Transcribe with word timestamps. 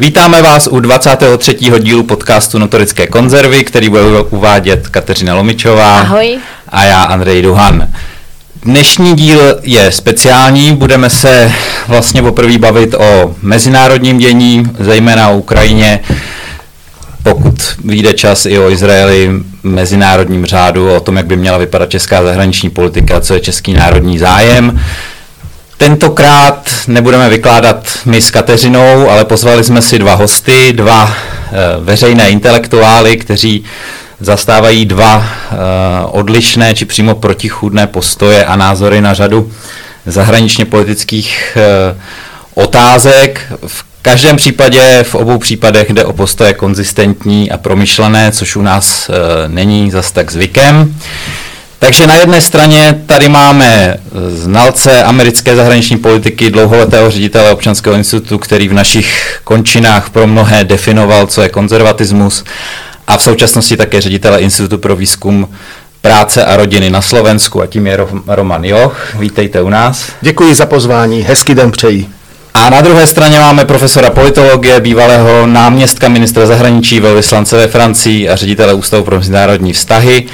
Vítáme 0.00 0.42
vás 0.42 0.68
u 0.70 0.80
23. 0.80 1.56
dílu 1.78 2.02
podcastu 2.02 2.58
Notorické 2.58 3.06
konzervy, 3.06 3.64
který 3.64 3.88
bude 3.88 4.02
uvádět 4.30 4.88
Kateřina 4.88 5.34
Lomičová 5.34 6.00
Ahoj. 6.00 6.38
a 6.68 6.84
já 6.84 7.02
Andrej 7.02 7.42
Duhan. 7.42 7.88
Dnešní 8.62 9.14
díl 9.14 9.40
je 9.62 9.92
speciální, 9.92 10.76
budeme 10.76 11.10
se 11.10 11.52
vlastně 11.88 12.22
poprvé 12.22 12.58
bavit 12.58 12.94
o 12.94 13.34
mezinárodním 13.42 14.18
dění, 14.18 14.70
zejména 14.78 15.28
o 15.28 15.38
Ukrajině, 15.38 16.00
pokud 17.22 17.54
vyjde 17.84 18.12
čas 18.12 18.46
i 18.46 18.58
o 18.58 18.70
Izraeli, 18.70 19.30
mezinárodním 19.62 20.46
řádu, 20.46 20.94
o 20.94 21.00
tom, 21.00 21.16
jak 21.16 21.26
by 21.26 21.36
měla 21.36 21.58
vypadat 21.58 21.90
česká 21.90 22.22
zahraniční 22.22 22.70
politika, 22.70 23.20
co 23.20 23.34
je 23.34 23.40
český 23.40 23.72
národní 23.72 24.18
zájem. 24.18 24.80
Tentokrát 25.78 26.70
nebudeme 26.86 27.28
vykládat 27.28 27.86
my 28.04 28.20
s 28.20 28.30
Kateřinou, 28.30 29.10
ale 29.10 29.24
pozvali 29.24 29.64
jsme 29.64 29.82
si 29.82 29.98
dva 29.98 30.14
hosty, 30.14 30.72
dva 30.72 31.12
e, 31.12 31.14
veřejné 31.80 32.30
intelektuály, 32.30 33.16
kteří 33.16 33.64
zastávají 34.20 34.84
dva 34.86 35.24
e, 35.26 35.56
odlišné 36.06 36.74
či 36.74 36.84
přímo 36.84 37.14
protichůdné 37.14 37.86
postoje 37.86 38.44
a 38.44 38.56
názory 38.56 39.00
na 39.00 39.14
řadu 39.14 39.52
zahraničně 40.06 40.64
politických 40.64 41.56
e, 41.56 41.96
otázek. 42.54 43.52
V 43.66 43.84
každém 44.02 44.36
případě, 44.36 45.04
v 45.08 45.14
obou 45.14 45.38
případech 45.38 45.90
jde 45.90 46.04
o 46.04 46.12
postoje 46.12 46.54
konzistentní 46.54 47.50
a 47.50 47.58
promyšlené, 47.58 48.32
což 48.32 48.56
u 48.56 48.62
nás 48.62 49.10
není 49.46 49.90
zas 49.90 50.12
tak 50.12 50.32
zvykem. 50.32 50.94
Takže 51.78 52.06
na 52.06 52.14
jedné 52.14 52.40
straně 52.40 53.02
tady 53.06 53.28
máme 53.28 53.96
znalce 54.28 55.02
americké 55.02 55.56
zahraniční 55.56 55.96
politiky, 55.96 56.50
dlouholetého 56.50 57.10
ředitele 57.10 57.50
občanského 57.50 57.96
institutu, 57.96 58.38
který 58.38 58.68
v 58.68 58.72
našich 58.72 59.40
končinách 59.44 60.10
pro 60.10 60.26
mnohé 60.26 60.64
definoval, 60.64 61.26
co 61.26 61.42
je 61.42 61.48
konzervatismus 61.48 62.44
a 63.06 63.16
v 63.16 63.22
současnosti 63.22 63.76
také 63.76 64.00
ředitele 64.00 64.40
Institutu 64.40 64.78
pro 64.78 64.96
výzkum 64.96 65.48
práce 66.02 66.44
a 66.44 66.56
rodiny 66.56 66.90
na 66.90 67.02
Slovensku 67.02 67.62
a 67.62 67.66
tím 67.66 67.86
je 67.86 67.98
Roman 68.26 68.64
Joch. 68.64 69.14
Vítejte 69.18 69.62
u 69.62 69.68
nás. 69.68 70.12
Děkuji 70.20 70.54
za 70.54 70.66
pozvání, 70.66 71.22
hezký 71.22 71.54
den 71.54 71.70
přeji. 71.70 72.06
A 72.54 72.70
na 72.70 72.80
druhé 72.80 73.06
straně 73.06 73.40
máme 73.40 73.64
profesora 73.64 74.10
politologie, 74.10 74.80
bývalého 74.80 75.46
náměstka 75.46 76.08
ministra 76.08 76.46
zahraničí, 76.46 77.00
velvyslance 77.00 77.56
ve 77.56 77.68
Francii 77.68 78.28
a 78.28 78.36
ředitele 78.36 78.74
Ústavu 78.74 79.04
pro 79.04 79.16
mezinárodní 79.16 79.72
vztahy 79.72 80.26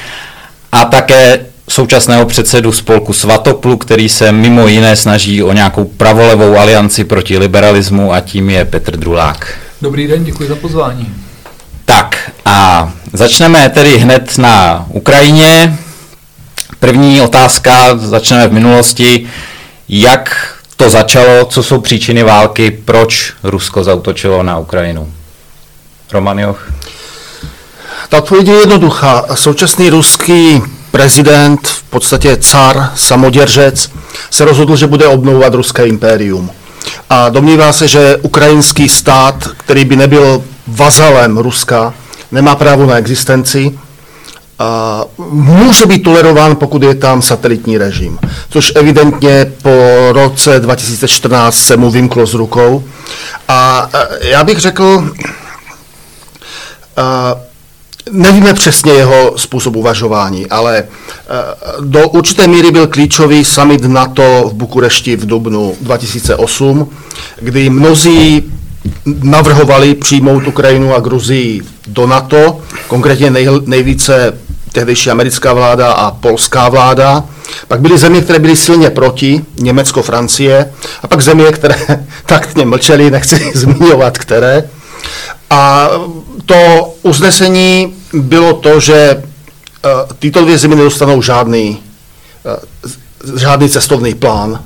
a 0.75 0.85
také 0.85 1.47
současného 1.69 2.27
předsedu 2.27 2.73
spolku 2.73 3.13
Svatoplu, 3.13 3.77
který 3.77 4.09
se 4.09 4.33
mimo 4.33 4.69
jiné 4.69 4.97
snaží 4.97 5.43
o 5.43 5.53
nějakou 5.53 5.85
pravolevou 5.85 6.59
alianci 6.59 7.05
proti 7.05 7.39
liberalismu 7.39 8.13
a 8.13 8.21
tím 8.21 8.51
je 8.51 8.65
Petr 8.65 8.97
Drulák. 8.97 9.59
Dobrý 9.83 10.07
den, 10.07 10.25
děkuji 10.25 10.49
za 10.49 10.57
pozvání. 10.57 11.15
Tak 11.85 12.31
a 12.45 12.93
začneme 13.13 13.69
tedy 13.71 13.99
hned 13.99 14.39
na 14.39 14.87
Ukrajině. 14.89 15.79
První 16.81 17.21
otázka, 17.21 17.97
začneme 17.97 18.49
v 18.49 18.53
minulosti. 18.53 19.27
Jak 19.89 20.55
to 20.77 20.91
začalo, 20.91 21.45
co 21.45 21.63
jsou 21.63 21.81
příčiny 21.81 22.23
války, 22.23 22.71
proč 22.71 23.33
Rusko 23.43 23.85
zautočilo 23.85 24.43
na 24.43 24.59
Ukrajinu? 24.59 25.13
Roman 26.13 26.39
Joch. 26.39 26.73
Ta 28.09 28.19
odpověď 28.19 28.49
je 28.49 28.55
jednoduchá. 28.55 29.25
Současný 29.35 29.91
ruský 29.91 30.63
prezident, 30.91 31.69
v 31.69 31.83
podstatě 31.83 32.37
car, 32.37 32.91
samoděržec, 32.95 33.91
se 34.31 34.45
rozhodl, 34.45 34.77
že 34.77 34.87
bude 34.87 35.07
obnovovat 35.07 35.55
ruské 35.55 35.87
impérium. 35.87 36.51
A 37.11 37.29
domnívá 37.29 37.73
se, 37.73 37.89
že 37.89 38.17
ukrajinský 38.17 38.89
stát, 38.89 39.49
který 39.57 39.85
by 39.85 39.97
nebyl 39.97 40.45
vazalem 40.67 41.39
Ruska, 41.39 41.95
nemá 42.33 42.55
právo 42.55 42.87
na 42.87 42.97
existenci, 42.97 43.79
a 44.59 45.05
může 45.31 45.87
být 45.87 46.03
tolerován, 46.03 46.57
pokud 46.57 46.83
je 46.83 46.95
tam 46.95 47.23
satelitní 47.23 47.79
režim, 47.79 48.19
což 48.51 48.73
evidentně 48.75 49.53
po 49.63 50.09
roce 50.13 50.61
2014 50.61 51.57
se 51.57 51.77
mu 51.77 51.91
vymklo 51.91 52.27
z 52.27 52.35
rukou. 52.35 52.85
A 53.49 53.89
já 54.21 54.45
bych 54.45 54.59
řekl, 54.59 55.15
a 56.97 57.35
Nevíme 58.11 58.55
přesně 58.55 58.93
jeho 58.93 59.33
způsob 59.37 59.77
uvažování, 59.77 60.47
ale 60.47 60.79
eh, 60.79 60.85
do 61.81 62.09
určité 62.09 62.47
míry 62.47 62.71
byl 62.71 62.87
klíčový 62.87 63.45
summit 63.45 63.85
NATO 63.85 64.45
v 64.49 64.55
Bukurešti 64.55 65.17
v 65.17 65.27
dubnu 65.27 65.75
2008, 65.81 66.91
kdy 67.41 67.71
mnozí 67.71 68.53
navrhovali 69.23 69.95
přijmout 69.95 70.47
Ukrajinu 70.47 70.95
a 70.95 71.01
Gruzii 71.01 71.61
do 71.87 72.07
NATO, 72.07 72.61
konkrétně 72.89 73.31
nej, 73.31 73.49
nejvíce 73.67 74.39
tehdejší 74.73 75.11
americká 75.11 75.53
vláda 75.53 75.93
a 75.93 76.11
polská 76.11 76.69
vláda. 76.69 77.25
Pak 77.69 77.81
byly 77.81 77.99
země, 77.99 78.21
které 78.21 78.39
byly 78.39 78.57
silně 78.57 78.91
proti, 78.91 79.45
Německo, 79.57 80.03
Francie, 80.03 80.73
a 81.03 81.09
pak 81.09 81.21
země, 81.21 81.53
které 81.53 81.77
taktně 82.27 82.67
mlčely, 82.67 83.11
nechci 83.11 83.53
zmiňovat 83.55 84.19
které. 84.19 84.65
A 85.51 85.89
to 86.47 86.95
usnesení 87.03 87.95
bylo 88.13 88.53
to, 88.53 88.81
že 88.81 88.95
eh, 88.95 89.89
tyto 90.19 90.45
dvě 90.45 90.59
země 90.59 90.77
nedostanou 90.77 91.23
žádný, 91.23 91.79
eh, 92.47 93.39
žádný 93.39 93.69
cestovní 93.69 94.15
plán 94.15 94.61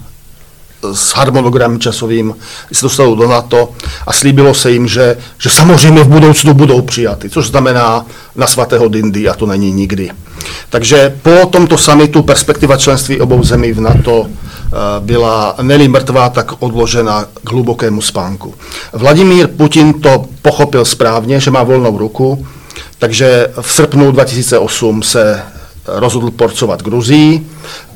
s 0.92 1.10
harmonogramem 1.10 1.80
časovým, 1.80 2.34
se 2.72 2.82
dostanou 2.82 3.14
do 3.14 3.28
NATO 3.28 3.72
a 4.06 4.12
slíbilo 4.12 4.54
se 4.54 4.70
jim, 4.70 4.88
že, 4.88 5.16
že 5.38 5.50
samozřejmě 5.50 6.02
v 6.04 6.08
budoucnu 6.08 6.54
budou 6.54 6.82
přijaty, 6.82 7.30
což 7.30 7.46
znamená 7.48 8.06
na 8.36 8.46
svatého 8.46 8.88
Dindy 8.88 9.28
a 9.28 9.34
to 9.34 9.46
není 9.46 9.72
nikdy. 9.72 10.10
Takže 10.70 11.16
po 11.22 11.46
tomto 11.46 11.78
samitu 11.78 12.22
perspektiva 12.22 12.76
členství 12.76 13.20
obou 13.20 13.42
zemí 13.42 13.72
v 13.72 13.80
NATO 13.80 14.26
byla 15.00 15.54
neli 15.62 15.88
mrtvá, 15.88 16.28
tak 16.28 16.62
odložena 16.62 17.24
k 17.44 17.50
hlubokému 17.50 18.02
spánku. 18.02 18.54
Vladimír 18.92 19.46
Putin 19.46 20.00
to 20.00 20.24
pochopil 20.42 20.84
správně, 20.84 21.40
že 21.40 21.50
má 21.50 21.62
volnou 21.62 21.98
ruku, 21.98 22.46
takže 22.98 23.48
v 23.60 23.72
srpnu 23.72 24.12
2008 24.12 25.02
se 25.02 25.42
rozhodl 25.86 26.30
porcovat 26.30 26.82
Gruzii. 26.82 27.46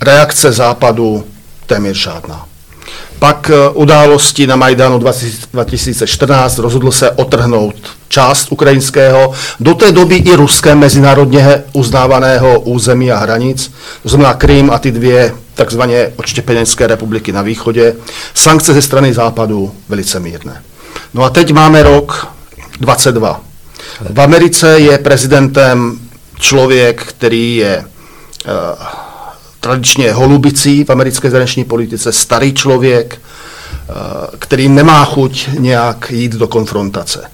Reakce 0.00 0.52
západu 0.52 1.24
téměř 1.66 1.96
žádná. 1.96 2.51
Pak 3.22 3.50
eh, 3.50 3.70
události 3.74 4.46
na 4.46 4.56
Majdanu 4.56 4.98
2014 4.98 6.58
rozhodl 6.58 6.92
se 6.92 7.10
otrhnout 7.10 7.74
část 8.08 8.52
ukrajinského, 8.52 9.32
do 9.60 9.74
té 9.74 9.92
doby 9.92 10.16
i 10.16 10.34
ruské 10.34 10.74
mezinárodně 10.74 11.62
uznávaného 11.72 12.60
území 12.60 13.12
a 13.12 13.18
hranic, 13.18 13.72
to 14.02 14.08
znamená 14.08 14.34
Krym 14.34 14.70
a 14.70 14.78
ty 14.78 14.92
dvě 14.92 15.34
takzvaně 15.54 16.12
odštěpenecké 16.16 16.86
republiky 16.86 17.32
na 17.32 17.42
východě. 17.42 17.94
Sankce 18.34 18.74
ze 18.74 18.82
strany 18.82 19.14
západu 19.14 19.72
velice 19.88 20.20
mírné. 20.20 20.62
No 21.14 21.22
a 21.22 21.30
teď 21.30 21.52
máme 21.52 21.82
rok 21.82 22.28
22. 22.80 23.40
V 24.10 24.20
Americe 24.20 24.78
je 24.78 24.98
prezidentem 24.98 25.98
člověk, 26.38 27.02
který 27.02 27.56
je 27.56 27.84
uh, 28.46 29.11
tradičně 29.62 30.12
holubicí 30.12 30.84
v 30.84 30.90
americké 30.90 31.30
zahraniční 31.30 31.64
politice, 31.64 32.12
starý 32.12 32.54
člověk, 32.54 33.18
uh, 33.18 33.96
který 34.38 34.69
nemá 34.69 35.04
chuť 35.04 35.48
nějak 35.58 36.10
jít 36.10 36.32
do 36.32 36.48
konfrontace. 36.48 37.25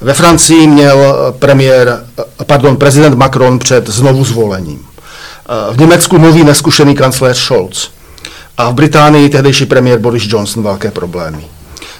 Ve 0.00 0.14
Francii 0.14 0.66
měl 0.66 1.16
premiér, 1.38 2.04
pardon, 2.46 2.76
prezident 2.76 3.14
Macron 3.14 3.58
před 3.58 3.88
znovu 3.88 4.24
zvolením. 4.24 4.86
V 5.72 5.80
Německu 5.80 6.18
mluví 6.18 6.44
neskušený 6.44 6.94
kancléř 6.94 7.38
Scholz. 7.38 7.90
A 8.58 8.70
v 8.70 8.74
Británii 8.74 9.28
tehdejší 9.28 9.66
premiér 9.66 9.98
Boris 9.98 10.22
Johnson 10.26 10.62
velké 10.62 10.90
problémy. 10.90 11.44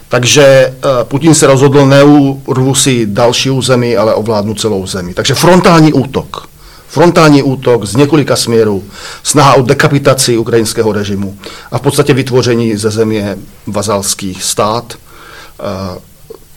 Takže 0.09 0.43
eh, 0.45 0.73
Putin 1.05 1.35
se 1.35 1.47
rozhodl 1.47 1.87
neurvu 1.87 2.75
si 2.75 3.07
další 3.07 3.51
území, 3.51 3.97
ale 3.97 4.15
ovládnu 4.15 4.55
celou 4.55 4.87
zemi. 4.87 5.15
Takže 5.15 5.35
frontální 5.35 5.93
útok. 5.93 6.49
Frontální 6.93 7.43
útok 7.43 7.85
z 7.85 7.97
několika 7.97 8.37
směrů, 8.37 8.85
snaha 9.23 9.55
o 9.55 9.63
dekapitaci 9.63 10.39
ukrajinského 10.39 10.93
režimu 10.93 11.37
a 11.71 11.79
v 11.79 11.81
podstatě 11.81 12.15
vytvoření 12.15 12.77
ze 12.77 12.91
země 12.91 13.37
vazalský 13.67 14.35
stát. 14.35 14.95
Eh, 15.61 15.99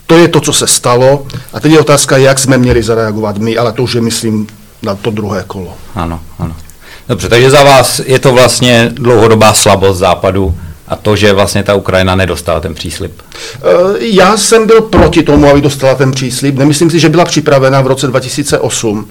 to 0.07 0.17
je 0.17 0.27
to, 0.27 0.39
co 0.39 0.53
se 0.53 0.67
stalo. 0.67 1.25
A 1.53 1.59
teď 1.59 1.71
je 1.71 1.79
otázka, 1.79 2.17
jak 2.17 2.39
jsme 2.39 2.57
měli 2.57 2.83
zareagovat 2.83 3.37
my, 3.37 3.57
ale 3.57 3.71
to 3.71 3.83
už 3.83 3.93
je, 3.93 4.01
myslím, 4.01 4.47
na 4.83 4.95
to 4.95 5.11
druhé 5.11 5.43
kolo. 5.47 5.73
Ano, 5.95 6.19
ano. 6.39 6.55
Dobře, 7.07 7.29
takže 7.29 7.49
za 7.49 7.63
vás 7.63 8.01
je 8.05 8.19
to 8.19 8.33
vlastně 8.33 8.91
dlouhodobá 8.93 9.53
slabost 9.53 9.97
západu 9.99 10.55
a 10.87 10.95
to, 10.95 11.15
že 11.15 11.33
vlastně 11.33 11.63
ta 11.63 11.73
Ukrajina 11.73 12.15
nedostala 12.15 12.59
ten 12.59 12.73
příslip? 12.73 13.21
Eh, 13.55 13.59
já 13.99 14.37
jsem 14.37 14.67
byl 14.67 14.81
proti 14.81 15.23
tomu, 15.23 15.49
aby 15.49 15.61
dostala 15.61 15.95
ten 15.95 16.11
příslip. 16.11 16.57
Nemyslím 16.57 16.89
si, 16.89 16.99
že 16.99 17.09
byla 17.09 17.25
připravena 17.25 17.81
v 17.81 17.87
roce 17.87 18.07
2008. 18.07 19.07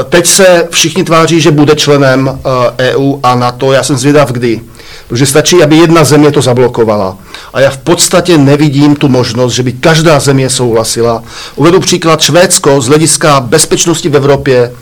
Eh, 0.00 0.04
teď 0.04 0.26
se 0.26 0.68
všichni 0.70 1.04
tváří, 1.04 1.40
že 1.40 1.50
bude 1.50 1.76
členem 1.76 2.40
EU 2.78 3.14
eh, 3.14 3.18
e 3.18 3.20
a 3.22 3.34
NATO. 3.34 3.72
Já 3.72 3.82
jsem 3.82 3.96
zvědav, 3.96 4.32
kdy. 4.32 4.60
Protože 5.08 5.26
stačí, 5.26 5.62
aby 5.62 5.76
jedna 5.76 6.04
země 6.04 6.30
to 6.32 6.42
zablokovala. 6.42 7.16
A 7.52 7.60
já 7.60 7.70
v 7.70 7.78
podstatě 7.78 8.38
nevidím 8.38 8.96
tu 8.96 9.08
možnost, 9.08 9.52
že 9.52 9.62
by 9.62 9.72
každá 9.72 10.20
země 10.20 10.50
souhlasila. 10.50 11.22
Uvedu 11.56 11.80
příklad 11.80 12.20
Švédsko 12.20 12.80
z 12.80 12.86
hlediska 12.88 13.40
bezpečnosti 13.40 14.08
v 14.08 14.16
Evropě 14.16 14.72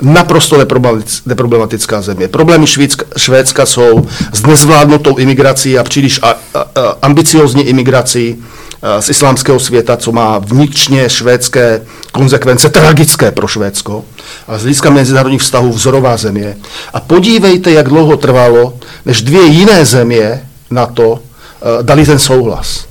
naprosto 0.00 0.58
neproblematická 1.26 2.02
země. 2.02 2.28
Problémy 2.28 2.66
Švédska, 2.66 3.04
Švédska 3.16 3.66
jsou 3.66 4.06
s 4.32 4.46
nezvládnutou 4.46 5.16
imigrací 5.16 5.78
a 5.78 5.84
příliš 5.84 6.20
a, 6.22 6.28
a, 6.30 6.34
a, 6.54 6.64
ambiciozní 7.02 7.62
imigrací 7.62 8.42
z 9.00 9.08
islámského 9.08 9.60
světa, 9.60 9.96
co 9.96 10.12
má 10.12 10.38
vnitřně 10.38 11.10
švédské 11.10 11.82
konsekvence 12.12 12.68
tragické 12.68 13.30
pro 13.30 13.46
Švédsko, 13.46 14.04
a 14.48 14.58
z 14.58 14.60
hlediska 14.60 14.90
mezinárodních 14.90 15.42
vztahů 15.42 15.72
vzorová 15.72 16.16
země. 16.16 16.56
A 16.92 17.00
podívejte, 17.00 17.70
jak 17.70 17.88
dlouho 17.88 18.16
trvalo, 18.16 18.74
než 19.06 19.22
dvě 19.22 19.42
jiné 19.42 19.84
země 19.84 20.42
na 20.70 20.86
to 20.86 21.18
dali 21.82 22.06
ten 22.06 22.18
souhlas. 22.18 22.84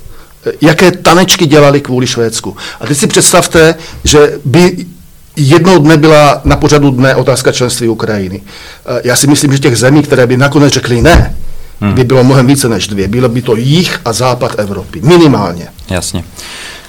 Jaké 0.60 0.90
tanečky 0.90 1.46
dělali 1.46 1.80
kvůli 1.80 2.06
Švédsku. 2.06 2.56
A 2.80 2.86
teď 2.86 2.98
si 2.98 3.06
představte, 3.06 3.74
že 4.04 4.38
by 4.44 4.86
jednou 5.36 5.78
dne 5.78 5.96
byla 5.96 6.40
na 6.44 6.56
pořadu 6.56 6.90
dne 6.90 7.14
otázka 7.14 7.52
členství 7.52 7.88
Ukrajiny. 7.88 8.42
Já 9.04 9.16
si 9.16 9.26
myslím, 9.26 9.52
že 9.52 9.58
těch 9.58 9.76
zemí, 9.76 10.02
které 10.02 10.26
by 10.26 10.36
nakonec 10.36 10.72
řekly 10.72 11.02
ne, 11.02 11.36
hmm. 11.80 11.92
by 11.94 12.04
bylo 12.04 12.24
mnohem 12.24 12.46
více 12.46 12.68
než 12.68 12.88
dvě. 12.88 13.08
Bylo 13.08 13.28
by 13.28 13.42
to 13.42 13.56
jich 13.56 14.00
a 14.04 14.12
západ 14.12 14.58
Evropy. 14.58 15.00
Minimálně. 15.00 15.68
Jasně. 15.90 16.24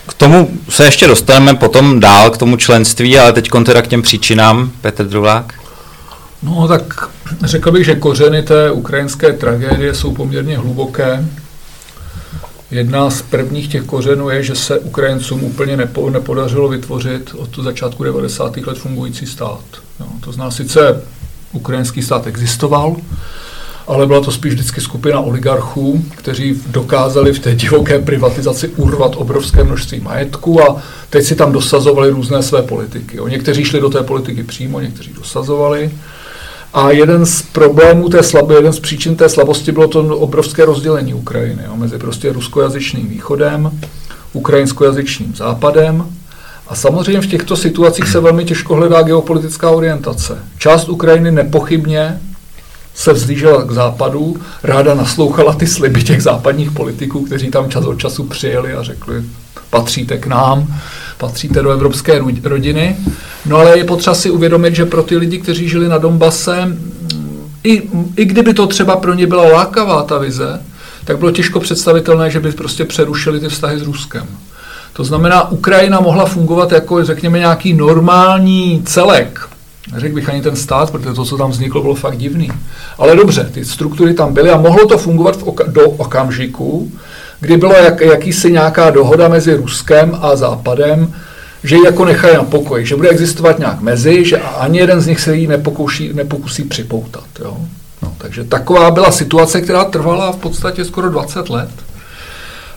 K 0.07 0.13
tomu 0.13 0.49
se 0.69 0.85
ještě 0.85 1.07
dostaneme 1.07 1.53
potom 1.53 1.99
dál, 1.99 2.29
k 2.29 2.37
tomu 2.37 2.57
členství, 2.57 3.19
ale 3.19 3.33
teď 3.33 3.49
teda 3.65 3.81
k 3.81 3.87
těm 3.87 4.01
příčinám. 4.01 4.71
Petr 4.81 5.05
Drulák. 5.05 5.53
No 6.43 6.67
tak 6.67 7.09
řekl 7.43 7.71
bych, 7.71 7.85
že 7.85 7.95
kořeny 7.95 8.43
té 8.43 8.71
ukrajinské 8.71 9.33
tragédie 9.33 9.95
jsou 9.95 10.13
poměrně 10.13 10.57
hluboké. 10.57 11.25
Jedna 12.73 13.09
z 13.09 13.21
prvních 13.21 13.67
těch 13.67 13.83
kořenů 13.83 14.29
je, 14.29 14.43
že 14.43 14.55
se 14.55 14.79
Ukrajincům 14.79 15.43
úplně 15.43 15.77
nepo, 15.77 16.09
nepodařilo 16.09 16.69
vytvořit 16.69 17.31
od 17.37 17.55
začátku 17.55 18.03
90. 18.03 18.57
let 18.57 18.77
fungující 18.77 19.25
stát. 19.25 19.63
Jo, 19.99 20.05
to 20.19 20.31
znamená, 20.31 20.51
sice 20.51 21.01
ukrajinský 21.51 22.01
stát 22.01 22.27
existoval, 22.27 22.95
ale 23.87 24.07
byla 24.07 24.21
to 24.21 24.31
spíš 24.31 24.53
vždycky 24.53 24.81
skupina 24.81 25.19
oligarchů, 25.19 26.05
kteří 26.15 26.61
dokázali 26.67 27.33
v 27.33 27.39
té 27.39 27.55
divoké 27.55 27.99
privatizaci 27.99 28.67
urvat 28.67 29.15
obrovské 29.15 29.63
množství 29.63 29.99
majetku 29.99 30.61
a 30.61 30.81
teď 31.09 31.25
si 31.25 31.35
tam 31.35 31.51
dosazovali 31.51 32.09
různé 32.09 32.43
své 32.43 32.61
politiky. 32.61 33.19
O 33.19 33.27
někteří 33.27 33.65
šli 33.65 33.81
do 33.81 33.89
té 33.89 34.03
politiky 34.03 34.43
přímo, 34.43 34.79
někteří 34.79 35.13
dosazovali. 35.13 35.91
A 36.73 36.91
jeden 36.91 37.25
z 37.25 37.41
problémů 37.41 38.09
té 38.09 38.23
slabosti, 38.23 38.53
jeden 38.53 38.73
z 38.73 38.79
příčin 38.79 39.15
té 39.15 39.29
slabosti 39.29 39.71
bylo 39.71 39.87
to 39.87 40.17
obrovské 40.17 40.65
rozdělení 40.65 41.13
Ukrajiny 41.13 41.63
jo, 41.65 41.75
mezi 41.75 41.97
prostě 41.97 42.33
ruskojazyčným 42.33 43.07
východem, 43.07 43.79
ukrajinskojazyčným 44.33 45.35
západem. 45.35 46.05
A 46.67 46.75
samozřejmě 46.75 47.21
v 47.21 47.27
těchto 47.27 47.55
situacích 47.55 48.07
se 48.07 48.19
velmi 48.19 48.45
těžko 48.45 48.75
hledá 48.75 49.01
geopolitická 49.01 49.69
orientace. 49.69 50.37
Část 50.57 50.89
Ukrajiny 50.89 51.31
nepochybně 51.31 52.21
se 52.95 53.13
vzlížela 53.13 53.63
k 53.63 53.71
západu, 53.71 54.37
ráda 54.63 54.93
naslouchala 54.93 55.53
ty 55.53 55.67
sliby 55.67 56.03
těch 56.03 56.23
západních 56.23 56.71
politiků, 56.71 57.25
kteří 57.25 57.51
tam 57.51 57.69
čas 57.69 57.85
od 57.85 57.99
času 57.99 58.23
přijeli 58.23 58.73
a 58.73 58.83
řekli, 58.83 59.23
patříte 59.69 60.17
k 60.17 60.27
nám, 60.27 60.67
patříte 61.17 61.61
do 61.61 61.71
evropské 61.71 62.21
rodiny. 62.43 62.95
No 63.45 63.57
ale 63.57 63.77
je 63.77 63.83
potřeba 63.83 64.13
si 64.13 64.29
uvědomit, 64.29 64.75
že 64.75 64.85
pro 64.85 65.03
ty 65.03 65.17
lidi, 65.17 65.37
kteří 65.37 65.69
žili 65.69 65.87
na 65.87 65.97
Dombase, 65.97 66.77
i, 67.63 67.81
i 68.17 68.25
kdyby 68.25 68.53
to 68.53 68.67
třeba 68.67 68.95
pro 68.95 69.13
ně 69.13 69.27
byla 69.27 69.43
lákavá 69.43 70.03
ta 70.03 70.17
vize, 70.17 70.61
tak 71.05 71.17
bylo 71.17 71.31
těžko 71.31 71.59
představitelné, 71.59 72.29
že 72.29 72.39
by 72.39 72.51
prostě 72.51 72.85
přerušili 72.85 73.39
ty 73.39 73.49
vztahy 73.49 73.79
s 73.79 73.81
Ruskem. 73.81 74.27
To 74.93 75.03
znamená, 75.03 75.51
Ukrajina 75.51 75.99
mohla 75.99 76.25
fungovat 76.25 76.71
jako, 76.71 77.05
řekněme, 77.05 77.39
nějaký 77.39 77.73
normální 77.73 78.83
celek, 78.85 79.49
Neřekl 79.91 80.15
bych 80.15 80.29
ani 80.29 80.41
ten 80.41 80.55
stát, 80.55 80.91
protože 80.91 81.13
to, 81.13 81.25
co 81.25 81.37
tam 81.37 81.51
vzniklo, 81.51 81.81
bylo 81.81 81.95
fakt 81.95 82.17
divný. 82.17 82.51
Ale 82.97 83.15
dobře, 83.15 83.49
ty 83.53 83.65
struktury 83.65 84.13
tam 84.13 84.33
byly 84.33 84.49
a 84.49 84.57
mohlo 84.57 84.87
to 84.87 84.97
fungovat 84.97 85.37
v 85.37 85.43
oka- 85.43 85.71
do 85.71 85.89
okamžiku, 85.89 86.91
kdy 87.43 87.57
byla 87.57 87.77
jak, 87.77 88.01
jakýsi 88.01 88.51
nějaká 88.51 88.89
dohoda 88.89 89.27
mezi 89.27 89.53
Ruskem 89.55 90.17
a 90.21 90.35
Západem, 90.35 91.13
že 91.63 91.75
ji 91.75 91.85
jako 91.85 92.05
nechají 92.05 92.35
na 92.35 92.43
pokoj, 92.43 92.85
že 92.85 92.95
bude 92.95 93.09
existovat 93.09 93.59
nějak 93.59 93.81
mezi, 93.81 94.25
že 94.25 94.37
ani 94.37 94.79
jeden 94.79 95.01
z 95.01 95.07
nich 95.07 95.21
se 95.21 95.35
jí 95.35 95.47
nepokouší, 95.47 96.13
nepokusí 96.13 96.63
připoutat. 96.63 97.23
Jo? 97.39 97.57
No, 98.01 98.13
takže 98.17 98.43
taková 98.43 98.91
byla 98.91 99.11
situace, 99.11 99.61
která 99.61 99.83
trvala 99.85 100.31
v 100.31 100.37
podstatě 100.37 100.85
skoro 100.85 101.09
20 101.09 101.49
let. 101.49 101.69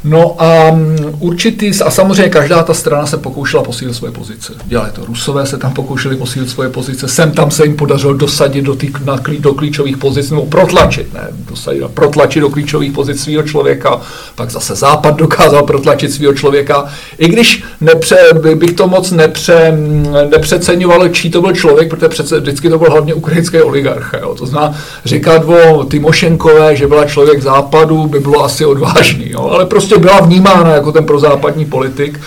No 0.04 0.42
a 0.42 0.70
mm, 0.70 0.96
určitý, 1.18 1.70
a 1.84 1.90
samozřejmě 1.90 2.28
každá 2.28 2.62
ta 2.62 2.74
strana 2.74 3.06
se 3.06 3.16
pokoušela 3.16 3.62
posílit 3.62 3.96
svoje 3.96 4.12
pozice. 4.12 4.52
Dělali 4.64 4.90
to 4.90 5.04
Rusové, 5.04 5.46
se 5.46 5.58
tam 5.58 5.72
pokoušeli 5.72 6.16
posílit 6.16 6.50
svoje 6.50 6.68
pozice, 6.68 7.08
sem 7.08 7.30
tam 7.30 7.50
se 7.50 7.64
jim 7.64 7.76
podařilo 7.76 8.14
dosadit 8.14 8.64
do, 8.64 8.74
tý, 8.74 8.88
na, 9.04 9.16
do 9.38 9.54
klíčových 9.54 9.96
pozic, 9.96 10.30
nebo 10.30 10.46
protlačit, 10.46 11.14
ne, 11.14 11.28
dosadit, 11.30 11.82
protlačit 11.94 12.40
do 12.40 12.50
klíčových 12.50 12.92
pozic 12.92 13.22
svého 13.22 13.42
člověka, 13.42 14.00
pak 14.34 14.50
zase 14.50 14.74
Západ 14.74 15.16
dokázal 15.16 15.62
protlačit 15.62 16.12
svého 16.12 16.34
člověka, 16.34 16.86
i 17.18 17.28
když 17.28 17.64
nepře, 17.80 18.16
bych 18.54 18.72
to 18.72 18.88
moc 18.88 19.10
nepře, 19.10 19.72
mm, 19.72 20.06
nepřeceňoval, 20.30 21.08
čí 21.08 21.30
to 21.30 21.40
byl 21.40 21.52
člověk, 21.52 21.90
protože 21.90 22.08
přece 22.08 22.40
vždycky 22.40 22.68
to 22.68 22.78
byl 22.78 22.90
hlavně 22.90 23.14
ukrajinský 23.14 23.60
oligarcha. 23.60 24.18
Jo. 24.18 24.34
To 24.34 24.46
znamená, 24.46 24.74
říkat 25.04 25.42
o 25.44 25.84
Timošenkové, 25.84 26.76
že 26.76 26.86
byla 26.86 27.04
člověk 27.04 27.42
západu, 27.42 28.06
by 28.06 28.20
bylo 28.20 28.44
asi 28.44 28.64
odvážný, 28.64 29.30
jo. 29.30 29.48
ale 29.50 29.66
prostě 29.66 29.85
prostě 29.86 30.00
byla 30.00 30.20
vnímána 30.20 30.70
jako 30.70 30.92
ten 30.92 31.04
prozápadní 31.04 31.64
politik. 31.64 32.20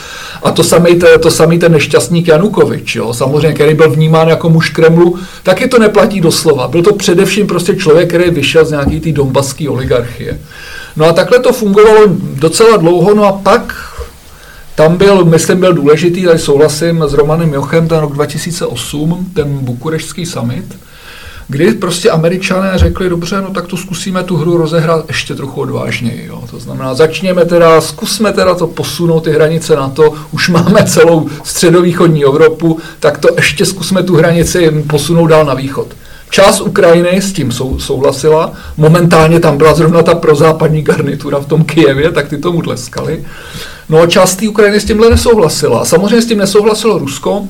A 0.43 0.51
to 0.51 0.63
samý, 0.63 0.99
to 1.21 1.31
samý 1.31 1.59
ten 1.59 1.71
nešťastník 1.71 2.27
Janukovič, 2.27 2.95
jo, 2.95 3.13
samozřejmě, 3.13 3.53
který 3.53 3.73
byl 3.73 3.91
vnímán 3.91 4.27
jako 4.27 4.49
muž 4.49 4.69
Kremlu, 4.69 5.19
taky 5.43 5.67
to 5.67 5.79
neplatí 5.79 6.21
doslova. 6.21 6.67
Byl 6.67 6.83
to 6.83 6.93
především 6.93 7.47
prostě 7.47 7.75
člověk, 7.75 8.09
který 8.09 8.29
vyšel 8.31 8.65
z 8.65 8.71
nějaký 8.71 8.99
té 8.99 9.11
dombaské 9.11 9.69
oligarchie. 9.69 10.39
No 10.95 11.05
a 11.05 11.13
takhle 11.13 11.39
to 11.39 11.53
fungovalo 11.53 12.01
docela 12.33 12.77
dlouho, 12.77 13.13
no 13.13 13.25
a 13.25 13.31
pak 13.31 13.75
tam 14.75 14.97
byl, 14.97 15.25
myslím, 15.25 15.59
byl 15.59 15.73
důležitý, 15.73 16.23
tady 16.23 16.39
souhlasím 16.39 17.03
s 17.07 17.13
Romanem 17.13 17.53
Jochem, 17.53 17.87
ten 17.87 17.97
rok 17.97 18.13
2008, 18.13 19.31
ten 19.33 19.57
bukurešský 19.61 20.25
summit, 20.25 20.65
kdy 21.49 21.71
prostě 21.71 22.09
američané 22.09 22.71
řekli, 22.75 23.09
dobře, 23.09 23.41
no 23.41 23.49
tak 23.49 23.67
to 23.67 23.77
zkusíme 23.77 24.23
tu 24.23 24.37
hru 24.37 24.57
rozehrát 24.57 25.05
ještě 25.07 25.35
trochu 25.35 25.61
odvážněji. 25.61 26.25
Jo. 26.27 26.43
To 26.51 26.59
znamená, 26.59 26.93
začněme 26.93 27.45
teda, 27.45 27.81
zkusme 27.81 28.33
teda 28.33 28.55
to 28.55 28.67
posunout 28.67 29.23
ty 29.23 29.31
hranice 29.31 29.75
na 29.75 29.89
to, 29.89 30.13
už 30.31 30.49
máme 30.49 30.85
celou 30.85 31.29
středovýchodní 31.43 32.23
Evropu, 32.23 32.79
tak 32.99 33.17
to 33.17 33.27
ještě 33.35 33.65
zkusme 33.65 34.03
tu 34.03 34.15
hranici 34.15 34.83
posunout 34.87 35.27
dál 35.27 35.45
na 35.45 35.53
východ. 35.53 35.87
Část 36.29 36.61
Ukrajiny 36.61 37.21
s 37.21 37.33
tím 37.33 37.51
sou, 37.51 37.79
souhlasila, 37.79 38.53
momentálně 38.77 39.39
tam 39.39 39.57
byla 39.57 39.73
zrovna 39.73 40.03
ta 40.03 40.15
prozápadní 40.15 40.81
garnitura 40.81 41.39
v 41.39 41.45
tom 41.45 41.63
Kijevě, 41.63 42.11
tak 42.11 42.27
ty 42.27 42.37
tomu 42.37 42.61
tleskali. 42.61 43.25
No 43.89 44.01
a 44.01 44.07
část 44.07 44.35
té 44.35 44.49
Ukrajiny 44.49 44.79
s 44.79 44.85
tímhle 44.85 45.09
nesouhlasila. 45.09 45.85
Samozřejmě 45.85 46.21
s 46.21 46.25
tím 46.25 46.37
nesouhlasilo 46.37 46.97
Rusko, 46.97 47.47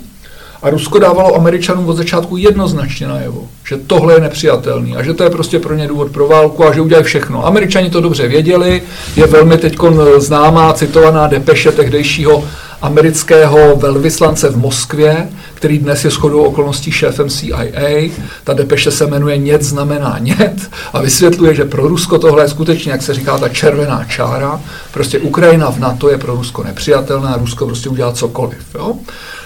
a 0.62 0.70
Rusko 0.70 1.00
dávalo 1.00 1.36
Američanům 1.36 1.90
od 1.90 1.98
začátku 1.98 2.38
jednoznačně 2.38 3.08
najevo, 3.08 3.48
že 3.68 3.78
tohle 3.78 4.14
je 4.14 4.20
nepřijatelný 4.20 4.96
a 4.96 5.04
že 5.04 5.14
to 5.14 5.24
je 5.24 5.30
prostě 5.30 5.60
pro 5.60 5.76
ně 5.76 5.88
důvod 5.88 6.12
pro 6.12 6.28
válku 6.28 6.66
a 6.66 6.74
že 6.74 6.82
udělají 6.82 7.06
všechno. 7.06 7.46
Američani 7.46 7.90
to 7.90 8.02
dobře 8.02 8.28
věděli, 8.28 8.82
je 9.16 9.28
velmi 9.28 9.58
teď 9.58 9.78
známá 10.18 10.74
citovaná 10.74 11.28
depeše 11.28 11.72
tehdejšího 11.72 12.44
amerického 12.82 13.76
velvyslance 13.76 14.50
v 14.50 14.58
Moskvě, 14.58 15.30
který 15.54 15.80
dnes 15.80 16.06
je 16.06 16.12
shodou 16.12 16.44
okolností 16.44 16.92
šéfem 16.92 17.30
CIA. 17.30 18.10
Ta 18.44 18.54
depeše 18.54 18.92
se 18.92 19.08
jmenuje 19.08 19.38
Nět 19.38 19.62
znamená 19.62 20.16
nět 20.20 20.70
a 20.94 21.02
vysvětluje, 21.02 21.56
že 21.56 21.66
pro 21.66 21.88
Rusko 21.88 22.20
tohle 22.20 22.44
je 22.44 22.50
skutečně, 22.50 22.92
jak 22.92 23.02
se 23.02 23.14
říká, 23.14 23.38
ta 23.38 23.50
červená 23.50 24.04
čára. 24.04 24.62
Prostě 24.94 25.20
Ukrajina 25.20 25.72
v 25.72 25.80
NATO 25.80 26.10
je 26.10 26.18
pro 26.18 26.36
Rusko 26.36 26.64
nepřijatelná, 26.64 27.38
Rusko 27.38 27.66
prostě 27.66 27.90
udělá 27.90 28.12
cokoliv. 28.12 28.76
Jo? 28.76 28.96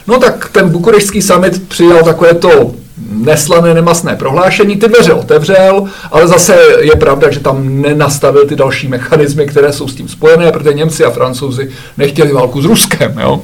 No 0.08 0.20
tak 0.20 0.50
ten 0.50 0.70
bukurešský 0.70 1.22
summit 1.22 1.68
přijal 1.68 2.04
takové 2.04 2.34
to 2.34 2.72
neslané, 3.12 3.74
nemasné 3.74 4.16
prohlášení, 4.16 4.76
ty 4.76 4.88
dveře 4.88 5.14
otevřel, 5.14 5.84
ale 6.12 6.28
zase 6.28 6.58
je 6.80 6.96
pravda, 6.96 7.32
že 7.32 7.40
tam 7.40 7.82
nenastavil 7.82 8.46
ty 8.48 8.56
další 8.56 8.88
mechanismy, 8.88 9.46
které 9.46 9.74
jsou 9.74 9.88
s 9.88 9.96
tím 9.96 10.08
spojené, 10.08 10.52
protože 10.52 10.74
Němci 10.74 11.06
a 11.06 11.10
Francouzi 11.10 11.70
nechtěli 11.98 12.34
válku 12.34 12.62
s 12.62 12.66
Ruskem. 12.66 13.20
Jo? 13.20 13.42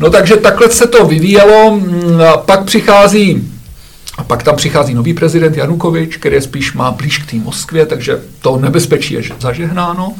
No 0.00 0.10
takže 0.10 0.36
takhle 0.36 0.70
se 0.70 0.86
to 0.86 1.06
vyvíjelo, 1.06 1.70
mm, 1.70 2.20
a 2.20 2.36
pak 2.36 2.64
přichází 2.64 3.52
a 4.18 4.24
pak 4.24 4.42
tam 4.42 4.56
přichází 4.56 4.94
nový 4.94 5.14
prezident 5.14 5.56
Janukovič, 5.56 6.16
který 6.16 6.40
spíš 6.40 6.72
má 6.72 6.90
blíž 6.90 7.18
k 7.18 7.30
té 7.30 7.36
Moskvě, 7.36 7.86
takže 7.86 8.20
to 8.42 8.56
nebezpečí 8.56 9.14
je 9.14 9.22
zažehnáno. 9.40 10.12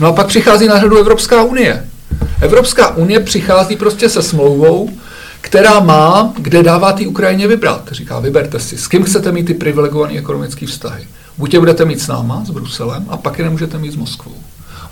No 0.00 0.08
a 0.08 0.12
pak 0.12 0.26
přichází 0.26 0.66
na 0.66 0.80
řadu 0.80 0.98
Evropská 0.98 1.42
unie. 1.42 1.84
Evropská 2.40 2.96
unie 2.96 3.20
přichází 3.20 3.76
prostě 3.76 4.08
se 4.08 4.22
smlouvou, 4.22 4.90
která 5.44 5.80
má, 5.80 6.32
kde 6.38 6.62
dává 6.62 6.92
ty 6.92 7.06
Ukrajině 7.06 7.48
vybrat. 7.48 7.88
Říká, 7.90 8.20
vyberte 8.20 8.60
si, 8.60 8.78
s 8.78 8.88
kým 8.88 9.04
chcete 9.04 9.32
mít 9.32 9.46
ty 9.46 9.54
privilegované 9.54 10.18
ekonomické 10.18 10.66
vztahy. 10.66 11.04
Buď 11.38 11.54
je 11.54 11.60
budete 11.60 11.84
mít 11.84 12.00
s 12.00 12.08
náma, 12.08 12.42
s 12.46 12.50
Bruselem, 12.50 13.06
a 13.08 13.16
pak 13.16 13.38
je 13.38 13.44
nemůžete 13.44 13.78
mít 13.78 13.92
s 13.92 13.96
Moskvou. 13.96 14.32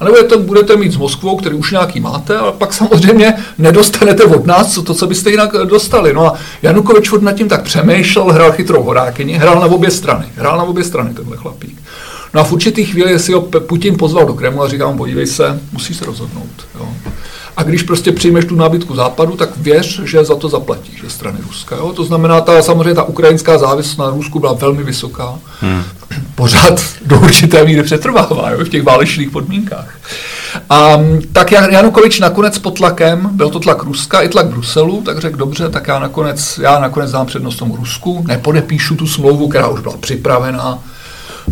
A 0.00 0.04
nebo 0.04 0.16
je 0.16 0.24
to 0.24 0.38
budete 0.38 0.76
mít 0.76 0.92
s 0.92 0.96
Moskvou, 0.96 1.36
který 1.36 1.54
už 1.54 1.70
nějaký 1.70 2.00
máte, 2.00 2.38
ale 2.38 2.52
pak 2.52 2.72
samozřejmě 2.72 3.34
nedostanete 3.58 4.24
od 4.24 4.46
nás 4.46 4.74
to, 4.74 4.94
co 4.94 5.06
byste 5.06 5.30
jinak 5.30 5.52
dostali. 5.64 6.12
No 6.12 6.26
a 6.26 6.34
Janukovič 6.62 7.10
nad 7.20 7.32
tím 7.32 7.48
tak 7.48 7.62
přemýšlel, 7.62 8.32
hrál 8.32 8.52
chytrou 8.52 8.82
horákyni, 8.82 9.32
hrál 9.32 9.60
na 9.60 9.66
obě 9.66 9.90
strany. 9.90 10.26
Hrál 10.36 10.58
na 10.58 10.64
obě 10.64 10.84
strany 10.84 11.14
tenhle 11.14 11.36
chlapík. 11.36 11.82
No 12.34 12.40
a 12.40 12.44
v 12.44 12.52
určitých 12.52 12.90
chvíli 12.90 13.18
si 13.18 13.32
ho 13.32 13.40
Putin 13.40 13.96
pozval 13.98 14.26
do 14.26 14.34
Kremlu 14.34 14.62
a 14.62 14.68
říkal 14.68 14.94
podívej 14.94 15.26
se, 15.26 15.60
musí 15.72 15.94
se 15.94 16.04
rozhodnout. 16.04 16.66
Jo. 16.78 16.88
A 17.56 17.62
když 17.62 17.82
prostě 17.82 18.12
přijmeš 18.12 18.44
tu 18.44 18.56
nábytku 18.56 18.94
západu, 18.94 19.36
tak 19.36 19.56
věř, 19.56 20.00
že 20.04 20.24
za 20.24 20.36
to 20.36 20.48
zaplatíš 20.48 21.02
ze 21.02 21.10
strany 21.10 21.38
Ruska. 21.46 21.76
Jo? 21.76 21.92
To 21.92 22.04
znamená, 22.04 22.40
ta, 22.40 22.62
samozřejmě 22.62 22.94
ta 22.94 23.02
ukrajinská 23.02 23.58
závislost 23.58 23.98
na 23.98 24.10
Rusku 24.10 24.38
byla 24.38 24.52
velmi 24.52 24.82
vysoká. 24.82 25.34
Hmm. 25.60 25.82
Pořád 26.34 26.80
do 27.06 27.20
určité 27.20 27.64
míry 27.64 27.82
přetrvává 27.82 28.50
jo? 28.50 28.64
v 28.64 28.68
těch 28.68 28.82
válečných 28.82 29.30
podmínkách. 29.30 29.98
A 30.70 30.98
tak 31.32 31.52
Janukovič 31.52 32.20
nakonec 32.20 32.58
pod 32.58 32.76
tlakem, 32.76 33.30
byl 33.32 33.50
to 33.50 33.60
tlak 33.60 33.82
Ruska 33.82 34.20
i 34.20 34.28
tlak 34.28 34.46
Bruselu, 34.46 35.02
tak 35.02 35.18
řekl 35.18 35.36
dobře, 35.36 35.68
tak 35.68 35.88
já 35.88 35.98
nakonec, 35.98 36.60
já 36.62 36.78
nakonec 36.78 37.10
dám 37.10 37.26
přednost 37.26 37.56
tomu 37.56 37.76
Rusku, 37.76 38.24
nepodepíšu 38.28 38.96
tu 38.96 39.06
smlouvu, 39.06 39.48
která 39.48 39.68
už 39.68 39.80
byla 39.80 39.96
připravená. 39.96 40.78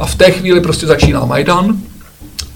A 0.01 0.07
v 0.07 0.15
té 0.15 0.31
chvíli 0.31 0.61
prostě 0.61 0.87
začíná 0.87 1.25
Majdan, 1.25 1.77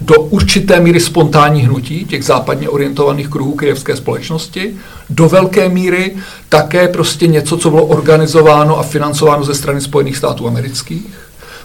do 0.01 0.15
určité 0.21 0.79
míry 0.79 0.99
spontánní 0.99 1.61
hnutí 1.61 2.05
těch 2.05 2.23
západně 2.23 2.69
orientovaných 2.69 3.27
kruhů 3.29 3.55
kyjevské 3.55 3.95
společnosti, 3.95 4.75
do 5.09 5.29
velké 5.29 5.69
míry 5.69 6.15
také 6.49 6.87
prostě 6.87 7.27
něco, 7.27 7.57
co 7.57 7.69
bylo 7.69 7.85
organizováno 7.85 8.79
a 8.79 8.83
financováno 8.83 9.43
ze 9.43 9.55
strany 9.55 9.81
Spojených 9.81 10.17
států 10.17 10.47
amerických, 10.47 11.05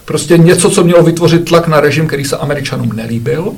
prostě 0.04 0.38
něco, 0.38 0.70
co 0.70 0.84
mělo 0.84 1.02
vytvořit 1.02 1.44
tlak 1.44 1.68
na 1.68 1.80
režim, 1.80 2.06
který 2.06 2.24
se 2.24 2.36
Američanům 2.36 2.92
nelíbil, 2.92 3.52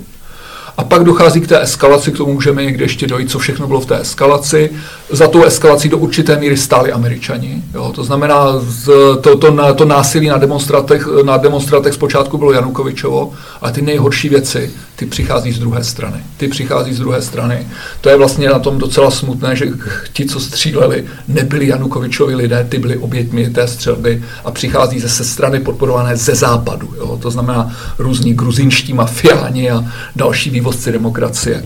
a 0.77 0.85
pak 0.85 1.05
dochází 1.05 1.41
k 1.41 1.47
té 1.47 1.61
eskalaci, 1.63 2.13
k 2.13 2.17
tomu 2.17 2.33
můžeme 2.33 2.65
někde 2.65 2.85
ještě 2.85 3.07
dojít, 3.07 3.31
co 3.31 3.39
všechno 3.39 3.67
bylo 3.67 3.81
v 3.81 3.87
té 3.87 4.01
eskalaci. 4.01 4.71
Za 5.11 5.29
tou 5.29 5.45
eskalací 5.45 5.89
do 5.89 5.99
určité 5.99 6.37
míry 6.37 6.57
stáli 6.57 6.93
američani. 6.93 7.63
Jo? 7.75 7.93
To 7.95 8.05
znamená, 8.05 8.59
z, 8.59 8.91
to, 9.21 9.37
to, 9.37 9.75
to 9.75 9.85
násilí 9.85 10.29
na 10.29 10.39
demonstratech, 10.39 11.07
na 11.25 11.37
demonstratech 11.37 11.95
zpočátku 11.95 12.39
bylo 12.39 12.53
Janukovičovo, 12.53 13.33
ale 13.61 13.73
ty 13.73 13.83
nejhorší 13.83 14.29
věci, 14.29 14.71
ty 15.03 15.07
přichází 15.07 15.53
z 15.53 15.59
druhé 15.59 15.85
strany. 15.85 16.17
Ty 16.37 16.49
přichází 16.49 16.95
z 16.95 16.99
druhé 16.99 17.23
strany. 17.23 17.67
To 18.01 18.09
je 18.09 18.17
vlastně 18.17 18.49
na 18.49 18.59
tom 18.59 18.79
docela 18.79 19.11
smutné, 19.11 19.57
že 19.57 19.67
ti, 20.13 20.27
co 20.27 20.41
stříleli, 20.41 21.05
nebyli 21.29 21.67
Janukovičovi 21.67 22.35
lidé, 22.35 22.67
ty 22.69 22.79
byli 22.79 22.97
oběťmi 22.99 23.51
té 23.51 23.69
střelby 23.69 24.23
a 24.45 24.51
přichází 24.51 25.01
ze, 25.01 25.09
se 25.09 25.25
strany 25.25 25.61
podporované 25.61 26.17
ze 26.17 26.35
západu. 26.35 26.95
Jo? 26.97 27.19
To 27.23 27.31
znamená 27.31 27.77
různí 27.99 28.35
gruzinští 28.35 28.93
mafiáni 28.93 29.71
a 29.71 29.85
další 30.17 30.51
vývozci 30.51 30.93
demokracie. 30.93 31.65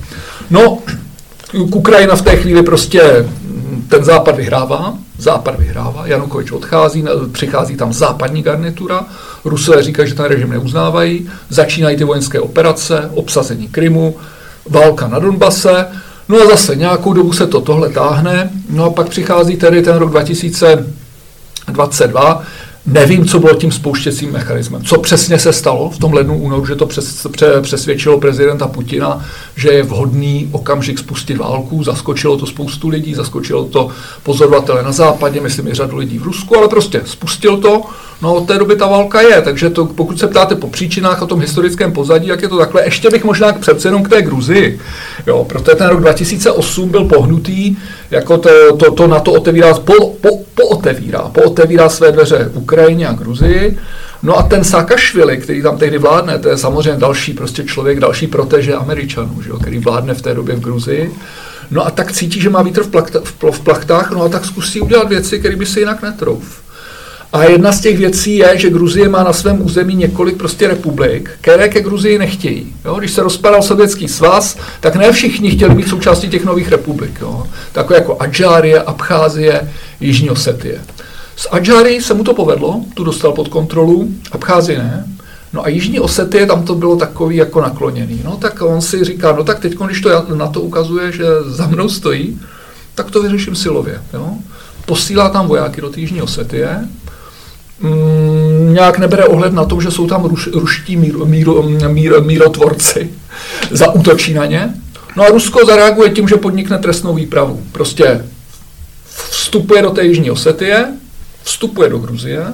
No, 0.50 0.78
Ukrajina 1.52 2.16
v 2.16 2.22
té 2.22 2.36
chvíli 2.36 2.62
prostě 2.62 3.28
ten 3.88 4.04
západ 4.04 4.36
vyhrává, 4.36 4.98
západ 5.18 5.58
vyhrává, 5.58 6.06
Janukovič 6.06 6.52
odchází, 6.52 7.04
přichází 7.32 7.76
tam 7.76 7.92
západní 7.92 8.42
garnitura, 8.42 9.04
Rusové 9.44 9.82
říkají, 9.82 10.08
že 10.08 10.14
ten 10.14 10.24
režim 10.24 10.50
neuznávají, 10.50 11.28
začínají 11.48 11.96
ty 11.96 12.04
vojenské 12.04 12.40
operace, 12.40 13.10
obsazení 13.14 13.68
Krymu, 13.68 14.16
válka 14.70 15.08
na 15.08 15.18
Donbase, 15.18 15.86
no 16.28 16.36
a 16.36 16.46
zase 16.46 16.76
nějakou 16.76 17.12
dobu 17.12 17.32
se 17.32 17.46
to 17.46 17.60
tohle 17.60 17.88
táhne, 17.88 18.50
no 18.70 18.84
a 18.84 18.90
pak 18.90 19.08
přichází 19.08 19.56
tedy 19.56 19.82
ten 19.82 19.96
rok 19.96 20.10
2022, 20.10 22.42
Nevím, 22.86 23.26
co 23.26 23.38
bylo 23.38 23.54
tím 23.54 23.72
spouštěcím 23.72 24.32
mechanismem. 24.32 24.82
Co 24.84 24.98
přesně 24.98 25.38
se 25.38 25.52
stalo 25.52 25.90
v 25.90 25.98
tom 25.98 26.12
lednu 26.12 26.38
únoru, 26.38 26.66
že 26.66 26.74
to 26.74 26.86
přes, 26.86 27.26
pře, 27.30 27.60
přesvědčilo 27.60 28.20
prezidenta 28.20 28.68
Putina, 28.68 29.24
že 29.56 29.68
je 29.68 29.82
vhodný 29.82 30.48
okamžik 30.52 30.98
spustit 30.98 31.36
válku. 31.36 31.84
Zaskočilo 31.84 32.36
to 32.36 32.46
spoustu 32.46 32.88
lidí, 32.88 33.14
zaskočilo 33.14 33.64
to 33.64 33.88
pozorovatele 34.22 34.82
na 34.82 34.92
západě, 34.92 35.40
myslím 35.40 35.68
i 35.68 35.74
řadu 35.74 35.96
lidí 35.96 36.18
v 36.18 36.22
Rusku, 36.22 36.56
ale 36.56 36.68
prostě 36.68 37.02
spustil 37.04 37.56
to. 37.56 37.82
No 38.22 38.34
od 38.34 38.46
té 38.46 38.58
doby 38.58 38.76
ta 38.76 38.86
válka 38.86 39.20
je, 39.20 39.42
takže 39.42 39.70
to, 39.70 39.86
pokud 39.86 40.18
se 40.18 40.26
ptáte 40.26 40.54
po 40.54 40.68
příčinách 40.68 41.22
o 41.22 41.26
tom 41.26 41.40
historickém 41.40 41.92
pozadí, 41.92 42.28
jak 42.28 42.42
je 42.42 42.48
to 42.48 42.58
takhle, 42.58 42.84
ještě 42.84 43.10
bych 43.10 43.24
možná 43.24 43.52
přece 43.52 43.88
jenom 43.88 44.02
k 44.02 44.08
té 44.08 44.22
Gruzii. 44.22 44.80
Jo, 45.26 45.44
protože 45.44 45.74
ten 45.74 45.88
rok 45.88 46.00
2008 46.00 46.88
byl 46.88 47.04
pohnutý, 47.04 47.76
jako 48.10 48.38
to, 48.38 48.76
to, 48.76 48.92
to 48.92 49.06
na 49.06 49.20
to 49.20 49.32
otevírá, 49.32 49.74
po, 49.74 50.10
po, 50.20 50.45
pootevírá, 50.56 51.18
pootevírá 51.18 51.88
své 51.88 52.12
dveře 52.12 52.50
Ukrajině 52.54 53.08
a 53.08 53.12
Gruzii. 53.12 53.78
No 54.22 54.38
a 54.38 54.42
ten 54.42 54.64
Saakašvili, 54.64 55.36
který 55.36 55.62
tam 55.62 55.78
tehdy 55.78 55.98
vládne, 55.98 56.38
to 56.38 56.48
je 56.48 56.58
samozřejmě 56.58 57.00
další 57.00 57.32
prostě 57.32 57.64
člověk, 57.64 58.00
další 58.00 58.26
proteže 58.26 58.74
Američanů, 58.74 59.42
že 59.42 59.50
jo, 59.50 59.58
který 59.58 59.78
vládne 59.78 60.14
v 60.14 60.22
té 60.22 60.34
době 60.34 60.56
v 60.56 60.60
Gruzii. 60.60 61.14
No 61.70 61.86
a 61.86 61.90
tak 61.90 62.12
cítí, 62.12 62.40
že 62.40 62.50
má 62.50 62.62
vítr 62.62 62.82
v, 62.82 62.88
plakta, 62.88 63.20
v, 63.50 63.60
plachtách, 63.60 64.10
no 64.10 64.22
a 64.22 64.28
tak 64.28 64.44
zkusí 64.44 64.80
udělat 64.80 65.08
věci, 65.08 65.38
které 65.38 65.56
by 65.56 65.66
si 65.66 65.80
jinak 65.80 66.02
netrouf. 66.02 66.65
A 67.32 67.44
jedna 67.44 67.72
z 67.72 67.80
těch 67.80 67.98
věcí 67.98 68.36
je, 68.36 68.58
že 68.58 68.70
Gruzie 68.70 69.08
má 69.08 69.22
na 69.22 69.32
svém 69.32 69.64
území 69.64 69.94
několik 69.94 70.36
prostě 70.36 70.68
republik, 70.68 71.30
které 71.40 71.68
ke 71.68 71.80
Gruzii 71.80 72.18
nechtějí. 72.18 72.72
Jo? 72.84 72.94
Když 72.94 73.10
se 73.10 73.22
rozpadal 73.22 73.62
Sovětský 73.62 74.08
svaz, 74.08 74.56
tak 74.80 74.96
ne 74.96 75.12
všichni 75.12 75.50
chtěli 75.50 75.74
být 75.74 75.88
součástí 75.88 76.28
těch 76.28 76.44
nových 76.44 76.68
republik. 76.68 77.18
Jo? 77.20 77.46
Takové 77.72 77.98
jako 77.98 78.16
Adžárie, 78.20 78.82
Abcházie, 78.82 79.72
Jižní 80.00 80.30
Osetie. 80.30 80.80
Z 81.36 81.46
Adžárii 81.50 82.02
se 82.02 82.14
mu 82.14 82.24
to 82.24 82.34
povedlo, 82.34 82.80
tu 82.94 83.04
dostal 83.04 83.32
pod 83.32 83.48
kontrolu, 83.48 84.08
Abcházie 84.32 84.78
ne. 84.78 85.06
No 85.52 85.64
a 85.64 85.68
Jižní 85.68 86.00
Osetie, 86.00 86.46
tam 86.46 86.64
to 86.64 86.74
bylo 86.74 86.96
takový 86.96 87.36
jako 87.36 87.60
nakloněný. 87.60 88.20
No 88.24 88.36
tak 88.36 88.62
on 88.62 88.80
si 88.80 89.04
říká, 89.04 89.32
no 89.32 89.44
tak 89.44 89.60
teď, 89.60 89.74
když 89.86 90.00
to 90.00 90.34
na 90.34 90.46
to 90.46 90.60
ukazuje, 90.60 91.12
že 91.12 91.24
za 91.46 91.66
mnou 91.66 91.88
stojí, 91.88 92.40
tak 92.94 93.10
to 93.10 93.22
vyřeším 93.22 93.56
silově. 93.56 94.00
Jo? 94.14 94.28
Posílá 94.86 95.28
tam 95.28 95.46
vojáky 95.46 95.80
do 95.80 95.90
té 95.90 96.00
Jižní 96.00 96.22
Osetie, 96.22 96.88
mm, 97.80 98.74
nějak 98.74 98.98
nebere 98.98 99.24
ohled 99.24 99.52
na 99.52 99.64
to, 99.64 99.80
že 99.80 99.90
jsou 99.90 100.06
tam 100.06 100.24
ruš, 100.24 100.46
ruští 100.46 100.96
mír, 100.96 101.16
mír, 101.24 101.48
mír, 101.88 102.20
mírotvorci, 102.20 103.10
zautočí 103.70 104.34
na 104.34 104.46
ně. 104.46 104.74
No 105.16 105.24
a 105.24 105.28
Rusko 105.28 105.66
zareaguje 105.66 106.10
tím, 106.10 106.28
že 106.28 106.36
podnikne 106.36 106.78
trestnou 106.78 107.14
výpravu. 107.14 107.62
Prostě 107.72 108.24
vstupuje 109.30 109.82
do 109.82 109.90
té 109.90 110.04
Jižní 110.04 110.30
Osetie, 110.30 110.86
vstupuje 111.42 111.90
do 111.90 111.98
Gruzie 111.98 112.46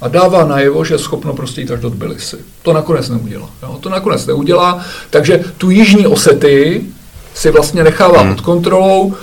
a 0.00 0.08
dává 0.08 0.44
najevo, 0.44 0.84
že 0.84 0.94
je 0.94 0.98
schopno 0.98 1.32
prostě 1.32 1.60
jít 1.60 1.70
až 1.70 1.80
do 1.80 1.90
Tbilisi. 1.90 2.36
To 2.62 2.72
nakonec 2.72 3.08
neudělá. 3.08 3.50
Jo? 3.62 3.78
To 3.80 3.88
nakonec 3.88 4.26
neudělá, 4.26 4.84
takže 5.10 5.44
tu 5.58 5.70
Jižní 5.70 6.06
Osetii 6.06 6.92
si 7.34 7.50
vlastně 7.50 7.84
nechává 7.84 8.20
hmm. 8.20 8.34
pod 8.34 8.40
kontrolou, 8.40 9.14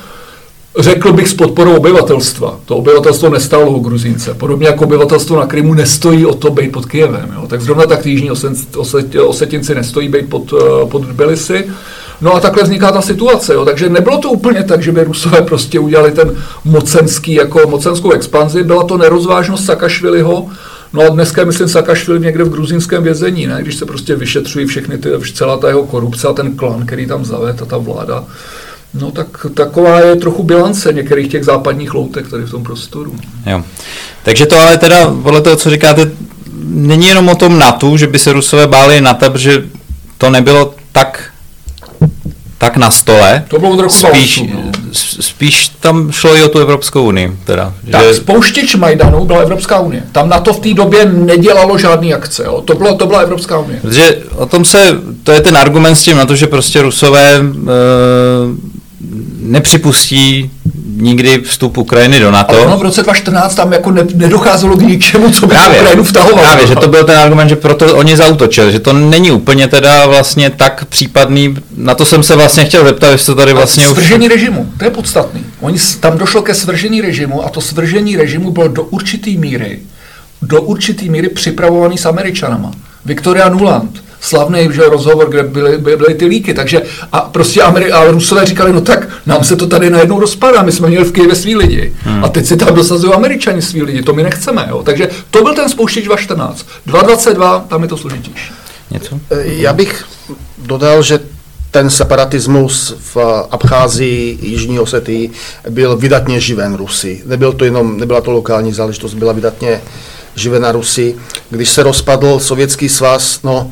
řekl 0.80 1.14
bych 1.14 1.28
s 1.28 1.34
podporou 1.34 1.76
obyvatelstva. 1.76 2.60
To 2.66 2.78
obyvatelstvo 2.78 3.30
nestálo 3.30 3.72
u 3.72 3.80
Gruzínce. 3.80 4.34
Podobně 4.34 4.68
jako 4.68 4.84
obyvatelstvo 4.84 5.40
na 5.40 5.46
Krymu 5.46 5.74
nestojí 5.74 6.26
o 6.26 6.34
to 6.34 6.52
být 6.52 6.72
pod 6.72 6.86
Kijevem. 6.86 7.34
Jo. 7.36 7.48
Tak 7.48 7.62
zrovna 7.62 7.86
tak 7.86 8.06
jižní 8.06 8.32
osetinci 9.28 9.76
nestojí 9.76 10.08
být 10.08 10.30
pod, 10.30 10.54
eh, 10.54 10.86
pod 10.86 11.08
Tbilisi. 11.08 11.66
No 12.22 12.36
a 12.36 12.40
takhle 12.40 12.64
vzniká 12.64 12.92
ta 12.92 13.02
situace. 13.02 13.54
Jo. 13.54 13.66
Takže 13.66 13.90
nebylo 13.90 14.18
to 14.18 14.32
úplně 14.32 14.64
tak, 14.64 14.84
že 14.84 14.92
by 14.92 15.04
Rusové 15.04 15.42
prostě 15.42 15.80
udělali 15.80 16.12
ten 16.12 16.32
mocenský, 16.66 17.34
jako 17.34 17.70
mocenskou 17.70 18.12
expanzi. 18.12 18.64
Byla 18.64 18.84
to 18.84 18.98
nerozvážnost 18.98 19.66
Sakašviliho, 19.66 20.50
No 20.94 21.02
a 21.02 21.10
dneska 21.10 21.46
myslím 21.46 21.68
Sakašvili 21.68 22.20
někde 22.20 22.44
v 22.44 22.50
gruzínském 22.50 23.04
vězení, 23.04 23.48
ne? 23.48 23.58
když 23.62 23.76
se 23.76 23.86
prostě 23.86 24.16
vyšetřují 24.16 24.66
všechny 24.66 24.98
ty, 24.98 25.10
celá 25.34 25.58
ta 25.58 25.68
jeho 25.68 25.84
korupce 25.84 26.28
a 26.28 26.34
ten 26.34 26.56
klan, 26.56 26.86
který 26.86 27.08
tam 27.08 27.26
zaved 27.26 27.62
a 27.62 27.66
ta 27.66 27.78
vláda. 27.78 28.24
No 28.94 29.12
tak 29.12 29.28
taková 29.54 30.00
je 30.00 30.16
trochu 30.16 30.44
bilance 30.44 30.94
některých 30.94 31.32
těch 31.32 31.44
západních 31.44 31.94
loutek 31.94 32.30
tady 32.30 32.44
v 32.44 32.52
tom 32.52 32.64
prostoru. 32.64 33.16
Jo. 33.46 33.64
Takže 34.24 34.46
to 34.46 34.60
ale 34.60 34.78
teda, 34.78 35.14
podle 35.24 35.42
toho, 35.42 35.56
co 35.56 35.70
říkáte, 35.70 36.12
není 36.64 37.08
jenom 37.08 37.30
o 37.30 37.36
tom 37.36 37.60
NATO, 37.60 37.98
že 37.98 38.08
by 38.08 38.20
se 38.20 38.34
Rusové 38.34 38.68
báli 38.68 39.02
NATO, 39.02 39.32
protože 39.32 39.64
to 40.18 40.30
nebylo 40.30 40.76
tak 40.92 41.34
tak 42.64 42.78
na 42.78 42.92
stole. 42.92 43.44
To 43.48 43.60
bylo 43.60 43.78
trochu 43.78 43.96
spíš, 43.96 44.44
no. 44.54 44.72
spíš 45.22 45.70
tam 45.80 46.12
šlo 46.12 46.36
i 46.36 46.44
o 46.44 46.50
tu 46.50 46.60
Evropskou 46.60 47.04
unii. 47.04 47.38
Teda, 47.46 47.74
tak 47.92 48.04
že... 48.04 48.14
spouštěč 48.14 48.76
Majdanu 48.76 49.26
byla 49.26 49.42
Evropská 49.42 49.80
unie. 49.80 50.04
Tam 50.12 50.30
na 50.30 50.40
to 50.40 50.54
v 50.54 50.60
té 50.60 50.74
době 50.74 51.06
nedělalo 51.06 51.78
žádný 51.78 52.14
akce. 52.14 52.44
Jo. 52.44 52.62
To, 52.62 52.76
bylo, 52.76 52.96
to 52.96 53.06
byla 53.06 53.20
Evropská 53.20 53.60
unie. 53.60 53.80
Protože 53.82 54.18
o 54.36 54.46
tom 54.46 54.66
se, 54.66 55.00
to 55.24 55.32
je 55.32 55.42
ten 55.42 55.58
argument 55.58 55.96
s 55.96 56.04
tím 56.04 56.18
na 56.18 56.26
to, 56.26 56.36
že 56.36 56.48
prostě 56.48 56.82
Rusové 56.82 57.36
e, 57.36 57.44
nepřipustí 59.44 60.52
nikdy 60.98 61.42
vstup 61.42 61.78
Ukrajiny 61.78 62.20
do 62.20 62.32
NATO. 62.32 62.56
Ale 62.56 62.66
ono 62.66 62.78
v 62.78 62.82
roce 62.82 63.04
2014 63.04 63.56
tam 63.56 63.74
jako 63.74 63.92
ne, 63.92 64.04
nedocházelo 64.16 64.78
k 64.78 64.82
ničemu, 64.82 65.32
co 65.32 65.48
by 65.48 65.56
právě, 65.56 65.80
Ukrajinu 65.80 66.04
vtahovalo. 66.04 66.42
Právě, 66.42 66.68
že 66.68 66.76
to 66.76 66.88
byl 66.88 67.04
ten 67.04 67.18
argument, 67.18 67.50
že 67.50 67.56
proto 67.56 67.96
oni 67.96 68.18
zautočili, 68.18 68.72
že 68.72 68.80
to 68.80 68.94
není 68.94 69.32
úplně 69.32 69.68
teda 69.68 70.06
vlastně 70.06 70.50
tak 70.50 70.86
případný, 70.86 71.56
na 71.78 71.96
to 71.96 72.06
jsem 72.06 72.24
se 72.24 72.36
vlastně 72.36 72.66
chtěl 72.66 72.86
zeptat, 72.86 73.12
jestli 73.12 73.26
to 73.26 73.36
tady 73.36 73.54
vlastně 73.54 73.88
svržení 73.88 74.26
už... 74.26 74.34
režimu, 74.34 74.70
to 74.78 74.86
je 74.86 74.92
podstatný. 74.92 75.46
Oni, 75.60 75.78
tam 76.00 76.18
došlo 76.18 76.42
ke 76.42 76.54
svržení 76.54 77.02
režimu 77.02 77.46
a 77.46 77.50
to 77.50 77.62
svržení 77.62 78.18
režimu 78.18 78.52
bylo 78.52 78.68
do 78.68 78.84
určitý 78.84 79.38
míry, 79.38 79.80
do 80.42 80.62
určitý 80.62 81.10
míry 81.10 81.30
připravovaný 81.30 81.98
s 81.98 82.06
Američanama. 82.06 82.72
Viktoria 83.06 83.50
Nuland, 83.50 84.03
slavný 84.24 84.70
že, 84.72 84.82
rozhovor, 84.82 85.30
kde 85.30 85.44
byly, 85.44 85.78
byly 85.78 86.14
ty 86.14 86.26
líky, 86.26 86.54
takže 86.54 86.82
a 87.12 87.22
prostě 87.22 87.62
Ameri- 87.62 87.94
a 87.94 88.12
Rusové 88.12 88.46
říkali, 88.46 88.74
no 88.74 88.82
tak 88.82 89.08
nám 89.26 89.44
se 89.44 89.56
to 89.56 89.68
tady 89.68 89.90
najednou 89.90 90.20
rozpadá, 90.20 90.62
my 90.62 90.72
jsme 90.72 90.88
měli 90.88 91.06
v 91.06 91.12
Kyjevě 91.12 91.36
svý 91.36 91.56
lidi 91.56 91.94
hmm. 92.00 92.24
a 92.24 92.30
teď 92.30 92.46
si 92.46 92.58
tam 92.58 92.76
dosazují 92.76 93.14
Američani 93.14 93.62
svý 93.62 93.84
lidi, 93.84 94.02
to 94.02 94.14
my 94.14 94.24
nechceme, 94.24 94.68
jo. 94.70 94.84
takže 94.84 95.10
to 95.32 95.44
byl 95.44 95.54
ten 95.54 95.70
spouštěč 95.70 96.08
2.14. 96.08 96.54
2.22, 96.88 97.62
tam 97.68 97.82
je 97.82 97.88
to 97.88 97.98
složitější. 97.98 98.52
Něco? 98.92 99.20
Já 99.44 99.74
bych 99.74 100.06
dodal, 100.58 101.04
že 101.04 101.20
ten 101.72 101.90
separatismus 101.90 102.96
v 103.00 103.18
Abcházii, 103.52 104.40
Jižní 104.42 104.80
Osetii 104.80 105.32
byl 105.70 105.98
vydatně 105.98 106.40
živen 106.40 106.76
Rusy. 106.76 107.24
Nebyl 107.26 107.54
to 107.54 107.66
jenom, 107.66 107.98
nebyla 108.00 108.22
to 108.22 108.32
lokální 108.32 108.74
záležitost, 108.74 109.14
byla 109.14 109.34
vydatně 109.34 109.82
živena 110.36 110.72
Rusy. 110.72 111.16
Když 111.50 111.70
se 111.70 111.84
rozpadl 111.84 112.40
Sovětský 112.40 112.90
svaz, 112.90 113.40
no, 113.44 113.72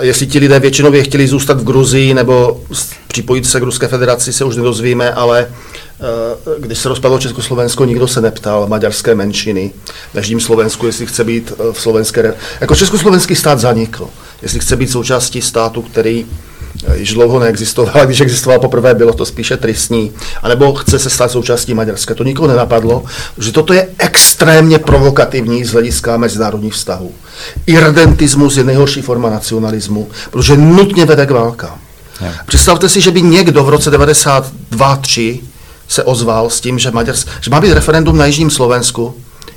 jestli 0.00 0.26
ti 0.26 0.38
lidé 0.38 0.60
většinově 0.60 1.02
chtěli 1.02 1.28
zůstat 1.28 1.60
v 1.60 1.64
Gruzii 1.64 2.14
nebo 2.14 2.60
připojit 3.08 3.46
se 3.46 3.60
k 3.60 3.62
Ruské 3.62 3.88
federaci, 3.88 4.32
se 4.32 4.44
už 4.44 4.56
nedozvíme, 4.56 5.12
ale 5.12 5.46
eh, 5.48 6.04
když 6.58 6.78
se 6.78 6.88
rozpadlo 6.88 7.18
Československo, 7.18 7.84
nikdo 7.84 8.08
se 8.08 8.20
neptal 8.20 8.66
maďarské 8.66 9.14
menšiny 9.14 9.72
v 10.14 10.16
Jižním 10.16 10.40
Slovensku, 10.40 10.86
jestli 10.86 11.06
chce 11.06 11.24
být 11.24 11.52
eh, 11.52 11.72
v 11.72 11.80
slovenské... 11.80 12.34
Jako 12.60 12.74
československý 12.74 13.34
stát 13.34 13.58
zanikl. 13.58 14.08
Jestli 14.42 14.60
chce 14.60 14.76
být 14.76 14.90
součástí 14.90 15.42
státu, 15.42 15.82
který 15.82 16.26
již 16.94 17.14
dlouho 17.14 17.38
neexistovala, 17.38 18.04
když 18.04 18.20
existovala 18.20 18.60
poprvé, 18.60 18.94
bylo 18.94 19.12
to 19.12 19.26
spíše 19.26 19.56
tristní, 19.56 20.12
anebo 20.42 20.74
chce 20.74 20.98
se 20.98 21.10
stát 21.10 21.30
součástí 21.30 21.74
Maďarska. 21.74 22.14
To 22.14 22.24
nikoho 22.24 22.48
nenapadlo, 22.48 23.04
že 23.38 23.52
toto 23.52 23.72
je 23.72 23.88
extrémně 23.98 24.78
provokativní 24.78 25.64
z 25.64 25.72
hlediska 25.72 26.16
mezinárodních 26.16 26.74
vztahů. 26.74 27.12
Irredentismus 27.66 28.56
je 28.56 28.64
nejhorší 28.64 29.02
forma 29.02 29.30
nacionalismu, 29.30 30.08
protože 30.30 30.56
nutně 30.56 31.04
vede 31.04 31.26
k 31.26 31.30
válkám. 31.30 31.78
Je. 32.20 32.34
Představte 32.46 32.88
si, 32.88 33.00
že 33.00 33.10
by 33.10 33.22
někdo 33.22 33.64
v 33.64 33.68
roce 33.68 33.90
92-3 33.90 35.40
se 35.88 36.02
ozval 36.04 36.50
s 36.50 36.60
tím, 36.60 36.78
že, 36.78 36.90
Maďars, 36.90 37.24
že 37.40 37.50
má 37.50 37.60
být 37.60 37.72
referendum 37.72 38.16
na 38.16 38.26
Jižním 38.26 38.50
Slovensku, 38.50 39.14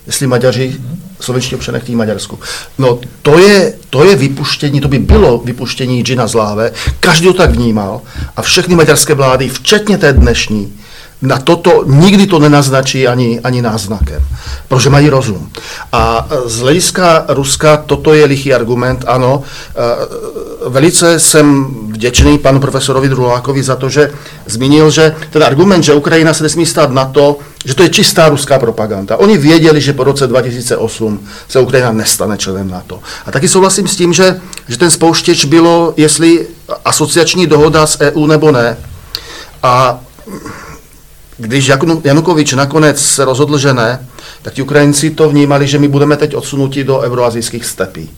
jestli 0.08 0.28
Maďaři 0.28 0.76
slovenští 1.24 1.56
občané 1.56 1.80
chtějí 1.80 1.96
Maďarsku. 1.96 2.40
No 2.78 3.00
to 3.22 3.40
je, 3.40 3.74
to 3.90 4.04
je 4.04 4.16
vypuštění, 4.16 4.82
to 4.82 4.88
by 4.88 5.00
bylo 5.00 5.38
vypuštění 5.38 6.02
džina 6.02 6.28
z 6.28 6.34
láve, 6.34 6.72
každý 7.00 7.28
to 7.28 7.34
tak 7.34 7.52
vnímal 7.52 8.02
a 8.38 8.42
všechny 8.42 8.76
maďarské 8.76 9.14
vlády, 9.14 9.50
včetně 9.50 9.98
té 9.98 10.14
dnešní, 10.14 10.74
na 11.22 11.38
toto 11.38 11.84
nikdy 11.86 12.28
to 12.28 12.40
nenaznačí 12.40 13.08
ani, 13.08 13.40
ani 13.40 13.62
náznakem, 13.62 14.22
protože 14.68 14.90
mají 14.90 15.10
rozum. 15.10 15.50
A 15.92 16.28
z 16.46 16.60
hlediska 16.60 17.26
Ruska 17.28 17.78
toto 17.78 18.14
je 18.14 18.26
lichý 18.26 18.54
argument, 18.54 19.04
ano. 19.08 19.44
Velice 20.68 21.20
jsem 21.20 21.66
vděčný 21.88 22.38
panu 22.38 22.60
profesorovi 22.60 23.10
Drulákovi 23.10 23.64
za 23.64 23.76
to, 23.76 23.90
že 23.90 24.12
zmínil, 24.46 24.90
že 24.90 25.16
ten 25.30 25.44
argument, 25.44 25.84
že 25.84 25.94
Ukrajina 25.94 26.34
se 26.34 26.44
nesmí 26.44 26.66
stát 26.66 26.92
na 26.92 27.06
to, 27.06 27.38
že 27.66 27.76
to 27.76 27.84
je 27.84 27.90
čistá 27.90 28.30
ruská 28.30 28.60
propaganda. 28.60 29.18
Oni 29.18 29.38
věděli, 29.38 29.82
že 29.82 29.94
po 29.94 30.04
roce 30.04 30.28
2008 30.28 31.28
se 31.48 31.60
Ukrajina 31.60 31.92
nestane 31.92 32.38
členem 32.38 32.70
NATO. 32.70 33.00
A 33.26 33.32
taky 33.32 33.48
souhlasím 33.48 33.88
s 33.88 33.96
tím, 33.96 34.14
že, 34.14 34.42
že 34.68 34.78
ten 34.78 34.92
spouštěč 34.92 35.46
bylo, 35.46 35.94
jestli 35.98 36.48
asociační 36.86 37.48
dohoda 37.48 37.88
s 37.88 38.02
EU 38.02 38.26
nebo 38.26 38.52
ne. 38.52 38.78
A 39.64 40.00
když 41.42 41.72
Janukovič 42.04 42.54
nakonec 42.54 43.02
se 43.02 43.26
rozhodl, 43.26 43.58
že 43.58 43.74
ne, 43.74 44.08
tak 44.42 44.54
ti 44.54 44.62
Ukrajinci 44.62 45.10
to 45.10 45.30
vnímali, 45.30 45.68
že 45.68 45.80
my 45.80 45.88
budeme 45.88 46.18
teď 46.18 46.36
odsunuti 46.36 46.84
do 46.84 47.00
euroazijských 47.00 47.66
stepí, 47.66 48.10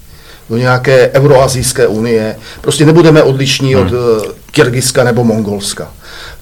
do 0.50 0.58
nějaké 0.58 1.12
euroazijské 1.14 1.88
unie. 1.88 2.36
Prostě 2.62 2.86
nebudeme 2.86 3.24
odlišní 3.24 3.74
hmm. 3.74 3.86
od 3.86 3.92
uh, 3.92 4.00
Kyrgyzska 4.52 5.04
nebo 5.04 5.24
Mongolska. 5.24 5.92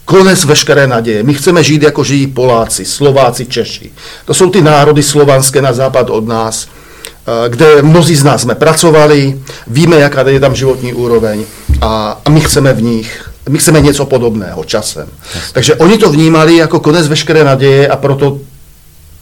Konec 0.06 0.46
veškeré 0.46 0.88
naděje. 0.88 1.24
My 1.24 1.34
chceme 1.34 1.64
žít, 1.64 1.84
jako 1.84 2.04
žijí 2.04 2.28
Poláci, 2.28 2.86
Slováci, 2.86 3.46
Češi. 3.46 3.92
To 4.26 4.34
jsou 4.34 4.50
ty 4.50 4.62
národy 4.62 5.04
slovanské 5.04 5.62
na 5.62 5.74
západ 5.74 6.10
od 6.10 6.28
nás, 6.28 6.66
uh, 6.66 7.50
kde 7.50 7.82
mnozí 7.82 8.16
z 8.16 8.24
nás 8.24 8.42
jsme 8.42 8.56
pracovali, 8.56 9.40
víme, 9.68 9.96
jaká 9.96 10.30
je 10.30 10.40
tam 10.40 10.56
životní 10.56 10.94
úroveň 10.94 11.46
a, 11.82 12.22
a 12.26 12.30
my 12.30 12.42
chceme 12.42 12.74
v 12.74 12.82
nich 12.82 13.31
my 13.50 13.58
chceme 13.58 13.82
něco 13.82 14.06
podobného 14.06 14.64
časem. 14.64 15.08
Takže 15.54 15.76
oni 15.76 15.98
to 15.98 16.10
vnímali 16.10 16.56
jako 16.56 16.80
konec 16.80 17.08
veškeré 17.08 17.44
naděje 17.44 17.88
a 17.88 17.96
proto 17.96 18.40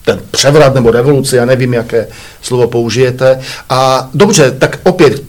ten 0.04 0.20
převrat 0.30 0.74
nebo 0.74 0.90
revoluce, 0.90 1.36
já 1.36 1.44
nevím, 1.44 1.74
jaké 1.74 2.06
slovo 2.42 2.66
použijete. 2.66 3.40
A 3.70 4.08
dobře, 4.14 4.50
tak 4.50 4.78
opět, 4.82 5.22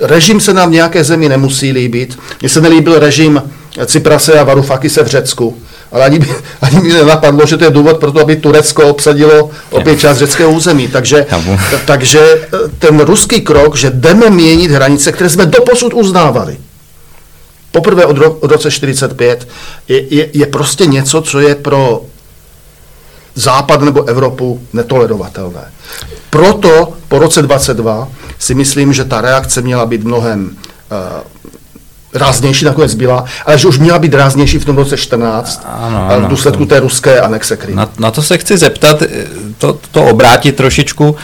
režim 0.00 0.40
se 0.40 0.54
nám 0.54 0.68
v 0.68 0.72
nějaké 0.72 1.04
zemi 1.04 1.28
nemusí 1.28 1.72
líbit. 1.72 2.18
Mně 2.40 2.48
se 2.48 2.60
nelíbil 2.60 2.98
režim 2.98 3.42
Cyprase 3.86 4.38
a 4.38 4.44
Varufakise 4.44 5.02
v 5.02 5.06
Řecku, 5.06 5.56
ale 5.92 6.04
ani, 6.04 6.20
ani 6.62 6.80
mi 6.80 6.92
nenapadlo, 6.92 7.46
že 7.46 7.56
to 7.56 7.64
je 7.64 7.70
důvod 7.70 7.98
pro 7.98 8.12
to, 8.12 8.20
aby 8.20 8.36
Turecko 8.36 8.88
obsadilo 8.88 9.50
opět 9.70 10.00
část 10.00 10.18
řeckého 10.18 10.52
území. 10.52 10.88
Takže, 10.88 11.26
takže 11.86 12.48
ten 12.78 13.00
ruský 13.00 13.40
krok, 13.40 13.76
že 13.76 13.90
jdeme 13.90 14.30
měnit 14.30 14.70
hranice, 14.70 15.12
které 15.12 15.30
jsme 15.30 15.46
doposud 15.46 15.94
uznávali, 15.94 16.56
poprvé 17.74 18.06
od, 18.06 18.18
ro, 18.18 18.32
od 18.32 18.50
roce 18.50 18.70
45, 18.70 19.48
je, 19.88 20.14
je, 20.14 20.28
je 20.32 20.46
prostě 20.46 20.86
něco, 20.86 21.22
co 21.22 21.40
je 21.40 21.54
pro 21.54 22.00
Západ 23.34 23.80
nebo 23.82 24.04
Evropu 24.04 24.60
netolerovatelné. 24.72 25.72
Proto 26.30 26.92
po 27.08 27.18
roce 27.18 27.42
22 27.42 28.08
si 28.38 28.54
myslím, 28.54 28.92
že 28.92 29.04
ta 29.04 29.20
reakce 29.20 29.62
měla 29.62 29.86
být 29.86 30.04
mnohem 30.04 30.50
uh, 30.50 30.98
ráznější, 32.14 32.64
nakonec 32.64 32.94
byla, 32.94 33.24
ale 33.46 33.58
že 33.58 33.68
už 33.68 33.78
měla 33.78 33.98
být 33.98 34.14
ráznější 34.14 34.58
v 34.58 34.64
tom 34.64 34.76
roce 34.76 34.96
14 34.96 35.62
ano, 35.66 36.08
ano, 36.10 36.26
v 36.26 36.30
důsledku 36.30 36.66
té 36.66 36.80
ruské 36.80 37.20
anexe 37.20 37.56
Krymu. 37.56 37.76
Na, 37.76 37.90
na 37.98 38.10
to 38.10 38.22
se 38.22 38.38
chci 38.38 38.58
zeptat, 38.58 39.02
to, 39.58 39.78
to 39.90 40.04
obrátit 40.04 40.56
trošičku, 40.56 41.16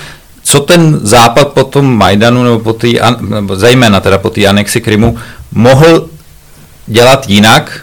co 0.42 0.60
ten 0.60 1.00
západ 1.02 1.48
po 1.48 1.64
tom 1.64 1.96
Majdanu, 1.96 2.44
nebo, 2.44 2.58
po 2.58 2.72
tý, 2.72 2.98
nebo 3.20 3.56
zejména 3.56 4.00
teda 4.00 4.18
po 4.18 4.30
té 4.30 4.46
anexi 4.46 4.80
Krymu, 4.80 5.16
mohl 5.52 6.08
dělat 6.90 7.28
jinak, 7.28 7.80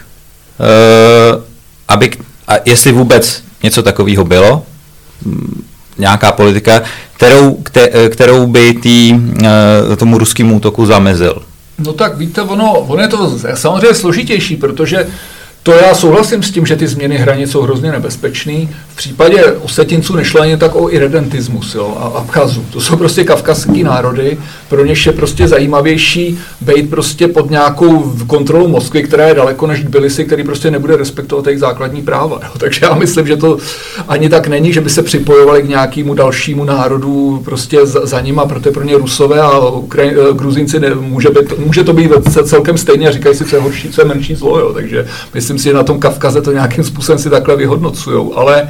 uh, 0.60 1.42
aby, 1.88 2.10
a 2.48 2.52
jestli 2.64 2.92
vůbec 2.92 3.42
něco 3.62 3.82
takového 3.82 4.24
bylo, 4.24 4.62
mm, 5.24 5.64
nějaká 5.98 6.32
politika, 6.32 6.82
kterou, 7.16 7.62
kterou 8.10 8.46
by 8.46 8.74
tý, 8.74 9.14
uh, 9.14 9.96
tomu 9.96 10.18
ruskému 10.18 10.56
útoku 10.56 10.86
zamezil. 10.86 11.42
No 11.78 11.92
tak 11.92 12.16
víte, 12.16 12.42
ono, 12.42 12.72
ono 12.72 13.02
je 13.02 13.08
to 13.08 13.38
samozřejmě 13.54 13.94
složitější, 13.94 14.56
protože 14.56 15.06
to 15.62 15.72
já 15.72 15.94
souhlasím 15.94 16.42
s 16.42 16.50
tím, 16.50 16.66
že 16.66 16.76
ty 16.76 16.86
změny 16.86 17.16
hranic 17.16 17.50
jsou 17.50 17.62
hrozně 17.62 17.92
nebezpečný. 17.92 18.68
V 18.88 18.96
případě 18.96 19.44
Osetinců 19.44 20.16
nešlo 20.16 20.40
ani 20.40 20.56
tak 20.56 20.74
o 20.74 20.92
irredentismus 20.92 21.74
jo, 21.74 21.96
a 22.00 22.18
Abchazu. 22.18 22.64
To 22.72 22.80
jsou 22.80 22.96
prostě 22.96 23.24
kavkazský 23.24 23.82
národy, 23.82 24.38
pro 24.68 24.84
něž 24.84 25.06
je 25.06 25.12
prostě 25.12 25.48
zajímavější 25.48 26.38
být 26.60 26.90
prostě 26.90 27.28
pod 27.28 27.50
nějakou 27.50 28.12
kontrolou 28.26 28.68
Moskvy, 28.68 29.02
která 29.02 29.28
je 29.28 29.34
daleko 29.34 29.66
než 29.66 29.80
Tbilisi, 29.84 30.24
který 30.24 30.44
prostě 30.44 30.70
nebude 30.70 30.96
respektovat 30.96 31.46
jejich 31.46 31.60
základní 31.60 32.02
práva. 32.02 32.40
Jo. 32.42 32.50
Takže 32.58 32.80
já 32.82 32.94
myslím, 32.94 33.26
že 33.26 33.36
to 33.36 33.58
ani 34.08 34.28
tak 34.28 34.48
není, 34.48 34.72
že 34.72 34.80
by 34.80 34.90
se 34.90 35.02
připojovali 35.02 35.62
k 35.62 35.68
nějakému 35.68 36.14
dalšímu 36.14 36.64
národu 36.64 37.42
prostě 37.44 37.86
za, 37.86 38.06
za 38.06 38.20
nima, 38.20 38.46
protože 38.46 38.70
pro 38.70 38.84
ně 38.84 38.98
Rusové 38.98 39.40
a 39.40 39.68
Ukraj, 39.68 40.08
eh, 40.08 40.34
Gruzinci 40.34 40.80
ne, 40.80 40.94
může, 40.94 41.28
být, 41.30 41.58
může 41.58 41.84
to 41.84 41.92
být 41.92 42.10
celkem 42.44 42.78
stejně 42.78 43.08
a 43.08 43.12
říkají 43.12 43.34
si, 43.34 43.44
co 43.44 43.56
je 43.56 43.62
horší, 43.62 43.88
co 43.88 44.00
je 44.00 44.04
menší 44.04 44.34
zlo. 44.34 44.58
Jo. 44.58 44.72
Takže 44.72 45.06
si, 45.56 45.64
že 45.64 45.74
na 45.74 45.82
tom 45.82 46.00
Kavkaze 46.00 46.42
to 46.42 46.52
nějakým 46.52 46.84
způsobem 46.84 47.18
si 47.18 47.30
takhle 47.30 47.56
vyhodnocují. 47.56 48.30
Ale 48.34 48.68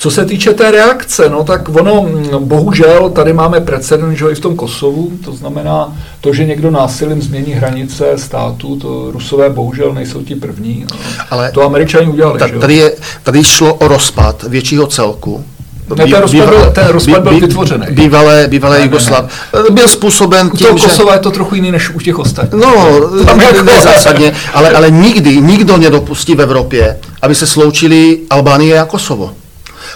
co 0.00 0.10
se 0.10 0.24
týče 0.24 0.54
té 0.54 0.70
reakce, 0.70 1.28
no 1.28 1.44
tak 1.44 1.68
ono, 1.68 2.02
mm, 2.02 2.48
bohužel, 2.48 3.10
tady 3.10 3.32
máme 3.32 3.60
precedent, 3.60 4.18
že 4.18 4.30
i 4.30 4.34
v 4.34 4.40
tom 4.40 4.56
Kosovu, 4.56 5.12
to 5.24 5.32
znamená 5.32 5.96
to, 6.20 6.32
že 6.32 6.44
někdo 6.44 6.70
násilím 6.70 7.22
změní 7.22 7.52
hranice 7.52 8.18
státu, 8.18 8.76
to 8.76 9.10
Rusové 9.10 9.50
bohužel 9.50 9.94
nejsou 9.94 10.22
ti 10.22 10.34
první. 10.34 10.86
No. 10.90 10.96
Ale 11.30 11.52
to 11.52 11.62
Američani 11.62 12.08
udělali. 12.08 12.38
Ta, 12.38 12.48
tady, 12.60 12.74
je, 12.74 12.92
tady 13.22 13.44
šlo 13.44 13.74
o 13.74 13.88
rozpad 13.88 14.42
většího 14.42 14.86
celku, 14.86 15.44
ne, 15.94 16.04
ten 16.06 16.20
rozpad, 16.20 16.48
byl, 16.48 16.70
ten 16.72 16.86
rozpad 16.86 17.22
byl 17.22 17.40
vytvořený. 17.40 17.86
Bývalé, 17.90 18.46
bývalé 18.48 18.82
Jugoslav. 18.82 19.24
Byl 19.70 19.88
způsoben 19.88 20.50
tím, 20.50 20.66
to 20.66 20.72
Kosova 20.72 21.12
že... 21.12 21.16
je 21.16 21.20
to 21.20 21.30
trochu 21.30 21.54
jiný 21.54 21.72
než 21.72 21.90
u 21.90 22.00
těch 22.00 22.18
ostatních. 22.18 22.62
No, 22.62 23.00
ne, 23.36 23.44
jako- 23.44 23.62
ne 23.62 23.80
zásadně, 23.82 24.32
ale, 24.54 24.70
ale 24.70 24.90
nikdy, 24.90 25.36
nikdo 25.40 25.76
nedopustí 25.76 26.34
v 26.34 26.40
Evropě, 26.40 26.98
aby 27.22 27.34
se 27.34 27.46
sloučili 27.46 28.18
Albánie 28.30 28.80
a 28.80 28.84
Kosovo. 28.84 29.30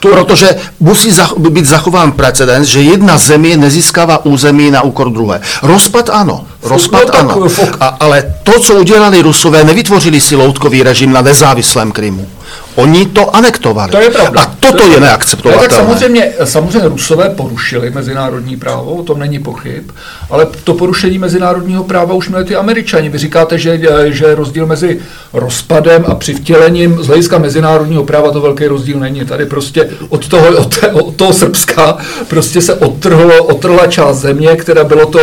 To, 0.00 0.08
protože 0.08 0.56
musí 0.80 1.10
zach, 1.10 1.32
být 1.38 1.66
zachován 1.66 2.12
precedens, 2.12 2.68
že 2.68 2.80
jedna 2.80 3.18
země 3.18 3.56
nezískává 3.56 4.24
území 4.24 4.70
na 4.70 4.82
úkor 4.82 5.10
druhé. 5.10 5.40
Rozpad 5.62 6.10
ano, 6.12 6.44
rozpad 6.62 7.02
no, 7.12 7.18
ano. 7.18 7.48
A, 7.80 7.86
ale 7.86 8.34
to, 8.42 8.60
co 8.60 8.74
udělali 8.74 9.22
Rusové, 9.22 9.64
nevytvořili 9.64 10.20
si 10.20 10.36
loutkový 10.36 10.82
režim 10.82 11.12
na 11.12 11.22
nezávislém 11.22 11.92
Krymu. 11.92 12.26
Oni 12.74 13.06
to 13.06 13.36
anektovali. 13.36 13.92
To 13.92 14.00
je 14.00 14.10
pravda. 14.10 14.40
A 14.40 14.54
toto 14.60 14.76
to 14.76 14.84
je, 14.84 14.94
je 14.94 15.00
neakceptovatelné. 15.00 15.68
tak 15.68 15.78
samozřejmě, 15.78 16.32
samozřejmě 16.44 16.88
Rusové 16.88 17.30
porušili 17.30 17.90
mezinárodní 17.90 18.56
právo, 18.56 18.94
o 18.94 19.02
tom 19.02 19.18
není 19.18 19.38
pochyb, 19.38 19.90
ale 20.30 20.46
to 20.64 20.74
porušení 20.74 21.18
mezinárodního 21.18 21.84
práva 21.84 22.14
už 22.14 22.28
měli 22.28 22.44
ty 22.44 22.56
američani. 22.56 23.08
Vy 23.08 23.18
říkáte, 23.18 23.58
že, 23.58 23.80
že 24.04 24.24
je 24.24 24.34
rozdíl 24.34 24.66
mezi 24.66 25.00
rozpadem 25.32 26.04
a 26.08 26.14
přivtělením 26.14 27.02
z 27.02 27.06
hlediska 27.06 27.38
mezinárodního 27.38 28.04
práva 28.04 28.30
to 28.30 28.40
velký 28.40 28.66
rozdíl 28.66 28.98
není. 28.98 29.24
Tady 29.24 29.46
prostě 29.46 29.90
od 30.08 30.28
toho, 30.28 30.48
od, 30.56 30.78
té, 30.80 30.92
od 30.92 31.16
toho 31.16 31.32
Srbska 31.32 31.96
prostě 32.28 32.60
se 32.60 32.74
odtrhlo, 32.74 33.44
odtrhla 33.44 33.86
část 33.86 34.18
země, 34.18 34.56
která 34.56 34.84
bylo 34.84 35.06
to 35.06 35.20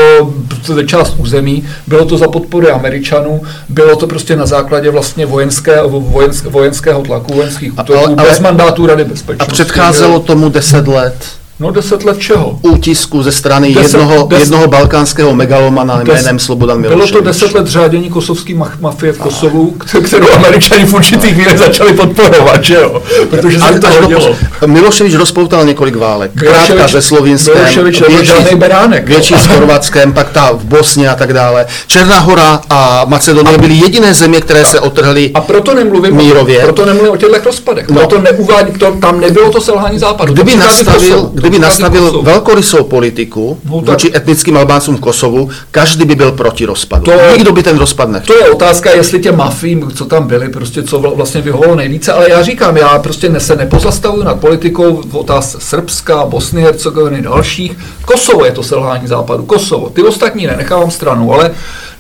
část 0.86 1.15
území, 1.17 1.67
bylo 1.88 2.06
to 2.06 2.17
za 2.17 2.28
podpory 2.28 2.70
Američanů, 2.70 3.41
bylo 3.70 3.96
to 3.96 4.08
prostě 4.08 4.36
na 4.36 4.46
základě 4.46 4.89
vlastně 4.89 5.26
vojenské, 5.26 5.82
vojenské, 5.88 6.50
vojenského 6.50 7.02
tlaku, 7.02 7.21
vojenských 7.28 7.74
útoků, 7.74 7.94
ale, 7.94 8.16
ale, 8.18 8.30
bez 8.30 8.40
mandátu 8.40 8.86
Rady 8.86 9.04
bezpečnosti. 9.04 9.52
A 9.52 9.54
předcházelo 9.54 10.20
tomu 10.20 10.50
deset 10.50 10.88
let. 10.88 11.41
No 11.62 11.71
deset 11.71 12.04
let 12.04 12.19
čeho? 12.19 12.60
Útisku 12.62 13.24
ze 13.24 13.32
strany 13.32 13.74
deset, 13.74 13.97
jednoho, 13.97 14.28
deset, 14.28 14.41
jednoho 14.41 14.67
balkánského 14.67 15.36
megalomana 15.36 16.04
des, 16.04 16.08
jménem 16.08 16.39
Slobodan 16.39 16.82
Miloševič. 16.82 17.12
Bylo 17.12 17.21
to 17.21 17.28
deset 17.28 17.54
let 17.54 17.67
řádění 17.67 18.10
kosovské 18.10 18.54
mafie 18.80 19.13
v 19.13 19.17
Kosovu, 19.17 19.76
kterou 20.06 20.32
američani 20.32 20.86
v 20.86 20.93
určitých 20.93 21.34
chvíli 21.34 21.58
začali 21.58 21.93
podporovat, 21.93 22.63
že 22.63 22.74
jo? 22.74 23.02
Protože 23.30 23.60
se 23.60 23.80
to 23.80 23.88
hodilo. 24.02 24.36
Miloševič 24.65 25.13
rozpoutal 25.13 25.65
několik 25.65 25.95
válek. 25.95 26.32
Krátka 26.36 26.88
ze 26.88 27.02
Slovinskem, 27.02 27.58
Miloševič 27.58 28.02
větší, 28.02 28.56
beránek, 28.56 29.08
větší 29.08 29.34
s 29.34 29.45
Chorvatskem, 29.45 30.13
pak 30.13 30.30
ta 30.30 30.52
v 30.52 30.63
Bosně 30.63 31.10
a 31.10 31.15
tak 31.15 31.34
dále. 31.34 31.65
Černá 31.88 32.19
hora 32.19 32.62
a 32.69 33.06
Macedonie 33.06 33.58
byly 33.58 33.74
jediné 33.74 34.13
země, 34.13 34.41
které 34.41 34.65
se 34.65 34.80
otrhly 34.80 35.32
A 35.34 35.41
proto 35.41 35.74
nemluvím, 35.74 36.15
mírově. 36.15 36.60
proto 36.63 36.86
nemluvím 36.86 37.12
o 37.13 37.17
těch 37.17 37.45
rozpadech. 37.45 37.89
No. 37.89 37.95
Proto 37.95 38.21
neuvádí, 38.21 38.80
to, 38.80 38.91
tam 38.91 39.19
nebylo 39.19 39.52
to 39.52 39.62
selhání 39.62 40.00
západu. 40.00 40.34
Kdyby 40.34 40.56
nastavil, 40.56 41.30
kdyby 41.34 41.51
nastavil 41.60 42.22
velkorysou 42.22 42.84
politiku 42.84 43.60
no, 43.66 43.72
vůči 43.72 44.12
etnickým 44.16 44.58
Albáncům 44.58 44.98
v 44.98 45.00
Kosovu, 45.00 45.50
každý 45.72 46.06
by 46.06 46.16
byl 46.16 46.32
proti 46.32 46.66
rozpadu. 46.66 47.04
To, 47.04 47.12
Nikdo 47.34 47.52
by 47.52 47.64
ten 47.64 47.78
rozpad 47.78 48.10
nechtěl. 48.10 48.36
To 48.36 48.44
je 48.46 48.52
otázka, 48.52 48.92
jestli 48.92 49.20
tě 49.20 49.32
mafím, 49.32 49.92
co 49.92 50.06
tam 50.06 50.28
byli, 50.28 50.50
prostě 50.50 50.84
co 50.84 51.00
vlastně 51.00 51.42
vyhovovalo 51.42 51.76
nejvíce, 51.76 52.14
ale 52.14 52.30
já 52.30 52.44
říkám, 52.44 52.78
já 52.78 53.00
prostě 53.00 53.40
se 53.40 53.56
nepozastavuju 53.56 54.24
nad 54.24 54.40
politikou 54.40 55.02
v 55.10 55.16
otázce 55.16 55.58
Srbska, 55.62 56.26
Bosny, 56.26 56.62
Hercegoviny, 56.62 57.22
dalších. 57.22 57.78
Kosovo 58.06 58.46
je 58.46 58.52
to 58.52 58.64
selhání 58.64 59.08
západu, 59.08 59.46
Kosovo. 59.46 59.90
Ty 59.90 60.04
ostatní 60.04 60.48
nenechávám 60.48 60.92
stranu, 60.92 61.34
ale 61.34 61.52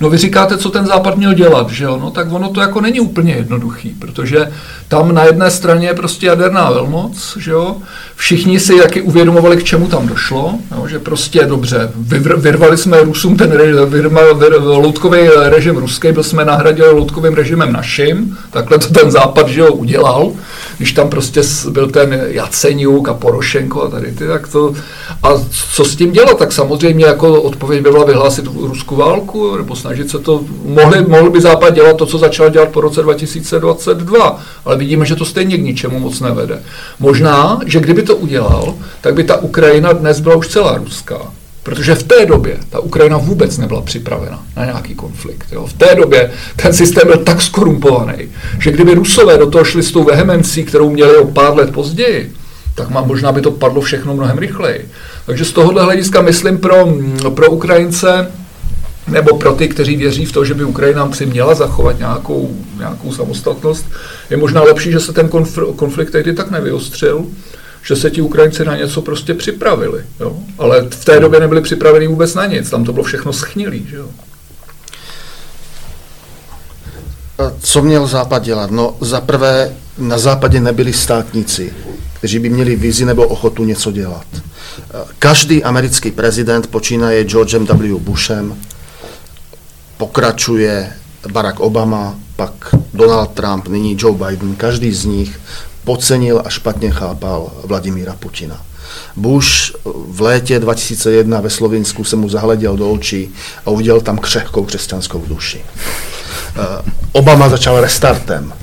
No 0.01 0.09
vy 0.09 0.17
říkáte, 0.17 0.57
co 0.57 0.69
ten 0.69 0.85
západ 0.85 1.17
měl 1.17 1.33
dělat, 1.33 1.69
že 1.69 1.83
jo? 1.83 1.97
No 2.01 2.11
tak 2.11 2.31
ono 2.31 2.49
to 2.49 2.61
jako 2.61 2.81
není 2.81 2.99
úplně 2.99 3.33
jednoduchý, 3.33 3.89
protože 3.89 4.51
tam 4.87 5.13
na 5.13 5.23
jedné 5.23 5.51
straně 5.51 5.87
je 5.87 5.93
prostě 5.93 6.27
jaderná 6.27 6.69
velmoc, 6.69 7.37
že 7.39 7.51
jo? 7.51 7.77
Všichni 8.21 8.59
si 8.59 8.77
taky 8.77 9.01
uvědomovali, 9.01 9.57
k 9.57 9.63
čemu 9.63 9.87
tam 9.87 10.07
došlo, 10.07 10.53
jo? 10.71 10.87
že 10.87 10.99
prostě 10.99 11.45
dobře, 11.45 11.91
vyvr, 11.95 12.39
vyrvali 12.39 12.77
jsme 12.77 13.03
Rusům 13.03 13.37
ten 13.37 13.51
re, 13.51 13.85
vyrma, 13.85 14.21
vyr, 14.33 14.61
loutkový 14.61 15.19
režim 15.27 15.77
ruský, 15.77 16.11
byl 16.11 16.23
jsme 16.23 16.45
nahradili 16.45 16.89
loutkovým 16.89 17.33
režimem 17.33 17.73
naším, 17.73 18.37
takhle 18.51 18.79
to 18.79 18.93
ten 18.93 19.11
západ, 19.11 19.47
že 19.47 19.61
jo, 19.61 19.73
udělal, 19.73 20.31
když 20.77 20.91
tam 20.91 21.09
prostě 21.09 21.41
byl 21.69 21.87
ten 21.87 22.21
Jaceniuk 22.27 23.09
a 23.09 23.13
Porošenko 23.13 23.83
a 23.83 23.89
tady 23.89 24.11
ty, 24.11 24.27
tak 24.27 24.47
to, 24.47 24.73
a 25.23 25.29
co 25.75 25.85
s 25.85 25.95
tím 25.95 26.11
dělat, 26.11 26.37
tak 26.37 26.51
samozřejmě 26.51 27.05
jako 27.05 27.41
odpověď 27.41 27.83
by 27.83 27.91
byla 27.91 28.05
vyhlásit 28.05 28.45
ruskou 28.55 28.95
válku, 28.95 29.57
nebo 29.57 29.75
snažit 29.75 30.09
se 30.09 30.19
to, 30.19 30.43
mohli, 30.65 31.05
mohli 31.07 31.29
by 31.29 31.41
Západ 31.41 31.73
dělat 31.73 31.97
to, 31.97 32.05
co 32.05 32.17
začal 32.17 32.49
dělat 32.49 32.69
po 32.69 32.81
roce 32.81 33.01
2022, 33.01 34.39
ale 34.65 34.77
vidíme, 34.77 35.05
že 35.05 35.15
to 35.15 35.25
stejně 35.25 35.57
k 35.57 35.61
ničemu 35.61 35.99
moc 35.99 36.19
nevede. 36.19 36.61
Možná, 36.99 37.59
že 37.65 37.79
kdyby 37.79 38.03
to 38.03 38.10
udělal, 38.13 38.75
tak 39.01 39.13
by 39.13 39.23
ta 39.23 39.37
Ukrajina 39.37 39.93
dnes 39.93 40.19
byla 40.19 40.35
už 40.35 40.47
celá 40.47 40.77
ruská. 40.77 41.19
Protože 41.63 41.95
v 41.95 42.03
té 42.03 42.25
době 42.25 42.57
ta 42.69 42.79
Ukrajina 42.79 43.17
vůbec 43.17 43.57
nebyla 43.57 43.81
připravena 43.81 44.43
na 44.57 44.65
nějaký 44.65 44.95
konflikt. 44.95 45.47
Jo. 45.51 45.67
V 45.67 45.73
té 45.73 45.95
době 45.95 46.31
ten 46.55 46.73
systém 46.73 47.07
byl 47.07 47.17
tak 47.17 47.41
skorumpovaný, 47.41 48.29
že 48.59 48.71
kdyby 48.71 48.93
Rusové 48.93 49.37
do 49.37 49.49
toho 49.49 49.65
šli 49.65 49.83
s 49.83 49.91
tou 49.91 50.03
vehemencí, 50.03 50.63
kterou 50.63 50.89
měli 50.89 51.17
o 51.17 51.27
pár 51.27 51.55
let 51.55 51.71
později, 51.71 52.33
tak 52.75 52.89
má, 52.89 53.01
možná 53.01 53.31
by 53.31 53.41
to 53.41 53.51
padlo 53.51 53.81
všechno 53.81 54.13
mnohem 54.13 54.37
rychleji. 54.37 54.89
Takže 55.25 55.45
z 55.45 55.51
tohohle 55.51 55.83
hlediska 55.83 56.21
myslím 56.21 56.57
pro, 56.57 56.87
pro 57.29 57.51
Ukrajince 57.51 58.31
nebo 59.07 59.37
pro 59.37 59.53
ty, 59.53 59.67
kteří 59.67 59.95
věří 59.95 60.25
v 60.25 60.31
to, 60.31 60.45
že 60.45 60.53
by 60.53 60.63
Ukrajina 60.63 61.11
si 61.11 61.25
měla 61.25 61.53
zachovat 61.53 61.99
nějakou, 61.99 62.57
nějakou 62.77 63.11
samostatnost, 63.11 63.85
je 64.29 64.37
možná 64.37 64.61
lepší, 64.61 64.91
že 64.91 64.99
se 64.99 65.13
ten 65.13 65.27
konfl- 65.27 65.75
konflikt 65.75 66.11
tehdy 66.11 66.33
tak 66.33 66.51
nevyostřil, 66.51 67.25
že 67.83 67.95
se 67.95 68.11
ti 68.11 68.21
Ukrajinci 68.21 68.65
na 68.65 68.77
něco 68.77 69.01
prostě 69.01 69.33
připravili. 69.33 70.03
Jo? 70.19 70.37
Ale 70.57 70.81
v 70.89 71.05
té 71.05 71.19
době 71.19 71.39
nebyli 71.39 71.61
připraveni 71.61 72.07
vůbec 72.07 72.33
na 72.33 72.45
nic, 72.45 72.69
tam 72.69 72.83
to 72.83 72.93
bylo 72.93 73.03
všechno 73.03 73.33
schnilý. 73.33 73.87
Že 73.89 73.95
jo? 73.95 74.09
Co 77.59 77.81
měl 77.81 78.07
Západ 78.07 78.43
dělat? 78.43 78.71
No 78.71 78.95
za 79.01 79.21
prvé, 79.21 79.75
na 79.97 80.17
Západě 80.17 80.59
nebyli 80.59 80.93
státníci, 80.93 81.73
kteří 82.13 82.39
by 82.39 82.49
měli 82.49 82.75
vizi 82.75 83.05
nebo 83.05 83.27
ochotu 83.27 83.63
něco 83.63 83.91
dělat. 83.91 84.25
Každý 85.19 85.63
americký 85.63 86.11
prezident 86.11 86.67
počínaje 86.67 87.23
Georgem 87.23 87.65
W. 87.65 87.99
Bushem, 87.99 88.57
pokračuje 89.97 90.93
Barack 91.31 91.59
Obama, 91.59 92.15
pak 92.35 92.53
Donald 92.93 93.31
Trump, 93.31 93.67
nyní 93.67 93.97
Joe 93.99 94.17
Biden, 94.17 94.55
každý 94.55 94.93
z 94.93 95.05
nich 95.05 95.39
podcenil 95.83 96.41
a 96.45 96.49
špatně 96.49 96.91
chápal 96.91 97.51
Vladimíra 97.63 98.15
Putina. 98.19 98.61
Bush 99.15 99.71
v 99.85 100.21
létě 100.21 100.59
2001 100.59 101.41
ve 101.41 101.49
Slovinsku 101.49 102.03
se 102.03 102.15
mu 102.15 102.29
zahleděl 102.29 102.77
do 102.77 102.91
očí 102.91 103.33
a 103.65 103.69
uviděl 103.69 104.01
tam 104.01 104.17
křehkou 104.17 104.65
křesťanskou 104.65 105.23
duši. 105.27 105.61
Eh, 106.55 106.91
Obama 107.11 107.49
začal 107.49 107.81
restartem. 107.81 108.53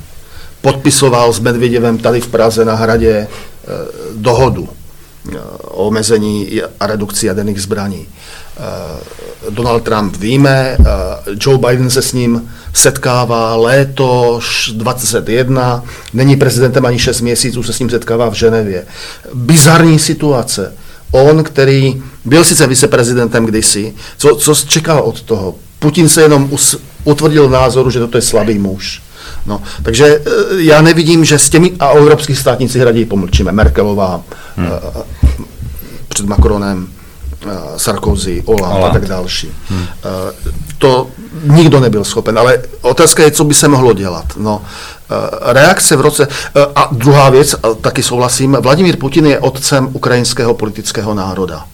Podpisoval 0.61 1.33
s 1.33 1.41
Medvěděvem 1.41 1.99
tady 1.99 2.21
v 2.21 2.29
Praze 2.29 2.65
na 2.65 2.75
hradě 2.75 3.11
eh, 3.11 3.29
dohodu 4.15 4.69
eh, 5.33 5.39
o 5.63 5.87
omezení 5.87 6.63
a 6.81 6.87
redukci 6.87 7.27
jaderných 7.27 7.63
zbraní. 7.63 8.07
Eh, 8.59 9.51
Donald 9.51 9.81
Trump 9.83 10.17
víme, 10.17 10.77
eh, 10.81 10.85
Joe 11.41 11.59
Biden 11.59 11.91
se 11.91 12.03
s 12.03 12.13
ním 12.13 12.51
setkává 12.73 13.57
léto 13.57 14.41
21, 14.75 15.83
není 16.15 16.37
prezidentem 16.37 16.87
ani 16.87 16.99
6 16.99 17.21
měsíců, 17.21 17.63
se 17.63 17.73
s 17.73 17.79
ním 17.79 17.91
setkává 17.91 18.31
v 18.31 18.35
Ženevě. 18.35 18.87
Bizarní 19.35 19.99
situace. 19.99 20.73
On, 21.11 21.45
který 21.45 22.03
byl 22.25 22.45
sice 22.45 22.67
viceprezidentem 22.67 23.47
kdysi, 23.47 23.95
co, 24.17 24.37
co 24.37 24.55
čekal 24.55 25.01
od 25.01 25.23
toho? 25.23 25.55
Putin 25.79 26.09
se 26.09 26.23
jenom 26.23 26.49
us, 26.53 26.77
utvrdil 27.05 27.49
v 27.49 27.51
názoru, 27.51 27.91
že 27.91 27.99
toto 27.99 28.19
je 28.19 28.23
slabý 28.23 28.59
muž. 28.59 29.03
No, 29.47 29.63
takže 29.83 30.07
eh, 30.07 30.31
já 30.57 30.83
nevidím, 30.83 31.25
že 31.25 31.39
s 31.39 31.49
těmi 31.49 31.73
a 31.81 31.89
evropských 31.89 32.39
státníci 32.39 32.79
hradí 32.79 33.05
pomlčíme. 33.05 33.53
Merkelová 33.53 34.23
hmm. 34.57 34.69
před 36.09 36.27
Macronem, 36.27 36.89
Sarkozy, 37.77 38.43
Hollande 38.47 38.87
a 38.87 38.91
tak 38.91 39.07
další. 39.07 39.53
Hmm. 39.69 39.87
Eh, 39.89 40.51
to 40.79 41.07
nikdo 41.43 41.81
nebyl 41.81 42.05
schopen, 42.05 42.39
ale 42.39 42.59
otázka 42.81 43.23
je, 43.23 43.31
co 43.31 43.45
by 43.45 43.55
se 43.55 43.69
mohlo 43.69 43.93
dělat. 43.93 44.25
No, 44.37 44.63
eh, 44.63 45.53
reakce 45.53 45.97
v 45.97 46.01
roce... 46.01 46.29
A 46.75 46.89
druhá 46.93 47.31
věc, 47.31 47.57
taky 47.81 48.03
souhlasím, 48.03 48.57
Vladimír 48.61 48.97
Putin 48.97 49.27
je 49.27 49.39
otcem 49.39 49.89
ukrajinského 49.93 50.55
politického 50.55 51.15
národa. 51.15 51.65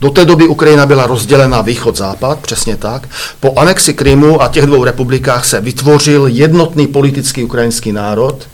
Do 0.00 0.10
té 0.10 0.24
doby 0.24 0.48
Ukrajina 0.48 0.86
byla 0.86 1.06
rozdělena 1.06 1.62
východ-západ, 1.62 2.38
přesně 2.38 2.76
tak. 2.76 3.08
Po 3.40 3.58
anexi 3.58 3.94
Krymu 3.94 4.42
a 4.42 4.48
těch 4.48 4.66
dvou 4.66 4.84
republikách 4.84 5.44
se 5.44 5.60
vytvořil 5.60 6.26
jednotný 6.26 6.86
politický 6.86 7.44
ukrajinský 7.44 7.92
národ, 7.92 8.48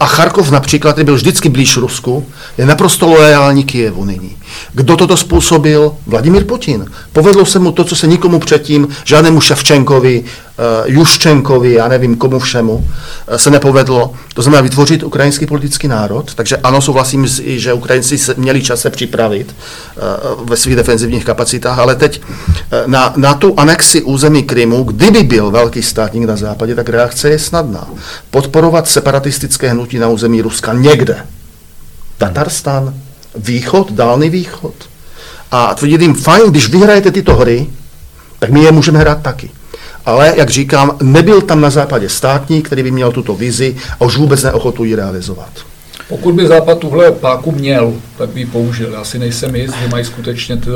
a 0.00 0.06
Charkov 0.06 0.50
například, 0.50 0.92
který 0.92 1.04
byl 1.04 1.14
vždycky 1.14 1.48
blíž 1.48 1.76
Rusku, 1.76 2.26
je 2.58 2.66
naprosto 2.66 3.06
loajální 3.06 3.64
Kijevu 3.64 4.04
nyní. 4.04 4.36
Kdo 4.72 4.96
toto 4.96 5.16
způsobil? 5.16 5.92
Vladimír 6.06 6.44
Putin. 6.44 6.86
Povedlo 7.12 7.46
se 7.46 7.58
mu 7.58 7.72
to, 7.72 7.84
co 7.84 7.96
se 7.96 8.06
nikomu 8.06 8.38
předtím, 8.38 8.88
žádnému 9.04 9.40
Ševčenkovi, 9.40 10.20
uh, 10.20 10.94
Juščenkovi, 10.94 11.72
já 11.72 11.88
nevím 11.88 12.16
komu 12.16 12.38
všemu, 12.38 12.72
uh, 12.74 12.84
se 13.36 13.50
nepovedlo. 13.50 14.14
To 14.34 14.42
znamená 14.42 14.62
vytvořit 14.62 15.02
ukrajinský 15.02 15.46
politický 15.46 15.88
národ. 15.88 16.34
Takže 16.34 16.56
ano, 16.56 16.80
souhlasím, 16.80 17.26
že 17.44 17.72
Ukrajinci 17.72 18.34
měli 18.36 18.62
čas 18.62 18.80
se 18.80 18.90
připravit 18.90 19.54
uh, 20.36 20.48
ve 20.48 20.56
svých 20.56 20.76
defenzivních 20.76 21.24
kapacitách, 21.24 21.78
ale 21.78 21.94
teď 21.94 22.22
na, 22.86 23.12
na 23.16 23.34
tu 23.34 23.54
anexi 23.56 24.02
území 24.02 24.42
Krymu, 24.42 24.84
kdyby 24.84 25.22
byl 25.22 25.50
velký 25.50 25.82
státník 25.82 26.24
na 26.24 26.36
západě, 26.36 26.74
tak 26.74 26.88
reakce 26.88 27.30
je 27.30 27.38
snadná. 27.38 27.88
Podporovat 28.30 28.88
separatistické 28.88 29.68
hnutí 29.70 29.98
na 29.98 30.08
území 30.08 30.42
Ruska 30.42 30.72
někde. 30.72 31.26
Tatarstan, 32.18 32.94
východ, 33.34 33.92
dálný 33.92 34.30
východ. 34.30 34.74
A 35.50 35.74
tvrdit 35.74 36.00
jim, 36.00 36.14
fajn, 36.14 36.50
když 36.50 36.68
vyhrajete 36.68 37.10
tyto 37.10 37.34
hry, 37.34 37.66
tak 38.38 38.50
my 38.50 38.62
je 38.62 38.72
můžeme 38.72 38.98
hrát 38.98 39.22
taky. 39.22 39.50
Ale, 40.06 40.34
jak 40.36 40.50
říkám, 40.50 40.96
nebyl 41.02 41.40
tam 41.40 41.60
na 41.60 41.70
západě 41.70 42.08
státník, 42.08 42.66
který 42.66 42.82
by 42.82 42.90
měl 42.90 43.12
tuto 43.12 43.34
vizi 43.34 43.76
a 44.00 44.04
už 44.04 44.16
vůbec 44.16 44.42
neochotu 44.42 44.84
ji 44.84 44.94
realizovat. 44.94 45.50
Pokud 46.08 46.34
by 46.34 46.46
Západ 46.46 46.78
tuhle 46.78 47.12
páku 47.12 47.52
měl, 47.52 47.92
tak 48.22 48.30
by 48.30 48.40
ji 48.40 48.46
použil. 48.46 48.92
Já 48.92 49.04
si 49.04 49.18
nejsem 49.18 49.56
jist, 49.56 49.74
že 49.82 49.88
mají 49.88 50.04
skutečně... 50.04 50.56
T... 50.56 50.70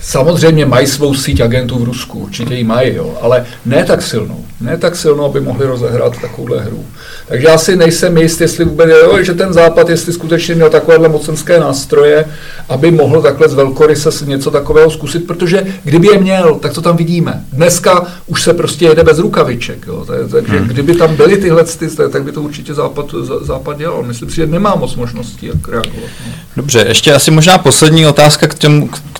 Samozřejmě 0.00 0.66
mají 0.66 0.86
svou 0.86 1.14
síť 1.14 1.40
agentů 1.40 1.78
v 1.78 1.84
Rusku, 1.84 2.18
určitě 2.18 2.54
ji 2.54 2.64
mají, 2.64 2.94
jo, 2.94 3.18
ale 3.20 3.44
ne 3.66 3.84
tak 3.84 4.02
silnou. 4.02 4.44
Ne 4.60 4.76
tak 4.76 4.96
silnou, 4.96 5.24
aby 5.24 5.40
mohli 5.40 5.66
rozehrát 5.66 6.20
takovouhle 6.20 6.60
hru. 6.60 6.84
Takže 7.28 7.46
já 7.46 7.58
si 7.58 7.76
nejsem 7.76 8.18
jist, 8.18 8.40
jestli 8.40 8.64
vůbec, 8.64 8.90
jo, 8.90 9.22
že 9.22 9.34
ten 9.34 9.52
Západ, 9.52 9.88
jestli 9.88 10.12
skutečně 10.12 10.54
měl 10.54 10.70
takovéhle 10.70 11.08
mocenské 11.08 11.60
nástroje, 11.60 12.24
aby 12.68 12.90
mohl 12.90 13.22
takhle 13.22 13.48
z 13.48 13.54
velkoryse 13.54 14.10
něco 14.24 14.50
takového 14.50 14.90
zkusit, 14.90 15.26
protože 15.26 15.66
kdyby 15.84 16.06
je 16.06 16.18
měl, 16.20 16.54
tak 16.54 16.72
to 16.72 16.80
tam 16.80 16.96
vidíme. 16.96 17.44
Dneska 17.52 18.06
už 18.26 18.42
se 18.42 18.54
prostě 18.54 18.84
jede 18.84 19.04
bez 19.04 19.18
rukaviček, 19.18 19.86
jo, 19.86 20.04
takže 20.30 20.58
hmm. 20.58 20.68
kdyby 20.68 20.94
tam 20.94 21.16
byly 21.16 21.36
tyhle, 21.36 21.64
tak 22.12 22.22
by 22.24 22.32
to 22.32 22.42
určitě 22.42 22.74
Západ, 22.74 23.06
Západ 23.40 23.78
dělal. 23.78 24.02
Myslím 24.02 24.30
si, 24.30 24.36
že 24.36 24.46
nemá 24.46 24.74
moc 24.74 24.96
možností, 24.96 25.46
jak 25.46 25.68
reagovat. 25.68 26.10
No. 26.26 26.32
Dobře, 26.56 26.71
ještě 26.74 27.14
asi 27.14 27.30
možná 27.30 27.58
poslední 27.58 28.06
otázka 28.06 28.48
k 28.48 28.54
té 28.54 28.68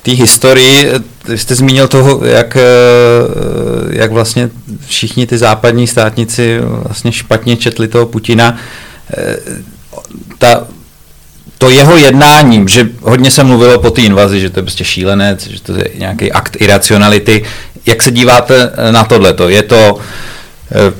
k 0.02 0.08
historii. 0.08 0.92
Vy 1.28 1.38
jste 1.38 1.54
zmínil 1.54 1.88
toho, 1.88 2.24
jak, 2.24 2.56
eh, 2.56 2.60
jak 3.90 4.12
vlastně 4.12 4.50
všichni 4.86 5.26
ty 5.26 5.38
západní 5.38 5.86
státníci 5.86 6.58
vlastně 6.60 7.12
špatně 7.12 7.56
četli 7.56 7.88
toho 7.88 8.06
Putina. 8.06 8.56
Eh, 9.16 9.36
ta, 10.38 10.66
to 11.58 11.70
jeho 11.70 11.96
jednání, 11.96 12.64
že 12.68 12.88
hodně 13.00 13.30
se 13.30 13.44
mluvilo 13.44 13.78
po 13.78 13.90
té 13.90 14.00
invazi, 14.02 14.40
že 14.40 14.50
to 14.50 14.58
je 14.58 14.62
prostě 14.62 14.84
šílenec, 14.84 15.46
že 15.46 15.60
to 15.62 15.76
je 15.76 15.90
nějaký 15.98 16.32
akt 16.32 16.56
iracionality. 16.60 17.44
Jak 17.86 18.02
se 18.02 18.10
díváte 18.10 18.72
na 18.90 19.04
tohleto? 19.04 19.48
Je 19.48 19.62
to 19.62 19.98
eh, 20.72 20.94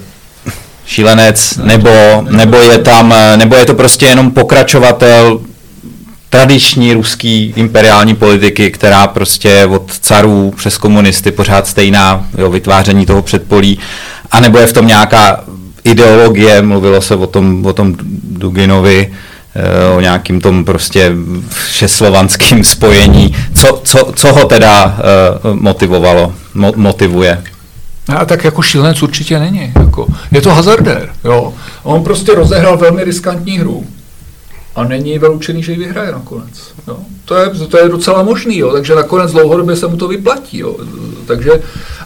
šílenec, 0.87 1.57
nebo, 1.57 1.91
nebo, 2.31 2.57
je 2.57 2.79
tam, 2.79 3.15
nebo 3.37 3.55
je 3.57 3.65
to 3.65 3.75
prostě 3.75 4.07
jenom 4.07 4.31
pokračovatel 4.31 5.41
tradiční 6.33 6.93
ruský 6.93 7.53
imperiální 7.57 8.15
politiky, 8.15 8.71
která 8.71 9.07
prostě 9.07 9.67
od 9.67 9.99
carů 9.99 10.55
přes 10.57 10.79
komunisty 10.79 11.31
pořád 11.31 11.67
stejná, 11.67 12.27
jo, 12.39 12.51
vytváření 12.51 13.07
toho 13.07 13.23
předpolí, 13.23 13.79
anebo 14.31 14.59
je 14.59 14.67
v 14.67 14.73
tom 14.73 14.87
nějaká 14.87 15.45
ideologie, 15.85 16.63
mluvilo 16.63 17.03
se 17.03 17.15
o 17.17 17.27
tom, 17.27 17.67
o 17.67 17.73
tom 17.73 17.97
Duginovi, 18.23 19.13
eh, 19.55 19.95
o 19.97 20.01
nějakým 20.01 20.41
tom 20.41 20.65
prostě 20.65 21.13
všeslovanským 21.67 22.65
spojení. 22.65 23.37
Co, 23.55 23.81
co, 23.85 24.13
co 24.17 24.33
ho 24.33 24.45
teda 24.45 24.85
uh, 25.45 25.55
motivovalo, 25.61 26.33
mo, 26.55 26.73
motivuje? 26.77 27.43
A 28.17 28.25
tak 28.25 28.45
jako 28.45 28.63
šílenec 28.63 29.03
určitě 29.03 29.39
není. 29.39 29.73
Jako, 29.81 30.07
je 30.31 30.41
to 30.41 30.55
hazardér. 30.55 31.09
Jo. 31.25 31.53
On 31.83 32.05
prostě 32.05 32.35
rozehrál 32.35 32.77
velmi 32.77 33.05
riskantní 33.05 33.59
hru 33.59 33.87
a 34.75 34.85
není 34.85 35.19
vyloučený, 35.19 35.63
že 35.63 35.73
ji 35.73 35.79
vyhraje 35.79 36.13
nakonec. 36.13 36.73
Jo. 36.89 36.97
To, 37.25 37.37
je, 37.37 37.51
to 37.51 37.79
je 37.79 37.89
docela 37.89 38.23
možný, 38.23 38.59
jo. 38.59 38.73
takže 38.73 38.95
nakonec 38.95 39.33
dlouhodobě 39.33 39.77
se 39.77 39.87
mu 39.87 39.97
to 39.97 40.09
vyplatí. 40.09 40.59
Jo. 40.59 40.77
Takže, 41.27 41.51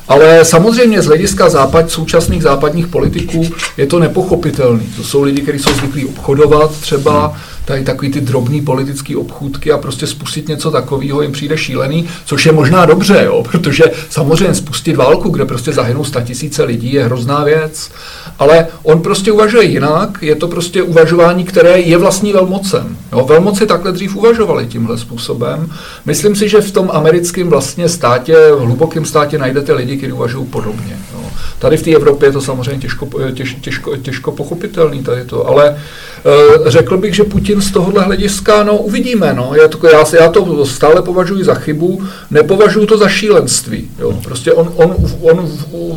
ale 0.08 0.44
samozřejmě 0.44 1.02
z 1.02 1.06
hlediska 1.06 1.48
západ, 1.48 1.90
současných 1.90 2.42
západních 2.42 2.86
politiků 2.86 3.48
je 3.76 3.86
to 3.86 3.98
nepochopitelné. 3.98 4.84
To 4.96 5.04
jsou 5.04 5.22
lidi, 5.22 5.42
kteří 5.42 5.58
jsou 5.58 5.72
zvyklí 5.72 6.04
obchodovat 6.04 6.70
třeba, 6.80 7.26
hmm 7.26 7.55
tady 7.66 7.84
takový 7.84 8.10
ty 8.10 8.20
drobný 8.20 8.60
politický 8.60 9.16
obchůdky 9.16 9.72
a 9.72 9.78
prostě 9.78 10.06
spustit 10.06 10.48
něco 10.48 10.70
takového 10.70 11.22
jim 11.22 11.32
přijde 11.32 11.58
šílený, 11.58 12.08
což 12.24 12.46
je 12.46 12.52
možná 12.52 12.86
dobře, 12.86 13.22
jo, 13.24 13.44
protože 13.50 13.84
samozřejmě 14.10 14.54
spustit 14.54 14.96
válku, 14.96 15.28
kde 15.28 15.44
prostě 15.44 15.72
zahynou 15.72 16.04
tisíce 16.24 16.64
lidí, 16.64 16.92
je 16.92 17.04
hrozná 17.04 17.44
věc, 17.44 17.90
ale 18.38 18.66
on 18.82 19.00
prostě 19.00 19.32
uvažuje 19.32 19.64
jinak, 19.64 20.18
je 20.20 20.34
to 20.34 20.48
prostě 20.48 20.82
uvažování, 20.82 21.44
které 21.44 21.80
je 21.80 21.98
vlastní 21.98 22.32
velmocem. 22.32 22.96
Jo. 23.12 23.24
Velmoci 23.24 23.66
takhle 23.66 23.92
dřív 23.92 24.16
uvažovali 24.16 24.66
tímhle 24.66 24.98
způsobem. 24.98 25.72
Myslím 26.06 26.36
si, 26.36 26.48
že 26.48 26.60
v 26.60 26.72
tom 26.72 26.90
americkém 26.92 27.48
vlastně 27.48 27.88
státě, 27.88 28.36
v 28.56 28.60
hlubokém 28.60 29.04
státě 29.04 29.38
najdete 29.38 29.72
lidi, 29.72 29.96
kteří 29.96 30.12
uvažují 30.12 30.46
podobně. 30.46 30.98
Jo. 31.14 31.30
Tady 31.58 31.76
v 31.76 31.82
té 31.82 31.90
Evropě 31.90 32.28
je 32.28 32.32
to 32.32 32.40
samozřejmě 32.40 32.80
těžko, 32.80 33.08
těž, 33.34 33.56
těžko, 33.60 33.96
těžko 33.96 34.32
pochopitelný 34.32 35.02
tady 35.02 35.24
to, 35.24 35.46
ale 35.48 35.68
e, 35.68 36.70
řekl 36.70 36.96
bych, 36.96 37.14
že 37.14 37.24
Putin 37.24 37.55
z 37.62 37.70
tohohle 37.70 38.04
hlediska, 38.04 38.62
no 38.62 38.76
uvidíme, 38.76 39.34
no, 39.34 39.52
já 39.54 39.68
to, 39.68 39.88
já, 39.88 40.04
já 40.20 40.28
to 40.28 40.66
stále 40.66 41.02
považuji 41.02 41.44
za 41.44 41.54
chybu, 41.54 42.02
nepovažuji 42.30 42.86
to 42.86 42.98
za 42.98 43.08
šílenství, 43.08 43.90
jo. 43.98 44.12
prostě 44.24 44.52
on, 44.52 44.72
on, 44.76 44.96
on 45.20 45.48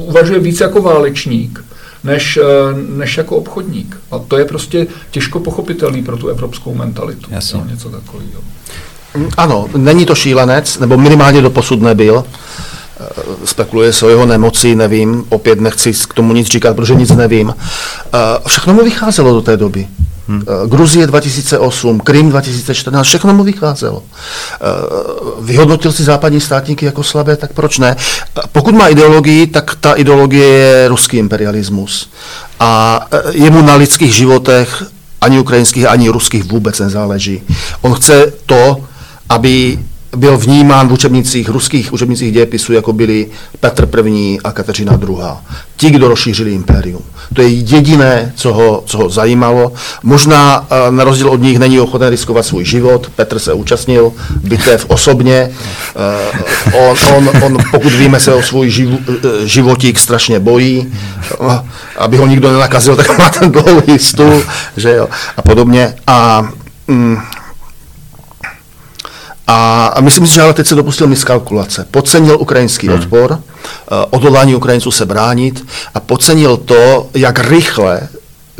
uvažuje 0.07 0.39
víc 0.39 0.59
jako 0.59 0.81
válečník, 0.81 1.63
než, 2.03 2.37
e, 2.37 2.43
než 2.89 3.17
jako 3.17 3.35
obchodník. 3.35 3.97
A 4.11 4.19
to 4.19 4.37
je 4.37 4.45
prostě 4.45 4.87
těžko 5.11 5.39
pochopitelný 5.39 6.03
pro 6.03 6.17
tu 6.17 6.27
evropskou 6.27 6.75
mentalitu. 6.75 7.27
Jasně. 7.31 7.59
Jo, 7.59 7.65
něco 7.71 7.89
takového. 7.89 8.41
Ano, 9.37 9.67
není 9.77 10.05
to 10.05 10.15
šílenec, 10.15 10.79
nebo 10.79 10.97
minimálně 10.97 11.41
do 11.41 11.49
posud 11.49 11.81
nebyl. 11.81 12.23
Eh, 12.99 13.05
spekuluje 13.45 13.93
se 13.93 14.05
o 14.05 14.09
jeho 14.09 14.25
nemoci, 14.25 14.75
nevím, 14.75 15.25
opět 15.29 15.61
nechci 15.61 15.93
k 15.93 16.13
tomu 16.13 16.33
nic 16.33 16.47
říkat, 16.47 16.75
protože 16.75 16.95
nic 16.95 17.09
nevím. 17.09 17.55
Eh, 18.13 18.17
všechno 18.47 18.73
mu 18.73 18.83
vycházelo 18.83 19.33
do 19.33 19.41
té 19.41 19.57
doby. 19.57 19.87
Hmm. 20.29 20.41
Eh, 20.41 20.67
Gruzie 20.67 21.07
2008, 21.07 21.99
Krym 21.99 22.29
2014, 22.29 23.07
všechno 23.07 23.33
mu 23.33 23.43
vycházelo. 23.43 24.03
Vyhodnotil 25.41 25.91
si 25.91 26.03
západní 26.03 26.41
státníky 26.41 26.85
jako 26.85 27.03
slabé, 27.03 27.35
tak 27.35 27.53
proč 27.53 27.79
ne? 27.79 27.95
Pokud 28.51 28.75
má 28.75 28.87
ideologii, 28.87 29.47
tak 29.47 29.75
ta 29.79 29.93
ideologie 29.93 30.45
je 30.45 30.87
ruský 30.87 31.17
imperialismus. 31.17 32.09
A 32.59 33.01
jemu 33.31 33.61
na 33.61 33.75
lidských 33.75 34.13
životech 34.13 34.83
ani 35.21 35.39
ukrajinských, 35.39 35.87
ani 35.87 36.09
ruských 36.09 36.43
vůbec 36.43 36.79
nezáleží. 36.79 37.41
On 37.81 37.93
chce 37.93 38.33
to, 38.45 38.77
aby 39.29 39.79
byl 40.15 40.37
vnímán 40.37 40.87
v 40.87 40.93
učebnicích, 40.93 41.49
ruských 41.49 41.93
učebnicích 41.93 42.33
dějepisu, 42.33 42.73
jako 42.73 42.93
byli 42.93 43.27
Petr 43.59 43.89
I. 44.05 44.37
a 44.43 44.51
Kateřina 44.51 44.99
II. 45.07 45.17
Ti, 45.77 45.89
kdo 45.89 46.07
rozšířili 46.07 46.51
impérium. 46.51 47.01
To 47.33 47.41
je 47.41 47.47
jediné, 47.47 48.33
co 48.35 48.53
ho, 48.53 48.83
co 48.85 48.97
ho 48.97 49.09
zajímalo. 49.09 49.73
Možná 50.03 50.67
eh, 50.69 50.91
na 50.91 51.03
rozdíl 51.03 51.29
od 51.29 51.41
nich 51.41 51.59
není 51.59 51.79
ochoten 51.79 52.09
riskovat 52.09 52.45
svůj 52.45 52.65
život. 52.65 53.11
Petr 53.15 53.39
se 53.39 53.53
účastnil 53.53 54.11
bitev 54.43 54.85
osobně. 54.87 55.49
Eh, 55.95 56.77
on, 56.77 56.97
on, 57.15 57.43
on 57.43 57.57
pokud 57.71 57.93
víme, 57.93 58.19
se 58.19 58.33
o 58.33 58.41
svůj 58.41 58.69
živ, 58.69 58.89
eh, 58.89 59.47
životík 59.47 59.99
strašně 59.99 60.39
bojí. 60.39 60.93
Aby 61.97 62.17
ho 62.17 62.27
nikdo 62.27 62.51
nenakazil, 62.51 62.95
tak 62.95 63.17
má 63.19 63.29
ten 63.29 63.51
dlouhý 63.51 63.99
stůl 63.99 64.43
že 64.77 64.95
jo, 64.95 65.09
a 65.37 65.41
podobně. 65.41 65.95
A 66.07 66.49
mm, 66.87 67.17
a 69.51 70.01
myslím 70.01 70.27
si, 70.27 70.33
že 70.33 70.41
ale 70.41 70.53
teď 70.53 70.67
se 70.67 70.75
dopustil 70.75 71.07
miskalkulace. 71.07 71.85
Podcenil 71.91 72.37
ukrajinský 72.39 72.87
hmm. 72.87 72.99
odpor, 72.99 73.31
uh, 73.31 73.37
odhodlání 74.09 74.55
Ukrajinců 74.55 74.91
se 74.91 75.05
bránit 75.05 75.65
a 75.93 75.99
podcenil 75.99 76.57
to, 76.57 77.07
jak 77.13 77.39
rychle 77.39 78.09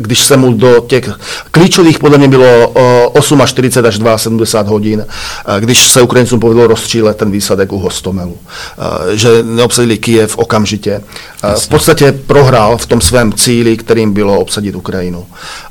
když 0.00 0.20
se 0.20 0.36
mu 0.36 0.52
do 0.52 0.84
těch 0.86 1.10
klíčových 1.50 1.98
podle 1.98 2.18
mě 2.18 2.28
bylo 2.28 2.68
8 3.12 3.40
až 3.40 3.50
40 3.50 3.86
až 3.86 3.98
72 4.16 4.70
hodin, 4.70 5.06
eh, 5.06 5.60
když 5.60 5.88
se 5.88 6.02
Ukrajincům 6.02 6.40
povedlo 6.40 6.66
rozstřílet 6.66 7.16
ten 7.16 7.30
výsadek 7.30 7.72
u 7.72 7.78
Hostomelu, 7.78 8.36
eh, 8.38 9.16
že 9.16 9.28
neobsadili 9.42 9.98
Kijev 9.98 10.38
okamžitě. 10.38 11.00
Jasně. 11.42 11.66
V 11.66 11.68
podstatě 11.68 12.12
prohrál 12.12 12.78
v 12.78 12.86
tom 12.86 13.00
svém 13.00 13.32
cíli, 13.32 13.76
kterým 13.76 14.12
bylo 14.12 14.40
obsadit 14.40 14.74
Ukrajinu 14.74 15.26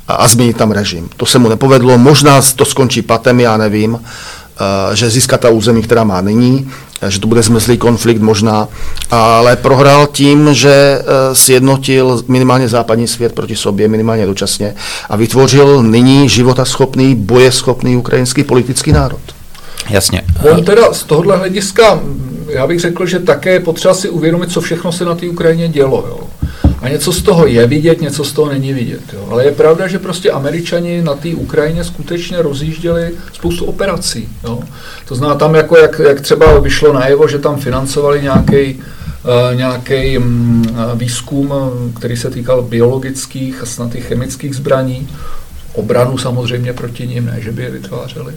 a 0.08 0.28
změnit 0.28 0.56
tam 0.56 0.70
režim. 0.70 1.08
To 1.16 1.26
se 1.26 1.38
mu 1.38 1.48
nepovedlo, 1.48 1.98
možná 1.98 2.42
to 2.56 2.64
skončí 2.64 3.02
patem, 3.02 3.40
já 3.40 3.56
nevím, 3.56 3.98
Eh, 3.98 4.39
že 4.94 5.10
získá 5.10 5.38
ta 5.38 5.50
území, 5.50 5.82
která 5.82 6.04
má 6.04 6.20
nyní, 6.20 6.70
eh, 7.02 7.10
že 7.10 7.20
to 7.20 7.26
bude 7.26 7.42
zmrzlý 7.42 7.78
konflikt 7.78 8.20
možná, 8.20 8.68
ale 9.10 9.56
prohrál 9.56 10.06
tím, 10.06 10.54
že 10.54 10.70
eh, 11.00 11.04
sjednotil 11.34 12.22
minimálně 12.28 12.68
západní 12.68 13.08
svět 13.08 13.32
proti 13.32 13.56
sobě, 13.56 13.88
minimálně 13.88 14.26
dočasně 14.26 14.74
a 15.08 15.16
vytvořil 15.16 15.82
nyní 15.82 16.28
životaschopný, 16.28 17.14
bojeschopný 17.14 17.96
ukrajinský 17.96 18.44
politický 18.44 18.92
národ. 18.92 19.20
Jasně. 19.90 20.22
On 20.52 20.64
teda 20.64 20.92
z 20.92 21.04
tohohle 21.04 21.36
hlediska, 21.36 22.00
já 22.48 22.66
bych 22.66 22.80
řekl, 22.80 23.06
že 23.06 23.18
také 23.18 23.52
je 23.52 23.60
potřeba 23.60 23.94
si 23.94 24.08
uvědomit, 24.08 24.52
co 24.52 24.60
všechno 24.60 24.92
se 24.92 25.04
na 25.04 25.14
té 25.14 25.28
Ukrajině 25.28 25.68
dělo. 25.68 26.04
Jo. 26.08 26.29
A 26.80 26.88
něco 26.88 27.12
z 27.12 27.22
toho 27.22 27.46
je 27.46 27.66
vidět, 27.66 28.00
něco 28.00 28.24
z 28.24 28.32
toho 28.32 28.48
není 28.48 28.72
vidět. 28.72 29.00
Jo. 29.12 29.26
Ale 29.30 29.44
je 29.44 29.52
pravda, 29.52 29.88
že 29.88 29.98
prostě 29.98 30.30
američani 30.30 31.02
na 31.02 31.14
té 31.14 31.28
Ukrajině 31.34 31.84
skutečně 31.84 32.42
rozjížděli 32.42 33.10
spoustu 33.32 33.64
operací. 33.64 34.28
Jo. 34.44 34.60
To 35.08 35.14
znamená 35.14 35.38
tam, 35.38 35.54
jako 35.54 35.76
jak, 35.76 36.00
jak 36.08 36.20
třeba 36.20 36.58
vyšlo 36.58 36.92
najevo, 36.92 37.28
že 37.28 37.38
tam 37.38 37.56
financovali 37.56 38.22
nějaký 38.22 38.80
Uh, 39.24 39.56
nějaký 39.56 40.18
um, 40.18 40.62
výzkum, 40.94 41.52
který 41.98 42.16
se 42.16 42.30
týkal 42.30 42.62
biologických 42.62 43.62
a 43.62 43.66
snad 43.66 43.94
i 43.94 44.00
chemických 44.00 44.56
zbraní. 44.56 45.08
Obranu 45.74 46.18
samozřejmě 46.18 46.72
proti 46.72 47.06
ním, 47.06 47.26
ne, 47.26 47.36
že 47.40 47.52
by 47.52 47.62
je 47.62 47.70
vytvářeli. 47.70 48.32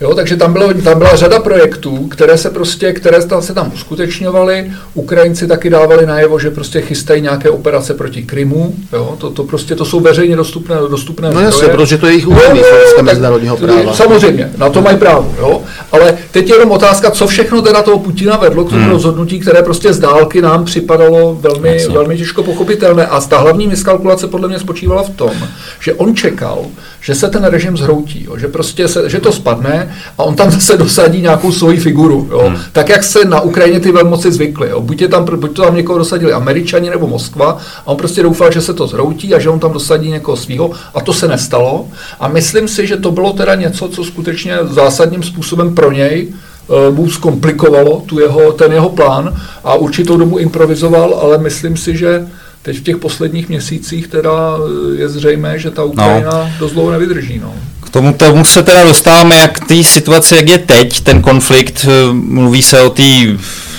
Jo, 0.00 0.14
takže 0.14 0.36
tam, 0.36 0.52
bylo, 0.52 0.74
tam 0.74 0.98
byla 0.98 1.16
řada 1.16 1.40
projektů, 1.40 2.08
které 2.08 2.38
se 2.38 2.50
prostě, 2.50 2.92
které 2.92 3.22
se 3.40 3.54
tam 3.54 3.72
uskutečňovaly. 3.74 4.72
Ukrajinci 4.94 5.46
taky 5.46 5.70
dávali 5.70 6.06
najevo, 6.06 6.38
že 6.38 6.50
prostě 6.50 6.80
chystají 6.80 7.22
nějaké 7.22 7.50
operace 7.50 7.94
proti 7.94 8.22
Krymu. 8.22 8.74
Jo, 8.92 9.16
to, 9.18 9.30
to 9.30 9.44
prostě 9.44 9.74
to 9.74 9.84
jsou 9.84 10.00
veřejně 10.00 10.36
dostupné, 10.36 10.76
dostupné 10.90 11.30
No 11.30 11.40
jasně, 11.40 11.68
protože 11.68 11.98
to 11.98 12.06
je 12.06 12.12
jejich 12.12 12.28
území 12.28 12.60
z 12.98 13.02
mezinárodního 13.02 13.56
práva. 13.56 13.94
Samozřejmě, 13.94 14.50
na 14.56 14.70
to 14.70 14.82
mají 14.82 14.96
právo. 14.96 15.34
Jo? 15.38 15.62
Ale 15.92 16.18
teď 16.30 16.48
je 16.48 16.54
jenom 16.54 16.70
otázka, 16.70 17.10
co 17.10 17.26
všechno 17.26 17.62
teda 17.62 17.82
toho 17.82 17.98
Putina 17.98 18.36
vedlo 18.36 18.64
k 18.64 18.70
tomu 18.70 18.82
hmm. 18.82 18.90
rozhodnutí, 18.90 19.40
které 19.40 19.62
prostě 19.62 19.92
z 19.92 19.98
dálky 19.98 20.42
nám 20.42 20.64
připadalo 20.64 21.34
velmi, 21.40 21.86
velmi 21.92 22.16
těžko 22.16 22.42
pochopitelné. 22.42 23.06
A 23.06 23.20
ta 23.20 23.38
hlavní 23.38 23.66
miskalkulace 23.66 24.26
podle 24.26 24.48
mě 24.48 24.58
spočívala 24.58 25.02
v 25.02 25.10
tom, 25.10 25.32
že 25.80 25.94
on 25.94 26.16
čekal, 26.16 26.65
že 27.00 27.14
se 27.14 27.30
ten 27.30 27.44
režim 27.44 27.76
zhroutí, 27.76 28.24
jo? 28.24 28.38
Že, 28.38 28.48
prostě 28.48 28.88
se, 28.88 29.10
že 29.10 29.20
to 29.20 29.32
spadne 29.32 29.94
a 30.18 30.22
on 30.22 30.34
tam 30.34 30.50
zase 30.56 30.76
dosadí 30.76 31.22
nějakou 31.22 31.52
svoji 31.52 31.76
figuru. 31.76 32.28
Jo? 32.30 32.42
Hmm. 32.46 32.58
Tak, 32.72 32.88
jak 32.88 33.04
se 33.04 33.24
na 33.24 33.40
Ukrajině 33.40 33.80
ty 33.80 33.92
velmoci 33.92 34.32
zvykly. 34.32 34.68
Jo? 34.68 34.80
Buď, 34.80 35.02
je 35.02 35.08
tam, 35.08 35.24
buď 35.24 35.56
to 35.56 35.62
tam 35.62 35.76
někoho 35.76 35.98
dosadili 35.98 36.32
američani 36.32 36.90
nebo 36.90 37.06
Moskva 37.06 37.58
a 37.86 37.86
on 37.86 37.96
prostě 37.96 38.22
doufal, 38.22 38.52
že 38.52 38.60
se 38.60 38.74
to 38.74 38.86
zhroutí 38.86 39.34
a 39.34 39.38
že 39.38 39.50
on 39.50 39.58
tam 39.58 39.72
dosadí 39.72 40.10
někoho 40.10 40.36
svého 40.36 40.70
a 40.94 41.00
to 41.00 41.12
se 41.12 41.28
nestalo. 41.28 41.88
A 42.20 42.28
myslím 42.28 42.68
si, 42.68 42.86
že 42.86 42.96
to 42.96 43.10
bylo 43.10 43.32
teda 43.32 43.54
něco, 43.54 43.88
co 43.88 44.04
skutečně 44.04 44.58
zásadním 44.70 45.22
způsobem 45.22 45.74
pro 45.74 45.92
něj 45.92 46.28
eh, 46.28 46.90
mu 46.90 47.10
zkomplikovalo 47.10 48.02
tu 48.06 48.20
jeho, 48.20 48.52
ten 48.52 48.72
jeho 48.72 48.88
plán 48.88 49.36
a 49.64 49.74
určitou 49.74 50.16
dobu 50.16 50.38
improvizoval, 50.38 51.18
ale 51.22 51.38
myslím 51.38 51.76
si, 51.76 51.96
že 51.96 52.26
Teď 52.66 52.78
v 52.78 52.82
těch 52.82 52.96
posledních 52.96 53.48
měsících 53.48 54.08
teda 54.08 54.30
eh, 54.30 55.00
je 55.00 55.08
zřejmé, 55.08 55.58
že 55.58 55.70
ta 55.70 55.84
Ukrajina 55.84 56.30
no. 56.30 56.50
dost 56.58 56.72
dlouho 56.72 56.90
nevydrží. 56.90 57.38
No. 57.38 57.54
K 57.80 57.90
tomu, 57.90 58.12
tomu 58.12 58.44
se 58.44 58.62
teda 58.62 58.84
dostáváme, 58.84 59.36
jak 59.36 59.60
té 59.60 59.84
situace, 59.84 60.36
jak 60.36 60.48
je 60.48 60.58
teď, 60.58 61.00
ten 61.00 61.22
konflikt, 61.22 61.86
eh, 61.88 62.12
mluví 62.12 62.62
se 62.62 62.82
o 62.82 62.90
té, 62.90 63.02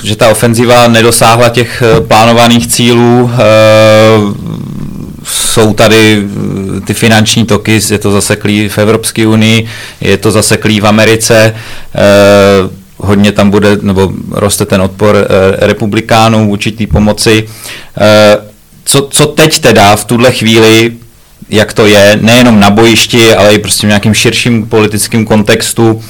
že 0.04 0.16
ta 0.16 0.30
ofenziva 0.30 0.88
nedosáhla 0.88 1.50
těch 1.50 1.84
eh, 1.86 2.02
plánovaných 2.02 2.68
cílů, 2.68 3.32
jsou 5.24 5.74
tady 5.74 6.24
ty 6.86 6.94
finanční 6.94 7.46
toky, 7.46 7.80
je 7.90 8.00
to 8.00 8.12
zaseklý 8.12 8.70
v 8.70 8.78
Evropské 8.78 9.28
unii, 9.28 9.68
je 10.02 10.18
to 10.18 10.32
zaseklý 10.32 10.80
v 10.80 10.88
Americe, 10.88 11.56
hodně 12.98 13.32
tam 13.32 13.50
bude, 13.50 13.78
nebo 13.82 14.12
roste 14.32 14.66
ten 14.66 14.82
odpor 14.82 15.28
republikánů 15.60 16.48
vůči 16.48 16.72
té 16.72 16.88
pomoci 16.88 17.48
co, 18.88 19.08
co 19.12 19.26
teď 19.26 19.60
teda 19.60 19.96
v 19.96 20.06
tuhle 20.06 20.32
chvíli, 20.32 20.94
jak 21.50 21.74
to 21.74 21.86
je, 21.86 22.20
nejenom 22.22 22.60
na 22.60 22.70
bojišti, 22.70 23.36
ale 23.36 23.54
i 23.54 23.60
prostě 23.60 23.88
v 23.88 23.90
nějakým 23.90 24.14
širším 24.14 24.66
politickém 24.66 25.26
kontextu, 25.26 26.02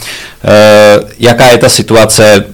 eh, 0.44 1.00
jaká 1.20 1.52
je 1.52 1.58
ta 1.58 1.70
situace 1.70 2.46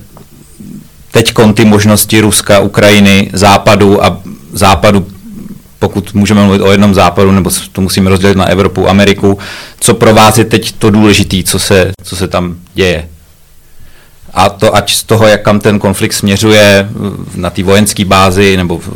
teď 1.11 1.33
ty 1.53 1.65
možnosti 1.65 2.21
Ruska, 2.21 2.59
Ukrajiny, 2.59 3.29
Západu 3.33 4.05
a 4.05 4.21
Západu, 4.53 5.07
pokud 5.79 6.13
můžeme 6.13 6.43
mluvit 6.43 6.61
o 6.61 6.71
jednom 6.71 6.93
západu, 6.93 7.31
nebo 7.31 7.49
to 7.71 7.81
musíme 7.81 8.09
rozdělit 8.09 8.37
na 8.37 8.45
Evropu, 8.45 8.89
Ameriku, 8.89 9.37
co 9.79 9.93
pro 9.93 10.13
vás 10.13 10.37
je 10.37 10.45
teď 10.45 10.71
to 10.71 10.89
důležité, 10.89 11.37
co 11.45 11.59
se, 11.59 11.91
co 12.03 12.15
se 12.15 12.27
tam 12.27 12.55
děje? 12.73 13.07
A 14.33 14.49
to 14.49 14.75
ať 14.75 14.93
z 14.93 15.03
toho, 15.03 15.27
jak 15.27 15.41
kam 15.41 15.59
ten 15.59 15.79
konflikt 15.79 16.13
směřuje 16.13 16.89
na 17.35 17.49
té 17.49 17.63
vojenské 17.63 18.05
bázi 18.05 18.57
nebo 18.57 18.77
v 18.77 18.89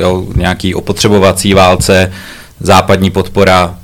jo, 0.00 0.26
nějaký 0.36 0.74
opotřebovací 0.74 1.54
válce, 1.54 2.12
západní 2.60 3.10
podpora 3.10 3.76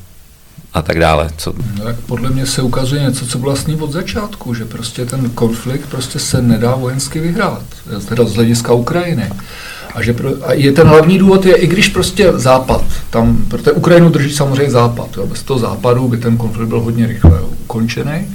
a 0.74 0.82
tak 0.82 0.98
dále. 0.98 1.30
Co? 1.36 1.52
No, 1.78 1.84
tak 1.84 1.96
podle 2.06 2.30
mě 2.30 2.46
se 2.46 2.62
ukazuje 2.62 3.02
něco, 3.02 3.26
co 3.26 3.38
vlastně 3.38 3.76
od 3.76 3.92
začátku, 3.92 4.54
že 4.54 4.64
prostě 4.64 5.06
ten 5.06 5.30
konflikt 5.30 5.86
prostě 5.86 6.18
se 6.18 6.42
nedá 6.42 6.74
vojensky 6.74 7.20
vyhrát, 7.20 7.62
teda 8.08 8.24
z 8.24 8.34
hlediska 8.34 8.72
Ukrajiny. 8.72 9.30
A, 9.94 10.02
že 10.02 10.12
pro, 10.12 10.30
a 10.42 10.52
je 10.52 10.72
ten 10.72 10.86
hlavní 10.86 11.18
důvod 11.18 11.46
je, 11.46 11.54
i 11.54 11.66
když 11.66 11.88
prostě 11.88 12.32
západ, 12.34 12.84
tam, 13.10 13.44
protože 13.48 13.72
Ukrajinu 13.72 14.08
drží 14.08 14.32
samozřejmě 14.34 14.70
západ, 14.70 15.08
jo, 15.16 15.26
bez 15.26 15.42
toho 15.42 15.60
západu 15.60 16.08
by 16.08 16.16
ten 16.16 16.36
konflikt 16.36 16.68
byl 16.68 16.80
hodně 16.80 17.06
rychle 17.06 17.40
ukončený, 17.62 18.26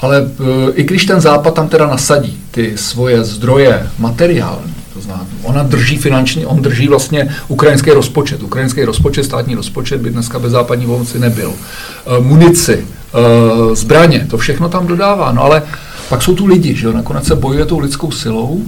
ale 0.00 0.18
e, 0.18 0.72
i 0.72 0.82
když 0.82 1.04
ten 1.04 1.20
Západ 1.20 1.54
tam 1.54 1.68
teda 1.68 1.86
nasadí 1.86 2.38
ty 2.50 2.72
svoje 2.76 3.24
zdroje 3.24 3.90
materiální, 3.98 4.74
to 4.94 5.00
znamená, 5.00 5.26
ona 5.42 5.62
drží 5.62 5.96
finanční, 5.96 6.46
on 6.46 6.62
drží 6.62 6.88
vlastně 6.88 7.34
ukrajinský 7.48 7.90
rozpočet. 7.90 8.42
Ukrajinský 8.42 8.84
rozpočet, 8.84 9.24
státní 9.24 9.54
rozpočet 9.54 10.00
by 10.00 10.10
dneska 10.10 10.38
bez 10.38 10.52
západní 10.52 10.86
pomoci 10.86 11.18
nebyl. 11.18 11.52
E, 11.52 12.20
munici, 12.20 12.86
e, 13.14 13.76
zbraně, 13.76 14.26
to 14.30 14.38
všechno 14.38 14.68
tam 14.68 14.86
dodává. 14.86 15.32
No 15.32 15.42
ale 15.42 15.62
pak 16.08 16.22
jsou 16.22 16.34
tu 16.34 16.46
lidi, 16.46 16.74
že 16.74 16.86
jo, 16.86 16.92
nakonec 16.92 17.26
se 17.26 17.34
bojuje 17.34 17.64
tou 17.64 17.78
lidskou 17.78 18.10
silou 18.10 18.62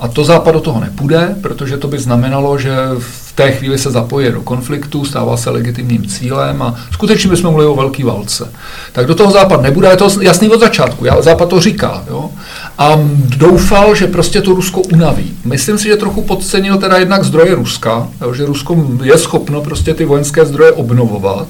a 0.00 0.08
to 0.08 0.24
Západ 0.24 0.54
do 0.54 0.60
toho 0.60 0.80
nepůjde, 0.80 1.36
protože 1.40 1.76
to 1.76 1.88
by 1.88 1.98
znamenalo, 1.98 2.58
že 2.58 2.76
v 2.98 3.32
té 3.34 3.52
chvíli 3.52 3.78
se 3.78 3.90
zapojí 3.90 4.32
do 4.32 4.42
konfliktu, 4.42 5.04
stává 5.04 5.36
se 5.36 5.50
legitimním 5.50 6.06
cílem 6.08 6.62
a 6.62 6.74
skutečně 6.92 7.30
bychom 7.30 7.50
mluvili 7.50 7.70
o 7.70 7.76
velký 7.76 8.02
válce. 8.02 8.52
Tak 8.92 9.06
do 9.06 9.14
toho 9.14 9.32
Západ 9.32 9.62
nebude, 9.62 9.88
je 9.88 9.96
to 9.96 10.08
jasný 10.20 10.48
od 10.48 10.60
začátku, 10.60 11.04
Západ 11.20 11.48
to 11.48 11.60
říká. 11.60 12.04
Jo? 12.08 12.30
A 12.78 12.98
doufal, 13.36 13.94
že 13.94 14.06
prostě 14.06 14.42
to 14.42 14.52
Rusko 14.52 14.80
unaví. 14.80 15.32
Myslím 15.44 15.78
si, 15.78 15.88
že 15.88 15.96
trochu 15.96 16.22
podcenil 16.22 16.78
teda 16.78 16.96
jednak 16.98 17.24
zdroje 17.24 17.54
Ruska, 17.54 18.08
jo? 18.20 18.34
že 18.34 18.46
Rusko 18.46 18.76
je 19.02 19.18
schopno 19.18 19.62
prostě 19.62 19.94
ty 19.94 20.04
vojenské 20.04 20.46
zdroje 20.46 20.72
obnovovat, 20.72 21.48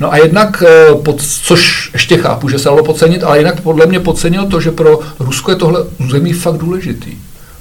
No 0.00 0.12
a 0.12 0.16
jednak, 0.16 0.62
eh, 0.66 0.94
pod, 0.94 1.22
což 1.22 1.90
ještě 1.92 2.16
chápu, 2.16 2.48
že 2.48 2.58
se 2.58 2.64
dalo 2.64 2.84
podcenit, 2.84 3.24
ale 3.24 3.38
jinak 3.38 3.60
podle 3.60 3.86
mě 3.86 4.00
podcenil 4.00 4.46
to, 4.46 4.60
že 4.60 4.70
pro 4.70 5.00
Rusko 5.18 5.50
je 5.50 5.56
tohle 5.56 5.84
území 5.98 6.32
fakt 6.32 6.56
důležitý. 6.56 7.16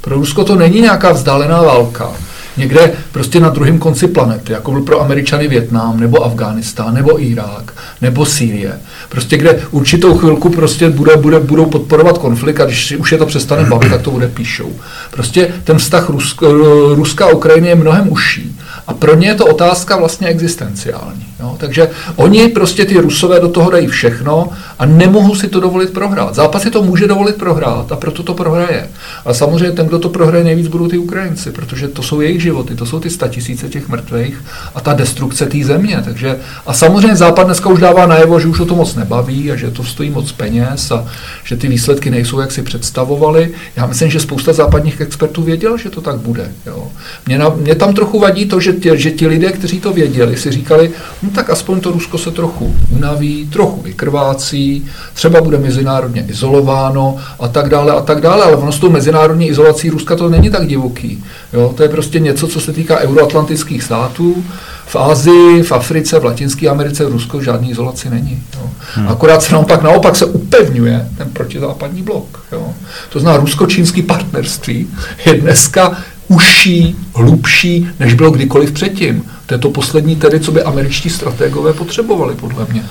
Pro 0.08 0.16
Rusko 0.16 0.44
to 0.44 0.56
není 0.56 0.82
nějaká 0.82 1.12
vzdálená 1.12 1.62
válka. 1.62 2.12
Někde 2.58 2.92
prostě 3.12 3.40
na 3.40 3.50
druhém 3.50 3.80
konci 3.80 4.08
planety, 4.08 4.54
jako 4.54 4.72
byl 4.72 4.82
pro 4.82 5.02
Američany 5.02 5.48
Větnam, 5.48 6.00
nebo 6.00 6.26
Afghánistán, 6.26 6.94
nebo 6.94 7.24
Irák, 7.24 7.74
nebo 8.02 8.26
Sýrie. 8.26 8.80
Prostě 9.10 9.38
kde 9.38 9.62
určitou 9.72 10.18
chvilku 10.18 10.50
prostě 10.50 10.90
bude, 10.90 11.18
bude, 11.18 11.40
budou 11.40 11.66
podporovat 11.66 12.18
konflikt 12.18 12.60
a 12.60 12.66
když 12.66 12.92
už 12.92 13.12
je 13.12 13.18
to 13.18 13.26
přestane 13.26 13.70
bavit, 13.70 13.90
tak 13.90 14.02
to 14.02 14.12
bude 14.12 14.28
píšou. 14.28 14.72
Prostě 15.12 15.54
ten 15.64 15.78
vztah 15.78 16.10
Rusko, 16.10 16.54
Ruska 16.96 17.26
a 17.26 17.30
Ukrajiny 17.30 17.68
je 17.68 17.76
mnohem 17.76 18.12
užší. 18.12 18.60
A 18.88 18.94
pro 18.94 19.16
ně 19.16 19.28
je 19.28 19.36
to 19.36 19.46
otázka 19.46 19.98
vlastně 19.98 20.28
existenciální. 20.28 21.27
Jo? 21.40 21.56
Takže 21.60 21.90
oni 22.16 22.48
prostě 22.48 22.86
ty 22.86 22.98
Rusové 22.98 23.40
do 23.40 23.50
toho 23.50 23.72
dají 23.72 23.88
všechno 23.88 24.50
a 24.80 24.86
nemohou 24.86 25.36
si 25.36 25.48
to 25.48 25.60
dovolit 25.60 25.94
prohrát. 25.94 26.36
Zápas 26.36 26.62
si 26.62 26.72
to 26.72 26.84
může 26.84 27.08
dovolit 27.08 27.36
prohrát 27.36 27.92
a 27.92 27.96
proto 27.96 28.24
to 28.24 28.34
prohraje. 28.34 28.90
A 29.26 29.34
samozřejmě 29.34 29.72
ten, 29.72 29.88
kdo 29.88 30.00
to 30.00 30.10
prohraje 30.10 30.44
nejvíc, 30.44 30.68
budou 30.68 30.88
ty 30.88 30.98
Ukrajinci, 30.98 31.52
protože 31.52 31.88
to 31.88 32.04
jsou 32.04 32.22
jejich 32.22 32.42
životy, 32.42 32.76
to 32.76 32.86
jsou 32.86 33.00
ty 33.00 33.10
statisíce 33.10 33.70
těch 33.70 33.90
mrtvých 33.90 34.44
a 34.76 34.82
ta 34.82 34.94
destrukce 34.94 35.46
té 35.46 35.64
země. 35.64 36.02
Takže, 36.06 36.40
a 36.66 36.74
samozřejmě 36.74 37.16
Západ 37.16 37.46
dneska 37.46 37.70
už 37.70 37.80
dává 37.80 38.06
najevo, 38.06 38.40
že 38.40 38.48
už 38.48 38.60
o 38.60 38.66
to 38.66 38.76
moc 38.76 38.96
nebaví 38.96 39.52
a 39.52 39.56
že 39.56 39.72
to 39.72 39.84
stojí 39.84 40.10
moc 40.10 40.32
peněz 40.32 40.92
a 40.92 41.06
že 41.44 41.58
ty 41.58 41.68
výsledky 41.68 42.10
nejsou, 42.10 42.40
jak 42.40 42.52
si 42.52 42.62
představovali. 42.62 43.52
Já 43.76 43.86
myslím, 43.86 44.10
že 44.10 44.20
spousta 44.20 44.54
západních 44.54 45.02
expertů 45.02 45.44
věděl, 45.44 45.78
že 45.78 45.90
to 45.90 46.02
tak 46.02 46.18
bude. 46.18 46.52
Jo. 46.66 46.88
Mě, 47.26 47.38
na, 47.38 47.50
mě 47.50 47.76
tam 47.76 47.94
trochu 47.94 48.20
vadí 48.20 48.46
to, 48.46 48.60
že, 48.60 48.74
že 48.94 49.12
ti 49.12 49.28
lidé, 49.28 49.52
kteří 49.52 49.80
to 49.80 49.94
věděli, 49.94 50.38
si 50.38 50.52
říkali, 50.52 50.92
no 51.28 51.34
tak 51.36 51.50
aspoň 51.50 51.80
to 51.80 51.92
Rusko 51.92 52.18
se 52.18 52.32
trochu 52.32 52.76
unaví, 52.90 53.50
trochu 53.52 53.82
vykrvácí, 53.82 54.86
třeba 55.14 55.42
bude 55.42 55.58
mezinárodně 55.58 56.26
izolováno 56.28 57.18
a 57.40 57.48
tak 57.48 57.70
dále 57.70 57.92
a 57.92 58.02
tak 58.02 58.22
dále, 58.22 58.44
ale 58.44 58.56
ono 58.56 58.72
s 58.72 58.80
tou 58.80 58.90
mezinárodní 58.90 59.48
izolací 59.48 59.90
Ruska 59.90 60.16
to 60.16 60.30
není 60.30 60.50
tak 60.50 60.68
divoký. 60.68 61.24
Jo? 61.54 61.74
To 61.78 61.84
je 61.84 61.90
prostě 61.90 62.20
něco, 62.20 62.48
co 62.48 62.62
se 62.62 62.74
týká 62.74 62.98
euroatlantických 62.98 63.84
států. 63.84 64.44
V 64.86 64.96
Ázii, 64.96 65.64
v 65.64 65.72
Africe, 65.72 66.20
v 66.20 66.26
Latinské 66.26 66.70
Americe, 66.70 67.06
v 67.06 67.12
Rusku 67.12 67.42
žádný 67.42 67.72
izolaci 67.72 68.10
není. 68.10 68.44
Jo? 68.56 68.70
Hmm. 68.94 69.08
Akorát 69.08 69.42
se 69.44 69.54
naopak, 69.54 69.82
naopak 69.82 70.16
se 70.16 70.26
upevňuje 70.26 71.08
ten 71.18 71.30
protizápadní 71.30 72.04
blok. 72.04 72.44
Jo? 72.52 72.68
To 73.10 73.20
znamená, 73.20 73.44
rusko-čínský 73.44 74.02
partnerství 74.02 74.88
je 75.26 75.34
dneska 75.34 75.98
užší, 76.28 76.96
hlubší, 77.16 77.88
než 78.00 78.14
bylo 78.14 78.32
kdykoliv 78.32 78.72
předtím. 78.72 79.24
To 79.48 79.54
je 79.54 79.58
to 79.58 79.70
poslední 79.70 80.16
tedy, 80.16 80.40
co 80.40 80.52
by 80.52 80.64
američtí 80.64 81.10
strategové 81.10 81.74
potřebovali, 81.74 82.36
podle 82.36 82.66
mě. 82.70 82.86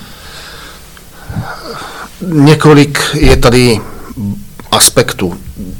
Několik 2.20 2.98
je 3.14 3.36
tady 3.36 3.80
aspektů 4.70 5.34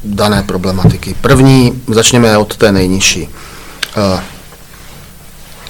dané 0.05 0.43
problematiky. 0.43 1.17
První, 1.21 1.83
začněme 1.89 2.39
od 2.39 2.57
té 2.57 2.73
nejnižší. 2.73 3.29
Eh, 3.97 4.21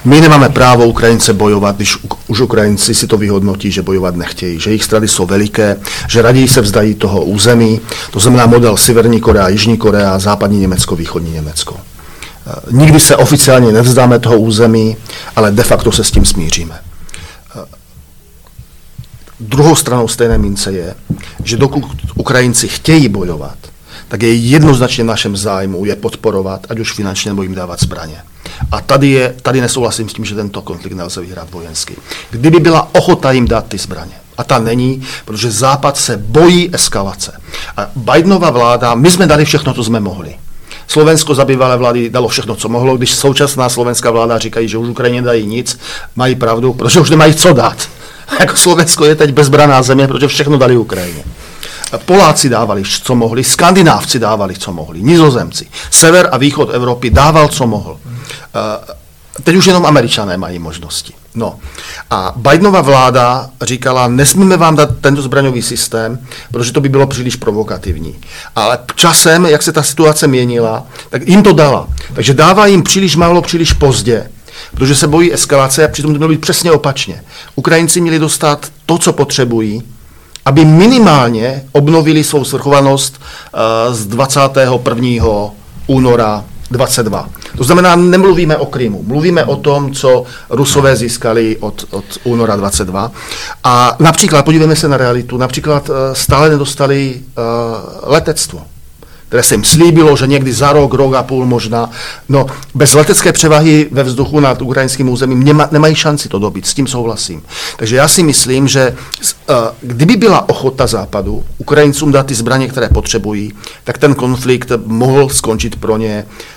my 0.04 0.20
nemáme 0.20 0.48
právo 0.48 0.86
Ukrajince 0.86 1.32
bojovat, 1.32 1.76
když 1.76 1.96
už 2.26 2.40
Ukrajinci 2.40 2.94
si 2.94 3.06
to 3.06 3.16
vyhodnotí, 3.16 3.70
že 3.70 3.82
bojovat 3.82 4.16
nechtějí, 4.16 4.60
že 4.60 4.70
jejich 4.70 4.84
strady 4.84 5.08
jsou 5.08 5.26
veliké, 5.26 5.76
že 6.08 6.22
raději 6.22 6.48
se 6.48 6.60
vzdají 6.60 6.94
toho 6.94 7.24
území, 7.24 7.80
to 8.10 8.20
znamená 8.20 8.46
model 8.46 8.76
Severní 8.76 9.20
Korea, 9.20 9.48
Jižní 9.48 9.76
Korea, 9.76 10.18
Západní 10.18 10.60
Německo, 10.60 10.96
Východní 10.96 11.32
Německo. 11.32 11.76
Nikdy 12.70 13.00
se 13.00 13.16
oficiálně 13.16 13.72
nevzdáme 13.72 14.18
toho 14.18 14.38
území, 14.38 14.96
ale 15.36 15.50
de 15.52 15.62
facto 15.62 15.92
se 15.92 16.04
s 16.04 16.10
tím 16.10 16.24
smíříme. 16.24 16.78
Druhou 19.40 19.74
stranou 19.74 20.08
stejné 20.08 20.38
mince 20.38 20.72
je, 20.72 20.94
že 21.44 21.56
dokud 21.56 21.84
Ukrajinci 22.14 22.68
chtějí 22.68 23.08
bojovat, 23.08 23.56
tak 24.08 24.22
je 24.22 24.34
jednoznačně 24.34 25.04
v 25.04 25.06
našem 25.06 25.36
zájmu 25.36 25.84
je 25.84 25.96
podporovat, 25.96 26.66
ať 26.68 26.78
už 26.78 26.92
finančně 26.92 27.30
nebo 27.30 27.42
jim 27.42 27.54
dávat 27.54 27.80
zbraně. 27.80 28.16
A 28.72 28.80
tady, 28.80 29.08
je, 29.08 29.34
tady 29.42 29.60
nesouhlasím 29.60 30.08
s 30.08 30.12
tím, 30.12 30.24
že 30.24 30.34
tento 30.34 30.62
konflikt 30.62 30.92
nelze 30.92 31.20
vyhrát 31.20 31.50
vojensky. 31.50 31.96
Kdyby 32.30 32.60
byla 32.60 32.94
ochota 32.94 33.32
jim 33.32 33.48
dát 33.48 33.66
ty 33.66 33.78
zbraně, 33.78 34.12
a 34.38 34.44
ta 34.44 34.58
není, 34.58 35.02
protože 35.24 35.50
Západ 35.50 35.96
se 35.96 36.16
bojí 36.16 36.74
eskalace. 36.74 37.40
A 37.76 37.90
Bidenova 37.96 38.50
vláda, 38.50 38.94
my 38.94 39.10
jsme 39.10 39.26
dali 39.26 39.44
všechno, 39.44 39.74
co 39.74 39.84
jsme 39.84 40.00
mohli. 40.00 40.34
Slovensko 40.86 41.34
za 41.34 41.44
bývalé 41.44 41.76
vlády 41.76 42.10
dalo 42.10 42.28
všechno, 42.28 42.56
co 42.56 42.68
mohlo, 42.68 42.96
když 42.96 43.14
současná 43.14 43.68
slovenská 43.68 44.10
vláda 44.10 44.38
říkají, 44.38 44.68
že 44.68 44.78
už 44.78 44.88
Ukrajině 44.88 45.22
dají 45.22 45.46
nic, 45.46 45.78
mají 46.16 46.34
pravdu, 46.34 46.72
protože 46.72 47.00
už 47.00 47.10
nemají 47.10 47.34
co 47.34 47.52
dát. 47.52 47.88
Jako 48.40 48.56
Slovensko 48.56 49.04
je 49.04 49.14
teď 49.14 49.30
bezbraná 49.32 49.82
země, 49.82 50.08
protože 50.08 50.28
všechno 50.28 50.58
dali 50.58 50.76
Ukrajině. 50.76 51.24
Poláci 52.04 52.48
dávali, 52.48 52.82
co 53.02 53.14
mohli, 53.14 53.44
Skandinávci 53.44 54.18
dávali, 54.18 54.54
co 54.54 54.72
mohli, 54.72 55.02
Nizozemci. 55.02 55.68
Sever 55.90 56.28
a 56.32 56.36
východ 56.36 56.70
Evropy 56.72 57.10
dával, 57.10 57.48
co 57.48 57.66
mohl. 57.66 57.98
Teď 59.42 59.56
už 59.56 59.66
jenom 59.66 59.86
američané 59.86 60.36
mají 60.36 60.58
možnosti. 60.58 61.14
No 61.36 61.58
a 62.10 62.32
Bidenova 62.36 62.80
vláda 62.80 63.50
říkala, 63.62 64.08
nesmíme 64.08 64.56
vám 64.56 64.76
dát 64.76 64.90
tento 65.00 65.22
zbraňový 65.22 65.62
systém, 65.62 66.18
protože 66.52 66.72
to 66.72 66.80
by 66.80 66.88
bylo 66.88 67.06
příliš 67.06 67.36
provokativní. 67.36 68.14
Ale 68.56 68.78
časem, 68.94 69.46
jak 69.46 69.62
se 69.62 69.72
ta 69.72 69.82
situace 69.82 70.26
měnila, 70.26 70.86
tak 71.10 71.28
jim 71.28 71.42
to 71.42 71.52
dala. 71.52 71.88
Takže 72.14 72.34
dává 72.34 72.66
jim 72.66 72.82
příliš 72.82 73.16
málo, 73.16 73.42
příliš 73.42 73.72
pozdě, 73.72 74.30
protože 74.74 74.94
se 74.94 75.06
bojí 75.06 75.32
eskalace 75.32 75.84
a 75.84 75.88
přitom 75.88 76.12
to 76.12 76.18
mělo 76.18 76.32
být 76.32 76.40
přesně 76.40 76.72
opačně. 76.72 77.22
Ukrajinci 77.54 78.00
měli 78.00 78.18
dostat 78.18 78.66
to, 78.86 78.98
co 78.98 79.12
potřebují, 79.12 79.82
aby 80.44 80.64
minimálně 80.64 81.64
obnovili 81.72 82.24
svou 82.24 82.44
svrchovanost 82.44 83.20
uh, 83.88 83.94
z 83.94 84.06
21. 84.06 85.24
února 85.86 86.44
22. 86.70 87.28
To 87.56 87.64
znamená, 87.64 87.96
nemluvíme 87.96 88.56
o 88.56 88.66
Krymu, 88.66 89.02
mluvíme 89.02 89.44
o 89.44 89.56
tom, 89.56 89.92
co 89.92 90.24
Rusové 90.50 90.96
získali 90.96 91.56
od, 91.60 91.84
od 91.90 92.04
února 92.24 92.56
22. 92.56 93.12
A 93.64 93.96
například, 93.98 94.44
podívejme 94.44 94.76
se 94.76 94.88
na 94.88 94.96
realitu, 94.96 95.36
například 95.36 95.88
uh, 95.88 95.94
stále 96.12 96.48
nedostali 96.48 97.20
uh, 97.20 98.10
letectvo 98.10 98.62
které 99.28 99.42
se 99.42 99.54
jim 99.54 99.64
slíbilo, 99.64 100.16
že 100.16 100.26
někdy 100.26 100.52
za 100.52 100.72
rok, 100.72 100.94
rok 100.94 101.14
a 101.14 101.22
půl 101.22 101.46
možná. 101.46 101.90
No, 102.28 102.46
bez 102.74 102.94
letecké 102.94 103.32
převahy 103.32 103.88
ve 103.90 104.02
vzduchu 104.02 104.40
nad 104.40 104.62
ukrajinským 104.62 105.08
územím 105.08 105.44
nema, 105.44 105.68
nemají 105.72 105.94
šanci 105.94 106.28
to 106.28 106.38
dobit, 106.38 106.66
s 106.66 106.74
tím 106.74 106.86
souhlasím. 106.86 107.42
Takže 107.76 107.96
já 107.96 108.08
si 108.08 108.22
myslím, 108.22 108.68
že 108.68 108.96
uh, 109.48 109.56
kdyby 109.82 110.16
byla 110.16 110.48
ochota 110.48 110.86
Západu 110.86 111.44
Ukrajincům 111.58 112.12
dát 112.12 112.26
ty 112.26 112.34
zbraně, 112.34 112.68
které 112.68 112.88
potřebují, 112.88 113.52
tak 113.84 113.98
ten 113.98 114.14
konflikt 114.14 114.72
mohl 114.86 115.28
skončit 115.28 115.76
pro 115.76 115.96
ně, 115.96 116.24
uh, 116.26 116.55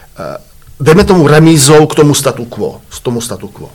dejme 0.80 1.04
tomu 1.04 1.28
remízou 1.28 1.86
k 1.86 1.96
tomu 1.96 2.14
statu 2.14 2.46
quo. 2.46 2.82
Z 2.90 3.00
tomu 3.00 3.22
statu 3.22 3.48
quo. 3.48 3.70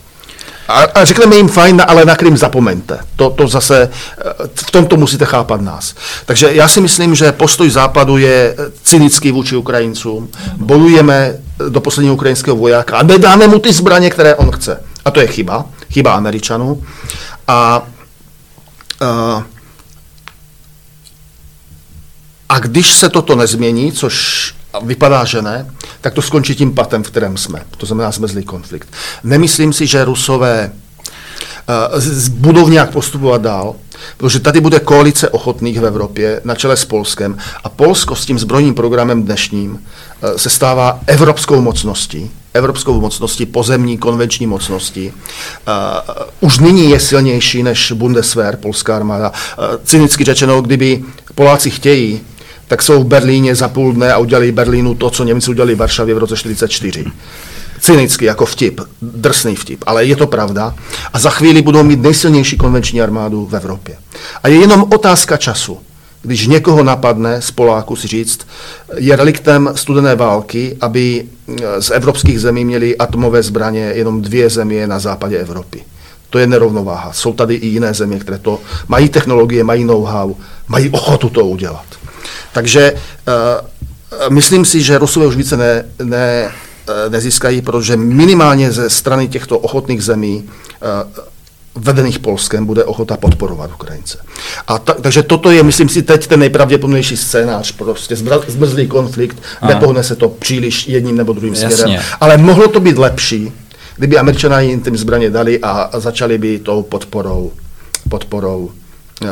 A, 0.69 0.83
a 0.83 1.05
řekneme 1.05 1.37
jim 1.37 1.49
fajn, 1.49 1.83
ale 1.89 2.05
na 2.05 2.17
Krym 2.17 2.37
zapomeňte. 2.37 2.99
To, 3.17 3.31
to 3.31 3.49
zase, 3.49 3.91
eh, 4.19 4.33
v 4.55 4.71
tomto 4.71 4.97
musíte 4.97 5.25
chápat 5.25 5.61
nás. 5.61 5.95
Takže 6.27 6.53
já 6.53 6.69
si 6.69 6.81
myslím, 6.81 7.15
že 7.15 7.33
postoj 7.33 7.71
Západu 7.71 8.17
je 8.17 8.57
cynický 8.83 9.31
vůči 9.33 9.57
Ukrajincům. 9.57 10.29
Bojujeme 10.57 11.35
do 11.69 11.81
posledního 11.81 12.15
ukrajinského 12.15 12.57
vojáka 12.57 12.97
a 12.97 13.03
nedáme 13.03 13.47
mu 13.47 13.59
ty 13.59 13.73
zbraně, 13.73 14.11
které 14.11 14.35
on 14.35 14.51
chce. 14.51 14.83
A 15.05 15.11
to 15.11 15.21
je 15.21 15.27
chyba. 15.27 15.65
Chyba 15.93 16.13
Američanů. 16.13 16.83
A, 17.49 17.83
a, 19.01 19.43
a 22.49 22.59
když 22.59 22.95
se 22.95 23.09
toto 23.09 23.37
nezmění, 23.37 23.93
což 23.93 24.55
vypadá, 24.83 25.25
že 25.25 25.43
ne, 25.43 25.67
tak 26.01 26.15
to 26.15 26.23
skončí 26.23 26.55
tím 26.55 26.75
patem, 26.75 27.03
v 27.03 27.11
kterém 27.11 27.37
jsme. 27.37 27.63
To 27.77 27.87
znamená 27.87 28.11
zmezlý 28.11 28.45
konflikt. 28.45 28.89
Nemyslím 29.25 29.73
si, 29.73 29.87
že 29.87 30.05
Rusové 30.05 30.73
uh, 31.93 32.03
budou 32.29 32.69
nějak 32.69 32.91
postupovat 32.91 33.43
dál, 33.43 33.75
protože 34.17 34.41
tady 34.41 34.61
bude 34.61 34.81
koalice 34.81 35.29
ochotných 35.29 35.81
v 35.81 35.87
Evropě 35.87 36.41
na 36.45 36.55
čele 36.55 36.77
s 36.77 36.85
Polskem 36.85 37.37
a 37.65 37.69
Polsko 37.69 38.17
s 38.17 38.27
tím 38.27 38.39
zbrojním 38.39 38.75
programem 38.75 39.23
dnešním 39.23 39.73
uh, 39.73 40.37
se 40.37 40.51
stává 40.51 41.01
evropskou 41.07 41.61
mocností, 41.61 42.31
evropskou 42.55 43.01
mocností, 43.01 43.47
pozemní 43.47 43.99
konvenční 43.99 44.47
mocností. 44.47 45.13
Uh, 45.13 46.25
už 46.41 46.59
nyní 46.59 46.91
je 46.91 47.01
silnější 47.01 47.63
než 47.63 47.93
Bundeswehr, 47.93 48.57
polská 48.57 48.97
armáda. 48.97 49.31
Uh, 49.31 49.65
cynicky 49.85 50.25
řečeno, 50.25 50.63
kdyby 50.63 51.05
Poláci 51.35 51.71
chtějí, 51.71 52.21
tak 52.69 52.83
jsou 52.83 53.03
v 53.03 53.07
Berlíně 53.07 53.55
za 53.55 53.69
půl 53.69 53.93
dne 53.93 54.13
a 54.13 54.19
udělali 54.19 54.53
Berlínu 54.53 54.95
to, 54.95 55.11
co 55.11 55.25
Němci 55.25 55.51
udělali 55.51 55.75
v 55.75 55.79
Varšavě 55.79 56.15
v 56.15 56.19
roce 56.19 56.35
1944. 56.35 57.05
Cynicky, 57.81 58.25
jako 58.25 58.47
vtip, 58.47 58.81
drsný 59.03 59.57
vtip, 59.57 59.85
ale 59.87 60.05
je 60.05 60.17
to 60.17 60.27
pravda. 60.27 60.75
A 61.13 61.19
za 61.19 61.31
chvíli 61.31 61.63
budou 61.63 61.83
mít 61.83 62.03
nejsilnější 62.03 62.57
konvenční 62.57 63.03
armádu 63.03 63.47
v 63.47 63.57
Evropě. 63.57 63.97
A 64.43 64.49
je 64.49 64.57
jenom 64.57 64.85
otázka 64.95 65.37
času, 65.37 65.79
když 66.23 66.47
někoho 66.47 66.83
napadne 66.83 67.43
z 67.43 67.51
Poláku 67.51 67.97
si 67.97 68.09
říct, 68.09 68.41
je 68.97 69.17
reliktem 69.17 69.71
studené 69.75 70.17
války, 70.17 70.77
aby 70.81 71.25
z 71.81 71.91
evropských 71.91 72.41
zemí 72.41 72.65
měli 72.65 72.97
atomové 72.97 73.43
zbraně 73.43 73.81
jenom 73.81 74.23
dvě 74.23 74.51
země 74.51 74.87
na 74.87 74.99
západě 74.99 75.39
Evropy. 75.39 75.85
To 76.31 76.39
je 76.39 76.47
nerovnováha. 76.47 77.13
Jsou 77.13 77.33
tady 77.33 77.55
i 77.55 77.67
jiné 77.67 77.95
země, 77.95 78.19
které 78.19 78.39
to 78.39 78.61
mají 78.89 79.09
technologie, 79.09 79.65
mají 79.65 79.85
know-how, 79.85 80.35
mají 80.69 80.91
ochotu 80.91 81.29
to 81.29 81.47
udělat. 81.47 81.85
Takže 82.53 82.93
uh, 82.93 84.29
myslím 84.29 84.65
si, 84.65 84.83
že 84.83 84.99
Rusové 84.99 85.27
už 85.27 85.37
více 85.37 85.57
ne, 85.57 85.85
ne, 86.03 86.53
uh, 86.89 87.13
nezískají, 87.13 87.63
protože 87.63 87.97
minimálně 87.97 88.73
ze 88.73 88.91
strany 88.91 89.29
těchto 89.29 89.59
ochotných 89.59 90.05
zemí 90.05 90.45
uh, 90.45 91.25
vedených 91.75 92.19
Polskem 92.19 92.67
bude 92.67 92.85
ochota 92.85 93.17
podporovat 93.17 93.71
Ukrajince. 93.75 94.19
A 94.67 94.79
ta, 94.79 94.93
takže 94.93 95.23
toto 95.23 95.51
je, 95.51 95.63
myslím 95.63 95.89
si, 95.89 96.03
teď 96.03 96.27
ten 96.27 96.41
nejpravděpodobnější 96.41 97.17
scénář, 97.17 97.73
prostě 97.73 98.17
zmrzlý 98.47 98.87
konflikt, 98.87 99.43
a. 99.61 99.67
nepohne 99.67 100.05
se 100.05 100.17
to 100.17 100.29
příliš 100.29 100.89
jedním 100.89 101.17
nebo 101.17 101.33
druhým 101.33 101.55
Jasně. 101.55 101.77
směrem, 101.77 102.03
ale 102.21 102.37
mohlo 102.37 102.69
to 102.69 102.81
být 102.81 102.99
lepší, 102.99 103.53
kdyby 103.97 104.19
američané 104.19 104.65
jim 104.65 104.81
tím 104.81 104.97
zbraně 104.97 105.31
dali 105.31 105.61
a, 105.61 105.71
a 105.71 106.01
začali 106.01 106.39
by 106.39 106.59
tou 106.59 106.83
podporou, 106.83 107.53
podporou, 108.09 108.71
uh, 109.23 109.29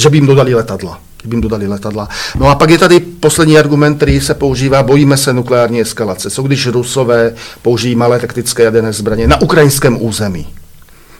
že 0.00 0.10
by 0.10 0.16
jim 0.16 0.26
dodali 0.26 0.54
letadla 0.54 1.00
kdyby 1.24 1.36
jim 1.36 1.40
dodali 1.40 1.66
letadla. 1.66 2.08
No 2.34 2.48
a 2.48 2.54
pak 2.54 2.70
je 2.70 2.78
tady 2.78 3.00
poslední 3.00 3.58
argument, 3.58 3.96
který 3.96 4.20
se 4.20 4.34
používá, 4.34 4.82
bojíme 4.82 5.16
se 5.16 5.32
nukleární 5.32 5.80
eskalace. 5.80 6.30
Co 6.30 6.42
když 6.42 6.66
Rusové 6.66 7.34
použijí 7.62 7.94
malé 7.94 8.20
taktické 8.20 8.62
jaderné 8.62 8.92
zbraně 8.92 9.28
na 9.28 9.40
ukrajinském 9.40 10.02
území? 10.02 10.46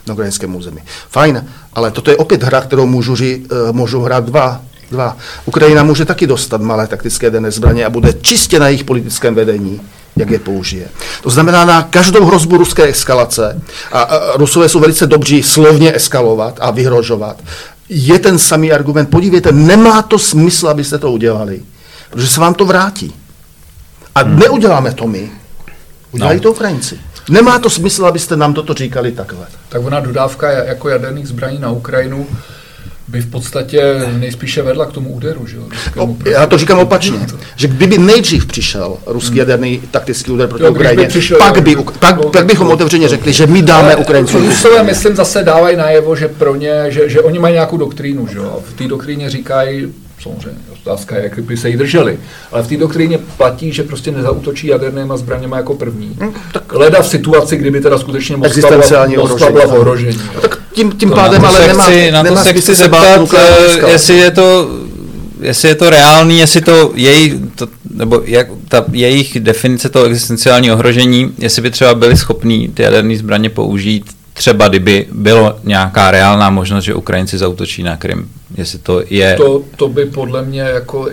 Na 0.07 0.15
ukrajinském 0.15 0.57
území. 0.57 0.81
Fajn, 1.11 1.47
ale 1.73 1.91
toto 1.91 2.11
je 2.11 2.17
opět 2.17 2.43
hra, 2.43 2.61
kterou 2.61 2.87
můžu, 2.87 3.17
ří, 3.17 3.37
uh, 3.37 3.77
můžu 3.77 4.01
hrát 4.01 4.25
dva. 4.25 4.61
dva. 4.91 5.17
Ukrajina 5.45 5.83
může 5.83 6.05
taky 6.05 6.27
dostat 6.27 6.61
malé 6.61 6.87
taktické 6.87 7.27
jaderné 7.27 7.51
zbraně 7.51 7.87
a 7.87 7.91
bude 7.91 8.13
čistě 8.13 8.59
na 8.61 8.69
jejich 8.69 8.85
politickém 8.85 9.35
vedení 9.35 9.81
jak 10.17 10.31
je 10.31 10.39
použije. 10.39 10.89
To 11.23 11.31
znamená 11.31 11.65
na 11.65 11.83
každou 11.83 12.25
hrozbu 12.25 12.57
ruské 12.57 12.89
eskalace, 12.89 13.63
a, 13.93 14.03
a 14.03 14.37
Rusové 14.37 14.69
jsou 14.69 14.81
velice 14.81 15.07
dobří 15.07 15.43
slovně 15.43 15.97
eskalovat 15.97 16.59
a 16.61 16.71
vyhrožovat, 16.71 17.37
je 17.89 18.19
ten 18.19 18.39
samý 18.39 18.73
argument. 18.73 19.11
Podívejte, 19.11 19.53
nemá 19.53 20.03
to 20.03 20.19
smysl, 20.19 20.69
abyste 20.69 20.99
to 20.99 21.13
udělali, 21.13 21.63
protože 22.11 22.29
se 22.29 22.41
vám 22.41 22.55
to 22.55 22.65
vrátí. 22.65 23.15
A 24.15 24.23
hmm. 24.23 24.39
neuděláme 24.39 24.93
to 24.93 25.07
my. 25.07 25.31
Udělají 26.13 26.37
no. 26.37 26.43
to 26.43 26.51
Ukrajinci. 26.51 26.99
Nemá 27.29 27.59
to 27.59 27.71
smysl, 27.71 28.07
abyste 28.07 28.37
nám 28.37 28.55
toto 28.55 28.75
říkali 28.75 29.13
takhle. 29.13 29.47
Tak 29.69 29.85
ona 29.85 30.01
dodávka 30.01 30.51
jako 30.51 30.89
jaderných 30.89 31.29
zbraní 31.29 31.59
na 31.59 31.71
Ukrajinu 31.71 32.27
by 33.09 33.21
v 33.21 33.31
podstatě 33.31 33.83
nejspíše 34.19 34.63
vedla 34.63 34.87
k 34.87 34.93
tomu 34.93 35.13
úderu. 35.13 35.47
Že? 35.47 35.57
O, 35.97 36.17
já 36.31 36.47
to 36.47 36.59
říkám 36.59 36.79
opačně, 36.79 37.19
že 37.57 37.69
kdyby 37.69 37.99
nejdřív 37.99 38.47
přišel 38.47 38.97
ruský 39.07 39.31
hmm. 39.31 39.39
jaderný 39.39 39.81
taktický 39.91 40.31
úder 40.31 40.49
proti 40.49 40.65
jo, 40.65 40.71
Ukrajině, 40.71 41.03
by 41.03 41.09
přišel, 41.09 41.39
pak, 41.39 41.63
by, 41.63 41.77
pak, 41.99 42.17
no, 42.17 42.31
pak 42.31 42.47
bychom 42.47 42.69
otevřeně 42.69 43.09
řekli, 43.09 43.33
že 43.33 43.47
my 43.47 43.63
dáme 43.63 43.97
Ukrajincům. 43.97 44.49
Rusové, 44.49 44.83
myslím, 44.83 45.17
zase 45.17 45.43
dávají 45.43 45.77
najevo, 45.77 46.17
že 46.17 46.29
pro 46.29 46.57
ně, 46.57 46.85
že, 46.89 47.09
že 47.09 47.21
oni 47.21 47.39
mají 47.39 47.53
nějakou 47.53 47.77
doktrínu. 47.77 48.27
Že? 48.27 48.39
A 48.39 48.57
v 48.69 48.73
té 48.73 48.89
doktríně 48.89 49.31
říkají, 49.31 49.93
samozřejmě, 50.25 50.59
otázka 50.83 51.17
je, 51.17 51.23
jak 51.23 51.39
by 51.39 51.57
se 51.57 51.71
jí 51.71 51.77
drželi. 51.77 52.19
Ale 52.53 52.63
v 52.63 52.69
té 52.69 52.77
doktríně 52.77 53.19
platí, 53.37 53.73
že 53.73 53.83
prostě 53.83 54.11
nezautočí 54.11 54.67
jadernýma 54.67 55.17
zbraněma 55.17 55.57
jako 55.57 55.75
první. 55.75 56.17
Hmm, 56.21 56.35
tak 56.53 56.73
Leda 56.73 57.03
v 57.03 57.09
situaci, 57.09 57.57
kdyby 57.57 57.81
teda 57.81 57.99
skutečně 57.99 58.37
Moskva 58.37 59.51
byla 59.51 59.67
v 59.67 59.73
ohrožení. 59.73 60.21
No, 60.35 60.41
tak 60.41 60.59
tím, 60.73 60.93
tím 60.93 61.09
to 61.09 61.15
pádem 61.15 61.45
ale 61.45 61.67
nemá, 61.67 61.85
chci, 61.85 62.11
na 62.11 62.25
to 62.25 62.37
se 62.37 62.53
chci 62.53 62.75
zeptat, 62.75 63.35
eh, 63.35 63.91
jestli 63.91 64.17
je 64.17 64.31
to 64.31 64.69
jestli 65.41 65.69
je 65.69 65.75
to 65.75 65.91
reálný, 65.91 66.39
jestli 66.39 66.61
to 66.61 66.93
jejich, 66.95 67.35
to, 67.55 67.69
nebo 67.95 68.23
jak 68.25 68.47
ta 68.69 68.85
jejich 68.93 69.41
definice 69.41 69.89
toho 69.89 70.05
existenciálního 70.05 70.75
ohrožení, 70.75 71.35
jestli 71.39 71.63
by 71.63 71.71
třeba 71.71 71.95
byli 71.95 72.17
schopní 72.17 72.69
ty 72.69 72.83
jaderné 72.83 73.17
zbraně 73.17 73.51
použít 73.51 74.05
třeba 74.35 74.69
kdyby 74.69 75.07
bylo 75.13 75.57
nějaká 75.65 76.11
reálná 76.11 76.51
možnost, 76.51 76.85
že 76.85 76.95
Ukrajinci 76.95 77.39
zautočí 77.39 77.83
na 77.83 77.97
Krym, 77.97 78.29
jestli 78.57 78.79
to 78.79 79.03
je... 79.11 79.37
To, 79.37 79.63
to 79.77 79.89
by 79.89 80.05
podle 80.05 80.43
mě 80.43 80.61
jako, 80.61 81.09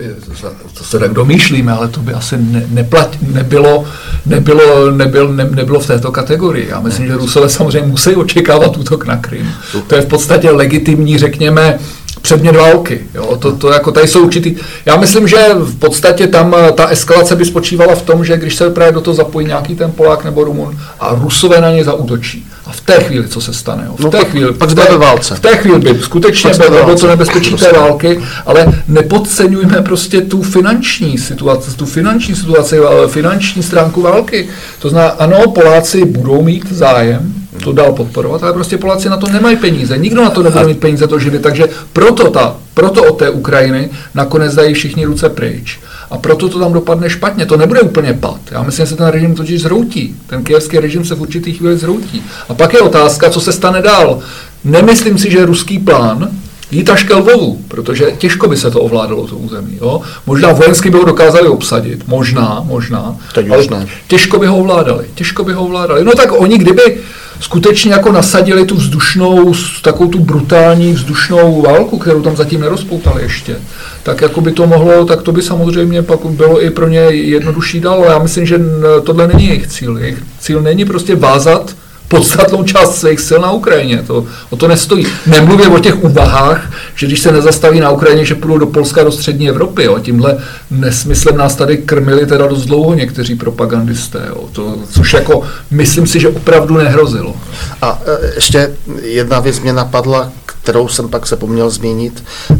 to 0.78 0.84
se 0.84 0.98
tak 0.98 1.12
domýšlíme, 1.12 1.72
ale 1.72 1.88
to 1.88 2.00
by 2.00 2.12
asi 2.12 2.36
ne, 2.38 2.66
neplat, 2.68 3.16
nebylo, 3.20 3.84
nebylo, 4.26 4.90
nebyl, 4.90 5.28
ne, 5.28 5.44
nebylo 5.44 5.80
v 5.80 5.86
této 5.86 6.12
kategorii. 6.12 6.68
Já 6.68 6.80
myslím, 6.80 7.06
že 7.06 7.16
Rusové 7.16 7.48
samozřejmě 7.48 7.88
musí 7.88 8.16
očekávat 8.16 8.76
útok 8.76 9.06
na 9.06 9.16
Krym. 9.16 9.50
To 9.86 9.94
je 9.94 10.02
v 10.02 10.06
podstatě 10.06 10.50
legitimní, 10.50 11.18
řekněme, 11.18 11.78
předmět 12.22 12.56
války. 12.56 13.06
Jo? 13.14 13.36
To, 13.36 13.56
to 13.56 13.72
jako 13.72 13.92
tady 13.92 14.08
jsou 14.08 14.22
určitý... 14.22 14.56
Já 14.86 14.96
myslím, 14.96 15.28
že 15.28 15.36
v 15.54 15.78
podstatě 15.78 16.26
tam 16.26 16.54
eh, 16.58 16.72
ta 16.72 16.86
eskalace 16.86 17.36
by 17.36 17.44
spočívala 17.44 17.94
v 17.94 18.02
tom, 18.02 18.24
že 18.24 18.36
když 18.36 18.54
se 18.54 18.70
právě 18.70 18.92
do 18.92 19.00
toho 19.00 19.14
zapojí 19.14 19.46
nějaký 19.46 19.76
ten 19.76 19.92
Polák 19.92 20.24
nebo 20.24 20.44
Rumun 20.44 20.78
a 21.00 21.14
Rusové 21.14 21.60
na 21.60 21.70
ně 21.70 21.84
zautočí. 21.84 22.46
A 22.66 22.72
v 22.72 22.80
té 22.80 23.02
chvíli, 23.02 23.28
co 23.28 23.40
se 23.40 23.52
stane? 23.52 23.84
Jo? 23.86 23.94
V 23.96 24.00
no 24.00 24.10
té 24.10 24.18
pak, 24.18 24.28
chvíli, 24.28 24.52
pak 24.52 24.70
v 24.70 24.74
té, 24.74 24.96
válce. 24.96 25.34
V 25.34 25.40
té 25.40 25.56
chvíli 25.56 25.78
by 25.78 26.00
skutečně 26.02 26.50
bylo 26.68 26.96
to 26.96 27.06
nebezpečí 27.06 27.54
té 27.54 27.72
války, 27.72 28.20
ale 28.46 28.82
nepodceňujme 28.88 29.82
prostě 29.82 30.20
tu 30.20 30.42
finanční 30.42 31.18
situaci, 31.18 31.76
tu 31.76 31.86
finanční 31.86 32.34
situaci, 32.34 32.76
finanční 33.06 33.62
stránku 33.62 34.02
války. 34.02 34.48
To 34.78 34.88
znamená, 34.88 35.12
ano, 35.12 35.50
Poláci 35.50 36.04
budou 36.04 36.42
mít 36.42 36.72
zájem, 36.72 37.41
to 37.64 37.72
dál 37.72 37.92
podporovat, 37.92 38.42
ale 38.42 38.52
prostě 38.52 38.78
Poláci 38.78 39.08
na 39.08 39.16
to 39.16 39.26
nemají 39.26 39.56
peníze. 39.56 39.98
Nikdo 39.98 40.22
na 40.22 40.30
to 40.30 40.42
nebude 40.42 40.64
mít 40.64 40.80
peníze 40.80 41.06
to 41.06 41.18
živit, 41.18 41.42
takže 41.42 41.64
proto, 41.92 42.30
ta, 42.30 42.56
proto 42.74 43.02
od 43.04 43.18
té 43.18 43.30
Ukrajiny 43.30 43.90
nakonec 44.14 44.54
dají 44.54 44.74
všichni 44.74 45.04
ruce 45.04 45.28
pryč. 45.28 45.80
A 46.10 46.18
proto 46.18 46.48
to 46.48 46.58
tam 46.58 46.72
dopadne 46.72 47.10
špatně. 47.10 47.46
To 47.46 47.56
nebude 47.56 47.80
úplně 47.80 48.14
pad. 48.14 48.38
Já 48.50 48.62
myslím, 48.62 48.86
že 48.86 48.90
se 48.90 48.96
ten 48.96 49.06
režim 49.06 49.34
totiž 49.34 49.62
zhroutí. 49.62 50.16
Ten 50.26 50.44
kijevský 50.44 50.78
režim 50.78 51.04
se 51.04 51.14
v 51.14 51.20
určitých 51.20 51.58
chvíli 51.58 51.76
zhroutí. 51.76 52.22
A 52.48 52.54
pak 52.54 52.74
je 52.74 52.80
otázka, 52.80 53.30
co 53.30 53.40
se 53.40 53.52
stane 53.52 53.82
dál. 53.82 54.18
Nemyslím 54.64 55.18
si, 55.18 55.30
že 55.30 55.46
ruský 55.46 55.78
plán 55.78 56.30
jít 56.70 56.90
až 56.90 57.02
ke 57.02 57.14
Lvovu, 57.14 57.60
protože 57.68 58.10
těžko 58.18 58.48
by 58.48 58.56
se 58.56 58.70
to 58.70 58.80
ovládalo, 58.80 59.26
to 59.26 59.36
území. 59.36 59.78
Jo? 59.80 60.00
Možná 60.26 60.52
vojensky 60.52 60.90
by 60.90 60.98
ho 60.98 61.04
dokázali 61.04 61.48
obsadit, 61.48 62.08
možná, 62.08 62.62
možná, 62.64 63.16
Teď 63.34 63.50
ale 63.50 63.66
ne. 63.70 63.86
těžko 64.06 64.38
by 64.38 64.46
ho 64.46 64.56
ovládali, 64.56 65.04
těžko 65.14 65.44
by 65.44 65.52
ho 65.52 65.64
ovládali. 65.64 66.04
No 66.04 66.12
tak 66.12 66.40
oni 66.40 66.58
kdyby 66.58 66.98
skutečně 67.42 67.92
jako 67.92 68.12
nasadili 68.12 68.64
tu 68.64 68.74
vzdušnou, 68.74 69.54
takovou 69.82 70.10
tu 70.10 70.18
brutální 70.18 70.92
vzdušnou 70.92 71.62
válku, 71.62 71.98
kterou 71.98 72.22
tam 72.22 72.36
zatím 72.36 72.60
nerozpoutali 72.60 73.22
ještě, 73.22 73.56
tak 74.02 74.20
jako 74.20 74.40
by 74.40 74.52
to 74.52 74.66
mohlo, 74.66 75.04
tak 75.04 75.22
to 75.22 75.32
by 75.32 75.42
samozřejmě 75.42 76.02
pak 76.02 76.24
bylo 76.24 76.64
i 76.64 76.70
pro 76.70 76.88
ně 76.88 77.00
jednodušší 77.00 77.80
dál, 77.80 77.94
ale 77.94 78.12
já 78.12 78.18
myslím, 78.18 78.46
že 78.46 78.60
tohle 79.04 79.28
není 79.28 79.46
jejich 79.46 79.66
cíl. 79.66 79.98
Jejich 79.98 80.22
cíl 80.40 80.62
není 80.62 80.84
prostě 80.84 81.16
vázat 81.16 81.76
podstatnou 82.12 82.64
část 82.64 83.00
svých 83.00 83.20
sil 83.28 83.40
na 83.40 83.50
Ukrajině. 83.50 84.02
To, 84.06 84.26
o 84.50 84.56
to 84.56 84.68
nestojí. 84.68 85.06
Nemluvě 85.26 85.68
o 85.68 85.78
těch 85.78 86.04
úvahách, 86.04 86.70
že 86.94 87.06
když 87.06 87.20
se 87.20 87.32
nezastaví 87.32 87.80
na 87.80 87.90
Ukrajině, 87.90 88.24
že 88.24 88.34
půjdou 88.34 88.58
do 88.58 88.66
Polska, 88.66 89.04
do 89.04 89.12
střední 89.12 89.48
Evropy. 89.48 89.84
Jo. 89.84 89.98
Tímhle 89.98 90.38
nesmyslem 90.70 91.36
nás 91.36 91.54
tady 91.54 91.78
krmili 91.78 92.26
teda 92.26 92.46
dost 92.46 92.64
dlouho 92.64 92.94
někteří 92.94 93.34
propagandisté. 93.34 94.22
Jo. 94.28 94.44
To, 94.52 94.76
což 94.90 95.12
jako 95.12 95.42
myslím 95.70 96.06
si, 96.06 96.20
že 96.20 96.28
opravdu 96.28 96.76
nehrozilo. 96.76 97.34
A 97.82 98.02
e, 98.06 98.34
ještě 98.34 98.72
jedna 99.02 99.40
věc 99.40 99.60
mě 99.60 99.72
napadla, 99.72 100.32
kterou 100.46 100.88
jsem 100.88 101.08
pak 101.08 101.26
se 101.26 101.36
poměl 101.36 101.70
zmínit. 101.70 102.24
Uh, 102.50 102.56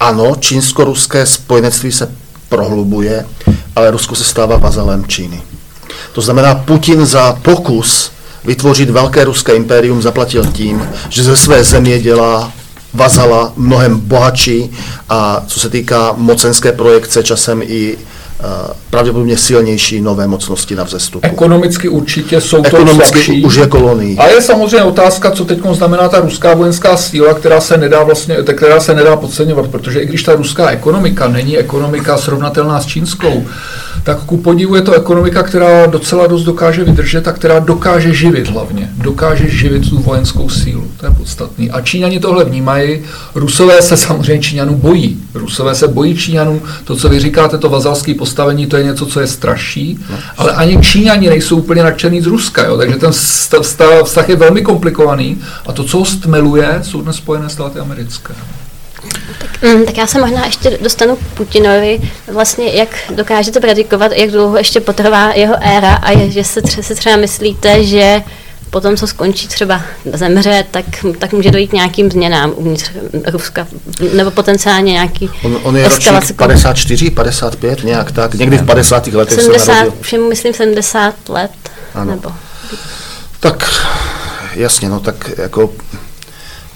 ano, 0.00 0.36
čínsko-ruské 0.40 1.26
spojenectví 1.26 1.92
se 1.92 2.08
prohlubuje, 2.48 3.26
ale 3.76 3.90
Rusko 3.90 4.14
se 4.14 4.24
stává 4.24 4.56
vazalem 4.56 5.06
Číny. 5.06 5.42
To 6.12 6.20
znamená, 6.20 6.54
Putin 6.54 7.06
za 7.06 7.32
pokus 7.42 8.10
vytvořit 8.44 8.90
velké 8.90 9.24
ruské 9.24 9.54
impérium 9.54 10.02
zaplatil 10.02 10.44
tím, 10.44 10.88
že 11.08 11.22
ze 11.22 11.36
své 11.36 11.64
země 11.64 11.98
dělá 11.98 12.52
vazala 12.94 13.52
mnohem 13.56 14.00
bohatší 14.00 14.70
a 15.08 15.42
co 15.46 15.60
se 15.60 15.70
týká 15.70 16.14
mocenské 16.16 16.72
projekce, 16.72 17.22
časem 17.22 17.62
i 17.62 17.96
uh, 17.96 18.44
pravděpodobně 18.90 19.36
silnější 19.36 20.00
nové 20.00 20.26
mocnosti 20.26 20.74
na 20.74 20.84
vzestupu. 20.84 21.26
Ekonomicky 21.26 21.88
určitě 21.88 22.40
jsou 22.40 22.62
Ekonomicky 22.64 22.98
to 22.98 23.12
slabší. 23.12 23.44
už 23.44 23.54
je 23.54 23.66
kolonii. 23.66 24.16
A 24.16 24.26
je 24.26 24.42
samozřejmě 24.42 24.82
otázka, 24.82 25.30
co 25.30 25.44
teď 25.44 25.58
znamená 25.72 26.08
ta 26.08 26.20
ruská 26.20 26.54
vojenská 26.54 26.96
síla, 26.96 27.34
která 27.34 27.60
se 27.60 27.76
nedá 27.76 28.02
vlastně, 28.02 28.36
která 28.54 28.80
se 28.80 28.94
nedá 28.94 29.16
podceňovat, 29.16 29.66
protože 29.68 30.00
i 30.00 30.06
když 30.06 30.22
ta 30.22 30.34
ruská 30.34 30.70
ekonomika 30.70 31.28
není 31.28 31.58
ekonomika 31.58 32.16
srovnatelná 32.16 32.80
s 32.80 32.86
čínskou, 32.86 33.46
tak 34.04 34.18
ku 34.18 34.36
podivu 34.36 34.74
je 34.74 34.82
to 34.82 34.92
ekonomika, 34.92 35.42
která 35.42 35.86
docela 35.86 36.26
dost 36.26 36.44
dokáže 36.44 36.84
vydržet 36.84 37.28
a 37.28 37.32
která 37.32 37.58
dokáže 37.58 38.14
živit 38.14 38.48
hlavně. 38.48 38.90
Dokáže 38.96 39.50
živit 39.50 39.90
tu 39.90 39.98
vojenskou 39.98 40.48
sílu. 40.48 40.84
To 40.96 41.06
je 41.06 41.12
podstatný. 41.12 41.70
A 41.70 41.80
Číňani 41.80 42.20
tohle 42.20 42.44
vnímají. 42.44 43.00
Rusové 43.34 43.82
se 43.82 43.96
samozřejmě 43.96 44.42
Číňanů 44.42 44.74
bojí. 44.74 45.22
Rusové 45.34 45.74
se 45.74 45.88
bojí 45.88 46.16
Číňanů. 46.16 46.62
To, 46.84 46.96
co 46.96 47.08
vy 47.08 47.20
říkáte, 47.20 47.58
to 47.58 47.68
vazalské 47.68 48.14
postavení, 48.14 48.66
to 48.66 48.76
je 48.76 48.84
něco, 48.84 49.06
co 49.06 49.20
je 49.20 49.26
straší. 49.26 49.98
Ale 50.36 50.52
ani 50.52 50.80
Číňani 50.82 51.28
nejsou 51.28 51.56
úplně 51.56 51.82
nadšený 51.82 52.20
z 52.20 52.26
Ruska. 52.26 52.64
Jo? 52.64 52.76
Takže 52.76 52.96
ten 52.96 53.12
vztah 54.02 54.28
je 54.28 54.36
velmi 54.36 54.62
komplikovaný. 54.62 55.38
A 55.66 55.72
to, 55.72 55.84
co 55.84 55.98
ho 55.98 56.04
stmeluje, 56.04 56.78
jsou 56.82 57.00
dnes 57.00 57.16
Spojené 57.16 57.48
státy 57.48 57.78
americké. 57.78 58.34
Mm, 59.62 59.84
tak 59.84 59.96
já 59.96 60.06
se 60.06 60.20
možná 60.20 60.46
ještě 60.46 60.78
dostanu 60.82 61.16
k 61.16 61.20
Putinovi, 61.20 62.00
vlastně 62.32 62.66
jak 62.72 62.88
dokáže 63.10 63.50
to 63.50 63.60
predikovat, 63.60 64.12
jak 64.12 64.30
dlouho 64.30 64.56
ještě 64.56 64.80
potrvá 64.80 65.32
jeho 65.34 65.54
éra 65.60 65.94
a 65.94 66.10
je, 66.10 66.30
že 66.30 66.44
se, 66.44 66.60
tře- 66.60 66.82
se 66.82 66.94
třeba 66.94 67.16
myslíte, 67.16 67.84
že 67.84 68.22
potom, 68.70 68.96
co 68.96 69.06
skončí 69.06 69.48
třeba 69.48 69.82
zemře, 70.12 70.64
tak, 70.70 70.84
tak 71.18 71.32
může 71.32 71.50
dojít 71.50 71.68
k 71.68 71.72
nějakým 71.72 72.10
změnám 72.10 72.52
uvnitř 72.56 72.90
Ruska, 73.26 73.66
nebo 74.14 74.30
potenciálně 74.30 74.92
nějaký 74.92 75.30
On, 75.42 75.58
on 75.62 75.76
je 75.76 75.88
ročník 75.88 76.36
54, 76.36 77.10
55, 77.10 77.84
nějak 77.84 78.12
tak, 78.12 78.34
někdy 78.34 78.58
v 78.58 78.66
50. 78.66 79.06
letech 79.06 79.40
70, 79.40 79.64
se 79.64 79.72
narodil. 79.72 79.92
Všem 80.00 80.28
myslím 80.28 80.54
70 80.54 81.28
let, 81.28 81.50
ano. 81.94 82.10
nebo... 82.10 82.32
Tak 83.40 83.70
jasně, 84.54 84.88
no 84.88 85.00
tak 85.00 85.30
jako 85.38 85.70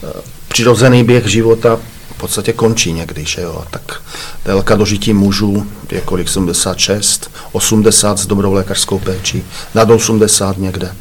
eh, 0.05 0.21
přirozený 0.49 1.05
běh 1.05 1.27
života 1.27 1.79
podstatě 2.23 2.53
končí 2.53 2.93
někdy, 2.93 3.25
že 3.25 3.43
jo. 3.43 3.65
Tak 3.71 4.03
délka 4.45 4.77
dožití 4.77 5.13
mužů 5.13 5.67
je 5.91 6.01
kolik 6.01 6.29
76, 6.29 7.31
80 7.53 8.19
s 8.19 8.27
dobrou 8.27 8.53
lékařskou 8.53 8.99
péčí, 8.99 9.45
nad 9.75 9.91
80 9.91 10.59
někde 10.59 10.95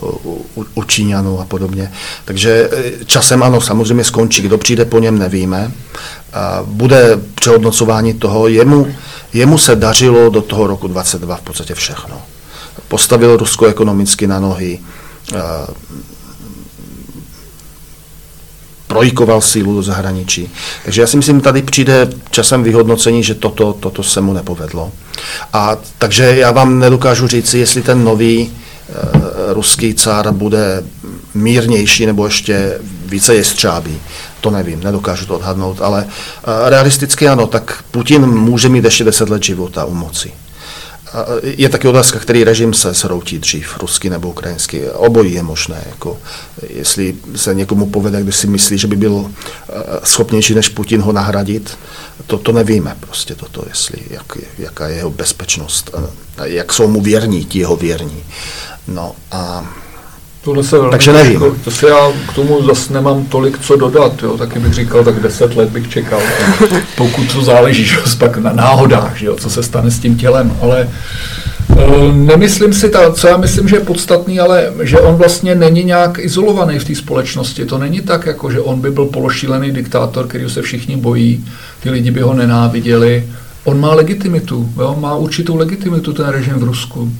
u, 0.00 0.66
u, 0.74 0.82
Číňanů 0.82 1.40
a 1.40 1.44
podobně. 1.44 1.92
Takže 2.24 2.70
e, 2.72 3.04
časem 3.04 3.42
ano, 3.42 3.60
samozřejmě 3.60 4.04
skončí. 4.04 4.42
Kdo 4.42 4.58
přijde 4.58 4.84
po 4.84 4.98
něm, 4.98 5.18
nevíme. 5.18 5.72
A 6.32 6.62
bude 6.64 7.18
přehodnocování 7.34 8.14
toho. 8.14 8.48
Jemu, 8.48 8.94
jemu 9.32 9.58
se 9.58 9.76
dařilo 9.76 10.30
do 10.30 10.42
toho 10.42 10.66
roku 10.66 10.88
22 10.88 11.36
v 11.36 11.40
podstatě 11.40 11.74
všechno. 11.74 12.22
Postavil 12.88 13.36
Rusko 13.36 13.66
ekonomicky 13.66 14.26
na 14.26 14.40
nohy, 14.40 14.78
projikoval 18.92 19.40
sílu 19.40 19.74
do 19.74 19.82
zahraničí. 19.82 20.50
Takže 20.84 21.00
já 21.00 21.06
si 21.06 21.16
myslím, 21.16 21.40
tady 21.40 21.62
přijde 21.62 22.08
časem 22.30 22.62
vyhodnocení, 22.62 23.22
že 23.22 23.34
toto, 23.34 23.72
toto 23.72 24.02
se 24.02 24.20
mu 24.20 24.32
nepovedlo. 24.32 24.92
A 25.52 25.76
takže 25.98 26.24
já 26.36 26.50
vám 26.50 26.78
nedokážu 26.78 27.28
říct, 27.28 27.54
jestli 27.54 27.82
ten 27.82 28.04
nový 28.04 28.40
e, 28.40 29.54
ruský 29.54 29.94
cár 29.94 30.32
bude 30.32 30.82
mírnější 31.34 32.06
nebo 32.06 32.24
ještě 32.24 32.78
více 33.06 33.34
jestřábí. 33.34 34.00
To 34.40 34.50
nevím, 34.50 34.84
nedokážu 34.84 35.26
to 35.26 35.34
odhadnout, 35.34 35.80
ale 35.80 36.04
e, 36.04 36.70
realisticky 36.70 37.28
ano, 37.28 37.46
tak 37.46 37.84
Putin 37.90 38.26
může 38.26 38.68
mít 38.68 38.84
ještě 38.84 39.04
deset 39.04 39.28
let 39.28 39.42
života 39.42 39.84
u 39.84 39.94
moci. 39.94 40.32
Je 41.42 41.68
taky 41.68 41.88
otázka, 41.88 42.18
který 42.18 42.44
režim 42.44 42.74
se 42.74 42.94
sroutí 42.94 43.38
dřív, 43.38 43.78
ruský 43.78 44.10
nebo 44.10 44.28
ukrajinský. 44.28 44.80
Obojí 44.84 45.34
je 45.34 45.42
možné. 45.42 45.84
Jako, 45.86 46.18
jestli 46.68 47.14
se 47.36 47.54
někomu 47.54 47.86
povede, 47.86 48.22
když 48.22 48.36
si 48.36 48.46
myslí, 48.46 48.78
že 48.78 48.86
by 48.86 48.96
byl 48.96 49.30
schopnější 50.04 50.54
než 50.54 50.68
Putin 50.68 51.00
ho 51.00 51.12
nahradit, 51.12 51.78
to, 52.26 52.38
to 52.38 52.52
nevíme 52.52 52.96
prostě 53.00 53.34
toto, 53.34 53.64
jestli, 53.68 53.98
jak, 54.10 54.38
jaká 54.58 54.88
je 54.88 54.96
jeho 54.96 55.10
bezpečnost, 55.10 55.90
jak 56.44 56.72
jsou 56.72 56.88
mu 56.88 57.00
věrní, 57.00 57.44
ti 57.44 57.58
jeho 57.58 57.76
věrní. 57.76 58.24
No 58.88 59.12
a 59.32 59.72
Tohle 60.44 60.64
se 60.64 60.76
Takže 60.90 61.12
nevím. 61.12 61.40
To 61.64 61.70
se 61.70 61.88
já 61.88 62.12
k 62.28 62.32
tomu 62.34 62.66
zase 62.66 62.92
nemám 62.92 63.24
tolik 63.24 63.58
co 63.58 63.76
dodat, 63.76 64.22
jo. 64.22 64.38
taky 64.38 64.58
bych 64.58 64.72
říkal, 64.72 65.04
tak 65.04 65.20
deset 65.20 65.56
let 65.56 65.68
bych 65.68 65.88
čekal, 65.88 66.20
pokud 66.96 67.32
to 67.32 67.42
záleží, 67.42 67.84
že 67.84 67.96
pak 68.18 68.36
na 68.36 68.52
náhodách, 68.52 69.16
že 69.16 69.26
jo, 69.26 69.36
co 69.36 69.50
se 69.50 69.62
stane 69.62 69.90
s 69.90 69.98
tím 69.98 70.16
tělem, 70.16 70.56
ale 70.60 70.88
uh, 71.68 72.14
nemyslím 72.14 72.72
si, 72.72 72.90
ta, 72.90 73.12
co 73.12 73.28
já 73.28 73.36
myslím, 73.36 73.68
že 73.68 73.76
je 73.76 73.80
podstatný, 73.80 74.40
ale 74.40 74.72
že 74.82 75.00
on 75.00 75.14
vlastně 75.14 75.54
není 75.54 75.84
nějak 75.84 76.18
izolovaný 76.18 76.78
v 76.78 76.84
té 76.84 76.94
společnosti, 76.94 77.64
to 77.64 77.78
není 77.78 78.00
tak, 78.00 78.26
jako 78.26 78.50
že 78.50 78.60
on 78.60 78.80
by 78.80 78.90
byl 78.90 79.06
pološílený 79.06 79.70
diktátor, 79.70 80.26
který 80.26 80.50
se 80.50 80.62
všichni 80.62 80.96
bojí, 80.96 81.44
ty 81.82 81.90
lidi 81.90 82.10
by 82.10 82.20
ho 82.20 82.34
nenáviděli, 82.34 83.24
on 83.64 83.80
má 83.80 83.94
legitimitu, 83.94 84.72
jo, 84.78 84.96
má 85.00 85.14
určitou 85.14 85.56
legitimitu 85.56 86.12
ten 86.12 86.26
režim 86.26 86.54
v 86.54 86.62
Rusku. 86.62 87.12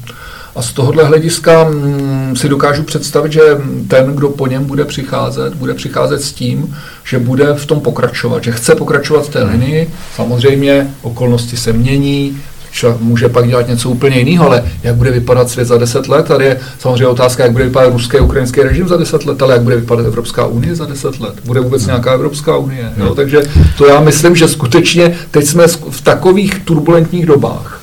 A 0.57 0.63
z 0.63 0.73
tohohle 0.73 1.05
hlediska 1.05 1.65
mm, 1.65 2.37
si 2.37 2.49
dokážu 2.49 2.83
představit, 2.83 3.33
že 3.33 3.41
ten, 3.89 4.07
kdo 4.15 4.29
po 4.29 4.47
něm 4.47 4.65
bude 4.65 4.85
přicházet, 4.85 5.55
bude 5.55 5.75
přicházet 5.75 6.23
s 6.23 6.33
tím, 6.33 6.77
že 7.05 7.19
bude 7.19 7.55
v 7.55 7.67
tom 7.67 7.81
pokračovat, 7.81 8.45
že 8.45 8.53
chce 8.53 8.75
pokračovat 8.75 9.27
v 9.27 9.29
té 9.29 9.43
linii. 9.45 9.91
Samozřejmě 10.17 10.91
okolnosti 11.03 11.57
se 11.57 11.73
mění, 11.73 12.39
člověk 12.73 13.01
může 13.01 13.29
pak 13.29 13.49
dělat 13.49 13.69
něco 13.69 13.91
úplně 13.91 14.19
jiného, 14.19 14.47
ale 14.47 14.65
jak 14.83 14.95
bude 14.95 15.11
vypadat 15.11 15.51
svět 15.51 15.65
za 15.65 15.79
deset 15.79 16.09
let? 16.09 16.27
Tady 16.27 16.45
je 16.45 16.61
samozřejmě 16.79 17.07
otázka, 17.07 17.43
jak 17.43 17.53
bude 17.53 17.65
vypadat 17.65 17.93
ruský 17.93 18.19
a 18.19 18.23
ukrajinský 18.23 18.61
režim 18.61 18.89
za 18.89 18.97
deset 18.97 19.25
let, 19.25 19.43
ale 19.43 19.53
jak 19.53 19.63
bude 19.63 19.77
vypadat 19.77 20.07
Evropská 20.07 20.47
unie 20.47 20.75
za 20.75 20.85
deset 20.87 21.21
let? 21.21 21.35
Bude 21.45 21.61
vůbec 21.61 21.87
nějaká 21.87 22.13
Evropská 22.13 22.57
unie? 22.57 22.93
Jo? 22.97 23.15
Takže 23.15 23.43
to 23.79 23.87
já 23.87 24.01
myslím, 24.01 24.37
že 24.37 24.49
skutečně 24.49 25.15
teď 25.31 25.45
jsme 25.47 25.67
v 25.91 26.01
takových 26.03 26.65
turbulentních 26.65 27.27
dobách, 27.27 27.82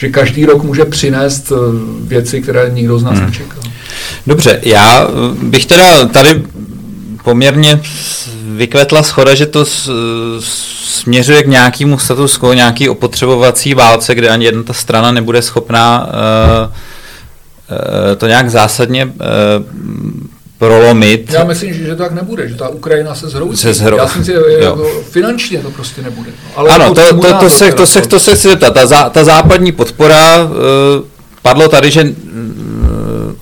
že 0.00 0.08
každý 0.08 0.46
rok 0.46 0.62
může 0.62 0.84
přinést 0.84 1.52
eh, 1.52 1.56
věci, 2.00 2.42
které 2.42 2.70
nikdo 2.70 2.98
z 2.98 3.02
nás 3.02 3.18
hmm. 3.18 3.26
nečekal. 3.26 3.62
Dobře, 4.26 4.60
já 4.62 5.08
eh, 5.08 5.44
bych 5.44 5.66
teda 5.66 6.04
tady 6.04 6.42
poměrně 7.24 7.80
vykvetla 8.56 9.02
schoda, 9.02 9.34
že 9.34 9.46
to 9.46 9.64
směřuje 10.40 11.42
k 11.42 11.46
nějakému 11.46 11.98
status 11.98 12.36
quo, 12.36 12.52
nějaký 12.52 12.88
opotřebovací 12.88 13.74
válce, 13.74 14.14
kde 14.14 14.28
ani 14.28 14.44
jedna 14.44 14.62
ta 14.62 14.72
strana 14.72 15.12
nebude 15.12 15.42
schopná 15.42 16.06
uh, 16.06 16.72
to 18.16 18.26
nějak 18.26 18.50
zásadně 18.50 19.12
prolomit. 20.60 21.32
Já 21.32 21.44
myslím, 21.44 21.74
že, 21.74 21.84
že 21.84 21.96
to 21.96 22.02
tak 22.02 22.12
nebude, 22.12 22.48
že 22.48 22.54
ta 22.54 22.68
Ukrajina 22.68 23.14
se 23.14 23.28
zhroutí. 23.28 23.56
Se 23.56 23.74
zhrou... 23.74 23.96
Já 23.96 24.08
si 24.08 24.18
myslím, 24.18 24.36
že 24.36 24.64
jako 24.64 24.88
finančně 25.10 25.58
to 25.58 25.70
prostě 25.70 26.02
nebude. 26.02 26.30
Ale 26.56 26.70
ano, 26.70 26.94
to, 26.94 27.00
to, 27.08 27.20
to, 27.20 27.34
to, 27.34 27.50
se, 27.50 27.72
to, 27.72 27.86
se, 27.86 28.00
to 28.00 28.20
se 28.20 28.34
chci 28.34 28.48
zeptat. 28.48 28.74
Ta, 28.74 28.86
zá, 28.86 29.10
ta 29.10 29.24
západní 29.24 29.72
podpora, 29.72 30.44
uh, 30.44 30.50
padlo 31.42 31.68
tady, 31.68 31.90
že 31.90 32.04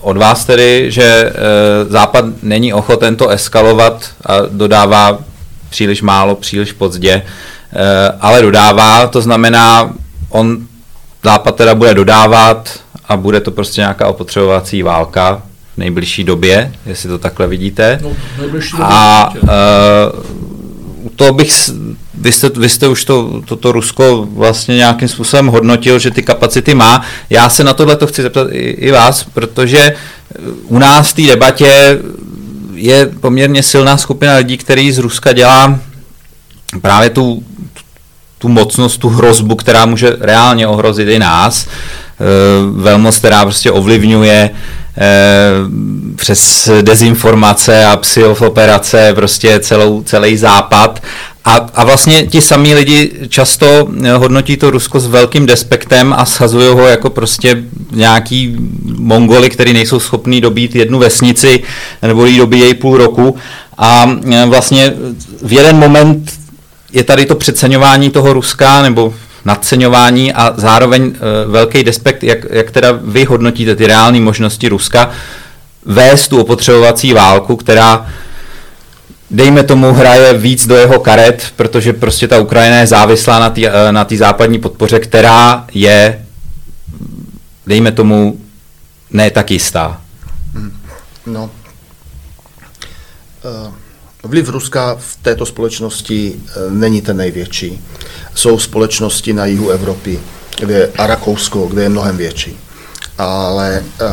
od 0.00 0.16
vás 0.16 0.44
tedy, 0.44 0.86
že 0.90 1.32
uh, 1.84 1.92
Západ 1.92 2.24
není 2.42 2.72
ochoten 2.72 3.16
to 3.16 3.28
eskalovat 3.28 4.10
a 4.26 4.38
dodává 4.50 5.18
příliš 5.70 6.02
málo, 6.02 6.34
příliš 6.34 6.72
pozdě, 6.72 7.22
uh, 7.22 7.80
ale 8.20 8.42
dodává, 8.42 9.06
to 9.06 9.20
znamená, 9.20 9.94
on 10.28 10.58
Západ 11.24 11.56
teda 11.56 11.74
bude 11.74 11.94
dodávat 11.94 12.70
a 13.08 13.16
bude 13.16 13.40
to 13.40 13.50
prostě 13.50 13.80
nějaká 13.80 14.06
opotřebovací 14.06 14.82
válka 14.82 15.42
v 15.78 15.80
nejbližší 15.80 16.24
době, 16.24 16.72
jestli 16.86 17.08
to 17.08 17.18
takhle 17.18 17.46
vidíte. 17.46 18.00
No, 18.02 18.12
a 18.82 19.32
uh, 19.34 19.48
to 21.16 21.32
bych, 21.32 21.52
vy 22.14 22.32
jste, 22.32 22.48
vy 22.48 22.68
jste 22.68 22.88
už 22.88 23.04
to, 23.04 23.42
toto 23.44 23.56
to 23.56 23.72
Rusko 23.72 24.28
vlastně 24.32 24.76
nějakým 24.76 25.08
způsobem 25.08 25.46
hodnotil, 25.46 25.98
že 25.98 26.10
ty 26.10 26.22
kapacity 26.22 26.74
má. 26.74 27.02
Já 27.30 27.48
se 27.48 27.64
na 27.64 27.74
tohle 27.74 27.96
to 27.96 28.06
chci 28.06 28.22
zeptat 28.22 28.48
i, 28.50 28.58
i 28.58 28.90
vás, 28.90 29.24
protože 29.24 29.94
u 30.64 30.78
nás 30.78 31.08
v 31.08 31.14
té 31.14 31.22
debatě 31.22 31.98
je 32.74 33.06
poměrně 33.06 33.62
silná 33.62 33.96
skupina 33.96 34.36
lidí, 34.36 34.58
který 34.58 34.92
z 34.92 34.98
Ruska 34.98 35.32
dělá 35.32 35.78
právě 36.82 37.10
tu, 37.10 37.42
tu 38.38 38.48
mocnost, 38.48 39.00
tu 39.00 39.08
hrozbu, 39.08 39.54
která 39.54 39.86
může 39.86 40.16
reálně 40.20 40.66
ohrozit 40.66 41.08
i 41.08 41.18
nás. 41.18 41.66
E, 41.66 41.68
velmoc, 42.72 43.18
která 43.18 43.44
prostě 43.44 43.70
ovlivňuje 43.70 44.50
e, 44.98 45.10
přes 46.16 46.70
dezinformace 46.82 47.84
a 47.84 48.00
operace 48.40 49.12
prostě 49.14 49.60
celou, 49.60 50.02
celý 50.02 50.36
západ 50.36 51.00
a, 51.48 51.66
a 51.74 51.84
vlastně 51.84 52.26
ti 52.26 52.40
samí 52.40 52.74
lidi 52.74 53.12
často 53.28 53.88
eh, 54.04 54.12
hodnotí 54.12 54.56
to 54.56 54.70
Rusko 54.70 55.00
s 55.00 55.06
velkým 55.06 55.46
despektem 55.46 56.14
a 56.18 56.24
schazují 56.24 56.74
ho 56.74 56.86
jako 56.86 57.10
prostě 57.10 57.64
nějaký 57.92 58.56
mongoli, 58.84 59.50
který 59.50 59.72
nejsou 59.72 60.00
schopní 60.00 60.40
dobít 60.40 60.74
jednu 60.74 60.98
vesnici 60.98 61.62
nebo 62.02 62.26
ji 62.26 62.38
dobíjejí 62.38 62.74
půl 62.74 62.96
roku. 62.96 63.36
A 63.78 64.10
eh, 64.32 64.46
vlastně 64.46 64.92
v 65.42 65.52
jeden 65.52 65.76
moment 65.76 66.32
je 66.92 67.04
tady 67.04 67.26
to 67.26 67.34
přeceňování 67.34 68.10
toho 68.10 68.32
Ruska 68.32 68.82
nebo 68.82 69.14
nadceňování 69.48 70.32
a 70.32 70.54
zároveň 70.56 71.02
uh, 71.02 71.52
velký 71.52 71.84
despekt, 71.84 72.22
jak, 72.22 72.38
jak 72.50 72.70
teda 72.70 72.88
vy 73.02 73.24
hodnotíte 73.24 73.76
ty 73.76 73.86
reální 73.86 74.20
možnosti 74.20 74.68
Ruska 74.68 75.10
vést 75.84 76.28
tu 76.28 76.40
opotřebovací 76.40 77.12
válku, 77.12 77.56
která 77.56 78.06
dejme 79.30 79.62
tomu, 79.62 79.92
hraje 79.92 80.34
víc 80.34 80.66
do 80.66 80.76
jeho 80.76 81.00
karet, 81.00 81.52
protože 81.56 81.92
prostě 81.92 82.28
ta 82.28 82.38
Ukrajina 82.38 82.76
je 82.76 82.86
závislá 82.86 83.38
na 83.38 83.50
té 83.50 83.60
na 83.90 84.06
západní 84.16 84.58
podpoře, 84.58 85.00
která 85.00 85.64
je, 85.74 86.24
dejme 87.66 87.92
tomu, 87.92 88.40
ne 89.10 89.30
tak 89.30 89.50
jistá. 89.50 90.00
Hmm. 90.54 90.72
No. 91.26 91.50
Eh, 93.44 93.72
vliv 94.28 94.48
Ruska 94.48 94.96
v 94.98 95.16
této 95.22 95.46
společnosti 95.46 96.34
eh, 96.36 96.52
není 96.70 97.02
ten 97.02 97.16
největší. 97.16 97.84
Jsou 98.34 98.58
společnosti 98.58 99.32
na 99.32 99.46
jihu 99.46 99.70
Evropy, 99.70 100.20
kde 100.58 100.90
a 100.98 101.06
Rakousko, 101.06 101.66
kde 101.66 101.82
je 101.82 101.88
mnohem 101.88 102.16
větší 102.16 102.58
ale 103.18 103.84
uh, 104.00 104.08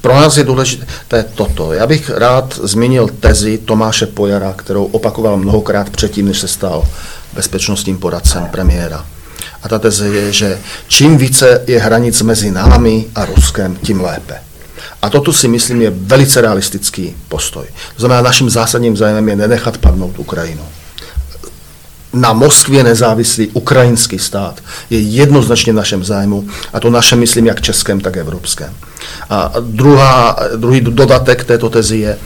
pro 0.00 0.14
nás 0.14 0.36
je 0.36 0.44
důležité 0.44 1.24
toto. 1.34 1.72
Já 1.72 1.86
bych 1.86 2.10
rád 2.10 2.60
zmínil 2.62 3.08
tezi 3.20 3.58
Tomáše 3.58 4.06
Pojara, 4.06 4.52
kterou 4.52 4.84
opakoval 4.84 5.36
mnohokrát 5.36 5.90
předtím, 5.90 6.26
než 6.26 6.38
se 6.38 6.48
stal 6.48 6.88
bezpečnostním 7.32 7.98
poradcem 7.98 8.46
premiéra. 8.50 9.06
A 9.62 9.68
ta 9.68 9.78
teze 9.78 10.08
je, 10.08 10.32
že 10.32 10.58
čím 10.88 11.16
více 11.16 11.64
je 11.66 11.80
hranic 11.80 12.22
mezi 12.22 12.50
námi 12.50 13.06
a 13.14 13.24
Ruskem, 13.24 13.76
tím 13.76 14.00
lépe. 14.00 14.49
A 15.02 15.10
toto 15.10 15.32
si 15.32 15.48
myslím 15.48 15.82
je 15.82 15.90
velice 15.90 16.40
realistický 16.40 17.16
postoj. 17.28 17.64
To 17.96 18.00
znamená, 18.00 18.22
naším 18.22 18.50
zásadním 18.50 18.96
zájmem 18.96 19.28
je 19.28 19.36
nenechat 19.36 19.78
padnout 19.78 20.18
Ukrajinu 20.18 20.62
na 22.12 22.32
Moskvě 22.32 22.84
nezávislý 22.84 23.48
ukrajinský 23.48 24.18
stát 24.18 24.60
je 24.90 24.98
jednoznačně 25.00 25.72
v 25.72 25.76
našem 25.76 26.04
zájmu, 26.04 26.44
a 26.72 26.80
to 26.80 26.90
našem, 26.90 27.18
myslím, 27.18 27.46
jak 27.46 27.60
českém, 27.60 28.00
tak 28.00 28.16
evropském. 28.16 28.74
A 29.30 29.52
druhá, 29.60 30.36
druhý 30.56 30.80
dodatek 30.80 31.44
této 31.44 31.70
tezi 31.70 31.96
je, 31.96 32.18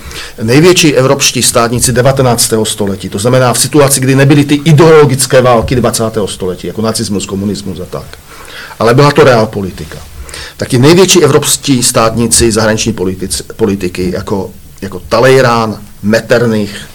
největší 0.43 0.95
evropští 0.95 1.43
státníci 1.43 1.93
19. 1.93 2.53
století, 2.63 3.09
to 3.09 3.19
znamená 3.19 3.53
v 3.53 3.59
situaci, 3.59 4.01
kdy 4.01 4.15
nebyly 4.15 4.45
ty 4.45 4.55
ideologické 4.55 5.43
války 5.43 5.77
20. 5.77 6.05
století, 6.27 6.67
jako 6.67 6.83
nacismus, 6.83 7.27
komunismus 7.27 7.81
a 7.81 7.85
tak, 7.85 8.19
ale 8.79 8.95
byla 8.95 9.13
to 9.13 9.25
reál 9.25 9.47
politika. 9.47 9.99
Taky 10.57 10.79
největší 10.79 11.25
evropští 11.25 11.83
státníci 11.83 12.53
zahraniční 12.53 12.93
politici, 12.93 13.43
politiky, 13.57 14.11
jako, 14.15 14.51
jako 14.83 15.01
Talleyrand, 15.09 15.77
Metternich, 16.03 16.87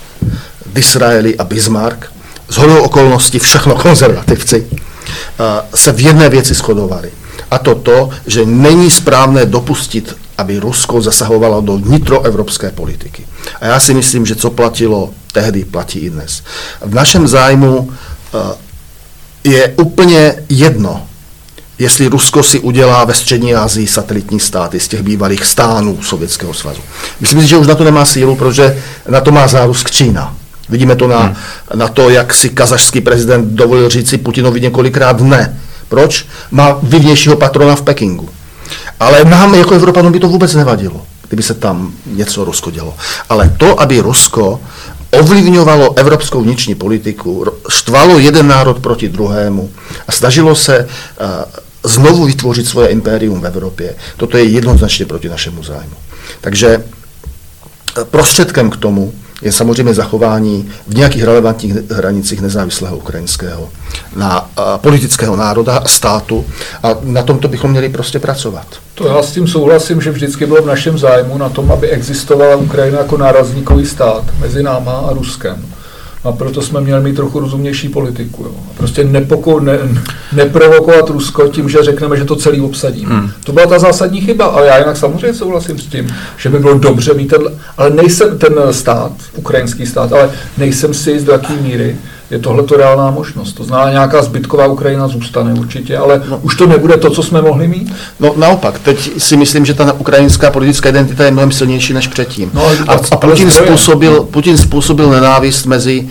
Disraeli 0.73 1.37
a 1.37 1.43
Bismarck, 1.43 2.05
z 2.49 2.57
hodou 2.57 2.83
okolností 2.83 3.39
všechno 3.39 3.75
konzervativci, 3.75 4.67
eh, 4.71 5.43
se 5.75 5.91
v 5.91 5.99
jedné 5.99 6.29
věci 6.29 6.53
shodovali. 6.53 7.11
A 7.51 7.57
to 7.57 7.75
to, 7.75 8.09
že 8.27 8.45
není 8.45 8.91
správné 8.91 9.45
dopustit, 9.45 10.15
aby 10.37 10.59
Rusko 10.59 11.01
zasahovalo 11.01 11.61
do 11.61 11.77
vnitroevropské 11.77 12.71
politiky. 12.71 13.27
A 13.61 13.65
já 13.65 13.79
si 13.79 13.93
myslím, 13.93 14.25
že 14.25 14.35
co 14.35 14.49
platilo 14.49 15.09
tehdy, 15.33 15.65
platí 15.65 15.99
i 15.99 16.09
dnes. 16.09 16.43
V 16.81 16.93
našem 16.93 17.27
zájmu 17.27 17.91
eh, 17.91 18.55
je 19.43 19.73
úplně 19.77 20.35
jedno, 20.49 21.07
jestli 21.79 22.07
Rusko 22.07 22.43
si 22.43 22.59
udělá 22.59 23.03
ve 23.03 23.13
střední 23.13 23.55
Asii 23.55 23.87
satelitní 23.87 24.39
státy 24.39 24.79
z 24.79 24.87
těch 24.87 25.01
bývalých 25.01 25.45
stánů 25.45 25.99
Sovětského 26.01 26.53
svazu. 26.53 26.81
Myslím 27.19 27.41
si, 27.41 27.47
že 27.47 27.57
už 27.57 27.67
na 27.67 27.75
to 27.75 27.83
nemá 27.83 28.05
sílu, 28.05 28.35
protože 28.35 28.83
na 29.09 29.21
to 29.21 29.31
má 29.31 29.47
zárusk 29.47 29.91
Čína. 29.91 30.35
Vidíme 30.69 30.95
to 30.95 31.07
na, 31.07 31.19
hmm. 31.19 31.35
na 31.75 31.87
to, 31.87 32.09
jak 32.09 32.33
si 32.33 32.49
kazašský 32.49 33.01
prezident 33.01 33.45
dovolil 33.45 33.89
říci 33.89 34.17
Putinovi 34.17 34.61
několikrát 34.61 35.21
ne. 35.21 35.59
Proč? 35.89 36.25
Má 36.51 36.79
vyvnějšího 36.83 37.35
patrona 37.35 37.75
v 37.75 37.81
Pekingu. 37.81 38.29
Ale 38.99 39.25
nám 39.25 39.55
jako 39.55 39.73
Evropanům 39.73 40.11
by 40.11 40.19
to 40.19 40.29
vůbec 40.29 40.55
nevadilo, 40.55 41.01
kdyby 41.27 41.43
se 41.43 41.53
tam 41.53 41.91
něco 42.05 42.45
Rusko 42.45 42.71
dělo. 42.71 42.93
Ale 43.29 43.53
to, 43.57 43.81
aby 43.81 43.99
Rusko 43.99 44.59
ovlivňovalo 45.11 45.97
evropskou 45.97 46.41
vnitřní 46.41 46.75
politiku, 46.75 47.45
štvalo 47.69 48.19
jeden 48.19 48.47
národ 48.47 48.79
proti 48.79 49.09
druhému 49.09 49.69
a 50.07 50.11
snažilo 50.11 50.55
se 50.55 50.79
uh, 50.85 51.27
znovu 51.83 52.25
vytvořit 52.25 52.67
svoje 52.67 52.87
impérium 52.87 53.41
v 53.41 53.45
Evropě, 53.45 53.95
toto 54.17 54.37
je 54.37 54.43
jednoznačně 54.43 55.05
proti 55.05 55.29
našemu 55.29 55.63
zájmu. 55.63 55.95
Takže 56.41 56.67
eh, 56.77 58.05
prostředkem 58.05 58.69
k 58.69 58.77
tomu 58.77 59.13
je 59.41 59.51
samozřejmě 59.51 59.93
zachování 59.93 60.69
v 60.87 60.95
nějakých 60.95 61.23
relevantních 61.23 61.73
hranicích 61.91 62.41
nezávislého 62.41 62.97
ukrajinského 62.97 63.69
na, 64.15 64.49
a, 64.57 64.77
politického 64.77 65.35
národa 65.35 65.77
a 65.77 65.87
státu 65.87 66.45
a 66.83 66.95
na 67.03 67.23
tomto 67.23 67.47
bychom 67.47 67.71
měli 67.71 67.89
prostě 67.89 68.19
pracovat. 68.19 68.65
To 68.95 69.07
já 69.07 69.23
s 69.23 69.31
tím 69.31 69.47
souhlasím, 69.47 70.01
že 70.01 70.11
vždycky 70.11 70.45
bylo 70.45 70.61
v 70.61 70.65
našem 70.65 70.97
zájmu 70.97 71.37
na 71.37 71.49
tom, 71.49 71.71
aby 71.71 71.89
existovala 71.89 72.55
Ukrajina 72.55 72.97
jako 72.97 73.17
nárazníkový 73.17 73.85
stát 73.85 74.23
mezi 74.39 74.63
náma 74.63 74.97
a 74.97 75.13
Ruskem. 75.13 75.65
A 76.23 76.31
proto 76.31 76.61
jsme 76.61 76.81
měli 76.81 77.03
mít 77.03 77.15
trochu 77.15 77.39
rozumnější 77.39 77.89
politiku. 77.89 78.43
Jo. 78.43 78.51
Prostě 78.77 79.03
nepoko, 79.03 79.59
ne, 79.59 79.77
neprovokovat 80.33 81.09
Rusko 81.09 81.47
tím, 81.47 81.69
že 81.69 81.83
řekneme, 81.83 82.17
že 82.17 82.25
to 82.25 82.35
celý 82.35 82.61
obsadíme. 82.61 83.15
Hmm. 83.15 83.31
To 83.43 83.51
byla 83.51 83.65
ta 83.65 83.79
zásadní 83.79 84.21
chyba, 84.21 84.45
ale 84.45 84.67
já 84.67 84.77
jinak 84.77 84.97
samozřejmě 84.97 85.33
souhlasím 85.33 85.79
s 85.79 85.85
tím, 85.85 86.07
že 86.37 86.49
by 86.49 86.59
bylo 86.59 86.77
dobře 86.77 87.13
mít 87.13 87.27
ten, 87.27 87.41
ale 87.77 87.89
nejsem 87.89 88.37
ten 88.37 88.53
stát, 88.71 89.11
ukrajinský 89.35 89.85
stát, 89.85 90.13
ale 90.13 90.31
nejsem 90.57 90.93
si 90.93 91.11
jist 91.11 91.23
do 91.23 91.31
jaký 91.31 91.53
míry, 91.53 91.97
je 92.31 92.39
tohle 92.39 92.63
to 92.63 92.77
reálná 92.77 93.11
možnost. 93.11 93.53
To 93.53 93.63
znamená, 93.63 93.91
nějaká 93.91 94.21
zbytková 94.21 94.67
Ukrajina 94.67 95.07
zůstane 95.07 95.53
určitě, 95.53 95.97
ale 95.97 96.21
no. 96.29 96.37
už 96.37 96.55
to 96.55 96.67
nebude 96.67 96.97
to, 96.97 97.09
co 97.09 97.23
jsme 97.23 97.41
mohli 97.41 97.67
mít? 97.67 97.93
No 98.19 98.33
naopak, 98.37 98.79
teď 98.79 99.11
si 99.17 99.37
myslím, 99.37 99.65
že 99.65 99.73
ta 99.73 99.93
ukrajinská 99.93 100.51
politická 100.51 100.89
identita 100.89 101.25
je 101.25 101.31
mnohem 101.31 101.51
silnější 101.51 101.93
než 101.93 102.07
předtím. 102.07 102.51
No, 102.53 102.65
a, 102.87 102.93
a 103.11 103.17
Putin, 103.17 103.51
způsobil, 103.51 104.23
Putin 104.23 104.57
způsobil 104.57 105.09
nenávist 105.09 105.65
mezi 105.65 106.09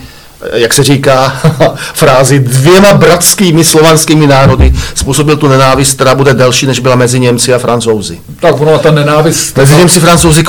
jak 0.53 0.73
se 0.73 0.83
říká, 0.83 1.33
frázi 1.93 2.39
dvěma 2.39 2.93
bratskými 2.93 3.63
slovanskými 3.63 4.27
národy 4.27 4.73
způsobil 4.95 5.37
tu 5.37 5.47
nenávist, 5.47 5.93
která 5.93 6.15
bude 6.15 6.33
delší, 6.33 6.65
než 6.65 6.79
byla 6.79 6.95
mezi 6.95 7.19
Němci 7.19 7.53
a 7.53 7.57
Francouzi. 7.57 8.19
Tak 8.39 8.61
ono 8.61 8.79
ta 8.79 8.91
nenávist... 8.91 9.57
Mezi 9.57 9.75
Němci 9.75 9.99
a 9.99 10.01
Francouzi 10.01 10.43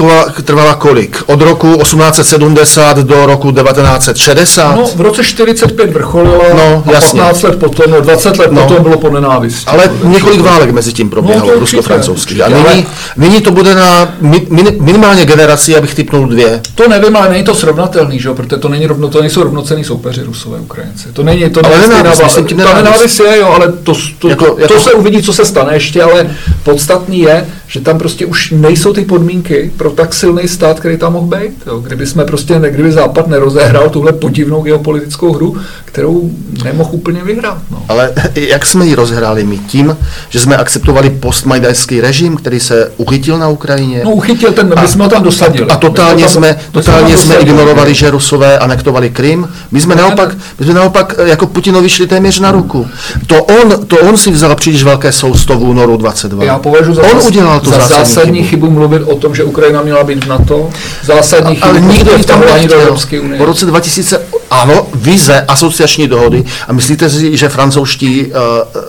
trvala 0.45 0.75
kolik? 0.75 1.23
Od 1.27 1.43
roku 1.43 1.77
1870 1.77 2.97
do 2.99 3.27
roku 3.27 3.53
1960? 3.53 4.77
No, 4.77 4.87
v 4.97 5.01
roce 5.01 5.25
45 5.25 5.91
vrcholilo 5.93 6.45
no, 6.57 6.85
a 6.87 6.93
jasně. 6.93 7.21
15 7.21 7.43
let 7.43 7.59
potom, 7.59 7.91
no 7.91 8.01
20 8.01 8.39
let 8.39 8.53
no. 8.53 8.63
potom 8.63 8.83
bylo 8.83 8.99
po 8.99 9.11
nenávisti. 9.11 9.67
Ale 9.67 9.91
několik 10.03 10.41
válek 10.41 10.71
mezi 10.71 10.93
tím 10.93 11.11
proběhlo, 11.11 11.51
no, 11.55 11.61
rusko-francouzský. 11.61 12.43
A 12.43 12.49
nyní, 12.49 12.87
nyní 13.17 13.41
to 13.41 13.51
bude 13.51 13.75
na 13.75 14.15
min, 14.21 14.47
minimálně 14.81 15.25
generaci, 15.25 15.77
abych 15.77 15.95
typnul 15.95 16.27
dvě. 16.27 16.61
To 16.75 16.89
nevím, 16.89 17.17
ale 17.17 17.29
není 17.29 17.45
to 17.45 17.55
srovnatelný, 17.55 18.21
že? 18.21 18.31
protože 18.35 18.57
to, 18.57 18.69
není 18.69 18.87
rovno, 18.87 19.09
to 19.09 19.21
nejsou 19.21 19.43
rovnocený 19.43 19.80
rovnocenní 19.81 19.85
soupeři 19.85 20.23
Rusové 20.23 20.61
Ukrajinci. 20.61 21.13
To 21.13 21.23
není, 21.23 21.51
to 21.51 21.67
ale 21.67 21.79
není 21.79 21.91
nenávist, 21.91 22.23
myslím 22.25 22.47
tím 22.47 22.59
Ta 22.59 22.75
nenávist 22.75 23.21
je, 23.21 23.39
jo, 23.39 23.47
ale 23.47 23.73
to, 23.73 23.95
to, 24.19 24.29
jako, 24.29 24.45
to, 24.45 24.61
jako... 24.61 24.75
to 24.75 24.81
se 24.81 24.93
uvidí, 24.93 25.23
co 25.23 25.33
se 25.33 25.45
stane 25.45 25.75
ještě, 25.75 26.03
ale 26.03 26.31
podstatný 26.63 27.21
je, 27.21 27.47
že 27.67 27.81
tam 27.81 27.99
prostě 27.99 28.27
už 28.27 28.51
nejsou 28.51 28.93
ty 28.93 29.05
podmínky 29.05 29.73
pro 29.77 29.91
tak 29.91 30.15
silný 30.15 30.49
stát, 30.49 30.81
který 30.81 30.97
tam 30.97 31.13
mohl 31.13 31.27
být. 31.27 31.63
Jo. 31.67 31.79
Kdyby 31.79 32.07
jsme 32.07 32.25
prostě, 32.25 32.59
ne, 32.59 32.71
kdyby 32.71 32.93
Západ 32.93 33.27
nerozehrál 33.27 33.91
tuhle 33.91 34.13
podivnou 34.13 34.63
geopolitickou 34.63 35.33
hru, 35.33 35.57
kterou 35.85 36.31
nemohl 36.65 36.91
úplně 36.93 37.25
vyhrát. 37.25 37.59
No. 37.71 37.83
Ale 37.89 38.13
jak 38.35 38.67
jsme 38.67 38.87
ji 38.87 38.95
rozhráli 38.95 39.45
my? 39.45 39.59
Tím, 39.59 39.97
že 40.29 40.41
jsme 40.41 40.57
akceptovali 40.57 41.11
postmajdajský 41.11 42.01
režim, 42.01 42.37
který 42.37 42.61
se 42.61 42.93
uchytil 42.97 43.39
na 43.39 43.49
Ukrajině? 43.49 44.01
No 44.05 44.11
uchytil 44.11 44.53
ten, 44.53 44.75
my 44.81 44.89
jsme 44.89 45.05
ho 45.05 45.11
tam 45.11 45.23
dosadili. 45.23 45.71
A, 45.71 45.75
a 45.75 45.77
totálně 45.77 46.29
jsme, 46.29 46.57
totálně 46.73 47.19
jsme, 47.19 47.35
jsme 47.35 47.43
ignorovali, 47.43 47.95
že 47.95 48.11
Rusové 48.11 48.59
anektovali 48.59 49.11
Krym. 49.11 49.49
My 49.73 49.81
jsme, 49.81 49.95
naopak, 49.95 50.37
my 50.59 50.65
jsme 50.65 50.75
naopak 50.75 51.15
eh, 51.19 51.29
jako 51.29 51.47
Putinovi 51.47 51.89
šli 51.89 52.07
téměř 52.07 52.41
na 52.41 52.53
ruku. 52.53 52.87
To 53.27 53.45
on, 53.45 53.87
to 53.87 53.97
on 53.99 54.17
si 54.17 54.31
vzal 54.31 54.57
příliš 54.57 54.83
velké 54.83 55.13
sousto 55.13 55.59
v 55.59 55.63
únoru 55.63 55.97
22. 55.97 56.45
Já 56.45 56.59
považuji 56.59 56.95
za, 56.95 57.03
on 57.03 57.27
udělal 57.27 57.61
tu 57.61 57.71
za 57.71 57.77
zásadní, 57.77 58.05
zásadní 58.05 58.43
chybu. 58.43 58.67
chybu 58.67 58.71
mluvit 58.71 59.03
o 59.03 59.17
tom, 59.17 59.35
že 59.35 59.45
Ukrajina 59.45 59.83
měla 59.83 60.05
být 60.05 60.25
v 60.25 60.29
NATO. 60.29 60.71
Zásadní 61.05 61.55
chybu. 61.55 61.69
Ale 61.69 61.81
nikdo 61.81 62.19
v 62.19 62.27
tom 62.27 62.41
do 62.69 62.75
Evropské 62.75 63.21
unie. 63.21 63.39
Po 63.39 63.45
roce 63.45 63.67
2000, 63.67 64.21
ano, 64.51 64.87
vize 64.95 65.45
asociační 65.49 66.09
dohody. 66.09 66.45
A 66.69 66.73
myslíte 66.73 67.11
si, 67.11 67.37
že 67.37 67.49
francouzští, 67.49 68.27
uh, 68.27 68.33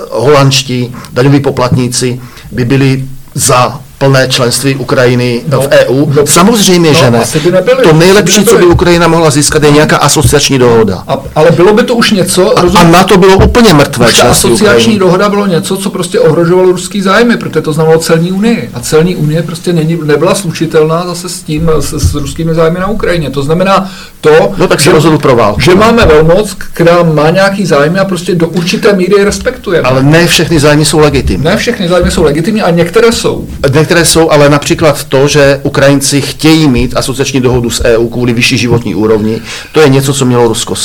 holandští 0.09 0.95
daňoví 1.13 1.39
poplatníci 1.39 2.21
by 2.51 2.65
byli 2.65 3.05
za 3.35 3.79
plné 4.01 4.27
členství 4.27 4.75
Ukrajiny 4.75 5.41
no, 5.47 5.61
v 5.61 5.67
EU? 5.71 6.05
No, 6.15 6.27
Samozřejmě, 6.27 6.89
no, 6.89 6.99
že 6.99 7.11
ne. 7.11 7.23
By 7.43 7.51
nebyli, 7.51 7.83
to 7.83 7.93
nejlepší, 7.93 8.39
by 8.39 8.45
co 8.45 8.57
by 8.57 8.65
Ukrajina 8.65 9.07
mohla 9.07 9.29
získat, 9.29 9.63
je 9.63 9.71
nějaká 9.71 9.97
asociační 9.97 10.59
dohoda. 10.59 11.03
A, 11.07 11.17
ale 11.35 11.51
bylo 11.51 11.73
by 11.73 11.83
to 11.83 11.95
už 11.95 12.11
něco... 12.11 12.59
A, 12.59 12.61
a 12.79 12.83
na 12.83 13.03
to 13.03 13.17
bylo 13.17 13.37
úplně 13.37 13.73
mrtvé 13.73 14.05
Ta 14.21 14.29
asociační 14.29 14.69
Ukrajiny. 14.71 14.99
dohoda 14.99 15.29
bylo 15.29 15.45
něco, 15.47 15.77
co 15.77 15.89
prostě 15.89 16.19
ohrožovalo 16.19 16.71
ruský 16.71 17.01
zájmy, 17.01 17.37
protože 17.37 17.61
to 17.61 17.73
znamenalo 17.73 18.01
celní 18.01 18.31
unii. 18.31 18.69
A 18.73 18.79
celní 18.79 19.15
unie 19.15 19.43
prostě 19.43 19.73
není, 19.73 19.99
nebyla 20.03 20.35
slučitelná 20.35 21.05
zase 21.07 21.29
s 21.29 21.43
tím, 21.43 21.71
s, 21.79 21.93
s 21.93 22.15
ruskými 22.15 22.53
zájmy 22.53 22.79
na 22.79 22.87
Ukrajině. 22.87 23.29
To 23.29 23.43
znamená 23.43 23.89
to, 24.21 24.53
no, 24.57 24.67
tak 24.67 24.81
se 24.81 24.91
rozhodl 24.91 25.17
pro 25.17 25.35
válku. 25.35 25.61
že 25.61 25.75
máme 25.75 26.05
velmoc, 26.05 26.55
která 26.73 27.03
má 27.03 27.29
nějaký 27.29 27.65
zájmy 27.65 27.99
a 27.99 28.05
prostě 28.05 28.35
do 28.35 28.47
určité 28.47 28.93
míry 28.93 29.15
je 29.17 29.25
respektujeme. 29.25 29.87
Ale 29.87 30.03
ne 30.03 30.27
všechny 30.27 30.59
zájmy 30.59 30.85
jsou 30.85 30.99
legitimní. 30.99 31.45
Ne 31.45 31.57
všechny 31.57 31.87
zájmy 31.87 32.11
jsou 32.11 32.23
legitimní 32.23 32.61
a 32.61 32.69
některé 32.69 33.11
jsou. 33.11 33.47
Některé 33.73 33.90
některé 33.91 34.05
jsou, 34.05 34.29
ale 34.29 34.49
například 34.49 35.03
to, 35.03 35.27
že 35.27 35.59
Ukrajinci 35.63 36.21
chtějí 36.21 36.67
mít 36.67 36.97
asociační 36.97 37.41
dohodu 37.41 37.69
s 37.69 37.83
EU 37.83 38.07
kvůli 38.07 38.33
vyšší 38.33 38.57
životní 38.57 38.95
úrovni, 38.95 39.41
to 39.71 39.81
je 39.81 39.89
něco, 39.89 40.13
co 40.13 40.25
mělo 40.25 40.47
Rusko 40.47 40.75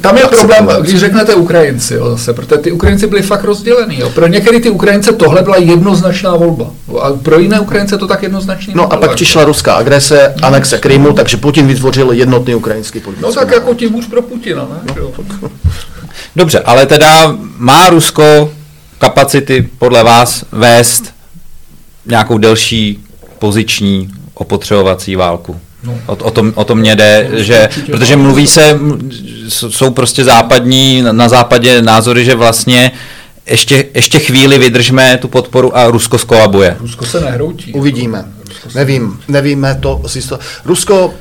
tam 0.00 0.16
je 0.16 0.26
problém, 0.26 0.68
když 0.80 1.00
řeknete 1.00 1.34
Ukrajinci, 1.34 1.94
jo, 1.94 2.10
zase, 2.10 2.32
protože 2.32 2.56
ty 2.58 2.72
Ukrajinci 2.72 3.06
byli 3.06 3.22
fakt 3.22 3.44
rozdělený. 3.44 4.00
Jo. 4.00 4.10
Pro 4.10 4.26
některé 4.26 4.60
ty 4.60 4.70
Ukrajince 4.70 5.12
tohle 5.12 5.42
byla 5.42 5.56
jednoznačná 5.56 6.36
volba. 6.36 6.70
A 7.00 7.12
pro 7.12 7.38
jiné 7.38 7.60
Ukrajince 7.60 7.98
to 7.98 8.06
tak 8.06 8.22
jednoznačně 8.22 8.74
No 8.76 8.92
a 8.92 8.96
pak 8.96 9.14
přišla 9.14 9.44
ruská 9.44 9.74
agrese, 9.74 10.34
no, 10.40 10.46
anexe 10.46 10.78
Krymu, 10.78 11.12
takže 11.12 11.36
Putin 11.36 11.66
vytvořil 11.66 12.12
jednotný 12.12 12.54
ukrajinský 12.54 13.00
politický 13.00 13.26
No 13.26 13.32
tak 13.32 13.54
jako 13.54 13.74
tím 13.74 13.94
už 13.94 14.06
pro 14.06 14.22
Putina, 14.22 14.66
ne? 14.70 14.94
No. 15.42 15.50
Dobře, 16.36 16.60
ale 16.60 16.86
teda 16.86 17.36
má 17.58 17.90
Rusko 17.90 18.50
kapacity 18.98 19.68
podle 19.78 20.04
vás 20.04 20.44
vést 20.52 21.12
nějakou 22.06 22.38
delší 22.38 22.98
poziční 23.38 24.08
opotřebovací 24.34 25.16
válku. 25.16 25.60
No. 25.84 25.98
O, 26.06 26.16
o, 26.16 26.30
tom, 26.30 26.52
o 26.56 26.64
tom 26.64 26.78
mě 26.78 26.96
jde, 26.96 27.28
no, 27.32 27.42
že, 27.42 27.68
protože 27.86 28.16
mluví 28.16 28.46
se, 28.46 28.78
jsou 29.48 29.90
prostě 29.90 30.24
západní, 30.24 31.02
na 31.12 31.28
západě 31.28 31.82
názory, 31.82 32.24
že 32.24 32.34
vlastně 32.34 32.92
ještě, 33.46 33.84
ještě 33.94 34.18
chvíli 34.18 34.58
vydržme 34.58 35.16
tu 35.16 35.28
podporu 35.28 35.76
a 35.76 35.90
Rusko 35.90 36.18
skolabuje. 36.18 36.76
Rusko 36.80 37.06
se 37.06 37.20
nehroutí. 37.20 37.72
Uvidíme. 37.72 38.24
Nevím, 38.74 39.20
nevíme 39.28 39.78
to. 39.82 40.02
Rusko 40.64 41.14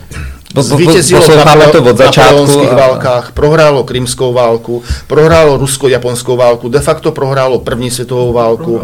Zvítězilo 0.56 1.22
v 1.22 1.72
to 1.72 1.84
od 1.84 1.98
začátku. 1.98 2.70
A... 2.72 2.76
válkách, 2.76 3.32
prohrálo 3.32 3.84
krymskou 3.84 4.34
válku, 4.34 4.84
prohrálo 5.08 5.58
rusko-japonskou 5.58 6.38
válku, 6.38 6.70
de 6.70 6.80
facto 6.80 7.12
prohrálo 7.12 7.60
první 7.60 7.92
světovou 7.92 8.34
válku. 8.34 8.72
Uh, 8.74 8.82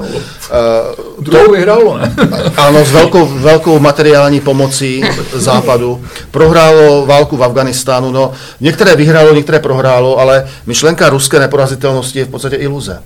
Druhou 1.19 1.51
vyhrálo, 1.51 1.97
ne? 1.97 2.15
ano, 2.57 2.85
s 2.85 2.91
velkou, 2.91 3.25
velkou 3.25 3.79
materiální 3.79 4.39
pomocí 4.39 5.03
západu. 5.33 6.01
Prohrálo 6.31 7.05
válku 7.05 7.37
v 7.37 7.43
Afganistánu. 7.43 8.11
No, 8.11 8.31
některé 8.59 8.95
vyhrálo, 8.95 9.33
některé 9.33 9.59
prohrálo, 9.59 10.19
ale 10.19 10.47
myšlenka 10.65 11.09
ruské 11.09 11.39
neporazitelnosti 11.39 12.19
je 12.19 12.25
v 12.25 12.29
podstatě 12.29 12.55
iluze. 12.55 13.01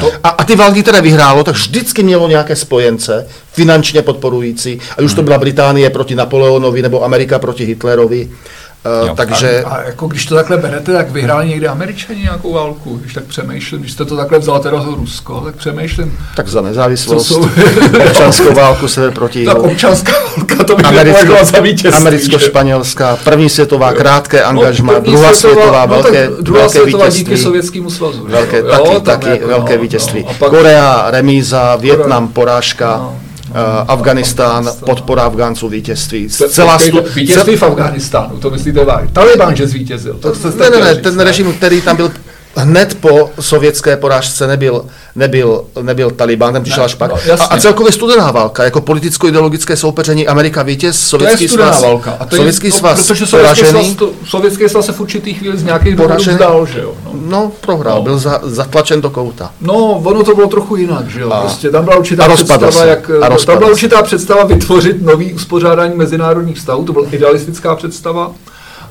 To, 0.00 0.12
a, 0.22 0.28
a 0.28 0.44
ty 0.44 0.56
války, 0.56 0.82
které 0.82 1.00
vyhrálo, 1.00 1.44
tak 1.44 1.54
vždycky 1.54 2.02
mělo 2.02 2.28
nějaké 2.28 2.56
spojence, 2.56 3.28
finančně 3.52 4.02
podporující, 4.02 4.80
a 4.98 5.02
už 5.02 5.14
to 5.14 5.20
hmm. 5.20 5.24
byla 5.24 5.38
Británie 5.38 5.90
proti 5.90 6.14
Napoleonovi 6.14 6.82
nebo 6.82 7.04
Amerika 7.04 7.38
proti 7.38 7.64
Hitlerovi. 7.64 8.30
Uh, 9.02 9.08
jo. 9.08 9.14
takže... 9.14 9.64
A, 9.64 9.68
a, 9.68 9.82
jako 9.82 10.06
když 10.06 10.26
to 10.26 10.34
takhle 10.34 10.56
berete, 10.56 10.92
tak 10.92 11.10
vyhráli 11.10 11.48
někde 11.48 11.68
američani 11.68 12.20
nějakou 12.22 12.52
válku, 12.52 12.96
když 12.96 13.14
tak 13.14 13.24
přemýšlím, 13.24 13.80
když 13.80 13.92
jste 13.92 14.04
to 14.04 14.16
takhle 14.16 14.38
vzal 14.38 14.60
teda 14.60 14.80
za 14.80 14.90
Rusko, 14.96 15.40
tak 15.40 15.56
přemýšlím. 15.56 16.18
Tak 16.36 16.48
za 16.48 16.60
nezávislost, 16.60 17.26
jsou... 17.26 17.48
občanskou 18.06 18.54
válku 18.54 18.88
sever 18.88 19.10
proti 19.10 19.44
Tak 19.44 19.58
občanská 19.58 20.12
válka, 20.36 20.64
to 20.64 20.76
bych 20.76 20.86
Americko, 20.86 21.44
za 21.44 21.60
vítězství. 21.60 22.00
Americko-španělská, 22.00 23.16
první 23.24 23.48
světová, 23.48 23.92
krátké 23.92 24.42
angažma, 24.42 24.92
no, 24.92 25.00
druhá 25.00 25.32
světová, 25.32 25.86
no, 25.86 25.94
velké, 25.94 26.30
druhá 26.40 26.60
velké 26.60 26.78
světová 26.78 27.04
vítězství. 27.04 27.24
díky 27.24 27.42
Sovětskému 27.42 27.90
svazu. 27.90 28.26
Velké, 28.28 28.58
jo, 28.58 28.64
taky, 28.70 28.94
jo, 28.94 29.00
taky 29.00 29.28
jako, 29.28 29.48
velké 29.48 29.76
no, 29.76 29.82
vítězství. 29.82 30.24
No, 30.28 30.34
pak... 30.38 30.50
Korea, 30.50 31.10
remíza, 31.10 31.76
Větnam, 31.76 32.28
porážka. 32.28 32.96
No. 32.96 33.20
Uh, 33.52 33.58
Afganistán, 33.88 34.70
podpora 34.86 35.22
Afgánců 35.22 35.68
vítězství. 35.68 36.28
Celá 36.28 36.78
stu... 36.78 37.04
Vítězství 37.14 37.56
v 37.56 37.62
Afganistánu, 37.62 38.38
to 38.38 38.50
myslíte 38.50 38.84
vážně? 38.84 39.08
Taliban, 39.12 39.56
že 39.56 39.66
zvítězil. 39.66 40.14
To, 40.14 40.32
to 40.32 40.50
ne, 40.50 40.70
ne, 40.70 40.80
ne, 40.80 40.94
ten 40.94 41.20
režim, 41.20 41.52
který 41.52 41.80
tam 41.80 41.96
byl 41.96 42.12
hned 42.56 42.96
po 43.00 43.30
sovětské 43.40 43.96
porážce 43.96 44.46
nebyl, 44.46 44.84
nebyl, 45.16 45.64
nebyl 45.82 46.10
Taliban, 46.10 46.52
ten 46.52 46.62
přišel 46.62 46.84
až 46.84 46.94
pak. 46.94 47.10
No, 47.10 47.42
a, 47.42 47.44
a 47.44 47.58
celkově 47.58 47.92
studená 47.92 48.30
válka, 48.30 48.64
jako 48.64 48.80
politicko-ideologické 48.80 49.76
soupeření 49.76 50.28
Amerika 50.28 50.62
vítěz, 50.62 51.00
sovětský 51.00 51.48
to 51.48 51.54
je 51.54 51.58
svaz, 51.58 51.82
válka. 51.82 52.16
A 52.20 52.24
to 52.24 52.36
sovětský 52.36 52.66
je, 52.66 52.72
no, 52.72 52.78
svaz 52.78 53.06
protože 53.06 53.26
sovětský 53.26 53.66
svaz, 53.66 53.94
to, 53.94 54.10
sovětský 54.26 54.68
svaz 54.68 54.86
se 54.86 54.92
v 54.92 55.00
určitých 55.00 55.38
chvíli 55.38 55.58
z 55.58 55.64
nějakých 55.64 55.96
důvodů 55.96 56.22
vzdal, 56.22 56.66
že 56.66 56.80
jo? 56.80 56.94
No, 57.04 57.12
no 57.28 57.52
prohrál, 57.60 57.96
no. 57.96 58.02
byl 58.02 58.18
za, 58.18 58.40
zatlačen 58.42 59.00
do 59.00 59.10
kouta. 59.10 59.50
No, 59.60 59.74
ono 60.04 60.24
to 60.24 60.34
bylo 60.34 60.48
trochu 60.48 60.76
jinak, 60.76 61.08
že 61.08 61.20
jo? 61.20 61.30
A, 61.30 61.40
prostě 61.40 61.70
tam 61.70 61.84
byla 61.84 61.96
určitá 61.96 62.28
představa, 62.28 62.72
se. 62.72 62.88
jak, 62.88 63.10
a 63.10 63.36
tam 63.46 63.58
byla 63.58 63.70
určitá 63.70 64.02
představa 64.02 64.44
vytvořit 64.44 65.02
nový 65.02 65.32
uspořádání 65.32 65.96
mezinárodních 65.96 66.56
vztahů, 66.56 66.84
to 66.84 66.92
byla 66.92 67.06
idealistická 67.10 67.76
představa 67.76 68.32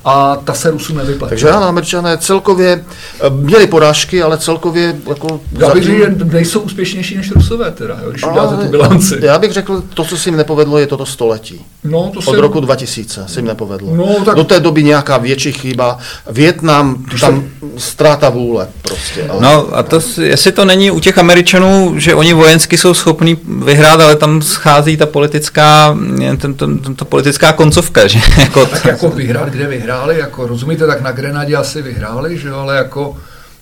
a 0.06 0.36
ta 0.36 0.54
se 0.54 0.72
Rusům 0.72 0.98
nevyplatí. 0.98 1.30
Takže 1.30 1.50
ano, 1.50 1.66
američané 1.66 2.18
celkově 2.18 2.86
eh, 3.20 3.30
měli 3.30 3.68
porážky, 3.68 4.24
ale 4.24 4.38
celkově 4.38 4.96
jako... 5.10 5.42
Já 5.60 5.70
bych 5.70 5.84
řekl, 5.84 5.98
že 5.98 6.26
nejsou 6.26 6.60
úspěšnější 6.60 7.18
než 7.18 7.32
Rusové 7.32 7.72
teda, 7.72 8.00
jo, 8.04 8.10
když 8.12 8.24
uděláte 8.24 8.64
tu 8.64 8.72
bilanci. 8.72 9.20
Já 9.22 9.40
bych 9.40 9.52
řekl, 9.52 9.84
to, 9.94 10.04
co 10.04 10.18
si 10.18 10.30
jim 10.30 10.38
nepovedlo, 10.38 10.78
je 10.78 10.88
toto 10.88 11.06
století. 11.06 11.66
No, 11.84 12.12
to 12.14 12.32
Od 12.32 12.40
roku 12.40 12.60
2000 12.60 13.24
se 13.28 13.40
jim 13.40 13.48
nepovedlo. 13.48 13.96
No, 13.96 14.26
tak... 14.26 14.36
Do 14.36 14.44
té 14.44 14.60
doby 14.60 14.84
nějaká 14.84 15.18
větší 15.18 15.52
chyba. 15.52 15.98
Větnam, 16.32 17.06
tam 17.20 17.44
se... 17.60 17.68
ztráta 17.78 18.30
vůle 18.30 18.68
prostě. 18.82 19.28
Ale... 19.30 19.42
No 19.42 19.68
a 19.78 19.84
to, 19.84 20.00
jestli 20.22 20.52
to 20.52 20.66
není 20.66 20.92
u 20.92 21.00
těch 21.00 21.18
Američanů, 21.18 21.94
že 21.98 22.16
oni 22.16 22.34
vojensky 22.34 22.78
jsou 22.78 22.94
schopní 22.94 23.38
vyhrát, 23.64 24.02
ale 24.02 24.16
tam 24.16 24.42
schází 24.42 24.98
ta 24.98 25.06
politická, 25.06 25.98
ten, 26.18 26.38
ten, 26.38 26.54
ten, 26.54 26.96
to 26.96 27.06
politická 27.06 27.54
koncovka, 27.54 28.08
že 28.08 28.20
jako... 28.38 28.66
Tak 28.66 28.86
jako 28.86 29.10
vyhrát, 29.10 29.50
kde 29.50 29.68
vyhráli, 29.68 30.20
jako 30.20 30.48
rozumíte, 30.48 30.88
tak 30.88 31.02
na 31.02 31.12
Grenadě 31.12 31.56
asi 31.56 31.82
vyhráli, 31.82 32.38
že 32.38 32.48
jo, 32.48 32.56
ale 32.56 32.76
jako 32.76 33.16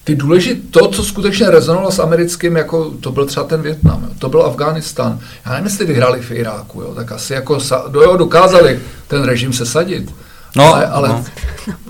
ty 0.09 0.15
důležité, 0.15 0.61
to, 0.79 0.87
co 0.87 1.03
skutečně 1.03 1.49
rezonovalo 1.49 1.91
s 1.91 1.99
americkým, 1.99 2.55
jako 2.55 2.91
to 3.01 3.11
byl 3.11 3.25
třeba 3.25 3.45
ten 3.45 3.61
Větnam, 3.61 4.03
jo, 4.03 4.09
to 4.19 4.29
byl 4.29 4.43
Afghánistán. 4.43 5.19
Já 5.45 5.51
nevím, 5.51 5.65
jestli 5.65 5.85
vyhráli 5.85 6.21
v 6.21 6.31
Iráku, 6.31 6.81
jo, 6.81 6.93
tak 6.95 7.11
asi 7.11 7.33
jako 7.33 7.59
do, 7.87 8.01
jo, 8.01 8.17
dokázali 8.17 8.79
ten 9.07 9.23
režim 9.23 9.53
sesadit. 9.53 10.15
No, 10.55 10.73
ale, 10.73 10.85
ale 10.85 11.09
no. 11.09 11.25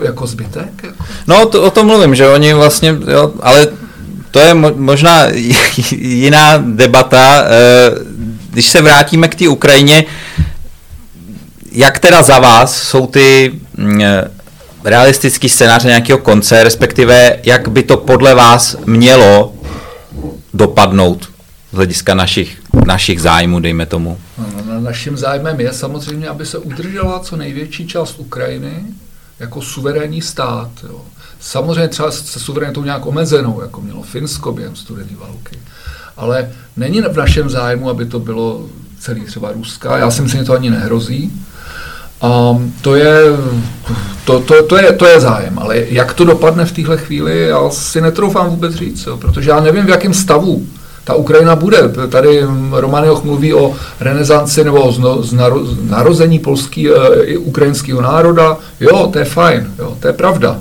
jako 0.02 0.28
zbytek? 0.28 0.84
Jako? 0.84 1.04
No, 1.28 1.46
to, 1.46 1.64
o 1.64 1.72
tom 1.72 1.88
mluvím, 1.88 2.16
že 2.16 2.28
oni 2.28 2.54
vlastně, 2.54 2.96
jo, 3.08 3.34
ale 3.42 3.68
to 4.32 4.40
je 4.40 4.54
možná 4.54 5.26
jiná 5.92 6.58
debata. 6.58 7.44
Eh, 7.46 7.92
když 8.50 8.68
se 8.68 8.82
vrátíme 8.82 9.28
k 9.28 9.36
té 9.36 9.48
Ukrajině, 9.48 10.06
jak 11.72 12.00
teda 12.00 12.22
za 12.22 12.40
vás 12.40 12.84
jsou 12.84 13.08
ty 13.08 13.52
mm, 13.78 14.02
realistický 14.84 15.50
scénář 15.50 15.84
nějakého 15.84 16.20
konce, 16.20 16.64
respektive 16.64 17.40
jak 17.44 17.68
by 17.68 17.84
to 17.84 17.98
podle 17.98 18.36
vás 18.36 18.76
mělo 18.86 19.54
dopadnout 20.54 21.30
z 21.72 21.76
hlediska 21.76 22.14
našich, 22.16 22.62
našich 22.86 23.22
zájmů, 23.22 23.60
dejme 23.60 23.86
tomu? 23.86 24.18
No, 24.66 24.80
naším 24.80 25.18
zájmem 25.18 25.60
je 25.60 25.74
samozřejmě, 25.74 26.28
aby 26.28 26.46
se 26.46 26.58
udržela 26.58 27.20
co 27.20 27.36
největší 27.36 27.88
část 27.88 28.20
Ukrajiny 28.20 28.84
jako 29.40 29.62
suverénní 29.62 30.22
stát. 30.22 30.70
Jo. 30.84 31.02
Samozřejmě 31.40 31.88
třeba 31.88 32.12
se 32.12 32.40
suverenitou 32.40 32.84
nějak 32.84 33.06
omezenou, 33.06 33.62
jako 33.62 33.82
mělo 33.82 34.04
Finsko 34.04 34.52
během 34.52 34.76
studené 34.76 35.12
války. 35.20 35.60
Ale 36.18 36.52
není 36.78 37.02
v 37.02 37.18
našem 37.18 37.50
zájmu, 37.50 37.90
aby 37.90 38.06
to 38.06 38.20
bylo 38.20 38.66
celý 39.00 39.22
třeba 39.22 39.52
Ruska. 39.52 39.98
Já 39.98 40.12
si 40.12 40.22
myslím, 40.22 40.42
že 40.42 40.46
to 40.46 40.54
ani 40.54 40.70
nehrozí. 40.70 41.32
A 42.22 42.60
to 42.82 42.96
je, 42.96 43.22
to, 44.26 44.40
to, 44.40 44.64
to, 44.64 44.78
je, 44.78 44.94
to 44.94 45.06
je 45.06 45.20
zájem, 45.20 45.60
ale 45.60 45.78
jak 45.78 46.14
to 46.14 46.26
dopadne 46.26 46.66
v 46.66 46.72
téhle 46.72 46.98
chvíli, 46.98 47.48
já 47.48 47.70
si 47.70 48.02
netroufám 48.02 48.50
vůbec 48.50 48.74
říct, 48.74 49.06
jo, 49.06 49.18
protože 49.18 49.50
já 49.50 49.60
nevím, 49.60 49.86
v 49.86 49.90
jakém 49.90 50.14
stavu 50.14 50.66
ta 51.04 51.16
Ukrajina 51.16 51.56
bude. 51.56 51.78
Tady 52.10 52.44
Romanioch 52.72 53.24
mluví 53.24 53.54
o 53.54 53.74
renesanci 54.00 54.64
nebo 54.64 54.82
o 54.82 54.92
zno, 54.92 55.22
znaro, 55.24 55.62
narození 55.90 56.40
polský, 56.40 56.90
e, 56.90 57.38
ukrajinského 57.38 58.02
národa. 58.02 58.58
Jo, 58.80 59.10
to 59.14 59.20
je 59.20 59.26
fajn, 59.26 59.72
jo, 59.80 59.98
to 60.00 60.08
je 60.08 60.14
pravda. 60.14 60.60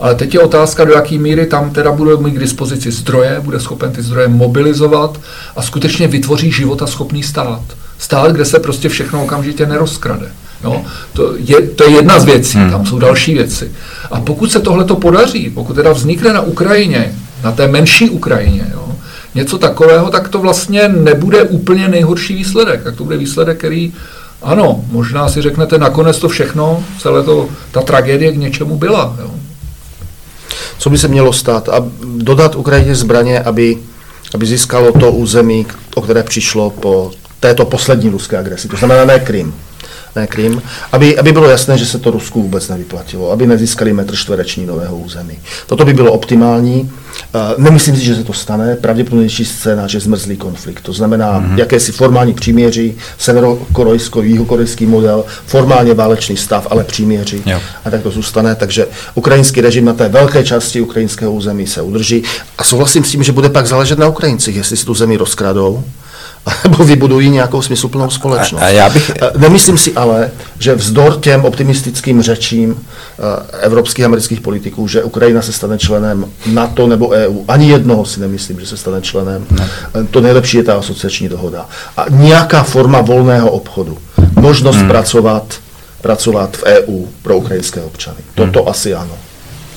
Ale 0.00 0.14
teď 0.14 0.34
je 0.34 0.40
otázka, 0.40 0.84
do 0.84 0.92
jaké 0.92 1.18
míry 1.18 1.46
tam 1.46 1.70
teda 1.70 1.92
bude 1.92 2.16
mít 2.16 2.34
k 2.34 2.38
dispozici 2.38 2.90
zdroje, 2.90 3.40
bude 3.40 3.60
schopen 3.60 3.92
ty 3.92 4.02
zdroje 4.02 4.28
mobilizovat 4.28 5.20
a 5.56 5.62
skutečně 5.62 6.08
vytvoří 6.08 6.52
života 6.52 6.86
schopný 6.86 7.22
stát. 7.22 7.62
Stát, 7.98 8.32
kde 8.32 8.44
se 8.44 8.58
prostě 8.58 8.88
všechno 8.88 9.22
okamžitě 9.22 9.66
nerozkrade. 9.66 10.30
No, 10.64 10.84
to, 11.12 11.34
je, 11.36 11.62
to 11.62 11.84
je 11.84 11.90
jedna 11.90 12.18
z 12.18 12.24
věcí, 12.24 12.58
hmm. 12.58 12.70
tam 12.70 12.86
jsou 12.86 12.98
další 12.98 13.34
věci. 13.34 13.72
A 14.10 14.20
pokud 14.20 14.52
se 14.52 14.60
tohle 14.60 14.84
to 14.84 14.96
podaří, 14.96 15.50
pokud 15.54 15.74
teda 15.74 15.92
vznikne 15.92 16.32
na 16.32 16.40
Ukrajině, 16.40 17.12
na 17.44 17.52
té 17.52 17.68
menší 17.68 18.10
Ukrajině, 18.10 18.66
jo, 18.72 18.92
něco 19.34 19.58
takového, 19.58 20.10
tak 20.10 20.28
to 20.28 20.38
vlastně 20.38 20.88
nebude 20.88 21.42
úplně 21.42 21.88
nejhorší 21.88 22.34
výsledek. 22.34 22.82
Tak 22.82 22.96
to 22.96 23.04
bude 23.04 23.16
výsledek, 23.16 23.58
který, 23.58 23.92
ano, 24.42 24.84
možná 24.90 25.28
si 25.28 25.42
řeknete, 25.42 25.78
nakonec 25.78 26.18
to 26.18 26.28
všechno, 26.28 26.84
celé 26.98 27.22
to, 27.22 27.48
ta 27.70 27.82
tragédie 27.82 28.32
k 28.32 28.36
něčemu 28.36 28.76
byla. 28.76 29.16
Jo. 29.20 29.30
Co 30.78 30.90
by 30.90 30.98
se 30.98 31.08
mělo 31.08 31.32
stát? 31.32 31.68
A 31.68 31.84
dodat 32.16 32.54
Ukrajině 32.54 32.94
zbraně, 32.94 33.40
aby, 33.40 33.78
aby 34.34 34.46
získalo 34.46 34.92
to 34.92 35.12
území, 35.12 35.66
o 35.94 36.00
které 36.00 36.22
přišlo 36.22 36.70
po 36.70 37.10
této 37.40 37.64
poslední 37.64 38.10
ruské 38.10 38.38
agresi, 38.38 38.68
to 38.68 38.76
znamená 38.76 39.04
ne 39.04 39.18
Krym 39.18 39.54
ne 40.16 40.26
Krym, 40.26 40.62
aby, 40.92 41.18
aby 41.18 41.32
bylo 41.32 41.48
jasné, 41.48 41.78
že 41.78 41.86
se 41.86 41.98
to 41.98 42.10
Rusku 42.10 42.42
vůbec 42.42 42.68
nevyplatilo, 42.68 43.30
aby 43.30 43.46
nezískali 43.46 43.92
metr 43.92 44.16
čtvereční 44.16 44.66
nového 44.66 44.96
území. 44.96 45.38
Toto 45.66 45.84
by 45.84 45.94
bylo 45.94 46.12
optimální. 46.12 46.90
Eh, 47.34 47.38
nemyslím 47.58 47.96
si, 47.96 48.04
že 48.04 48.14
se 48.14 48.24
to 48.24 48.32
stane. 48.32 48.76
Pravděpodobnější 48.76 49.44
scénář 49.44 49.94
je 49.94 50.00
zmrzlý 50.00 50.36
konflikt. 50.36 50.80
To 50.80 50.92
znamená 50.92 51.40
mm-hmm. 51.40 51.58
jakési 51.58 51.92
formální 51.92 52.34
příměří, 52.34 52.94
severokorejsko 53.18 54.22
jihokorejský 54.22 54.86
model, 54.86 55.24
formálně 55.46 55.94
válečný 55.94 56.36
stav, 56.36 56.66
ale 56.70 56.84
příměří. 56.84 57.42
Jo. 57.46 57.60
A 57.84 57.90
tak 57.90 58.02
to 58.02 58.10
zůstane. 58.10 58.54
Takže 58.54 58.86
ukrajinský 59.14 59.60
režim 59.60 59.84
na 59.84 59.92
té 59.92 60.08
velké 60.08 60.44
části 60.44 60.80
ukrajinského 60.80 61.32
území 61.32 61.66
se 61.66 61.82
udrží. 61.82 62.22
A 62.58 62.64
souhlasím 62.64 63.04
s 63.04 63.10
tím, 63.10 63.22
že 63.22 63.32
bude 63.32 63.48
pak 63.48 63.66
záležet 63.66 63.98
na 63.98 64.08
Ukrajincích, 64.08 64.56
jestli 64.56 64.76
si 64.76 64.86
tu 64.86 64.94
zemi 64.94 65.16
rozkradou 65.16 65.84
nebo 66.64 66.84
vybudují 66.84 67.30
nějakou 67.30 67.62
smysluplnou 67.62 68.10
společnost. 68.10 68.62
A, 68.62 68.66
a 68.66 68.68
já 68.68 68.90
bych... 68.90 69.12
Eh, 69.22 69.30
nemyslím 69.38 69.78
si 69.78 69.92
ale, 69.92 70.30
že 70.58 70.74
vzdor 70.74 71.20
těm 71.20 71.44
optimistickým 71.44 72.22
řečím 72.22 72.76
eh, 72.76 73.58
evropských 73.60 74.04
a 74.04 74.06
amerických 74.06 74.40
politiků, 74.40 74.88
že 74.88 75.02
Ukrajina 75.02 75.42
se 75.42 75.52
stane 75.52 75.78
členem 75.78 76.26
NATO 76.46 76.86
nebo 76.86 77.08
EU, 77.08 77.44
ani 77.48 77.70
jednoho 77.70 78.04
si 78.04 78.20
nemyslím, 78.20 78.60
že 78.60 78.66
se 78.66 78.76
stane 78.76 79.02
členem. 79.02 79.46
Ne. 79.50 79.68
Eh, 79.94 80.04
to 80.10 80.20
nejlepší 80.20 80.56
je 80.56 80.62
ta 80.62 80.78
asociační 80.78 81.28
dohoda. 81.28 81.68
A 81.96 82.04
nějaká 82.08 82.62
forma 82.62 83.00
volného 83.00 83.50
obchodu, 83.50 83.98
možnost 84.34 84.76
hmm. 84.76 84.88
pracovat, 84.88 85.54
pracovat 86.00 86.56
v 86.56 86.62
EU 86.62 87.06
pro 87.22 87.36
ukrajinské 87.36 87.80
občany. 87.80 88.18
Toto 88.34 88.60
hmm. 88.60 88.68
asi 88.68 88.94
ano 88.94 89.12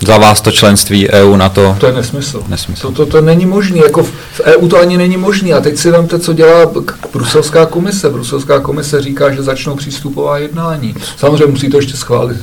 za 0.07 0.17
vás 0.17 0.41
to 0.41 0.51
členství 0.51 1.09
EU 1.09 1.35
na 1.35 1.49
to? 1.49 1.75
To 1.79 1.87
je 1.87 1.93
nesmysl. 1.93 2.43
nesmysl. 2.47 2.81
To, 2.81 2.91
to, 2.91 3.05
to 3.05 3.21
není 3.21 3.45
možné. 3.45 3.77
Jako 3.77 4.03
v, 4.03 4.11
v 4.33 4.41
EU 4.45 4.67
to 4.67 4.79
ani 4.79 4.97
není 4.97 5.17
možné. 5.17 5.53
A 5.53 5.61
teď 5.61 5.77
si 5.77 5.91
vemte, 5.91 6.19
co 6.19 6.33
dělá 6.33 6.71
Bruselská 7.13 7.65
komise. 7.65 8.09
Bruselská 8.09 8.59
komise 8.59 9.01
říká, 9.01 9.31
že 9.31 9.43
začnou 9.43 9.75
přístupová 9.75 10.37
jednání. 10.37 10.95
Samozřejmě 11.17 11.45
musí 11.45 11.69
to 11.69 11.77
ještě 11.77 11.97
schválit. 11.97 12.37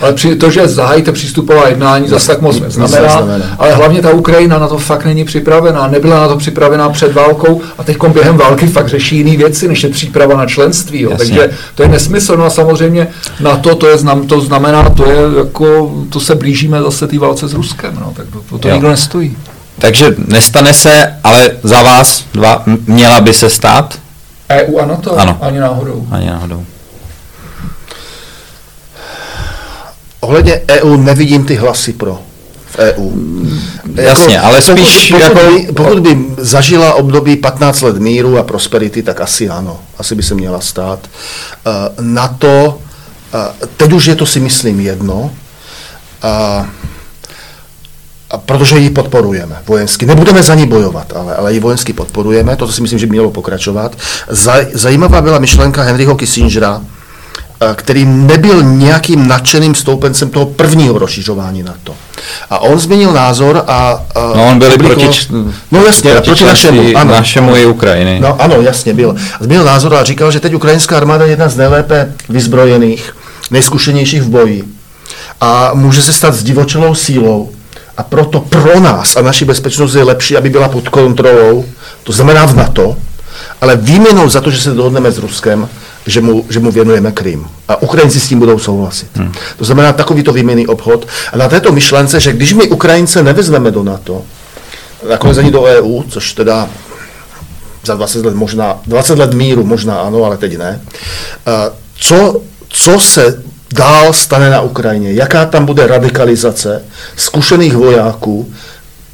Ale 0.00 0.12
při, 0.12 0.36
to, 0.36 0.50
že 0.50 0.68
zahájíte 0.68 1.12
přístupová 1.12 1.68
jednání, 1.68 2.08
zase 2.08 2.26
tak 2.26 2.40
moc 2.40 2.60
neznamená. 2.60 3.40
Ale 3.58 3.74
hlavně 3.74 4.02
ta 4.02 4.10
Ukrajina 4.10 4.58
na 4.58 4.68
to 4.68 4.78
fakt 4.78 5.04
není 5.04 5.24
připravená. 5.24 5.88
Nebyla 5.88 6.20
na 6.20 6.28
to 6.28 6.36
připravená 6.36 6.88
před 6.88 7.12
válkou 7.12 7.60
a 7.78 7.84
teď 7.84 7.96
během 8.08 8.36
války 8.36 8.66
fakt 8.66 8.88
řeší 8.88 9.16
jiné 9.16 9.36
věci, 9.36 9.68
než 9.68 9.82
je 9.82 9.88
příprava 9.88 10.36
na 10.36 10.46
členství. 10.46 11.00
Jo. 11.00 11.12
Takže 11.18 11.50
to 11.74 11.82
je 11.82 11.88
nesmysl. 11.88 12.36
No 12.36 12.44
a 12.44 12.50
samozřejmě 12.50 13.08
na 13.40 13.56
to, 13.56 13.74
to, 13.74 13.86
je, 13.86 13.96
to 14.26 14.40
znamená, 14.40 14.90
to 14.90 15.10
je 15.10 15.16
jako, 15.38 15.94
to 16.10 16.20
se 16.20 16.34
blížíme 16.34 16.82
zase 16.82 16.97
té 17.06 17.18
válce 17.18 17.48
s 17.48 17.54
Ruskem, 17.54 17.94
no, 18.00 18.12
tak 18.16 18.26
to, 18.50 18.58
to 18.58 18.70
nikdo 18.70 18.88
nestojí. 18.88 19.36
Takže 19.78 20.14
nestane 20.26 20.74
se, 20.74 21.18
ale 21.24 21.50
za 21.62 21.82
vás 21.82 22.24
dva, 22.34 22.62
měla 22.86 23.20
by 23.20 23.34
se 23.34 23.50
stát? 23.50 23.98
EU 24.50 24.78
a 24.78 24.86
NATO? 24.86 25.18
Ano. 25.18 25.38
Ani 25.40 25.58
náhodou. 25.58 26.06
Ani 26.10 26.26
náhodou. 26.26 26.64
Ohledně 30.20 30.60
EU 30.68 30.96
nevidím 30.96 31.44
ty 31.44 31.54
hlasy 31.54 31.92
pro 31.92 32.18
v 32.70 32.78
EU. 32.78 33.10
Jasně, 33.94 34.34
jako, 34.34 34.46
ale 34.46 34.62
spíš... 34.62 35.10
Pokud, 35.10 35.22
jako... 35.22 35.34
by, 35.34 35.72
pokud 35.72 36.00
by 36.00 36.18
zažila 36.38 36.94
období 36.94 37.36
15 37.36 37.80
let 37.80 37.98
míru 37.98 38.38
a 38.38 38.42
prosperity, 38.42 39.02
tak 39.02 39.20
asi 39.20 39.48
ano. 39.48 39.80
Asi 39.98 40.14
by 40.14 40.22
se 40.22 40.34
měla 40.34 40.60
stát. 40.60 41.00
Uh, 41.66 42.04
na 42.04 42.28
to, 42.28 42.78
uh, 43.34 43.68
teď 43.76 43.92
už 43.92 44.06
je 44.06 44.14
to 44.14 44.26
si 44.26 44.40
myslím 44.40 44.80
jedno, 44.80 45.30
uh, 46.24 46.66
a 48.30 48.38
protože 48.38 48.78
ji 48.78 48.90
podporujeme 48.90 49.56
vojensky. 49.66 50.06
Nebudeme 50.06 50.42
za 50.42 50.54
ní 50.54 50.66
bojovat, 50.66 51.12
ale, 51.16 51.36
ale 51.36 51.52
ji 51.52 51.60
vojensky 51.60 51.92
podporujeme, 51.92 52.56
to 52.56 52.72
si 52.72 52.82
myslím, 52.82 52.98
že 52.98 53.06
by 53.06 53.10
mělo 53.10 53.30
pokračovat. 53.30 53.96
Zaj, 54.28 54.66
zajímavá 54.72 55.22
byla 55.22 55.38
myšlenka 55.38 55.82
Henryho 55.82 56.16
Kissingera, 56.16 56.80
který 57.74 58.04
nebyl 58.04 58.62
nějakým 58.62 59.28
nadšeným 59.28 59.74
stoupencem 59.74 60.30
toho 60.30 60.46
prvního 60.46 60.98
rozšiřování 60.98 61.64
to. 61.84 61.94
A 62.50 62.58
on 62.58 62.78
změnil 62.78 63.12
názor 63.12 63.64
a... 63.66 64.02
a 64.14 64.32
no 64.36 64.46
on 64.50 64.58
byl 64.58 64.78
proti, 64.78 65.08
no 65.72 65.84
jasně, 65.84 66.10
proti, 66.12 66.26
proti 66.26 66.44
našemu, 66.44 66.82
ano, 66.96 67.12
našemu 67.12 67.56
i 67.56 67.66
Ukrajiny. 67.66 68.20
No 68.20 68.42
ano, 68.42 68.60
jasně 68.60 68.94
byl. 68.94 69.16
Změnil 69.40 69.64
názor 69.64 69.94
a 69.94 70.04
říkal, 70.04 70.30
že 70.30 70.40
teď 70.40 70.54
ukrajinská 70.54 70.96
armáda 70.96 71.24
je 71.24 71.30
jedna 71.30 71.48
z 71.48 71.56
nejlépe 71.56 72.12
vyzbrojených, 72.28 73.16
nejzkušenějších 73.50 74.22
v 74.22 74.28
boji 74.28 74.77
a 75.40 75.70
může 75.74 76.02
se 76.02 76.12
stát 76.12 76.34
zdivočelou 76.34 76.94
sílou, 76.94 77.50
a 77.98 78.02
proto 78.02 78.40
pro 78.40 78.80
nás 78.80 79.16
a 79.16 79.22
naši 79.22 79.44
bezpečnost 79.44 79.94
je 79.94 80.02
lepší, 80.02 80.36
aby 80.36 80.50
byla 80.50 80.68
pod 80.68 80.88
kontrolou, 80.88 81.64
to 82.04 82.12
znamená 82.12 82.46
v 82.46 82.56
NATO, 82.56 82.96
ale 83.60 83.76
výměnou 83.76 84.28
za 84.28 84.40
to, 84.40 84.50
že 84.50 84.60
se 84.60 84.70
dohodneme 84.70 85.12
s 85.12 85.18
Ruskem, 85.18 85.68
že 86.06 86.20
mu, 86.20 86.44
že 86.48 86.60
mu 86.60 86.70
věnujeme 86.70 87.12
Krym. 87.12 87.46
A 87.68 87.82
Ukrajinci 87.82 88.20
s 88.20 88.28
tím 88.28 88.38
budou 88.38 88.58
souhlasit. 88.58 89.08
Hmm. 89.14 89.32
To 89.56 89.64
znamená 89.64 89.92
takovýto 89.92 90.32
výměný 90.32 90.66
obchod. 90.66 91.06
A 91.32 91.36
na 91.36 91.48
této 91.48 91.72
myšlence, 91.72 92.20
že 92.20 92.32
když 92.32 92.52
my 92.52 92.68
Ukrajince 92.68 93.22
nevezmeme 93.22 93.70
do 93.70 93.82
NATO, 93.82 94.22
nakonec 95.08 95.38
ani 95.38 95.50
do 95.50 95.62
EU, 95.62 96.02
což 96.08 96.32
teda 96.32 96.68
za 97.84 97.94
20 97.94 98.24
let 98.24 98.34
možná, 98.34 98.78
20 98.86 99.18
let 99.18 99.34
míru 99.34 99.64
možná 99.64 100.00
ano, 100.00 100.24
ale 100.24 100.36
teď 100.36 100.58
ne, 100.58 100.80
co, 101.94 102.40
co 102.68 103.00
se 103.00 103.42
dál 103.72 104.12
stane 104.12 104.50
na 104.50 104.60
Ukrajině, 104.60 105.12
jaká 105.12 105.46
tam 105.46 105.66
bude 105.66 105.86
radikalizace 105.86 106.82
zkušených 107.16 107.76
vojáků, 107.76 108.52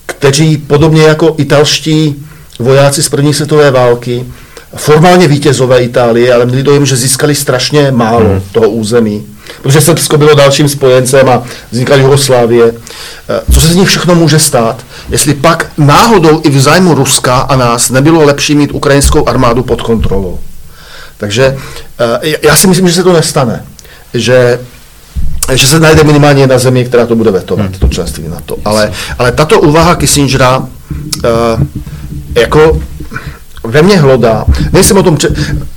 kteří 0.06 0.56
podobně 0.56 1.02
jako 1.02 1.34
italští 1.38 2.26
vojáci 2.58 3.02
z 3.02 3.08
první 3.08 3.34
světové 3.34 3.70
války, 3.70 4.24
formálně 4.76 5.28
vítězové 5.28 5.82
Itálie, 5.82 6.34
ale 6.34 6.46
měli 6.46 6.62
dojem, 6.62 6.86
že 6.86 6.96
získali 6.96 7.34
strašně 7.34 7.90
málo 7.90 8.28
hmm. 8.28 8.42
toho 8.52 8.68
území, 8.68 9.26
protože 9.62 9.80
Srbsko 9.80 10.18
bylo 10.18 10.34
dalším 10.34 10.68
spojencem 10.68 11.28
a 11.28 11.42
vznikla 11.70 11.96
Jugoslávie. 11.96 12.72
Eh, 13.28 13.52
co 13.52 13.60
se 13.60 13.68
z 13.68 13.76
nich 13.76 13.88
všechno 13.88 14.14
může 14.14 14.38
stát, 14.38 14.84
jestli 15.10 15.34
pak 15.34 15.70
náhodou 15.78 16.40
i 16.44 16.50
v 16.50 16.60
zájmu 16.60 16.94
Ruska 16.94 17.36
a 17.36 17.56
nás 17.56 17.90
nebylo 17.90 18.24
lepší 18.24 18.54
mít 18.54 18.74
ukrajinskou 18.74 19.28
armádu 19.28 19.62
pod 19.62 19.82
kontrolou. 19.82 20.38
Takže 21.16 21.56
eh, 22.24 22.36
já 22.42 22.56
si 22.56 22.66
myslím, 22.66 22.88
že 22.88 22.94
se 22.94 23.02
to 23.02 23.12
nestane. 23.12 23.64
Že 24.14 24.58
že 25.52 25.66
se 25.66 25.80
najde 25.80 26.04
minimálně 26.04 26.42
jedna 26.42 26.58
země, 26.58 26.84
která 26.84 27.06
to 27.06 27.16
bude 27.16 27.30
vetovat, 27.30 27.66
hmm. 27.66 27.78
to 27.78 27.88
členství 27.88 28.28
na 28.28 28.40
to. 28.46 28.56
Ale, 28.64 28.92
ale 29.18 29.32
tato 29.32 29.60
úvaha 29.60 29.94
Kissingera 29.94 30.58
uh, 30.58 30.66
jako 32.34 32.80
ve 33.64 33.82
mně 33.82 33.96
hlodá. 33.96 34.44
Nejsem 34.72 34.96
o 34.96 35.02
tom, 35.02 35.16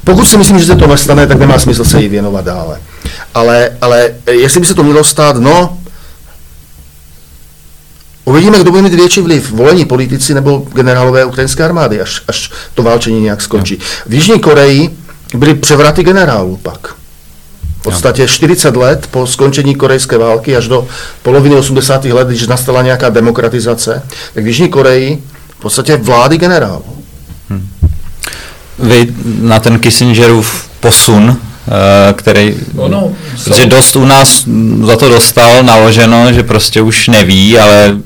pokud 0.03 0.25
si 0.25 0.38
myslím, 0.38 0.59
že 0.59 0.65
se 0.65 0.75
to 0.75 0.88
nestane, 0.88 1.27
tak 1.27 1.39
nemá 1.39 1.59
smysl 1.59 1.83
se 1.83 2.01
jí 2.01 2.09
věnovat 2.09 2.45
dále. 2.45 2.79
Ale, 3.33 3.69
ale 3.81 4.13
jestli 4.31 4.59
by 4.59 4.65
se 4.65 4.75
to 4.75 4.83
mělo 4.83 5.03
stát, 5.03 5.35
no, 5.35 5.77
Uvidíme, 8.25 8.59
kdo 8.59 8.71
bude 8.71 8.83
mít 8.83 8.93
větší 8.93 9.21
vliv, 9.21 9.51
volení 9.51 9.85
politici 9.85 10.33
nebo 10.33 10.67
generálové 10.73 11.25
ukrajinské 11.25 11.63
armády, 11.63 12.01
až, 12.01 12.21
až 12.27 12.51
to 12.73 12.83
válčení 12.83 13.21
nějak 13.21 13.41
skončí. 13.41 13.79
V 14.05 14.13
Jižní 14.13 14.39
Koreji 14.39 14.97
byly 15.33 15.55
převraty 15.55 16.03
generálů 16.03 16.57
pak. 16.57 16.96
V 17.88 17.89
podstatě 17.89 18.27
40 18.27 18.75
let 18.75 19.07
po 19.11 19.27
skončení 19.27 19.75
korejské 19.75 20.17
války 20.17 20.55
až 20.55 20.67
do 20.67 20.88
poloviny 21.23 21.55
80. 21.55 22.05
let, 22.05 22.27
když 22.27 22.47
nastala 22.47 22.81
nějaká 22.81 23.09
demokratizace, 23.09 24.03
tak 24.33 24.43
v 24.43 24.47
Jižní 24.47 24.69
Koreji 24.69 25.23
v 25.49 25.61
podstatě 25.61 25.97
vlády 25.97 26.38
generálů. 26.38 27.03
Hmm. 27.49 27.69
Vy 28.79 29.13
na 29.41 29.59
ten 29.59 29.79
Kissingerův 29.79 30.69
posun, 30.79 31.38
eh, 31.67 32.13
který, 32.13 32.55
no, 32.73 33.13
že 33.55 33.65
dost 33.65 33.95
u 33.95 34.05
nás 34.05 34.47
za 34.83 34.97
to 34.97 35.09
dostal 35.09 35.63
naloženo, 35.63 36.33
že 36.33 36.43
prostě 36.43 36.81
už 36.81 37.07
neví, 37.07 37.57
ale... 37.57 37.97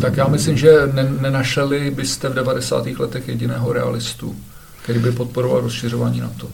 Tak 0.00 0.16
já 0.16 0.28
myslím, 0.28 0.58
že 0.58 0.72
ne, 0.92 1.08
nenašeli 1.20 1.90
byste 1.90 2.28
v 2.28 2.34
90. 2.34 2.86
letech 2.98 3.28
jediného 3.28 3.72
realistu, 3.72 4.34
který 4.82 4.98
by 4.98 5.12
podporoval 5.12 5.60
rozšiřování 5.60 6.20
NATO. 6.20 6.46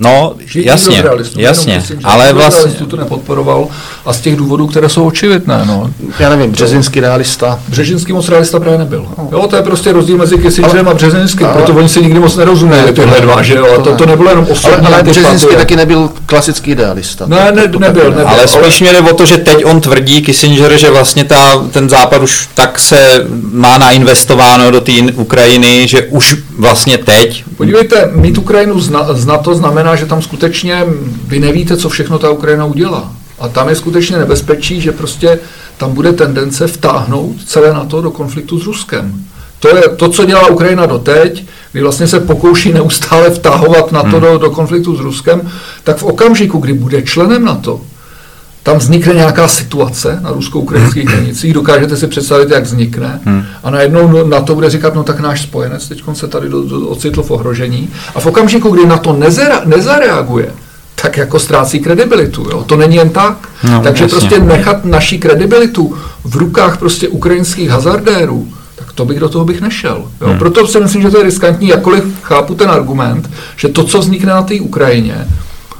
No, 0.00 0.34
že 0.46 0.60
jasně, 0.64 1.04
jasně, 1.36 1.76
myslím, 1.76 2.00
ale 2.04 2.32
vlastně... 2.32 2.86
to 2.86 2.96
nepodporoval 2.96 3.68
a 4.06 4.12
z 4.12 4.20
těch 4.20 4.36
důvodů, 4.36 4.66
které 4.66 4.88
jsou 4.88 5.06
očividné, 5.06 5.64
no. 5.66 5.90
Já 6.18 6.28
nevím, 6.28 6.52
Březinský 6.52 7.00
realista. 7.00 7.60
Březinský 7.68 8.12
moc 8.12 8.28
realista 8.28 8.60
právě 8.60 8.78
nebyl. 8.78 9.06
No. 9.18 9.28
Jo, 9.32 9.46
to 9.48 9.56
je 9.56 9.62
prostě 9.62 9.92
rozdíl 9.92 10.16
mezi 10.16 10.38
Kissingerem 10.38 10.88
a 10.88 10.94
Březinským, 10.94 11.46
ale, 11.46 11.54
proto 11.54 11.72
oni 11.74 11.88
si 11.88 12.02
nikdy 12.02 12.20
moc 12.20 12.36
nerozuměli, 12.36 12.86
ne, 12.86 12.92
tyhle 12.92 13.20
dva, 13.20 13.42
že 13.42 13.54
jo, 13.54 13.66
a 13.78 13.82
to, 13.82 13.94
to 13.94 14.06
nebylo 14.06 14.30
jenom 14.30 14.46
osobní 14.50 14.86
Ale, 14.86 14.94
ale 14.94 15.02
Březinský 15.02 15.56
taky 15.56 15.76
nebyl 15.76 16.10
klasický 16.26 16.70
idealista. 16.70 17.26
Ne, 17.26 17.52
ne, 17.52 17.62
nebyl, 17.62 18.10
nebyl. 18.10 18.28
Ale 18.28 18.48
spíš 18.48 18.80
mě 18.80 18.92
jde 18.92 19.00
o 19.00 19.14
to, 19.14 19.26
že 19.26 19.36
teď 19.36 19.64
on 19.64 19.80
tvrdí, 19.80 20.22
Kissinger, 20.22 20.78
že 20.78 20.90
vlastně 20.90 21.24
ta, 21.24 21.64
ten 21.70 21.88
západ 21.88 22.22
už 22.22 22.48
tak 22.54 22.78
se 22.78 23.26
má 23.52 23.78
nainvestováno 23.78 24.70
do 24.70 24.80
té 24.80 24.92
Ukrajiny, 25.14 25.88
že 25.88 26.02
už 26.02 26.36
vlastně 26.58 26.98
teď. 26.98 27.44
Podívejte, 27.56 28.10
mít 28.14 28.38
Ukrajinu 28.38 28.80
z 29.14 29.26
NATO 29.26 29.54
znamená, 29.54 29.87
že 29.96 30.06
tam 30.06 30.22
skutečně 30.22 30.84
vy 31.26 31.40
nevíte, 31.40 31.76
co 31.76 31.88
všechno 31.88 32.18
ta 32.18 32.30
Ukrajina 32.30 32.64
udělá. 32.64 33.12
A 33.38 33.48
tam 33.48 33.68
je 33.68 33.74
skutečně 33.74 34.18
nebezpečí, 34.18 34.80
že 34.80 34.92
prostě 34.92 35.38
tam 35.76 35.92
bude 35.92 36.12
tendence 36.12 36.66
vtáhnout 36.66 37.36
celé 37.46 37.72
NATO 37.72 38.02
do 38.02 38.10
konfliktu 38.10 38.60
s 38.60 38.66
Ruskem. 38.66 39.24
To 39.60 39.76
je 39.76 39.82
to, 39.82 40.08
co 40.08 40.24
dělá 40.24 40.46
Ukrajina 40.46 40.86
doteď, 40.86 41.44
kdy 41.72 41.82
vlastně 41.82 42.08
se 42.08 42.20
pokouší 42.20 42.72
neustále 42.72 43.30
vtahovat 43.30 43.92
NATO 43.92 44.08
hmm. 44.08 44.20
do, 44.20 44.38
do 44.38 44.50
konfliktu 44.50 44.96
s 44.96 45.00
Ruskem, 45.00 45.50
tak 45.84 45.96
v 45.96 46.02
okamžiku, 46.02 46.58
kdy 46.58 46.72
bude 46.72 47.02
členem 47.02 47.44
NATO, 47.44 47.80
tam 48.68 48.78
vznikne 48.78 49.14
nějaká 49.14 49.48
situace 49.48 50.18
na 50.22 50.32
rusko-ukrajinských 50.32 51.04
hmm. 51.04 51.14
hranicích, 51.14 51.52
dokážete 51.54 51.96
si 51.96 52.06
představit, 52.06 52.50
jak 52.50 52.64
vznikne, 52.64 53.20
hmm. 53.24 53.44
a 53.64 53.70
najednou 53.70 54.26
na 54.26 54.40
to 54.40 54.54
bude 54.54 54.70
říkat, 54.70 54.94
no 54.94 55.04
tak 55.04 55.20
náš 55.20 55.42
spojenec 55.42 55.88
teď 55.88 56.02
se 56.12 56.28
tady 56.28 56.48
do, 56.48 56.62
do, 56.62 56.88
ocitl 56.88 57.22
v 57.22 57.30
ohrožení. 57.30 57.88
A 58.14 58.20
v 58.20 58.26
okamžiku, 58.26 58.70
kdy 58.70 58.86
na 58.86 58.96
to 58.96 59.12
nezera, 59.12 59.62
nezareaguje, 59.64 60.50
tak 61.02 61.16
jako 61.16 61.38
ztrácí 61.38 61.80
kredibilitu. 61.80 62.46
Jo? 62.50 62.64
To 62.64 62.76
není 62.76 62.96
jen 62.96 63.10
tak. 63.10 63.48
No, 63.70 63.80
Takže 63.82 64.04
jasně. 64.04 64.18
prostě 64.18 64.40
nechat 64.40 64.84
naší 64.84 65.18
kredibilitu 65.18 65.94
v 66.24 66.36
rukách 66.36 66.78
prostě 66.78 67.08
ukrajinských 67.08 67.70
hazardérů, 67.70 68.48
tak 68.76 68.92
to 68.92 69.04
bych 69.04 69.20
do 69.20 69.28
toho 69.28 69.44
bych 69.44 69.60
nešel. 69.60 70.04
Jo? 70.20 70.28
Hmm. 70.28 70.38
Proto 70.38 70.66
si 70.66 70.80
myslím, 70.80 71.02
že 71.02 71.10
to 71.10 71.18
je 71.18 71.24
riskantní, 71.24 71.68
jakkoliv 71.68 72.04
chápu 72.22 72.54
ten 72.54 72.70
argument, 72.70 73.30
že 73.56 73.68
to, 73.68 73.84
co 73.84 73.98
vznikne 73.98 74.32
na 74.32 74.42
té 74.42 74.54
Ukrajině, 74.60 75.28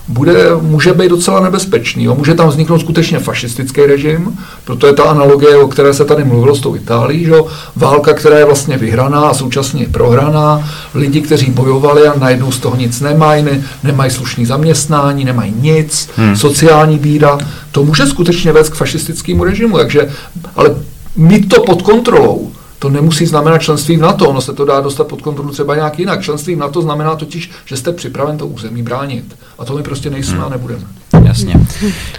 bude, 0.08 0.34
může 0.60 0.92
být 0.92 1.08
docela 1.08 1.40
nebezpečný. 1.40 2.04
Jo. 2.04 2.14
Může 2.14 2.34
tam 2.34 2.48
vzniknout 2.48 2.78
skutečně 2.78 3.18
fašistický 3.18 3.80
režim, 3.80 4.38
proto 4.64 4.86
je 4.86 4.92
ta 4.92 5.02
analogie, 5.02 5.56
o 5.56 5.68
které 5.68 5.94
se 5.94 6.04
tady 6.04 6.24
mluvilo 6.24 6.54
s 6.54 6.60
tou 6.60 6.76
Itálií, 6.76 7.24
že? 7.24 7.32
válka, 7.76 8.14
která 8.14 8.38
je 8.38 8.44
vlastně 8.44 8.76
vyhraná 8.76 9.20
a 9.20 9.34
současně 9.34 9.86
prohraná, 9.92 10.70
lidi, 10.94 11.20
kteří 11.20 11.50
bojovali 11.50 12.08
a 12.08 12.18
najednou 12.18 12.52
z 12.52 12.58
toho 12.58 12.76
nic 12.76 13.00
nemají, 13.00 13.42
ne, 13.42 13.62
nemají 13.82 14.10
slušný 14.10 14.46
zaměstnání, 14.46 15.24
nemají 15.24 15.54
nic, 15.60 16.10
hmm. 16.16 16.36
sociální 16.36 16.98
bída, 16.98 17.38
to 17.72 17.84
může 17.84 18.06
skutečně 18.06 18.52
vést 18.52 18.68
k 18.68 18.74
fašistickému 18.74 19.44
režimu, 19.44 19.78
takže, 19.78 20.08
ale 20.56 20.74
mít 21.16 21.48
to 21.48 21.60
pod 21.62 21.82
kontrolou, 21.82 22.52
to 22.78 22.88
nemusí 22.88 23.26
znamenat 23.26 23.58
členství 23.58 23.96
v 23.96 24.00
NATO, 24.00 24.28
ono 24.28 24.40
se 24.40 24.52
to 24.52 24.64
dá 24.64 24.80
dostat 24.80 25.06
pod 25.06 25.22
kontrolu 25.22 25.50
třeba 25.50 25.74
nějak 25.74 25.98
jinak. 25.98 26.22
Členství 26.22 26.54
v 26.54 26.58
NATO 26.58 26.82
znamená 26.82 27.16
totiž, 27.16 27.50
že 27.66 27.76
jste 27.76 27.92
připraven 27.92 28.38
to 28.38 28.46
území 28.46 28.82
bránit. 28.82 29.36
A 29.58 29.64
to 29.64 29.76
my 29.76 29.82
prostě 29.82 30.10
nejsme 30.10 30.34
hmm. 30.34 30.44
a 30.44 30.48
nebudeme. 30.48 30.84
Jasně. 31.24 31.54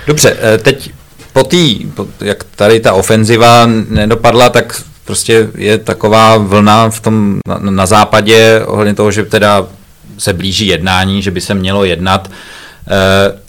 Dobře, 0.07 0.38
eh, 0.41 0.57
teď 0.57 0.91
po 1.34 1.43
té, 1.43 1.57
jak 2.22 2.43
tady 2.55 2.80
ta 2.80 2.93
ofenziva 2.93 3.66
nedopadla, 3.89 4.49
tak 4.49 4.84
prostě 5.05 5.49
je 5.55 5.78
taková 5.78 6.38
vlna 6.38 6.89
v 6.89 6.99
tom 6.99 7.39
na, 7.47 7.57
na 7.60 7.86
západě 7.86 8.62
ohledně 8.66 8.93
toho, 8.93 9.12
že 9.12 9.26
teda 9.26 9.68
se 10.18 10.34
blíží 10.34 10.68
jednání, 10.68 11.22
že 11.22 11.32
by 11.32 11.41
se 11.41 11.53
mělo 11.53 11.86
jednat. 11.86 12.32
E, 12.88 13.39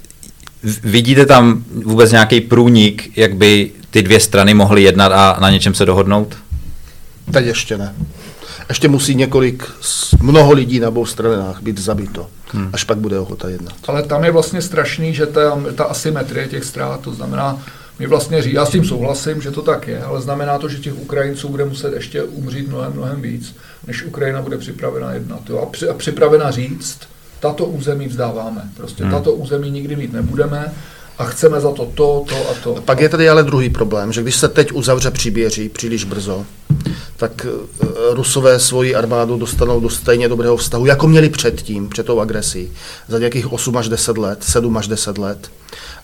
vidíte 0.84 1.26
tam 1.26 1.64
vůbec 1.84 2.12
nějaký 2.12 2.40
průnik, 2.40 3.10
jak 3.16 3.36
by 3.36 3.70
ty 3.90 4.02
dvě 4.02 4.20
strany 4.20 4.54
mohly 4.54 4.82
jednat 4.82 5.12
a 5.12 5.36
na 5.40 5.50
něčem 5.50 5.74
se 5.74 5.86
dohodnout? 5.86 6.36
Teď 7.32 7.46
ještě 7.46 7.78
ne. 7.78 7.94
Ještě 8.68 8.88
musí 8.88 9.14
několik, 9.14 9.64
mnoho 10.22 10.52
lidí 10.52 10.80
na 10.80 10.88
obou 10.88 11.06
stranách 11.06 11.62
být 11.62 11.78
zabito, 11.78 12.26
hmm. 12.52 12.70
až 12.72 12.84
pak 12.84 12.98
bude 12.98 13.18
ochota 13.18 13.48
jednat. 13.48 13.74
Ale 13.88 14.02
tam 14.02 14.24
je 14.24 14.30
vlastně 14.30 14.62
strašný, 14.62 15.14
že 15.14 15.26
ta, 15.26 15.62
ta 15.74 15.84
asymetrie 15.84 16.48
těch 16.48 16.64
ztrát, 16.64 17.00
to 17.00 17.14
znamená, 17.14 17.62
my 17.98 18.06
vlastně 18.06 18.42
říct, 18.42 18.54
já 18.54 18.66
s 18.66 18.70
tím 18.70 18.84
souhlasím, 18.84 19.42
že 19.42 19.50
to 19.50 19.62
tak 19.62 19.88
je, 19.88 20.02
ale 20.02 20.20
znamená 20.20 20.58
to, 20.58 20.68
že 20.68 20.78
těch 20.78 20.98
Ukrajinců 20.98 21.48
bude 21.48 21.64
muset 21.64 21.92
ještě 21.94 22.22
umřít 22.22 22.68
mnohem, 22.68 22.92
mnohem 22.92 23.22
víc, 23.22 23.56
než 23.86 24.02
Ukrajina 24.02 24.42
bude 24.42 24.58
připravena 24.58 25.12
jednat. 25.12 25.40
Jo? 25.50 25.58
A, 25.58 25.66
při, 25.66 25.88
a 25.88 25.94
připravena 25.94 26.50
říct, 26.50 26.98
tato 27.40 27.64
území 27.64 28.08
vzdáváme. 28.08 28.62
Prostě 28.76 29.02
hmm. 29.02 29.12
tato 29.12 29.32
území 29.32 29.70
nikdy 29.70 29.96
mít 29.96 30.12
nebudeme, 30.12 30.72
a 31.20 31.24
chceme 31.24 31.60
za 31.60 31.72
to 31.72 31.86
to, 31.94 32.24
to 32.28 32.50
a 32.50 32.54
to. 32.64 32.74
Pak 32.84 33.00
je 33.00 33.08
tady 33.08 33.28
ale 33.28 33.42
druhý 33.42 33.70
problém, 33.70 34.12
že 34.12 34.22
když 34.22 34.36
se 34.36 34.48
teď 34.48 34.72
uzavře 34.72 35.10
příběží 35.10 35.68
příliš 35.68 36.04
brzo, 36.04 36.46
tak 37.16 37.46
eh, 37.46 37.86
Rusové 38.10 38.58
svoji 38.58 38.94
armádu 38.94 39.36
dostanou 39.36 39.80
do 39.80 39.90
stejně 39.90 40.28
dobrého 40.28 40.56
vztahu, 40.56 40.86
jako 40.86 41.08
měli 41.08 41.28
předtím, 41.28 41.88
před 41.88 42.06
tou 42.06 42.20
agresí, 42.20 42.72
za 43.08 43.18
nějakých 43.18 43.52
8 43.52 43.76
až 43.76 43.88
10 43.88 44.18
let, 44.18 44.44
7 44.44 44.76
až 44.76 44.88
10 44.88 45.18
let. 45.18 45.50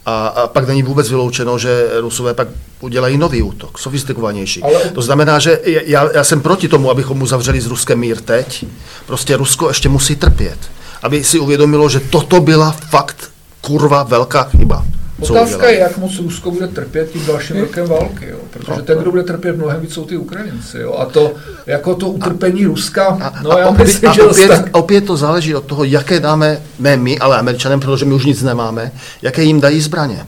A, 0.07 0.27
a 0.27 0.47
pak 0.47 0.69
není 0.69 0.83
vůbec 0.83 1.11
vyloučeno, 1.11 1.59
že 1.59 1.89
Rusové 2.01 2.35
pak 2.35 2.49
udělají 2.81 3.19
nový 3.19 3.43
útok, 3.43 3.79
sofistikovanější. 3.79 4.63
Ale... 4.63 4.81
To 4.95 5.03
znamená, 5.03 5.39
že 5.39 5.61
já, 5.65 6.11
já 6.15 6.25
jsem 6.25 6.41
proti 6.41 6.69
tomu, 6.69 6.91
abychom 6.91 7.23
uzavřeli 7.23 7.61
s 7.61 7.67
Ruskem 7.67 7.99
mír 7.99 8.21
teď. 8.21 8.65
Prostě 9.07 9.37
Rusko 9.37 9.69
ještě 9.69 9.89
musí 9.89 10.17
trpět, 10.17 10.59
aby 11.03 11.25
si 11.25 11.39
uvědomilo, 11.39 11.89
že 11.89 12.01
toto 12.01 12.41
byla 12.41 12.71
fakt 12.71 13.31
kurva 13.61 14.03
velká 14.03 14.45
chyba. 14.45 14.85
Otázka 15.21 15.69
je, 15.69 15.79
jak 15.79 15.99
moc 15.99 16.19
Rusko 16.19 16.51
bude 16.51 16.69
trpět 16.69 17.11
tím 17.11 17.27
dalším 17.27 17.61
rokem 17.61 17.87
války, 17.87 18.29
jo? 18.29 18.39
protože 18.51 18.83
ten, 18.83 18.99
kdo 18.99 19.11
bude 19.11 19.23
trpět 19.23 19.57
mnohem 19.57 19.81
víc, 19.81 19.93
jsou 19.93 20.05
ty 20.05 20.17
Ukrajinci. 20.17 20.79
Jo? 20.79 20.95
A 20.95 21.05
to, 21.05 21.35
jako 21.67 21.95
to 21.95 22.09
utrpení 22.09 22.65
a, 22.65 22.69
Ruska, 22.69 23.33
no 23.43 23.53
a 23.53 23.59
já 23.59 23.69
opět, 23.69 23.85
myslím, 23.85 24.11
a 24.11 24.13
že 24.13 24.23
opět, 24.23 24.49
tak... 24.49 24.77
opět 24.77 25.05
to 25.05 25.17
záleží 25.17 25.55
od 25.55 25.65
toho, 25.65 25.85
jaké 25.85 26.21
dáme, 26.21 26.61
ne 26.79 26.97
my, 26.97 27.19
ale 27.19 27.39
Američanem, 27.39 27.81
protože 27.81 28.05
my 28.05 28.15
už 28.15 28.25
nic 28.25 28.43
nemáme, 28.43 28.93
jaké 29.23 29.43
jim 29.43 29.61
dají 29.61 29.81
zbraně. 29.81 30.27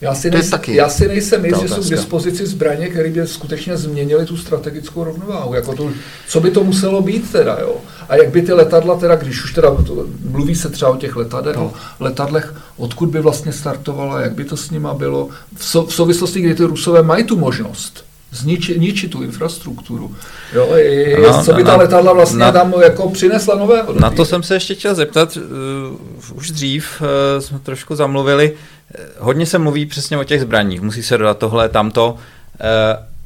Já 0.00 0.14
si, 0.14 0.30
nejsem, 0.30 0.50
taky 0.50 0.74
já 0.74 0.88
si 0.88 1.08
nejsem 1.08 1.44
jist, 1.44 1.60
že 1.60 1.68
jsou 1.68 1.82
k 1.82 1.90
dispozici 1.90 2.46
zbraně, 2.46 2.88
které 2.88 3.10
by 3.10 3.26
skutečně 3.26 3.76
změnily 3.76 4.26
tu 4.26 4.36
strategickou 4.36 5.04
rovnováhu. 5.04 5.54
Jako 5.54 5.74
to, 5.74 5.90
co 6.28 6.40
by 6.40 6.50
to 6.50 6.64
muselo 6.64 7.02
být 7.02 7.32
teda, 7.32 7.58
jo? 7.60 7.76
A 8.08 8.16
jak 8.16 8.30
by 8.30 8.42
ty 8.42 8.52
letadla 8.52 8.96
teda, 8.96 9.16
když 9.16 9.44
už 9.44 9.52
teda 9.52 9.74
to, 9.74 10.06
mluví 10.30 10.54
se 10.54 10.68
třeba 10.68 10.90
o 10.90 10.96
těch 10.96 11.16
letadlech, 11.16 11.56
no. 11.56 11.72
letadlech, 12.00 12.54
odkud 12.76 13.08
by 13.08 13.20
vlastně 13.20 13.52
startovala, 13.52 14.20
jak 14.20 14.32
by 14.32 14.44
to 14.44 14.56
s 14.56 14.70
nima 14.70 14.94
bylo, 14.94 15.28
v, 15.56 15.64
so, 15.64 15.90
v 15.90 15.94
souvislosti, 15.94 16.40
kdy 16.40 16.54
ty 16.54 16.64
Rusové 16.64 17.02
mají 17.02 17.24
tu 17.24 17.36
možnost 17.36 18.07
zničit, 18.32 18.78
ničit 18.80 19.10
tu 19.10 19.22
infrastrukturu. 19.22 20.16
Jo, 20.54 20.74
je, 20.74 21.20
No, 21.20 21.44
co 21.44 21.52
by 21.52 21.64
ta 21.64 21.70
na- 21.70 21.76
letadla 21.76 22.12
vlastně 22.12 22.38
na- 22.38 22.52
tam 22.52 22.74
jako 22.82 23.10
přinesla 23.10 23.54
nového? 23.56 23.92
Na 24.00 24.10
to 24.10 24.24
jsem 24.24 24.42
se 24.42 24.54
ještě 24.54 24.74
chtěl 24.74 24.94
zeptat, 24.94 25.36
uh, 25.36 26.36
už 26.36 26.50
dřív 26.50 27.02
uh, 27.02 27.06
jsme 27.42 27.58
trošku 27.58 27.96
zamluvili, 27.96 28.52
Eh, 28.94 29.06
hodně 29.18 29.46
se 29.46 29.58
mluví 29.58 29.86
přesně 29.86 30.18
o 30.18 30.24
těch 30.24 30.40
zbraních, 30.40 30.80
musí 30.80 31.02
se 31.02 31.18
dodat 31.18 31.38
tohle, 31.38 31.68
tamto, 31.68 32.12
uh, 32.12 32.18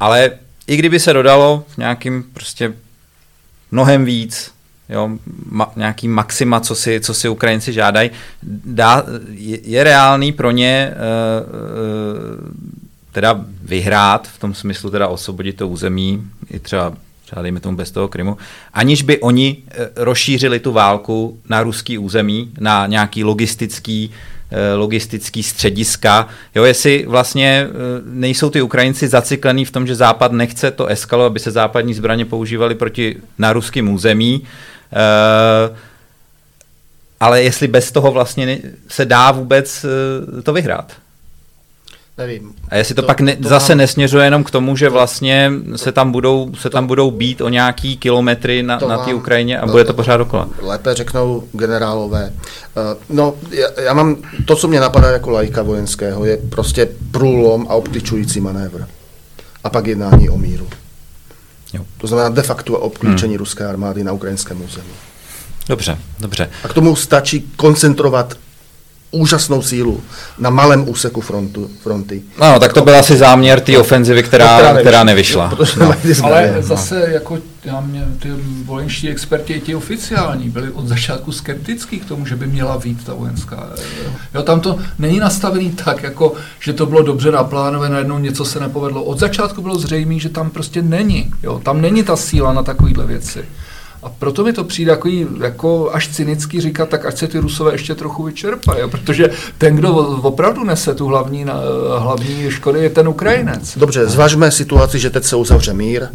ale 0.00 0.30
i 0.66 0.76
kdyby 0.76 1.00
se 1.00 1.12
dodalo 1.12 1.64
nějakým 1.78 2.24
prostě 2.34 2.72
mnohem 3.70 4.05
víc, 4.05 4.50
jo, 4.88 5.11
ma, 5.50 5.72
nějaký 5.76 6.09
maxima, 6.09 6.61
co 6.61 6.74
si, 6.74 7.00
co 7.00 7.14
si 7.14 7.28
Ukrajinci 7.28 7.72
žádají, 7.72 8.11
dá, 8.64 9.05
je, 9.30 9.59
je 9.70 9.84
reálný 9.84 10.32
pro 10.32 10.50
ně 10.50 10.94
uh, 10.94 11.50
uh, 11.50 12.48
teda 13.12 13.44
vyhrát, 13.62 14.28
v 14.28 14.38
tom 14.38 14.54
smyslu 14.54 14.90
teda 14.90 15.08
osvobodit 15.08 15.56
to 15.56 15.68
území, 15.68 16.22
i 16.50 16.58
třeba 16.58 16.92
třeba 17.32 17.42
dejme 17.42 17.60
tomu 17.60 17.76
bez 17.76 17.90
toho 17.90 18.08
Krymu, 18.08 18.36
aniž 18.72 19.02
by 19.02 19.20
oni 19.20 19.56
eh, 19.70 19.88
rozšířili 19.96 20.60
tu 20.60 20.72
válku 20.72 21.38
na 21.48 21.62
ruský 21.62 21.98
území, 21.98 22.50
na 22.60 22.86
nějaký 22.86 23.24
logistický, 23.24 24.10
eh, 24.50 24.74
logistický 24.74 25.42
střediska. 25.42 26.28
Jo, 26.54 26.64
jestli 26.64 27.04
vlastně 27.08 27.66
eh, 27.68 27.72
nejsou 28.04 28.50
ty 28.50 28.62
Ukrajinci 28.62 29.08
zacyklený 29.08 29.64
v 29.64 29.70
tom, 29.70 29.86
že 29.86 29.94
Západ 29.94 30.32
nechce 30.32 30.70
to 30.70 30.86
eskalovat, 30.86 31.30
aby 31.30 31.40
se 31.40 31.50
západní 31.50 31.94
zbraně 31.94 32.24
používaly 32.24 32.74
proti 32.74 33.16
na 33.38 33.52
ruským 33.52 33.94
území, 33.94 34.42
ale 37.20 37.42
jestli 37.42 37.68
bez 37.68 37.92
toho 37.92 38.12
vlastně 38.12 38.58
se 38.88 39.04
dá 39.04 39.30
vůbec 39.30 39.86
to 40.42 40.52
vyhrát. 40.52 41.01
Nevím. 42.18 42.52
A 42.68 42.76
jestli 42.76 42.94
to, 42.94 43.02
To- 43.02 43.06
pak 43.06 43.20
ne, 43.20 43.36
to 43.36 43.48
zase 43.48 43.72
mám- 43.72 43.78
nesměřuje 43.78 44.24
jenom 44.26 44.44
k 44.44 44.50
tomu, 44.50 44.76
že 44.76 44.88
vlastně 44.88 45.52
se 45.76 45.92
tam 45.92 46.12
budou, 46.12 46.54
se 46.54 46.70
tam 46.70 46.86
budou 46.86 47.10
být 47.10 47.40
o 47.40 47.48
nějaký 47.48 47.96
kilometry 47.96 48.62
na, 48.62 48.78
To 48.78 48.88
na 48.88 48.98
té 48.98 49.14
Ukrajině 49.14 49.58
a 49.60 49.66
no 49.66 49.72
bude 49.72 49.84
to- 49.84 49.94
pořád 49.94 50.16
dokola. 50.16 50.48
Lépe 50.62 50.94
řeknou 50.94 51.44
generálové. 51.52 52.32
Eh, 52.76 52.96
No, 53.08 53.34
já, 53.50 53.68
já 53.82 53.92
mám, 53.94 54.16
to, 54.44 54.56
co 54.56 54.68
mě 54.68 54.80
napadá 54.80 55.10
jako 55.10 55.30
lajka 55.30 55.62
vojenského, 55.62 56.24
je 56.24 56.36
prostě 56.36 56.88
průlom 57.10 57.66
a 57.70 57.74
obkličující 57.74 58.40
manévr. 58.40 58.86
A 59.64 59.70
pak 59.70 59.86
jednání 59.86 60.28
o 60.30 60.38
míru. 60.38 60.68
Jo. 61.72 61.84
To 61.98 62.06
znamená 62.06 62.28
de 62.28 62.42
facto 62.42 62.78
obklíčení 62.78 63.32
hmm. 63.32 63.38
ruské 63.38 63.66
armády 63.66 64.04
na 64.04 64.12
ukrajinském 64.12 64.62
území. 64.64 64.88
Dobře, 65.68 65.98
dobře. 66.20 66.50
A 66.64 66.68
k 66.68 66.74
tomu 66.74 66.96
stačí 66.96 67.50
koncentrovat 67.56 68.34
úžasnou 69.12 69.62
sílu 69.62 70.00
na 70.38 70.50
malém 70.50 70.88
úseku 70.88 71.20
frontu, 71.20 71.70
fronty. 71.82 72.22
No, 72.40 72.58
tak 72.60 72.72
to 72.72 72.82
byl 72.82 72.96
asi 72.96 73.16
záměr 73.16 73.60
té 73.60 73.78
ofenzivy, 73.78 74.22
která, 74.22 74.74
která 74.80 75.04
nevyšla. 75.04 75.48
Protože 75.48 75.72
No. 75.76 75.80
nemají 75.82 76.00
ty 76.00 76.14
zbraně. 76.14 76.50
Ale 76.50 76.62
zase 76.62 77.08
jako 77.12 77.38
já 77.64 77.80
mě, 77.80 78.04
ty 78.18 78.28
vojenští 78.64 79.08
experti, 79.08 79.52
i 79.52 79.60
ti 79.60 79.74
oficiální, 79.74 80.48
byli 80.50 80.70
od 80.70 80.88
začátku 80.88 81.32
skeptický 81.32 81.98
k 82.00 82.04
tomu, 82.04 82.26
že 82.26 82.36
by 82.36 82.46
měla 82.46 82.78
být 82.78 83.04
ta 83.04 83.14
vojenská. 83.14 83.68
Jo, 84.34 84.42
tam 84.42 84.60
to 84.60 84.78
není 84.98 85.18
nastavený 85.18 85.70
tak, 85.70 86.02
jako, 86.02 86.34
že 86.60 86.72
to 86.72 86.86
bylo 86.86 87.02
dobře 87.02 87.30
naplánované, 87.32 87.92
najednou 87.92 88.18
něco 88.18 88.44
se 88.44 88.60
nepovedlo. 88.60 89.04
Od 89.04 89.18
začátku 89.18 89.62
bylo 89.62 89.78
zřejmé, 89.78 90.18
že 90.18 90.28
tam 90.28 90.50
prostě 90.50 90.82
není. 90.82 91.30
Jo, 91.42 91.60
tam 91.64 91.80
není 91.80 92.02
ta 92.02 92.16
síla 92.16 92.52
na 92.52 92.62
takovéhle 92.62 93.06
věci. 93.06 93.44
A 94.03 94.09
proto 94.18 94.44
mi 94.44 94.53
to 94.53 94.64
přijde 94.64 94.90
jako, 94.90 95.09
jako 95.40 95.90
až 95.92 96.09
cynicky 96.09 96.61
říkat, 96.61 96.88
tak 96.88 97.07
ať 97.07 97.18
se 97.18 97.28
ty 97.28 97.38
Rusové 97.38 97.72
ještě 97.74 97.94
trochu 97.94 98.22
vyčerpají, 98.22 98.90
protože 98.90 99.30
ten, 99.59 99.76
kdo 99.76 99.94
opravdu 100.22 100.64
nese 100.64 100.94
tu 100.94 101.07
hlavní, 101.07 101.46
hlavní 101.98 102.50
škody, 102.50 102.78
je 102.82 102.90
ten 102.90 103.09
Ukrajinec. 103.09 103.78
Dobře, 103.78 104.07
zvažme 104.07 104.50
situaci, 104.50 104.98
že 104.98 105.11
teď 105.11 105.24
se 105.24 105.36
uzavře 105.36 105.74
mír. 105.74 106.07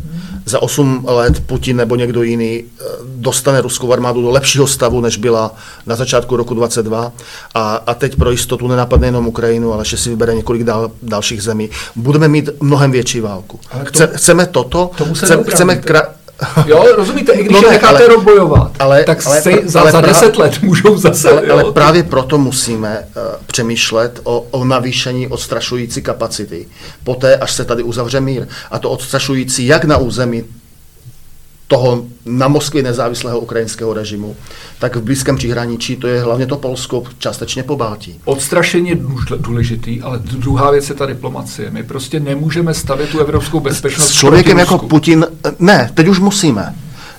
Za 0.45 0.61
8 0.61 1.05
let 1.07 1.39
Putin 1.45 1.77
nebo 1.77 1.95
někdo 1.95 2.23
jiný 2.23 2.63
eh, 2.63 2.83
dostane 3.05 3.61
ruskou 3.61 3.93
armádu 3.93 4.21
do 4.21 4.29
lepšího 4.29 4.67
stavu, 4.67 5.01
než 5.01 5.17
byla 5.17 5.55
na 5.85 5.95
začátku 5.95 6.37
roku 6.37 6.53
22. 6.53 7.11
A, 7.55 7.75
a 7.87 7.93
teď 7.93 8.15
pro 8.15 8.31
jistotu 8.31 8.67
nenapadne 8.67 9.07
jenom 9.07 9.27
Ukrajinu, 9.27 9.73
ale 9.73 9.85
že 9.85 9.97
si 9.97 10.09
vybere 10.09 10.35
několik 10.35 10.63
dal, 10.63 10.91
dalších 11.03 11.43
zemí. 11.43 11.69
Budeme 11.95 12.27
mít 12.27 12.49
mnohem 12.59 12.91
větší 12.91 13.19
válku. 13.21 13.59
To- 13.71 13.85
Chce, 13.85 14.09
chceme 14.15 14.45
toto? 14.45 14.91
chceme 15.13 15.35
neubráníte. 15.35 15.87
kra... 15.87 16.01
Jo, 16.65 16.85
rozumíte, 16.97 17.31
i 17.33 17.43
když 17.43 17.51
No 17.53 17.61
ne, 17.61 17.69
necháte 17.69 17.97
ale- 17.97 18.07
rok 18.07 18.23
bojovat, 18.23 18.71
ale- 18.79 19.03
tak 19.03 19.27
ale 19.27 19.39
pr- 19.39 19.61
za, 19.65 19.81
ale 19.81 19.91
za 19.91 20.01
10 20.01 20.37
let 20.37 20.53
můžou 20.61 20.97
zase, 20.97 21.29
Ale, 21.31 21.47
jo, 21.47 21.53
ale 21.53 21.71
právě 21.71 22.03
proto 22.03 22.37
musíme 22.37 22.99
uh, 23.15 23.21
přemýšlet 23.45 24.19
o, 24.23 24.45
o 24.51 24.65
navýšení 24.65 25.27
odstrašující 25.27 26.01
kapacity. 26.01 26.67
Poté, 27.03 27.35
až 27.35 27.51
se 27.51 27.65
tady 27.65 27.83
uzavře 27.83 28.21
mír. 28.21 28.47
A 28.71 28.79
to 28.79 28.89
odstrašující 28.89 29.67
jak 29.67 29.85
na 29.85 29.97
území 29.97 30.43
toho 31.67 32.05
na 32.25 32.47
Moskvě 32.47 32.83
nezávislého 32.83 33.39
ukrajinského 33.39 33.93
režimu, 33.93 34.35
tak 34.79 34.95
v 34.95 35.01
blízkém 35.01 35.35
příhraničí, 35.35 35.95
to 35.95 36.07
je 36.07 36.21
hlavně 36.21 36.45
to 36.47 36.57
Polsko, 36.57 37.03
částečně 37.19 37.63
po 37.63 37.75
Baltí. 37.75 38.19
Odstrašení 38.25 38.89
je 38.89 38.97
důležitý, 39.37 40.01
ale 40.01 40.19
druhá 40.19 40.71
věc 40.71 40.89
je 40.89 40.95
ta 40.95 41.05
diplomacie. 41.05 41.69
My 41.71 41.83
prostě 41.83 42.19
nemůžeme 42.19 42.73
stavět 42.73 43.09
tu 43.09 43.19
evropskou 43.19 43.59
bezpečnost 43.59 44.07
S 44.09 44.11
člověkem 44.13 44.59
jako. 44.59 44.77
Putin, 44.77 45.25
ne, 45.59 45.91
teď 45.93 46.07
už 46.07 46.19
musíme. 46.19 46.75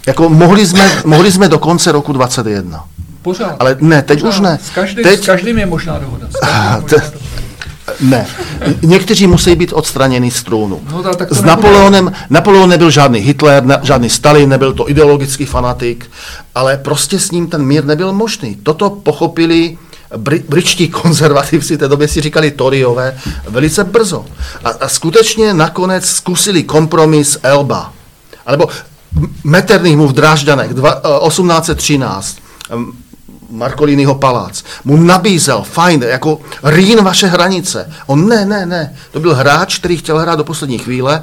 Jako 0.07 0.29
mohli 0.29 0.67
jsme, 0.67 1.03
mohli 1.05 1.33
jsme 1.33 1.49
do 1.49 1.59
konce 1.59 1.93
roku 1.93 2.13
21. 2.13 2.85
Pořád. 3.23 3.57
Ale 3.59 3.77
ne, 3.81 4.03
teď 4.03 4.21
Pořád. 4.21 4.35
už 4.35 4.41
ne. 4.41 4.59
S 4.63 4.71
každým, 4.71 5.05
Teď- 5.05 5.23
s 5.23 5.27
každým 5.27 5.59
je 5.59 5.67
možná 5.67 5.99
dohoda. 5.99 6.27
Je 6.27 6.41
možná 6.81 7.01
dohoda. 7.01 7.28
Ne. 8.01 8.27
Někteří 8.83 9.27
musí 9.27 9.55
být 9.57 9.73
odstraněni 9.73 10.31
z 10.31 10.43
trůnu. 10.43 10.81
No, 10.93 11.03
tak- 11.03 11.29
s 11.33 11.37
nebude. 11.37 11.47
Napoleonem, 11.47 12.13
Napoleon 12.31 12.69
nebyl 12.71 12.91
žádný 12.91 13.21
Hitler, 13.21 13.65
ne, 13.65 13.79
žádný 13.83 14.11
Stalin, 14.11 14.49
nebyl 14.49 14.73
to 14.73 14.91
ideologický 14.91 15.47
fanatik, 15.47 16.11
ale 16.55 16.77
prostě 16.77 17.19
s 17.21 17.31
ním 17.31 17.47
ten 17.47 17.63
mír 17.65 17.85
nebyl 17.85 18.13
možný. 18.13 18.57
Toto 18.63 18.91
pochopili 18.91 19.79
bri, 20.17 20.45
britští 20.49 20.89
konzervativci, 20.89 21.77
v 21.77 21.79
té 21.79 21.89
době 21.89 22.09
si 22.09 22.21
říkali 22.21 22.51
Toryové, 22.51 23.19
velice 23.49 23.85
brzo. 23.85 24.25
A, 24.65 24.69
a 24.71 24.89
skutečně 24.89 25.55
nakonec 25.55 26.07
zkusili 26.07 26.63
kompromis 26.63 27.39
Elba. 27.43 27.93
Alebo 28.47 28.69
Metternich 29.45 29.97
mu 29.97 30.09
v 30.09 30.13
Drážďanech 30.13 30.71
dva- 30.75 31.01
eh, 31.05 31.29
1813 31.29 32.37
em, 32.71 32.93
Markolínyho 33.51 34.15
palác, 34.15 34.63
mu 34.85 34.97
nabízel, 34.97 35.63
fajn, 35.63 36.03
jako 36.03 36.41
rýn 36.65 37.03
vaše 37.05 37.27
hranice. 37.27 37.91
On 38.07 38.29
ne, 38.29 38.45
ne, 38.47 38.67
ne. 38.67 38.95
To 39.13 39.21
byl 39.21 39.35
hráč, 39.35 39.79
který 39.79 39.97
chtěl 39.97 40.19
hrát 40.19 40.37
do 40.39 40.45
poslední 40.45 40.79
chvíle. 40.79 41.23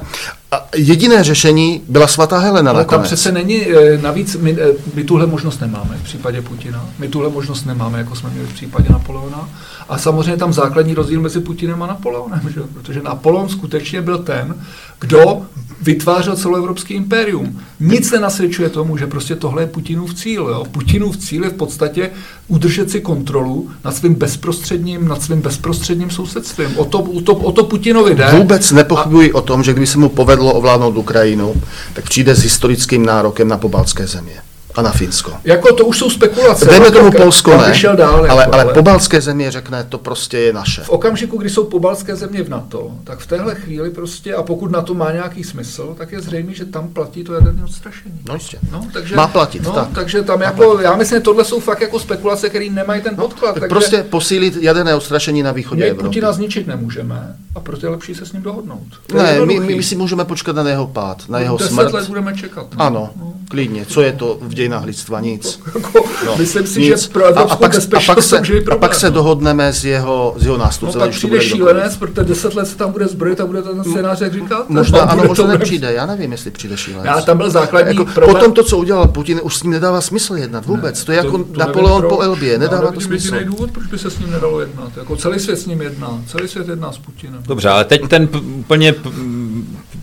A 0.52 0.66
jediné 0.76 1.24
řešení 1.24 1.82
byla 1.88 2.06
svatá 2.06 2.38
Helena 2.38 2.70
Ale 2.70 2.84
tam 2.84 2.90
nakonec. 2.92 3.06
přece 3.06 3.32
není, 3.32 3.66
eh, 3.66 3.98
navíc 4.02 4.36
my, 4.36 4.56
eh, 4.60 4.66
my 4.94 5.04
tuhle 5.04 5.26
možnost 5.26 5.60
nemáme 5.60 5.96
v 5.96 6.02
případě 6.02 6.42
Putina. 6.42 6.84
My 6.98 7.08
tuhle 7.08 7.28
možnost 7.30 7.64
nemáme, 7.64 7.98
jako 7.98 8.14
jsme 8.16 8.30
měli 8.30 8.46
v 8.46 8.54
případě 8.54 8.88
Napoleona. 8.90 9.48
A 9.88 9.98
samozřejmě 9.98 10.36
tam 10.36 10.52
základní 10.52 10.94
rozdíl 10.94 11.20
mezi 11.20 11.40
Putinem 11.40 11.82
a 11.82 11.86
Napoleonem, 11.86 12.40
že? 12.54 12.60
protože 12.74 13.02
Napoleon 13.02 13.48
skutečně 13.48 14.02
byl 14.02 14.18
ten, 14.18 14.54
kdo 15.00 15.42
vytvářel 15.82 16.36
celoevropský 16.36 16.94
impérium. 16.94 17.60
Nic 17.80 18.10
nenasvědčuje 18.10 18.68
tomu, 18.68 18.96
že 18.96 19.06
prostě 19.06 19.36
tohle 19.36 19.62
je 19.62 19.66
Putinův 19.66 20.14
cíl. 20.14 20.42
Jo? 20.42 20.64
Putinův 20.70 21.16
cíl 21.16 21.44
je 21.44 21.50
v 21.50 21.54
podstatě 21.54 22.10
udržet 22.48 22.90
si 22.90 23.00
kontrolu 23.00 23.70
nad 23.84 23.96
svým 23.96 24.14
bezprostředním, 24.14 25.08
nad 25.08 25.22
svým 25.22 25.40
bezprostředním 25.40 26.10
sousedstvím. 26.10 26.78
O 26.78 26.84
to, 26.84 26.98
o 26.98 27.20
to, 27.20 27.34
o 27.34 27.52
to 27.52 27.64
Putinovi 27.64 28.14
jde. 28.14 28.26
Vůbec 28.36 28.72
nepochybuji 28.72 29.32
o 29.32 29.40
tom, 29.40 29.62
že 29.62 29.72
kdyby 29.72 29.86
se 29.86 29.98
mu 29.98 30.08
povedlo 30.08 30.52
ovládnout 30.52 30.96
Ukrajinu, 30.96 31.54
tak 31.92 32.04
přijde 32.04 32.34
s 32.34 32.42
historickým 32.42 33.06
nárokem 33.06 33.48
na 33.48 33.56
pobaltské 33.56 34.06
země 34.06 34.45
a 34.76 34.82
na 34.82 34.90
Finsko. 34.92 35.32
Jako 35.44 35.74
to 35.74 35.84
už 35.86 35.98
jsou 35.98 36.10
spekulace. 36.10 36.66
Dejme 36.66 36.90
tomu 36.90 37.10
Polsko 37.10 37.56
ne, 37.56 37.96
dál, 37.96 38.26
ale, 38.28 38.42
jako, 38.42 38.54
ale 38.54 38.74
pobaltské 38.74 39.20
země 39.20 39.50
řekne, 39.50 39.84
to 39.88 39.98
prostě 39.98 40.38
je 40.38 40.52
naše. 40.52 40.80
V 40.82 40.90
okamžiku, 40.90 41.38
kdy 41.38 41.50
jsou 41.50 41.64
pobalské 41.64 42.16
země 42.16 42.42
v 42.42 42.48
NATO, 42.48 42.90
tak 43.04 43.18
v 43.18 43.26
téhle 43.26 43.54
chvíli 43.54 43.90
prostě, 43.90 44.34
a 44.34 44.42
pokud 44.42 44.70
na 44.70 44.82
to 44.82 44.94
má 44.94 45.12
nějaký 45.12 45.44
smysl, 45.44 45.94
tak 45.98 46.12
je 46.12 46.20
zřejmé, 46.20 46.54
že 46.54 46.64
tam 46.64 46.88
platí 46.88 47.24
to 47.24 47.34
jaderné 47.34 47.64
odstrašení. 47.64 48.20
No 48.28 48.34
jistě. 48.34 48.58
No, 48.72 48.86
takže, 48.92 49.16
Má 49.16 49.26
platit, 49.26 49.62
no, 49.62 49.72
tak. 49.72 49.88
Takže 49.94 50.22
tam 50.22 50.38
Má 50.38 50.44
jako, 50.44 50.78
já 50.80 50.96
myslím, 50.96 51.16
že 51.16 51.22
tohle 51.22 51.44
jsou 51.44 51.60
fakt 51.60 51.80
jako 51.80 51.98
spekulace, 52.00 52.48
které 52.48 52.70
nemají 52.70 53.02
ten 53.02 53.16
podklad. 53.16 53.54
Tak 53.54 53.60
takže 53.60 53.68
prostě 53.68 54.02
posílit 54.02 54.56
jaderné 54.62 54.94
odstrašení 54.94 55.42
na 55.42 55.52
východě 55.52 55.82
my 55.82 55.88
Evropy. 55.88 56.08
Putina 56.08 56.32
zničit 56.32 56.66
nemůžeme 56.66 57.36
a 57.54 57.60
proto 57.60 57.86
je 57.86 57.90
lepší 57.90 58.14
se 58.14 58.26
s 58.26 58.32
ním 58.32 58.42
dohodnout. 58.42 58.86
To 59.06 59.16
Ne, 59.16 59.40
my, 59.46 59.60
my, 59.60 59.74
my 59.74 59.82
si 59.82 59.96
můžeme 59.96 60.24
počkat 60.24 60.56
na 60.56 60.68
jeho 60.68 60.86
pád, 60.86 61.28
na 61.28 61.38
jeho 61.38 61.56
Deset 61.56 61.72
smrt. 61.72 61.92
let 61.92 62.08
budeme 62.08 62.34
čekat. 62.36 62.66
no. 62.74 62.84
Ano. 62.84 63.10
No. 63.16 63.32
klidně. 63.48 63.86
Co 63.86 64.02
je 64.02 64.12
to 64.12 64.38
v 64.40 64.54
dějinách 64.66 64.84
lidstva? 64.84 65.20
Nic. 65.20 65.60
Jako, 65.74 66.04
No, 66.26 66.36
Myslím 66.38 66.66
si, 66.66 66.80
nic. 66.80 67.02
že 67.02 67.08
pro 67.08 67.24
evropskou 67.24 67.52
a, 67.64 67.68
pak, 67.68 67.74
a, 67.74 68.00
pak 68.06 68.22
se, 68.22 68.30
to 68.30 68.38
může 68.38 68.64
a 68.70 68.76
pak 68.76 68.94
se 68.94 69.06
no. 69.10 69.14
dohodneme 69.14 69.72
s 69.72 69.84
jeho, 69.84 70.34
s 70.38 70.42
jeho 70.44 70.58
No 70.58 70.64
nástupcem. 70.64 71.00
už 71.00 71.06
to 71.06 71.10
přijde 71.10 71.40
šílenec, 71.40 71.96
protože 71.96 72.24
deset 72.24 72.54
let 72.54 72.66
se 72.68 72.76
tam 72.76 72.92
bude 72.92 73.06
zbrojit 73.06 73.40
a 73.40 73.46
bude 73.46 73.62
to 73.62 73.74
ten 73.74 73.84
scénář, 73.92 74.20
jak 74.20 74.32
říkáte. 74.34 74.64
Možná 74.68 75.00
A 75.00 75.10
ano, 75.10 75.24
možná 75.26 75.44
to- 75.44 75.50
nepřijde, 75.50 75.92
já 75.92 76.06
nevím, 76.06 76.32
jestli 76.32 76.50
přijde 76.50 76.76
šílenec. 76.76 77.06
Já 77.06 77.20
tam 77.20 77.36
byl 77.38 77.50
základní 77.50 77.96
jako, 77.96 78.04
problém. 78.14 78.34
Potom 78.36 78.52
to, 78.52 78.64
co 78.64 78.78
udělal 78.78 79.08
Putin, 79.08 79.40
už 79.42 79.56
s 79.56 79.62
ním 79.62 79.72
nedává 79.72 80.00
smysl 80.00 80.34
jednat 80.36 80.66
vůbec. 80.66 81.04
To 81.04 81.12
je 81.12 81.16
jako 81.18 81.38
nevím 81.38 81.54
Napoleon 81.56 82.00
pro- 82.00 82.08
po 82.10 82.20
Elbě, 82.20 82.52
já 82.52 82.58
nedává 82.58 82.92
to 82.92 83.00
smysl. 83.00 83.34
jediný 83.34 83.52
důvod, 83.52 83.70
proč 83.70 83.86
by 83.86 83.98
se 83.98 84.10
s 84.10 84.18
ním 84.18 84.30
nedalo 84.30 84.60
jednat. 84.60 84.96
Jako 84.96 85.16
celý 85.16 85.40
svět 85.40 85.56
s 85.58 85.66
ním 85.66 85.82
jedná. 85.82 86.22
Celý 86.26 86.48
svět 86.48 86.68
jedná 86.68 86.92
s 86.92 86.98
Putinem. 86.98 87.42
Dobře, 87.46 87.68
ale 87.68 87.84
teď 87.84 88.08
ten 88.08 88.28
úplně 88.58 88.94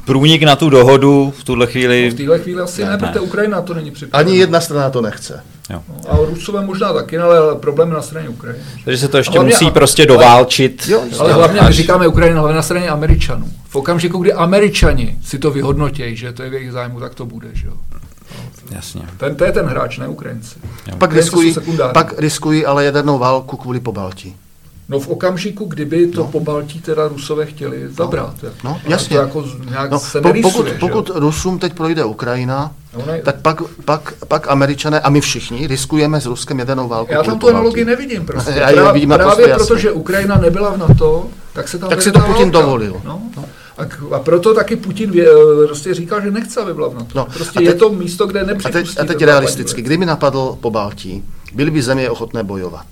průnik 0.06 0.44
na 0.44 0.56
tu 0.56 0.70
dohodu 0.70 1.34
v 1.40 1.44
tuhle 1.44 1.68
chvíli... 1.68 2.10
V 2.10 2.14
téhle 2.14 2.40
chvíli 2.40 2.62
asi 2.62 2.82
Ne, 2.84 2.90
ne, 2.90 2.98
ne. 2.98 3.08
protože 3.08 3.20
Ukrajina 3.20 3.62
to 3.62 3.74
není 3.74 3.92
připravena. 3.92 4.30
Ani 4.30 4.40
jedna 4.40 4.62
strana 4.62 4.90
to 4.90 5.02
nechce. 5.02 5.44
Jo. 5.70 5.84
No, 5.90 6.12
a 6.12 6.18
Rusové 6.30 6.66
možná 6.66 6.94
taky, 6.94 7.18
no, 7.18 7.26
ale 7.26 7.56
problém 7.56 7.88
je 7.90 7.94
na 7.94 8.02
straně 8.02 8.30
Ukrajiny. 8.30 8.64
Takže 8.86 8.98
se 8.98 9.08
to 9.08 9.18
ještě 9.18 9.34
Hlavně- 9.34 9.54
musí 9.54 9.72
prostě 9.72 10.06
doválčit. 10.06 10.88
Jo, 10.88 11.02
Ale 11.20 11.34
hlavně 11.34 11.62
my 11.62 11.68
až- 11.68 11.76
říkáme 11.76 12.08
Ukrajina, 12.08 12.40
hlavně 12.40 12.56
na 12.56 12.62
straně 12.62 12.90
Američanů. 12.90 13.48
V 13.70 13.76
okamžiku, 13.76 14.18
kdy 14.18 14.34
Američani 14.34 15.18
si 15.24 15.40
to 15.40 15.52
vyhodnotějí, 15.52 16.16
že 16.16 16.34
to 16.34 16.44
je 16.44 16.50
v 16.50 16.54
jejich 16.54 16.72
zájmu, 16.72 17.00
tak 17.00 17.16
to 17.16 17.26
bude. 17.26 17.48
Že 17.54 17.68
jo? 17.68 17.74
Jasně. 18.72 19.02
Ten, 19.18 19.36
to 19.36 19.46
je 19.46 19.52
ten 19.52 19.66
hráč, 19.66 19.98
ne 19.98 20.08
Ukrajinci. 20.08 20.56
Pak 20.98 21.14
riskují, 21.14 21.56
pak 21.94 22.14
riskují 22.20 22.66
ale 22.66 22.86
jadernou 22.86 23.18
válku 23.20 23.58
kvůli 23.58 23.80
pobaltí. 23.80 24.36
No 24.90 25.00
v 25.00 25.08
okamžiku, 25.08 25.66
kdyby 25.66 26.08
to 26.08 26.20
no. 26.22 26.28
po 26.28 26.40
Baltí 26.40 26.82
teda 26.82 27.08
Rusové 27.08 27.46
chtěli 27.46 27.88
zabrat. 27.90 28.36
jako. 28.44 28.56
No, 28.64 28.70
Ale 28.70 28.80
jasně. 28.88 29.18
To 29.18 29.22
jako 29.24 29.46
nějak 29.70 29.92
No, 29.92 30.00
se 30.00 30.22
nerýsuje, 30.22 30.52
pokud, 30.54 30.68
že 30.68 30.74
pokud 30.80 31.12
Rusům 31.16 31.60
teď 31.60 31.74
projde 31.74 32.04
Ukrajina, 32.06 32.72
No, 32.98 33.04
ne, 33.08 33.22
tak 33.22 33.42
pak, 33.42 33.62
pak, 33.86 34.14
pak 34.28 34.48
američané 34.52 35.00
a 35.00 35.10
my 35.10 35.22
všichni 35.22 35.68
riskujeme 35.68 36.22
s 36.22 36.26
Ruskem 36.26 36.60
jadernou 36.60 36.88
válku. 36.88 37.14
já 37.14 37.24
tam 37.24 37.40
tu 37.40 37.50
analogii 37.50 37.86
nevidím 37.86 38.26
prostě. 38.26 38.52
Já 38.56 38.70
ji 38.70 38.94
vidím 38.94 39.10
právě 39.10 39.48
proto, 39.56 39.78
že 39.78 39.92
Ukrajina 39.92 40.38
nebyla 40.38 40.70
v 40.74 40.78
NATO, 40.78 41.28
tak 41.54 41.68
se 41.68 41.78
tam 41.80 41.90
Tak 41.90 42.02
si 42.02 42.12
to 42.12 42.20
Putin 42.20 42.52
válka. 42.52 42.60
dovolil. 42.60 43.02
No. 43.06 43.22
A, 43.78 43.86
k- 43.86 44.04
a 44.12 44.20
proto 44.20 44.54
taky 44.54 44.76
Putin 44.76 45.12
vě, 45.12 45.28
prostě 45.68 45.94
říkal, 45.94 46.22
že 46.22 46.32
nechce, 46.32 46.62
aby 46.62 46.74
byla 46.74 46.88
v 46.88 46.94
NATO. 46.94 47.08
No, 47.16 47.26
prostě 47.34 47.60
a 47.60 47.62
je 47.62 47.70
teď- 47.70 47.80
to 47.80 47.90
místo, 47.90 48.28
kde 48.28 48.42
A 48.42 48.46
nepřipustí. 48.46 48.96
teď, 48.96 49.00
a 49.00 49.06
teď 49.14 49.24
realisticky, 49.24 49.82
kdyby 49.82 50.06
napadl 50.06 50.58
po 50.62 50.72
Baltí, 50.72 51.24
byly 51.54 51.72
by 51.72 51.82
země 51.82 52.10
ochotné 52.10 52.44
bojovat. 52.44 52.86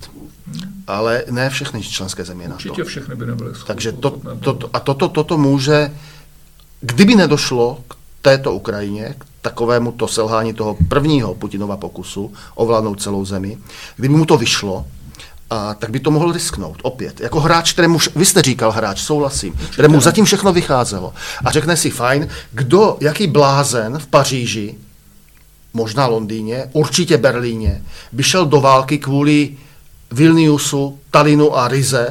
Ale 0.86 1.24
ne 1.30 1.50
všechny 1.50 1.82
členské 1.82 2.24
země 2.24 2.48
na 2.48 2.56
to. 2.56 2.68
Určitě 2.68 2.84
všechny 2.84 3.14
by 3.14 3.26
nebyly 3.26 3.54
schopny. 3.54 3.66
Takže 3.66 3.92
to, 3.92 4.10
to, 4.40 4.54
to, 4.54 4.70
a 4.72 4.80
toto, 4.80 5.08
toto 5.08 5.38
může, 5.38 5.90
kdyby 6.80 7.14
nedošlo 7.14 7.78
k 7.88 7.94
této 8.22 8.52
Ukrajině, 8.52 9.14
k 9.18 9.24
takovému 9.40 9.92
to 9.92 10.08
selhání 10.08 10.54
toho 10.54 10.76
prvního 10.88 11.34
Putinova 11.34 11.76
pokusu 11.76 12.32
ovládnout 12.54 13.02
celou 13.02 13.24
zemi, 13.24 13.58
kdyby 13.96 14.14
mu 14.14 14.24
to 14.24 14.36
vyšlo, 14.36 14.86
a 15.50 15.74
tak 15.74 15.90
by 15.90 16.00
to 16.00 16.10
mohl 16.10 16.32
risknout 16.32 16.78
opět. 16.82 17.20
Jako 17.20 17.40
hráč, 17.40 17.72
kterému, 17.72 17.98
vy 18.16 18.24
jste 18.24 18.42
říkal 18.42 18.72
hráč, 18.72 19.00
souhlasím, 19.00 19.54
kterému 19.70 20.00
zatím 20.00 20.24
všechno 20.24 20.52
vycházelo. 20.52 21.14
A 21.44 21.50
řekne 21.50 21.76
si, 21.76 21.90
fajn, 21.90 22.28
kdo, 22.52 22.96
jaký 23.00 23.26
blázen 23.26 23.98
v 23.98 24.06
Paříži, 24.06 24.74
možná 25.72 26.06
Londýně, 26.06 26.70
určitě 26.72 27.18
Berlíně, 27.18 27.82
by 28.12 28.22
šel 28.22 28.46
do 28.46 28.60
války 28.60 28.98
kvůli 28.98 29.56
Vilniusu, 30.12 30.98
Talinu 31.10 31.56
a 31.58 31.68
Rize, 31.68 32.10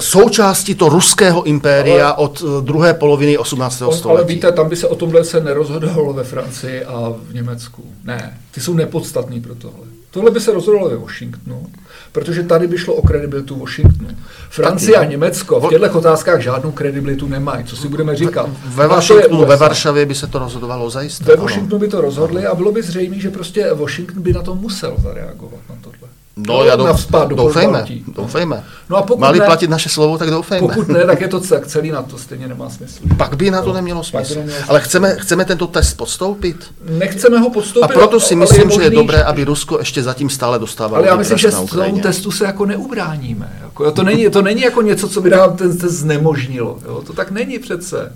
součástí 0.00 0.74
to 0.74 0.88
ruského 0.88 1.42
impéria 1.42 2.08
Ale- 2.08 2.16
od 2.16 2.42
eh, 2.42 2.62
druhé 2.62 2.94
poloviny 2.94 3.38
18. 3.38 3.82
On, 3.82 3.96
století. 3.96 4.18
ale 4.18 4.28
víte, 4.28 4.52
tam 4.52 4.68
by 4.68 4.76
se 4.76 4.86
o 4.88 4.94
tomhle 4.94 5.24
se 5.24 5.40
nerozhodovalo 5.40 6.12
ve 6.12 6.24
Francii 6.24 6.84
a 6.84 7.12
v 7.22 7.34
Německu. 7.34 7.82
Ne, 8.04 8.38
ty 8.50 8.60
jsou 8.60 8.74
nepodstatný 8.74 9.40
pro 9.40 9.54
tohle. 9.54 9.86
Tohle 10.10 10.30
by 10.30 10.40
se 10.40 10.52
rozhodovalo 10.52 10.90
ve 10.90 10.96
Washingtonu, 10.96 11.66
protože 12.12 12.42
tady 12.42 12.66
by 12.66 12.78
šlo 12.78 12.94
o 12.94 13.06
kredibilitu 13.06 13.58
Washingtonu. 13.58 14.08
Francie 14.50 14.96
a 14.96 15.04
Německo 15.04 15.60
v 15.60 15.68
těchto 15.68 15.98
otázkách 15.98 16.40
žádnou 16.40 16.70
kredibilitu 16.72 17.28
nemají, 17.28 17.64
co 17.64 17.76
si 17.76 17.88
budeme 17.88 18.16
říkat. 18.16 18.48
ve 18.64 18.86
Washingtonu, 18.86 19.44
ve. 19.46 19.56
Varšavě 19.56 20.06
by 20.06 20.14
se 20.14 20.26
to 20.26 20.38
rozhodovalo 20.38 20.90
zajisté. 20.90 21.24
Ve. 21.24 21.36
Washingtonu 21.36 21.80
by 21.80 21.88
to 21.88 22.00
rozhodli 22.00 22.46
a 22.46 22.54
bylo 22.54 22.72
by 22.72 22.82
zřejmé, 22.82 23.18
že 23.20 23.30
prostě 23.30 23.74
Washington 23.74 24.22
by 24.22 24.32
na 24.32 24.42
to 24.42 24.54
musel 24.54 24.94
zareagovat 25.02 25.60
na 25.68 25.74
tohle. 25.80 26.08
No, 26.46 26.64
já 26.64 26.76
na 26.76 26.84
douf, 26.92 27.06
do 27.28 27.36
doufejme, 27.36 27.84
doufejme. 28.16 28.64
No 28.90 28.96
a 28.96 29.02
pokud 29.02 29.20
Má-li 29.20 29.38
ne- 29.38 29.44
platit 29.44 29.70
naše 29.70 29.88
slovo, 29.88 30.18
tak 30.18 30.30
doufejme. 30.30 30.68
Pokud 30.68 30.88
ne, 30.88 31.04
tak 31.06 31.20
je 31.20 31.28
to 31.28 31.40
ce- 31.40 31.62
celý 31.66 31.90
na 31.90 32.02
to 32.02 32.18
stejně 32.18 32.48
nemá 32.48 32.70
smysl. 32.70 33.00
Pak 33.16 33.36
by 33.36 33.50
na 33.50 33.62
to 33.62 33.68
No, 33.68 33.74
nemělo 33.74 34.04
smysl. 34.04 34.34
nemělo 34.34 34.56
smysl. 34.56 34.70
Ale 34.70 34.80
chceme, 34.80 35.16
chceme 35.18 35.44
tento 35.44 35.66
test 35.66 35.94
podstoupit? 35.94 36.56
Nechceme 36.90 37.38
ho 37.38 37.50
podstoupit. 37.50 37.84
A 37.84 37.88
proto 37.88 38.20
si 38.20 38.36
myslím, 38.36 38.70
že 38.70 38.80
je 38.80 38.84
možný, 38.84 38.96
dobré, 38.96 39.22
aby 39.22 39.44
Rusko 39.44 39.78
ještě 39.78 40.02
zatím 40.02 40.30
stále 40.30 40.58
dostávalo 40.58 40.96
Ale 40.96 41.06
já 41.06 41.16
myslím, 41.16 41.38
že 41.38 41.50
z 41.50 41.64
tomu 41.64 41.98
testu 42.00 42.30
se 42.30 42.44
jako 42.44 42.66
neubráníme. 42.66 43.52
Jako, 43.62 43.84
jo, 43.84 43.90
to, 43.92 44.02
není, 44.02 44.30
to 44.30 44.42
není 44.42 44.62
jako 44.62 44.82
něco, 44.82 45.08
co 45.08 45.20
by 45.20 45.30
nám 45.30 45.56
ten 45.56 45.78
test 45.78 45.92
znemožnilo. 45.92 46.78
Jo, 46.88 47.02
to 47.06 47.12
tak 47.12 47.30
není 47.30 47.58
přece. 47.58 48.12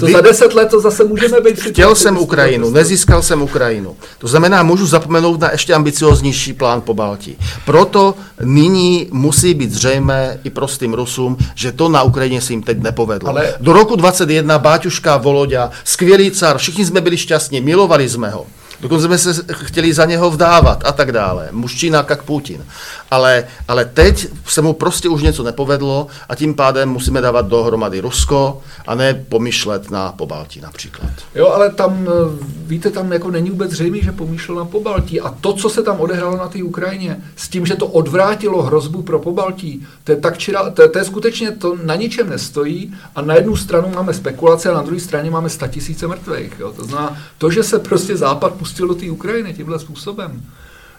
To 0.00 0.06
za 0.08 0.20
deset 0.20 0.54
let 0.54 0.68
to 0.70 0.80
zase 0.80 1.04
můžeme 1.04 1.40
být... 1.40 1.60
Chtěl 1.60 1.94
jsem 1.94 2.18
Ukrajinu, 2.18 2.70
nezískal 2.70 3.22
jsem 3.22 3.42
Ukrajinu. 3.42 3.96
To 4.18 4.26
znamená, 4.28 4.62
můžu 4.62 4.86
zapomenout 4.86 5.40
na 5.40 5.52
ještě 5.52 5.74
ambicioznější 5.74 6.52
plán 6.52 6.80
po 6.80 6.94
Baltí. 6.94 7.38
Proto 7.64 8.14
nyní 8.42 9.08
musí 9.12 9.54
být 9.54 9.72
zřejmé 9.72 10.38
i 10.44 10.50
prostým 10.50 10.94
Rusům, 10.94 11.36
že 11.54 11.72
to 11.72 11.88
na 11.88 12.02
Ukrajině 12.02 12.40
se 12.40 12.52
jim 12.52 12.62
teď 12.62 12.78
nepovedlo. 12.82 13.28
Ale- 13.28 13.54
Do 13.60 13.72
roku 13.72 13.96
21 13.96 14.58
Báťuška, 14.58 15.16
Voloďa, 15.16 15.70
skvělý 15.84 16.30
car, 16.30 16.58
všichni 16.58 16.84
jsme 16.86 17.00
byli 17.00 17.16
šťastní, 17.16 17.60
milovali 17.60 18.08
jsme 18.08 18.30
ho. 18.30 18.46
Dokonce 18.80 19.06
jsme 19.06 19.18
se 19.18 19.44
chtěli 19.52 19.92
za 19.92 20.04
něho 20.04 20.30
vdávat 20.30 20.82
a 20.84 20.92
tak 20.92 21.12
dále. 21.12 21.48
Muščina 21.52 22.06
jak 22.08 22.22
Putin. 22.22 22.64
Ale, 23.10 23.44
ale 23.68 23.84
teď 23.84 24.28
se 24.46 24.62
mu 24.62 24.72
prostě 24.72 25.08
už 25.08 25.22
něco 25.22 25.42
nepovedlo 25.42 26.06
a 26.28 26.34
tím 26.34 26.54
pádem 26.54 26.88
musíme 26.88 27.20
dávat 27.20 27.46
dohromady 27.46 28.00
Rusko 28.00 28.62
a 28.86 28.94
ne 28.94 29.24
pomyšlet 29.28 29.90
na 29.90 30.12
Pobaltí 30.12 30.60
například. 30.60 31.10
Jo, 31.34 31.48
ale 31.48 31.70
tam, 31.70 32.06
eh, 32.08 32.44
víte, 32.66 32.90
tam 32.90 33.12
jako 33.12 33.30
není 33.30 33.50
vůbec 33.50 33.70
zřejmé, 33.70 33.98
že 34.00 34.12
pomýšlel 34.12 34.58
na 34.58 34.64
Pobaltí. 34.64 35.20
A 35.20 35.34
to, 35.40 35.52
co 35.52 35.70
se 35.70 35.82
tam 35.82 36.00
odehrálo 36.00 36.36
na 36.36 36.48
té 36.48 36.62
Ukrajině, 36.62 37.16
s 37.36 37.48
tím, 37.48 37.66
že 37.66 37.76
to 37.76 37.86
odvrátilo 37.86 38.62
hrozbu 38.62 39.02
pro 39.02 39.18
Pobaltí, 39.18 39.86
to 40.04 40.12
je, 40.12 40.16
tak 40.16 40.38
čira, 40.38 40.70
to, 40.70 40.88
to 40.88 40.98
je 40.98 41.04
skutečně, 41.04 41.50
to 41.50 41.76
na 41.84 41.94
ničem 41.94 42.28
nestojí. 42.28 42.94
A 43.14 43.22
na 43.22 43.34
jednu 43.34 43.56
stranu 43.56 43.88
máme 43.94 44.14
spekulace 44.14 44.70
a 44.70 44.74
na 44.74 44.82
druhé 44.82 45.00
straně 45.00 45.30
máme 45.30 45.48
tisíce 45.68 46.06
mrtvých. 46.06 46.52
Jo. 46.58 46.72
To 46.72 46.84
znamená, 46.84 47.18
to, 47.38 47.50
že 47.50 47.62
se 47.62 47.78
prostě 47.78 48.16
Západ 48.16 48.54
pustil 48.66 48.88
do 48.88 48.94
té 48.94 49.10
Ukrajiny 49.10 49.54
tímhle 49.54 49.78
způsobem, 49.78 50.42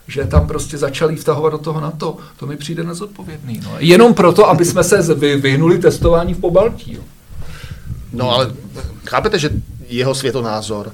že 0.07 0.26
tam 0.26 0.48
prostě 0.48 0.77
začali 0.77 1.15
vtahovat 1.15 1.52
do 1.52 1.57
toho 1.57 1.81
NATO, 1.81 2.18
to 2.39 2.48
mi 2.48 2.57
přijde 2.57 2.84
nezodpovědný. 2.84 3.61
No. 3.64 3.72
Jenom 3.80 4.14
proto, 4.14 4.49
aby 4.49 4.65
jsme 4.65 4.84
se 4.84 5.15
vyhnuli 5.15 5.77
testování 5.77 6.34
v 6.34 6.39
Pobaltí. 6.39 6.98
No 8.14 8.31
ale 8.31 8.53
chápete, 9.06 9.39
že 9.39 9.49
jeho 9.88 10.15
světonázor 10.15 10.91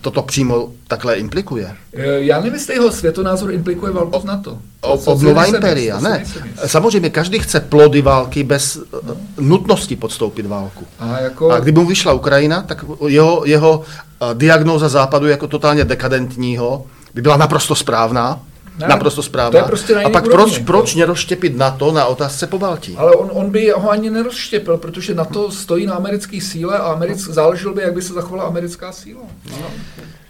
toto 0.00 0.22
přímo 0.22 0.68
takhle 0.88 1.14
implikuje? 1.14 1.74
Eh, 1.94 2.04
Já 2.20 2.36
nevím, 2.36 2.54
jestli 2.54 2.74
jeho 2.74 2.92
světonázor 2.92 3.52
implikuje 3.52 3.92
válku 3.92 4.20
z 4.20 4.24
NATO. 4.24 4.58
Obnova 4.80 5.44
si 5.44 5.52
ne. 6.00 6.24
Samozřejmě 6.66 7.10
každý 7.10 7.38
chce 7.38 7.60
plody 7.60 8.02
války 8.02 8.42
bez 8.44 8.76
eh, 8.76 8.96
nutnosti 9.40 9.96
podstoupit 9.96 10.46
válku. 10.46 10.86
A 10.98 11.18
jako, 11.18 11.50
A 11.50 11.60
kdyby 11.60 11.80
mu 11.80 11.86
vyšla 11.86 12.12
Ukrajina, 12.12 12.62
tak 12.62 12.84
jeho, 13.08 13.42
jeho 13.46 13.82
eh, 14.22 14.34
diagnóza 14.34 14.88
západu 14.88 15.26
jako 15.28 15.46
totálně 15.46 15.84
dekadentního 15.84 16.86
by 17.14 17.22
byla 17.22 17.36
naprosto 17.36 17.74
správná. 17.74 18.40
Ne, 18.78 18.88
naprosto 18.88 19.16
to 19.18 19.22
správná. 19.22 19.58
je 19.58 19.64
prostě 19.64 19.94
na 19.94 20.00
a 20.00 20.10
pak 20.10 20.26
úrovni, 20.26 20.54
proč, 20.54 20.64
proč 20.64 20.94
nerozštěpit 20.94 21.56
na 21.56 21.70
to 21.70 21.92
na 21.92 22.04
otázce 22.06 22.46
po 22.46 22.58
Baltí? 22.58 22.96
ale 22.96 23.12
on, 23.12 23.30
on 23.32 23.50
by 23.50 23.70
ho 23.76 23.90
ani 23.90 24.10
nerozštěpil, 24.10 24.76
protože 24.78 25.14
na 25.14 25.24
to 25.24 25.50
stojí 25.50 25.86
na 25.86 25.94
americké 25.94 26.40
síle 26.40 26.78
a 26.78 26.82
americk, 26.92 27.18
záleželo 27.20 27.74
by, 27.74 27.82
jak 27.82 27.94
by 27.94 28.02
se 28.02 28.12
zachovala 28.12 28.44
americká 28.44 28.92
síla. 28.92 29.20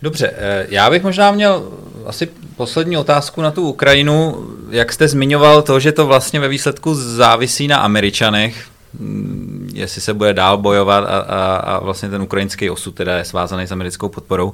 Dobře, 0.02 0.32
eh, 0.36 0.66
já 0.68 0.90
bych 0.90 1.02
možná 1.02 1.30
měl 1.32 1.62
asi 2.06 2.28
poslední 2.56 2.96
otázku 2.96 3.42
na 3.42 3.50
tu 3.50 3.68
Ukrajinu. 3.68 4.46
Jak 4.70 4.92
jste 4.92 5.08
zmiňoval 5.08 5.62
to, 5.62 5.80
že 5.80 5.92
to 5.92 6.06
vlastně 6.06 6.40
ve 6.40 6.48
výsledku 6.48 6.94
závisí 6.94 7.68
na 7.68 7.76
Američanech, 7.76 8.64
mm, 8.98 9.70
jestli 9.74 10.00
se 10.00 10.14
bude 10.14 10.34
dál 10.34 10.58
bojovat 10.58 11.04
a, 11.04 11.18
a, 11.18 11.56
a 11.56 11.80
vlastně 11.80 12.08
ten 12.08 12.22
ukrajinský 12.22 12.70
osud 12.70 12.94
teda 12.94 13.18
je 13.18 13.24
svázaný 13.24 13.66
s 13.66 13.72
americkou 13.72 14.08
podporou. 14.08 14.52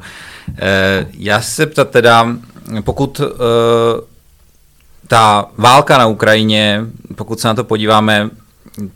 Eh, 0.59 1.07
Já 1.13 1.41
se 1.41 1.67
ptat 1.67 1.91
teda, 1.91 2.29
pokud 2.85 3.21
eh, 3.21 3.25
ta 5.09 5.51
válka 5.57 5.99
na 5.99 6.07
Ukrajině, 6.07 6.85
pokud 7.15 7.41
se 7.41 7.49
na 7.49 7.55
to 7.55 7.65
podíváme 7.65 8.31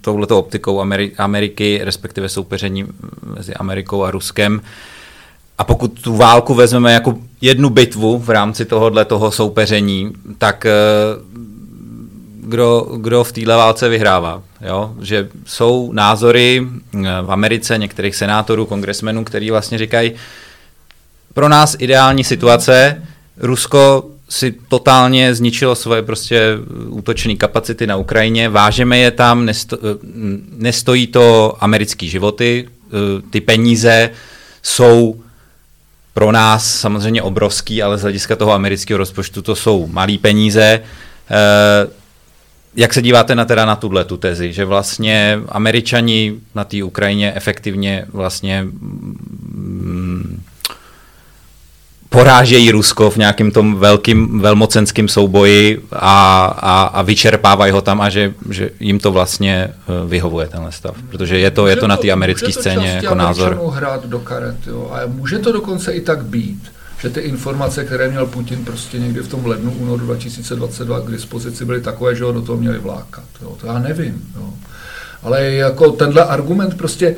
touhletou 0.01 0.39
optikou 0.39 0.81
Ameri- 0.81 1.13
Ameriky, 1.19 1.81
respektive 1.83 2.29
soupeření 2.29 2.87
mezi 3.37 3.55
Amerikou 3.55 4.05
a 4.05 4.11
Ruskem, 4.11 4.61
a 5.59 5.65
pokud 5.65 6.01
tu 6.03 6.17
válku 6.17 6.55
vezmeme 6.55 6.93
jako 6.93 7.19
jednu 7.41 7.71
bitvu 7.71 8.19
v 8.19 8.31
rámci 8.31 8.65
tohohle 8.65 9.05
toho 9.05 9.31
soupeření, 9.31 10.13
tak 10.39 10.67
eh, 10.67 10.73
kdo, 12.41 12.87
kdo 12.97 13.25
v 13.25 13.33
téhle 13.33 13.57
válce 13.57 13.89
vyhrává. 13.89 14.43
Jo? 14.61 14.95
Že 15.01 15.29
jsou 15.47 15.93
názory 15.93 16.67
eh, 16.67 16.99
v 17.23 17.33
Americe 17.33 17.79
některých 17.79 18.17
senátorů, 18.17 18.67
kongresmenů, 18.67 19.25
kteří 19.25 19.51
vlastně 19.51 19.79
říkají, 19.79 20.13
pro 21.35 21.49
nás 21.49 21.77
ideální 21.79 22.25
situace. 22.25 23.03
Rusko 23.43 24.05
si 24.29 24.55
totálně 24.69 25.35
zničilo 25.35 25.75
svoje 25.75 26.03
prostě 26.03 26.59
útočné 26.89 27.35
kapacity 27.35 27.87
na 27.87 27.97
Ukrajině, 27.97 28.49
vážeme 28.49 28.99
je 28.99 29.11
tam, 29.11 29.45
nesto, 29.45 29.79
nestojí 30.57 31.07
to 31.07 31.57
americké 31.61 32.07
životy, 32.07 32.69
ty 33.31 33.41
peníze 33.41 34.11
jsou 34.63 35.21
pro 36.15 36.33
nás 36.33 36.81
samozřejmě 36.81 37.23
obrovský, 37.23 37.83
ale 37.83 37.99
z 37.99 38.03
hlediska 38.03 38.37
toho 38.37 38.53
amerického 38.53 38.99
rozpočtu 38.99 39.43
to 39.43 39.57
jsou 39.57 39.87
malé 39.87 40.19
peníze. 40.19 40.81
Jak 42.77 42.95
se 42.95 43.03
díváte 43.03 43.35
na 43.35 43.45
teda 43.45 43.65
na 43.65 43.77
tuhle 43.77 44.05
tu 44.05 44.17
tezi, 44.17 44.53
že 44.53 44.65
vlastně 44.65 45.41
američani 45.49 46.35
na 46.55 46.65
té 46.65 46.85
Ukrajině 46.85 47.33
efektivně 47.35 48.05
vlastně 48.13 48.63
mm, 48.63 50.43
porážejí 52.13 52.71
Rusko 52.71 53.11
v 53.11 53.17
nějakém 53.17 53.51
tom 53.51 53.77
velkým 53.77 54.41
velmocenském 54.41 55.09
souboji 55.09 55.85
a, 55.93 56.45
a, 56.45 56.83
a 56.83 57.03
vyčerpávají 57.03 57.73
ho 57.73 57.81
tam 57.81 58.01
a 58.01 58.09
že, 58.09 58.35
že 58.51 58.71
jim 58.81 58.99
to 58.99 59.13
vlastně 59.13 59.69
eh, 59.69 60.07
vyhovuje 60.07 60.49
tenhle 60.49 60.73
stav. 60.73 60.97
Protože 61.11 61.39
je 61.39 61.51
to, 61.51 61.67
je 61.67 61.77
to 61.77 61.87
na 61.89 61.97
té 61.97 62.11
americké 62.11 62.53
scéně 62.53 63.01
jako 63.03 63.15
názor. 63.15 63.61
hrát 63.71 64.07
do 64.07 64.19
karet, 64.19 64.57
jo, 64.67 64.91
a 64.93 65.07
může 65.07 65.39
to 65.39 65.53
dokonce 65.53 65.93
i 65.93 66.01
tak 66.01 66.25
být, 66.25 66.73
že 67.01 67.11
ty 67.11 67.21
informace, 67.21 67.85
které 67.85 68.09
měl 68.09 68.27
Putin 68.27 68.65
prostě 68.65 68.99
někdy 68.99 69.21
v 69.21 69.29
tom 69.29 69.47
lednu, 69.47 69.73
únoru 69.73 70.07
2022 70.07 71.01
k 71.01 71.11
dispozici, 71.11 71.65
byly 71.65 71.81
takové, 71.81 72.17
že 72.17 72.25
ho 72.25 72.33
do 72.33 72.43
toho 72.43 72.59
měli 72.59 72.79
vlákat. 72.79 73.25
Jo. 73.43 73.57
To 73.61 73.67
já 73.67 73.79
nevím. 73.79 74.23
Jo. 74.37 74.51
Ale 75.23 75.45
jako 75.45 75.91
tenhle 75.91 76.25
argument 76.25 76.79
prostě 76.79 77.17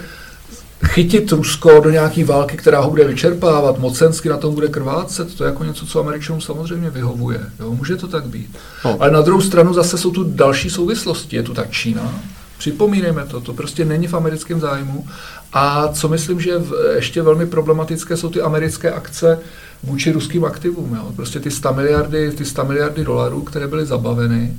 chytit 0.87 1.33
Rusko 1.33 1.81
do 1.81 1.91
nějaké 1.91 2.25
války, 2.25 2.57
která 2.57 2.81
ho 2.81 2.91
bude 2.91 3.05
vyčerpávat, 3.05 3.79
mocensky 3.79 4.29
na 4.29 4.37
tom 4.37 4.55
bude 4.55 4.69
krvácet, 4.69 5.35
to 5.35 5.45
je 5.45 5.49
jako 5.49 5.65
něco, 5.65 5.87
co 5.87 6.01
Američanům 6.01 6.41
samozřejmě 6.41 6.91
vyhovuje. 6.91 7.41
Jo. 7.61 7.71
Může 7.71 7.97
to 7.97 8.09
tak 8.09 8.27
být. 8.27 8.57
No. 8.85 8.97
Ale 9.01 9.11
na 9.11 9.21
druhou 9.21 9.41
stranu 9.41 9.75
zase 9.75 9.99
jsou 9.99 10.11
tu 10.11 10.25
další 10.25 10.71
souvislosti. 10.71 11.37
Je 11.37 11.43
tu 11.43 11.55
tak 11.55 11.71
Čína, 11.71 12.13
Připomínejme 12.59 13.27
to, 13.27 13.41
to 13.41 13.55
prostě 13.55 13.85
není 13.85 14.07
v 14.07 14.15
americkém 14.15 14.61
zájmu. 14.61 15.07
A 15.53 15.89
co 15.89 16.09
myslím, 16.09 16.41
že 16.41 16.59
v, 16.59 16.93
ještě 16.95 17.23
velmi 17.23 17.47
problematické 17.47 18.17
jsou 18.17 18.29
ty 18.29 18.41
americké 18.41 18.93
akce 18.93 19.39
vůči 19.83 20.13
ruským 20.13 20.45
aktivům. 20.45 20.95
Jo. 20.95 21.13
Prostě 21.17 21.41
ty 21.41 21.51
100 21.51 21.73
miliardy, 21.75 22.31
ty 22.31 22.45
100 22.45 22.65
miliardy 22.65 23.05
dolarů, 23.05 23.43
které 23.43 23.67
byly 23.67 23.87
zabaveny, 23.87 24.55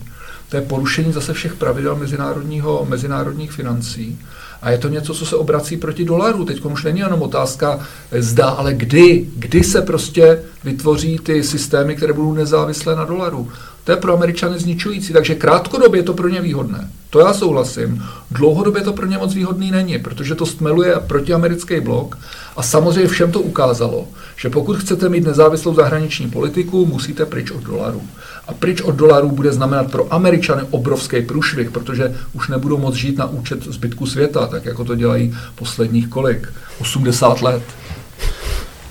to 0.50 0.56
je 0.56 0.62
porušení 0.62 1.14
zase 1.14 1.34
všech 1.34 1.54
pravidel 1.54 1.96
mezinárodního, 1.96 2.86
mezinárodních 2.90 3.52
financí. 3.52 4.20
A 4.66 4.72
je 4.72 4.78
to 4.78 4.90
něco, 4.90 5.14
co 5.14 5.26
se 5.26 5.36
obrací 5.36 5.78
proti 5.78 6.06
dolaru. 6.06 6.46
Teď 6.46 6.66
už 6.66 6.84
není 6.84 7.00
jenom 7.00 7.22
otázka 7.22 7.80
zda, 8.20 8.46
ale 8.46 8.74
kdy. 8.74 9.26
Kdy 9.36 9.64
se 9.64 9.82
prostě 9.82 10.42
vytvoří 10.64 11.20
ty 11.24 11.44
systémy, 11.44 11.96
které 11.96 12.14
budou 12.14 12.34
nezávislé 12.34 12.96
na 12.96 13.06
dolaru. 13.06 13.52
To 13.84 13.92
je 13.92 13.98
pro 13.98 14.14
Američany 14.14 14.60
zničující, 14.60 15.14
takže 15.14 15.36
krátkodobě 15.36 16.00
je 16.00 16.04
to 16.04 16.14
pro 16.14 16.30
ně 16.30 16.42
výhodné. 16.42 16.90
To 17.10 17.20
já 17.20 17.34
souhlasím. 17.34 18.04
Dlouhodobě 18.32 18.82
to 18.82 18.94
pro 18.94 19.06
ně 19.06 19.18
moc 19.18 19.34
výhodný 19.34 19.72
není, 19.72 20.00
protože 20.00 20.36
to 20.36 20.46
stmeluje 20.46 20.96
protiamerický 21.08 21.80
blok 21.80 22.18
a 22.58 22.64
samozřejmě 22.64 23.08
všem 23.08 23.32
to 23.32 23.42
ukázalo, 23.42 24.08
že 24.36 24.50
pokud 24.50 24.78
chcete 24.78 25.10
mít 25.10 25.24
nezávislou 25.24 25.76
zahraniční 25.76 26.30
politiku, 26.30 26.86
musíte 26.86 27.26
pryč 27.26 27.52
od 27.52 27.64
dolaru. 27.64 28.02
A 28.48 28.54
pryč 28.54 28.82
od 28.82 28.96
dolarů 28.96 29.32
bude 29.32 29.54
znamenat 29.54 29.92
pro 29.92 30.14
Američany 30.14 30.62
obrovský 30.70 31.22
průšvih, 31.22 31.72
protože 31.72 32.16
už 32.34 32.48
nebudou 32.48 32.78
moc 32.78 32.96
žít 32.96 33.18
na 33.18 33.26
účet 33.26 33.64
zbytku 33.64 34.06
světa, 34.06 34.48
tak 34.48 34.66
jako 34.66 34.84
to 34.84 34.96
dělají 34.96 35.38
posledních 35.56 36.08
kolik? 36.08 36.54
80 36.80 37.42
let. 37.42 37.64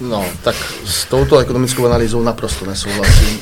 No, 0.01 0.25
tak 0.43 0.57
s 0.85 1.05
touto 1.05 1.39
ekonomickou 1.39 1.87
analýzou 1.87 2.23
naprosto 2.23 2.67
nesouhlasím. 2.67 3.39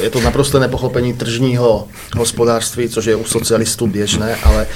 Je 0.00 0.10
to 0.10 0.20
naprosté 0.20 0.60
nepochopení 0.60 1.14
tržního 1.14 1.88
hospodářství, 2.16 2.88
což 2.88 3.04
je 3.04 3.16
u 3.16 3.24
socialistů 3.24 3.86
běžné, 3.86 4.36
ale 4.44 4.66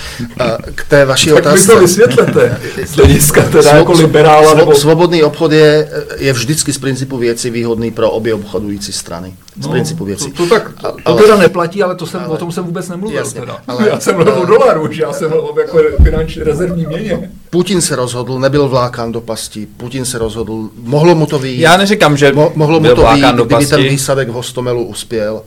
eh, 0.41 0.57
k 0.75 0.85
té 0.85 1.05
vaší 1.05 1.31
tak 1.31 1.39
otázce... 1.39 1.67
Tak 1.67 1.77
to 1.77 1.81
vysvětlete 1.81 2.61
z 2.87 2.97
hlediska 2.97 3.43
teda 3.43 3.71
jako 3.71 3.93
liberála. 3.93 4.51
Svo, 4.51 4.59
nebo... 4.59 4.75
Svobodný 4.75 5.23
obchod 5.23 5.53
je, 5.53 5.91
je 6.17 6.33
vždycky 6.33 6.73
z 6.73 6.79
principu 6.79 7.17
věci 7.17 7.51
výhodný 7.51 7.91
pro 7.91 8.11
obě 8.11 8.35
obchodující 8.35 8.93
strany. 8.93 9.35
Z 9.61 9.67
no, 9.67 9.73
principu 9.73 10.05
věci. 10.05 10.31
To, 10.31 10.43
to, 10.43 10.55
tak, 10.55 10.73
to, 10.81 10.97
ale, 11.05 11.23
teda 11.23 11.37
neplatí, 11.37 11.83
ale, 11.83 11.95
to 11.95 12.07
jsem, 12.07 12.21
ale, 12.21 12.29
o 12.29 12.37
tom 12.37 12.53
jsem 12.53 12.65
vůbec 12.65 12.89
nemluvil. 12.89 13.19
Jasně, 13.19 13.41
teda. 13.41 13.59
Ale, 13.69 13.89
já 13.89 14.01
jsem 14.01 14.15
mluvil 14.15 14.35
o 14.35 14.47
dolaru, 14.47 14.93
že 14.93 15.03
já 15.03 15.13
jsem 15.13 15.31
mluvil 15.31 15.51
o 15.55 15.61
jako 15.61 15.79
finanční 16.05 16.43
rezervní 16.43 16.87
měně. 16.87 17.31
Putin 17.51 17.81
se 17.81 17.97
rozhodl, 17.97 18.39
nebyl 18.39 18.69
vlákán 18.69 19.13
do 19.13 19.21
pasti, 19.21 19.67
Putin 19.77 20.05
se 20.05 20.19
rozhodl, 20.19 20.71
mohlo 20.83 21.15
mu 21.15 21.27
to 21.27 21.39
vyjít. 21.39 21.61
Já 21.61 21.77
neříkám, 21.77 22.17
že 22.17 22.33
mo, 22.33 22.53
mohlo 22.55 22.81
mu 22.81 22.95
to 22.95 23.07
vyjít, 23.13 23.27
kdyby 23.35 23.67
ten 23.67 23.83
výsadek 23.83 24.29
v 24.29 24.33
Hostomelu 24.33 24.85
uspěl. 24.95 25.43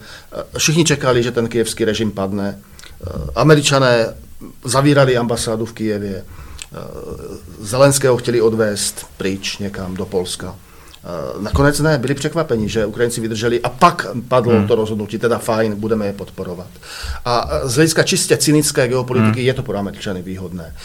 Všichni 0.58 0.84
čekali, 0.84 1.24
že 1.24 1.32
ten 1.32 1.48
kijevský 1.48 1.86
režim 1.86 2.12
padne. 2.12 2.60
Američané 3.36 4.14
zavírali 4.66 5.18
ambasádu 5.18 5.66
v 5.66 5.74
Kijevě. 5.74 6.24
Zelenského 7.60 8.18
chtěli 8.18 8.42
odvést 8.42 9.06
pryč 9.18 9.58
někam 9.58 9.96
do 9.96 10.06
Polska. 10.06 10.56
Eh, 11.04 11.42
nakonec 11.42 11.80
ne, 11.80 11.98
byli 11.98 12.14
překvapeni, 12.14 12.70
že 12.70 12.86
Ukrajinci 12.86 13.22
vydrželi 13.22 13.62
a 13.62 13.70
pak 13.70 14.08
padlo 14.28 14.54
hmm. 14.54 14.68
to 14.68 14.76
rozhodnutí, 14.76 15.18
teda 15.18 15.38
fajn, 15.38 15.76
budeme 15.76 16.06
je 16.06 16.14
podporovat. 16.14 16.68
A 17.26 17.50
z 17.64 17.76
hlediska 17.76 18.04
čistě 18.04 18.38
cynické 18.38 18.88
geopolitiky 18.88 19.40
hmm. 19.40 19.48
je 19.48 19.54
to 19.54 19.64
pro 19.64 19.78
Američany 19.78 20.22
výhodné. 20.22 20.76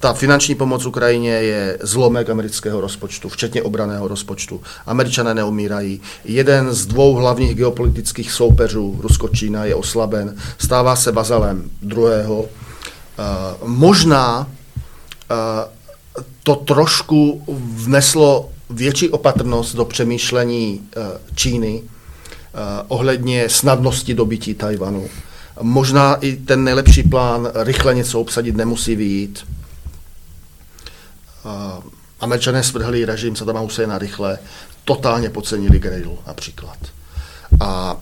Ta 0.00 0.12
finanční 0.12 0.54
pomoc 0.54 0.86
Ukrajině 0.86 1.30
je 1.30 1.78
zlomek 1.82 2.30
amerického 2.30 2.80
rozpočtu, 2.80 3.28
včetně 3.28 3.62
obraného 3.62 4.08
rozpočtu. 4.08 4.60
Američané 4.86 5.34
neumírají. 5.34 6.00
Jeden 6.24 6.74
z 6.74 6.86
dvou 6.86 7.14
hlavních 7.14 7.54
geopolitických 7.54 8.32
soupeřů, 8.32 9.00
Rusko-Čína, 9.02 9.64
je 9.64 9.74
oslaben, 9.74 10.36
stává 10.58 10.96
se 10.96 11.12
bazalem 11.12 11.70
druhého. 11.82 12.40
Uh, 12.40 12.48
možná 13.68 14.38
uh, 14.40 14.46
to 16.42 16.54
trošku 16.54 17.44
vneslo 17.58 18.50
větší 18.70 19.08
opatrnost 19.08 19.76
do 19.76 19.84
přemýšlení 19.84 20.80
eh, 20.96 21.00
Číny 21.34 21.82
eh, 21.82 22.58
ohledně 22.88 23.48
snadnosti 23.48 24.14
dobytí 24.14 24.54
Tajvanu. 24.54 25.08
Možná 25.62 26.14
i 26.14 26.36
ten 26.36 26.64
nejlepší 26.64 27.02
plán 27.02 27.50
rychle 27.54 27.94
něco 27.94 28.20
obsadit 28.20 28.56
nemusí 28.56 28.96
vyjít. 28.96 29.46
Eh, 31.44 31.82
Američané 32.20 32.62
svrhli 32.62 33.04
režim 33.04 33.36
Sadama 33.36 33.60
Husseina 33.60 33.98
rychle, 33.98 34.38
totálně 34.84 35.30
podcenili 35.30 35.78
Gradle 35.78 36.16
například. 36.26 36.78
A 37.60 37.96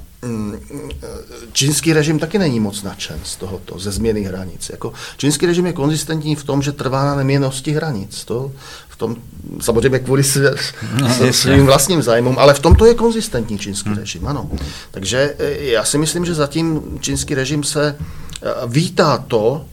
čínský 1.52 1.92
režim 1.92 2.18
taky 2.18 2.38
není 2.38 2.60
moc 2.60 2.82
nadšen 2.82 3.20
z 3.24 3.36
tohoto, 3.36 3.78
ze 3.78 3.90
změny 3.90 4.22
hranic. 4.22 4.70
Jako, 4.70 4.92
čínský 5.16 5.46
režim 5.46 5.66
je 5.66 5.72
konzistentní 5.72 6.36
v 6.36 6.44
tom, 6.44 6.62
že 6.62 6.72
trvá 6.72 7.04
na 7.04 7.14
neměnosti 7.14 7.72
hranic. 7.72 8.24
To 8.24 8.52
tom, 8.98 9.16
samozřejmě 9.60 9.98
kvůli 9.98 10.24
své, 10.24 10.54
no, 11.00 11.08
svým 11.32 11.66
vlastním 11.66 12.02
zájmům, 12.02 12.38
ale 12.38 12.54
v 12.54 12.60
tomto 12.60 12.86
je 12.86 12.94
konzistentní 12.94 13.58
čínský 13.58 13.88
hmm. 13.88 13.98
režim, 13.98 14.26
ano. 14.26 14.50
Takže 14.90 15.34
e, 15.38 15.64
já 15.64 15.84
si 15.84 15.98
myslím, 15.98 16.24
že 16.24 16.34
zatím 16.34 16.98
čínský 17.00 17.34
režim 17.34 17.64
se 17.64 17.88
e, 17.88 17.96
vítá 18.66 19.18
to, 19.18 19.64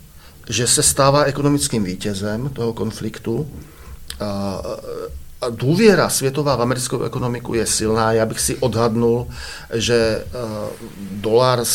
že 0.49 0.67
se 0.67 0.83
stává 0.83 1.23
ekonomickým 1.23 1.83
vítězem 1.83 2.49
toho 2.49 2.73
konfliktu. 2.73 3.47
A, 4.19 4.25
a 4.25 4.61
důvěra 5.49 6.09
světová 6.09 6.55
v 6.55 6.61
americkou 6.61 7.03
ekonomiku 7.03 7.53
je 7.53 7.65
silná. 7.65 8.11
Já 8.11 8.25
bych 8.25 8.39
si 8.39 8.55
odhadnul, 8.55 9.27
že 9.73 10.25
uh, 10.25 10.69
dolar 11.11 11.65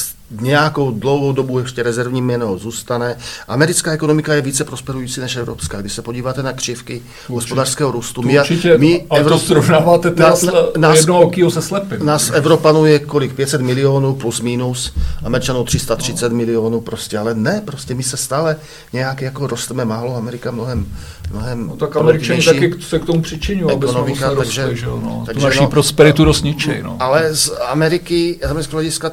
nějakou 0.41 0.91
dlouhou 0.91 1.33
dobu 1.33 1.59
ještě 1.59 1.83
rezervní 1.83 2.23
měnou 2.23 2.59
zůstane. 2.59 3.17
Americká 3.49 3.93
ekonomika 3.93 4.35
je 4.35 4.41
více 4.41 4.65
prosperující 4.65 5.21
než 5.21 5.37
evropská. 5.37 5.81
Když 5.81 5.93
se 5.93 6.03
podíváte 6.03 6.43
na 6.43 6.53
křivky 6.53 6.95
určitě. 6.95 7.33
hospodářského 7.33 7.91
růstu, 7.91 8.23
my, 8.23 8.41
určitě, 8.41 8.79
my 8.79 9.07
ale 9.11 9.21
Evrop... 9.21 9.41
to 9.41 9.47
srovnáváte 9.47 10.11
teda 10.11 10.35
na, 10.47 10.89
nás, 10.89 10.99
jednoho 10.99 11.31
se 11.49 11.63
slepým. 11.63 12.07
Nás 12.07 12.31
Evropanů 12.31 12.87
je 12.87 12.99
kolik? 12.99 13.35
500 13.35 13.61
milionů 13.61 14.15
plus 14.15 14.41
minus, 14.41 14.95
Američanů 15.25 15.65
330 15.65 16.29
no. 16.29 16.37
milionů 16.37 16.81
prostě, 16.81 17.19
ale 17.19 17.35
ne, 17.35 17.63
prostě 17.65 17.95
my 17.95 18.03
se 18.03 18.17
stále 18.17 18.57
nějak 18.93 19.23
jako 19.23 19.47
rosteme 19.47 19.85
málo, 19.85 20.17
Amerika 20.17 20.51
mnohem 20.51 20.87
mnohem 21.31 21.67
no, 21.67 21.77
tak 21.77 21.97
Američani 21.97 22.43
taky 22.43 22.75
se 22.81 22.99
k 22.99 23.05
tomu 23.05 23.23
přičinují, 23.23 23.75
aby 23.75 23.89
jsme 23.89 24.03
takže, 24.05 24.27
rostli, 24.35 24.77
že, 24.77 24.87
no. 24.87 25.23
takže, 25.27 25.41
tu 25.41 25.47
naší 25.47 25.61
no, 25.61 25.69
prosperitu 25.69 26.25
dost 26.25 26.43
ničí. 26.43 26.71
No. 26.83 26.97
Ale 27.01 27.35
z 27.35 27.51
Ameriky, 27.69 28.39
z 28.43 28.51
amerického 28.51 28.77
hlediska 28.77 29.11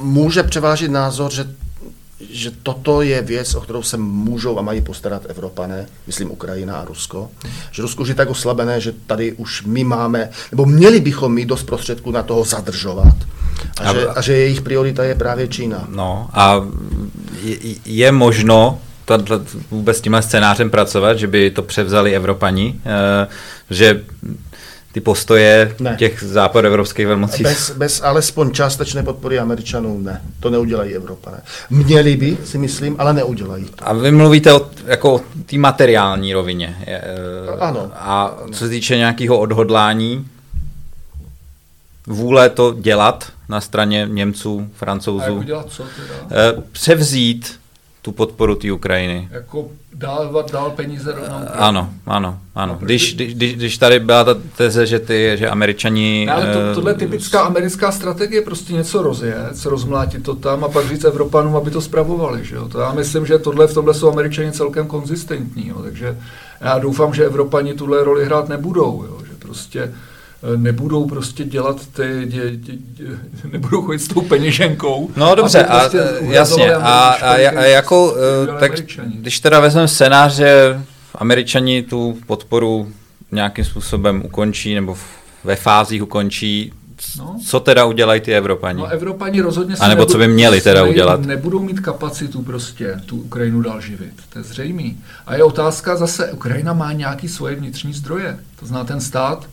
může 0.00 0.42
převážit 0.42 0.90
názor, 0.90 1.32
že 1.32 1.46
že 2.30 2.50
toto 2.62 3.02
je 3.02 3.22
věc, 3.22 3.54
o 3.54 3.60
kterou 3.60 3.82
se 3.82 3.96
můžou 3.96 4.58
a 4.58 4.62
mají 4.62 4.80
postarat 4.80 5.22
Evropané, 5.28 5.86
myslím 6.06 6.30
Ukrajina 6.30 6.76
a 6.76 6.84
Rusko. 6.84 7.28
Že 7.70 7.82
Rusko 7.82 8.02
už 8.02 8.08
je 8.08 8.14
tak 8.14 8.30
oslabené, 8.30 8.80
že 8.80 8.92
tady 9.06 9.32
už 9.32 9.62
my 9.62 9.84
máme, 9.84 10.28
nebo 10.50 10.66
měli 10.66 11.00
bychom 11.00 11.34
mít 11.34 11.46
dost 11.46 11.62
prostředků 11.62 12.10
na 12.10 12.22
toho 12.22 12.44
zadržovat. 12.44 13.14
A, 13.80 13.90
a, 13.90 13.92
že, 13.92 14.08
a 14.08 14.20
že 14.20 14.32
jejich 14.36 14.60
priorita 14.60 15.04
je 15.04 15.14
právě 15.14 15.48
Čína. 15.48 15.86
No 15.88 16.28
a 16.32 16.60
je, 17.42 17.56
je 17.84 18.12
možno 18.12 18.78
tato, 19.04 19.40
vůbec 19.70 19.96
s 19.96 20.00
tímhle 20.00 20.22
scénářem 20.22 20.70
pracovat, 20.70 21.18
že 21.18 21.26
by 21.26 21.50
to 21.50 21.62
převzali 21.62 22.16
Evropani, 22.16 22.80
e, 22.86 23.26
že 23.70 24.04
ty 24.92 25.00
postoje 25.00 25.76
Ne. 25.80 25.96
těch 25.98 26.22
západoevropských 26.22 27.06
velmocí. 27.06 27.42
Bez, 27.42 27.70
bez 27.70 28.02
alespoň 28.02 28.50
částečné 28.52 29.02
podpory 29.02 29.38
Američanů 29.38 29.98
ne. 30.02 30.22
To 30.40 30.50
neudělají 30.50 30.94
Evropané. 30.94 31.40
Měli 31.70 32.16
by, 32.16 32.38
si 32.44 32.58
myslím, 32.58 32.96
ale 32.98 33.12
neudělají 33.12 33.64
to. 33.64 33.88
A 33.88 33.92
vy 33.92 34.10
mluvíte 34.12 34.52
o, 34.52 34.66
jako 34.86 35.14
o 35.14 35.20
té 35.46 35.58
materiální 35.58 36.32
rovině. 36.34 36.76
Je, 36.86 37.00
eh, 37.04 37.60
Ano. 37.60 37.90
A 37.94 38.36
co 38.52 38.58
se 38.58 38.68
týče 38.68 38.96
nějakého 38.96 39.38
odhodlání, 39.38 40.26
vůle 42.06 42.50
to 42.50 42.74
dělat 42.80 43.32
na 43.48 43.60
straně 43.60 44.06
Němců, 44.10 44.58
A 44.58 44.62
jak 44.62 44.72
Francouzů, 44.76 45.34
udělat 45.34 45.66
co 45.68 45.82
teda? 45.82 46.14
eh, 46.58 46.62
převzít 46.72 47.59
tu 48.02 48.12
podporu 48.12 48.54
té 48.54 48.72
Ukrajiny. 48.72 49.28
Jako 49.30 49.68
dál, 49.94 50.44
dál 50.52 50.70
peníze 50.70 51.12
rovnou. 51.12 51.36
Ano, 51.52 51.90
ano, 52.06 52.38
ano. 52.54 52.74
Proč? 52.74 52.86
Když, 52.86 53.14
když, 53.14 53.54
když, 53.54 53.78
tady 53.78 54.00
byla 54.00 54.24
ta 54.24 54.34
teze, 54.56 54.86
že 54.86 54.98
ty, 54.98 55.32
že 55.34 55.48
američani... 55.48 56.26
Ne, 56.26 56.32
ale 56.32 56.52
to, 56.52 56.58
eh, 56.70 56.74
tohle 56.74 56.90
je 56.90 56.94
typická 56.94 57.40
americká 57.40 57.92
strategie, 57.92 58.42
prostě 58.42 58.72
něco 58.72 59.02
rozjet, 59.02 59.64
rozmlátit 59.64 60.22
to 60.22 60.34
tam 60.34 60.64
a 60.64 60.68
pak 60.68 60.88
říct 60.88 61.04
Evropanům, 61.04 61.56
aby 61.56 61.70
to 61.70 61.80
spravovali. 61.80 62.44
Že 62.44 62.56
jo? 62.56 62.68
To 62.68 62.80
já 62.80 62.92
myslím, 62.92 63.26
že 63.26 63.38
tohle 63.38 63.66
v 63.66 63.74
tomhle 63.74 63.94
jsou 63.94 64.08
američani 64.12 64.52
celkem 64.52 64.86
konzistentní, 64.86 65.68
jo? 65.68 65.82
takže 65.82 66.18
já 66.60 66.78
doufám, 66.78 67.14
že 67.14 67.24
Evropani 67.24 67.74
tuhle 67.74 68.04
roli 68.04 68.24
hrát 68.24 68.48
nebudou, 68.48 69.04
jo? 69.08 69.18
že 69.26 69.32
prostě 69.38 69.92
nebudou 70.56 71.06
prostě 71.08 71.44
dělat 71.44 71.86
ty, 71.86 72.22
dě, 72.26 72.50
dě, 72.56 72.72
dě, 72.76 73.04
nebudou 73.52 73.82
chodit 73.82 73.98
s 73.98 74.08
tou 74.08 74.20
peněženkou. 74.20 75.10
No 75.16 75.34
dobře, 75.34 75.64
a, 75.64 75.78
prostě 75.80 75.98
eh, 76.00 76.18
uhrazovali 76.18 76.34
jasně, 76.34 76.74
a, 76.74 77.08
a, 77.08 77.32
a 77.34 77.62
jako, 77.64 78.10
co 78.12 78.52
eh, 78.56 78.60
tak 78.60 78.70
Američani. 78.72 79.12
když 79.16 79.40
teda 79.40 79.60
vezmeme 79.60 79.88
scénář, 79.88 80.32
že 80.34 80.80
američani 81.14 81.82
tu 81.82 82.18
podporu 82.26 82.88
nějakým 83.32 83.64
způsobem 83.64 84.22
ukončí, 84.24 84.74
nebo 84.74 84.96
ve 85.44 85.56
fázích 85.56 86.02
ukončí, 86.02 86.72
No. 87.18 87.36
co 87.46 87.60
teda 87.60 87.84
udělají 87.84 88.20
ty 88.20 88.34
Evropani? 88.36 88.80
No 88.80 88.86
Evropani 88.86 89.40
rozhodně 89.40 89.74
A 89.80 89.88
nebo 89.88 90.06
co 90.06 90.18
by 90.18 90.28
měli 90.28 90.60
teda 90.60 90.84
udělat? 90.84 91.20
Nebudou 91.20 91.62
mít 91.62 91.80
kapacitu 91.80 92.42
prostě 92.42 93.00
tu 93.06 93.16
Ukrajinu 93.16 93.62
dál 93.62 93.80
živit. 93.80 94.12
To 94.32 94.38
je 94.38 94.42
zřejmý. 94.42 94.98
A 95.26 95.34
je 95.34 95.44
otázka 95.44 95.96
zase, 95.96 96.32
Ukrajina 96.32 96.72
má 96.72 96.92
nějaký 96.92 97.28
svoje 97.28 97.54
vnitřní 97.54 97.92
zdroje. 97.92 98.38
To 98.60 98.66
zná 98.66 98.84
ten 98.84 99.00
stát 99.00 99.46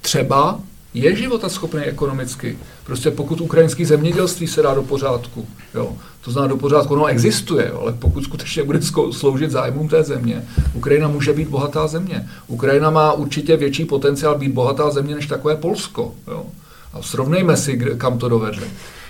třeba 0.00 0.60
je 0.94 1.16
životaschopný 1.16 1.80
ekonomicky. 1.80 2.58
Prostě 2.84 3.10
pokud 3.10 3.40
ukrajinský 3.40 3.84
zemědělství 3.84 4.46
se 4.46 4.62
dá 4.62 4.74
do 4.74 4.82
pořádku, 4.82 5.46
jo, 5.74 5.96
to 6.24 6.30
zná 6.30 6.46
do 6.46 6.56
pořádku, 6.56 6.94
ono 6.94 7.06
existuje, 7.06 7.68
jo, 7.68 7.80
ale 7.80 7.92
pokud 7.92 8.24
skutečně 8.24 8.62
bude 8.62 8.80
sloužit 9.10 9.50
zájmům 9.50 9.88
té 9.88 10.02
země, 10.02 10.44
Ukrajina 10.74 11.08
může 11.08 11.32
být 11.32 11.48
bohatá 11.48 11.86
země. 11.86 12.28
Ukrajina 12.46 12.90
má 12.90 13.12
určitě 13.12 13.56
větší 13.56 13.84
potenciál 13.84 14.38
být 14.38 14.52
bohatá 14.52 14.90
země 14.90 15.14
než 15.14 15.26
takové 15.26 15.56
Polsko. 15.56 16.14
Jo. 16.26 16.46
A 16.92 17.02
srovnejme 17.02 17.56
si, 17.56 17.78
kam 17.98 18.18
to 18.18 18.28
dovedli. 18.28 18.66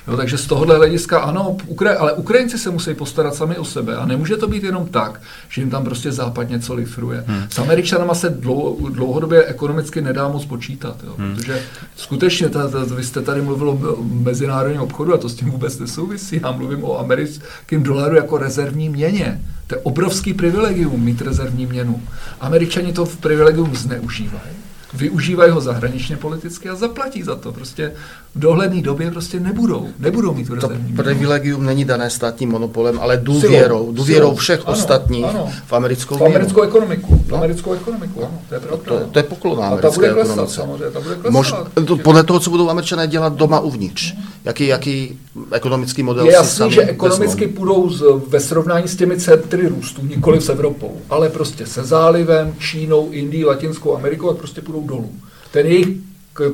Jo, 0.09 0.17
takže 0.17 0.39
z 0.39 0.47
tohohle 0.47 0.77
hlediska 0.77 1.19
ano, 1.19 1.57
Ukra- 1.67 1.97
ale 1.99 2.13
Ukrajinci 2.13 2.59
se 2.59 2.71
musí 2.71 2.95
postarat 2.95 3.35
sami 3.35 3.57
o 3.57 3.65
sebe 3.65 3.97
a 3.97 4.07
nemůže 4.07 4.37
to 4.37 4.49
být 4.49 4.63
jenom 4.63 4.87
tak, 4.87 5.21
že 5.49 5.61
jim 5.61 5.71
tam 5.71 5.85
prostě 5.85 6.13
západ 6.13 6.49
něco 6.49 6.75
lifruje. 6.75 7.25
Hmm. 7.27 7.43
S 7.51 7.59
Američanama 7.59 8.15
se 8.15 8.31
dlou, 8.31 8.89
dlouhodobě 8.89 9.45
ekonomicky 9.45 10.01
nedá 10.01 10.29
moc 10.29 10.45
počítat, 10.45 10.97
jo, 11.05 11.15
hmm. 11.19 11.35
protože 11.35 11.63
skutečně, 11.97 12.49
ta, 12.49 12.69
ta, 12.69 12.85
vy 12.85 13.05
jste 13.05 13.23
tady 13.23 13.43
mluvil 13.43 13.69
o 13.71 13.97
mezinárodním 14.03 14.81
obchodu 14.81 15.15
a 15.15 15.17
to 15.17 15.29
s 15.29 15.35
tím 15.35 15.51
vůbec 15.51 15.79
nesouvisí. 15.79 16.41
Já 16.43 16.53
mluvím 16.53 16.85
o 16.85 16.99
americkém 16.99 17.83
dolaru 17.83 18.17
jako 18.17 18.39
rezervní 18.39 18.89
měně. 18.89 19.41
To 19.67 19.75
je 19.75 19.81
obrovský 19.81 20.35
privilegium 20.35 21.05
mít 21.05 21.23
rezervní 21.23 21.67
měnu. 21.67 22.03
Američani 22.41 22.93
to 22.93 23.05
v 23.07 23.17
privilegium 23.17 23.77
zneužívají 23.77 24.68
využívají 24.95 25.51
ho 25.53 25.61
zahraničně 25.61 26.17
politicky 26.17 26.69
a 26.69 26.75
zaplatí 26.75 27.23
za 27.23 27.37
to. 27.37 27.53
Prostě 27.53 27.93
v 28.35 28.39
dohledné 28.41 28.83
době 28.83 29.11
prostě 29.11 29.41
nebudou, 29.41 29.89
nebudou 29.99 30.35
mít 30.35 30.47
tu 30.47 30.57
To 30.57 30.71
privilegium 30.97 31.67
není 31.67 31.85
dané 31.85 32.11
státním 32.11 32.51
monopolem, 32.51 32.99
ale 33.03 33.17
důvěrou, 33.17 33.79
Silou, 33.79 33.93
důvěrou 33.93 34.27
silou. 34.27 34.37
všech 34.37 34.61
Ano, 34.67 34.77
ostatních 34.79 35.25
ano. 35.25 35.49
v 35.67 35.73
americkou 35.73 36.17
V 36.17 36.23
americkou 36.25 36.63
ekonomiku. 36.63 37.17
V 37.27 37.29
No. 37.31 37.37
americkou 37.37 37.73
ekonomiku, 37.73 38.21
ano, 38.25 38.39
to 38.49 38.55
je 38.55 38.61
pravda. 38.61 38.85
To, 38.85 39.01
to 39.11 39.19
je 39.19 39.23
poklona 39.23 39.63
a 39.67 39.69
ta 39.69 39.73
americké 39.75 39.95
bude 39.97 40.13
klesat, 40.13 40.31
ekonomice. 40.33 40.55
samozřejmě, 40.57 40.91
ta 40.91 41.01
bude 41.01 41.15
klesat. 41.15 41.31
Mož, 41.33 41.55
to, 41.87 41.97
podle 41.97 42.23
toho, 42.25 42.41
co 42.41 42.51
budou 42.51 42.71
američané 42.71 43.07
dělat 43.07 43.33
doma 43.37 43.61
uvnitř. 43.61 44.15
Jaký, 44.45 44.67
jaký 44.67 45.19
ekonomický 45.53 46.03
model 46.03 46.27
je 46.27 46.33
jasný, 46.33 46.71
že 46.71 46.83
ekonomicky 46.83 47.47
vezmou. 47.47 47.57
půjdou 47.57 47.91
z, 47.91 48.05
ve 48.27 48.41
srovnání 48.41 48.89
s 48.89 48.97
těmi 48.97 49.21
centry 49.21 49.69
růstu, 49.69 50.07
nikoli 50.07 50.41
s 50.41 50.49
Evropou, 50.49 51.01
ale 51.11 51.29
prostě 51.29 51.67
se 51.67 51.85
zálivem, 51.85 52.55
Čínou, 52.59 53.11
Indií, 53.11 53.45
Latinskou 53.45 53.97
Amerikou, 53.97 54.29
tak 54.29 54.37
prostě 54.37 54.61
půjdou 54.61 54.87
dolů. 54.87 55.13
Ten 55.51 55.67
jejich, 55.67 55.89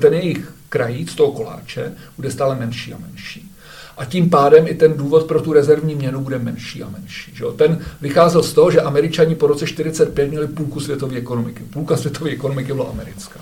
ten 0.00 0.14
jejich 0.14 0.52
krajíc 0.68 1.14
toho 1.14 1.32
koláče 1.32 1.92
bude 2.16 2.30
stále 2.30 2.56
menší 2.56 2.94
a 2.94 2.98
menší. 2.98 3.50
A 3.96 4.04
tím 4.04 4.30
pádem 4.30 4.66
i 4.68 4.74
ten 4.74 4.92
důvod 4.92 5.26
pro 5.26 5.42
tu 5.42 5.52
rezervní 5.52 5.94
měnu 5.94 6.20
bude 6.20 6.38
menší 6.38 6.82
a 6.82 6.88
menší. 6.88 7.32
Že? 7.34 7.44
jo? 7.44 7.52
Ten 7.52 7.78
vycházel 8.00 8.42
z 8.42 8.52
toho, 8.52 8.70
že 8.70 8.80
američani 8.80 9.34
po 9.34 9.46
roce 9.46 9.66
45 9.66 10.30
měli 10.30 10.46
půlku 10.46 10.80
světové 10.80 11.16
ekonomiky. 11.16 11.62
Půlka 11.72 11.96
světové 11.96 12.30
ekonomiky 12.30 12.72
byla 12.72 12.86
americká. 12.86 13.40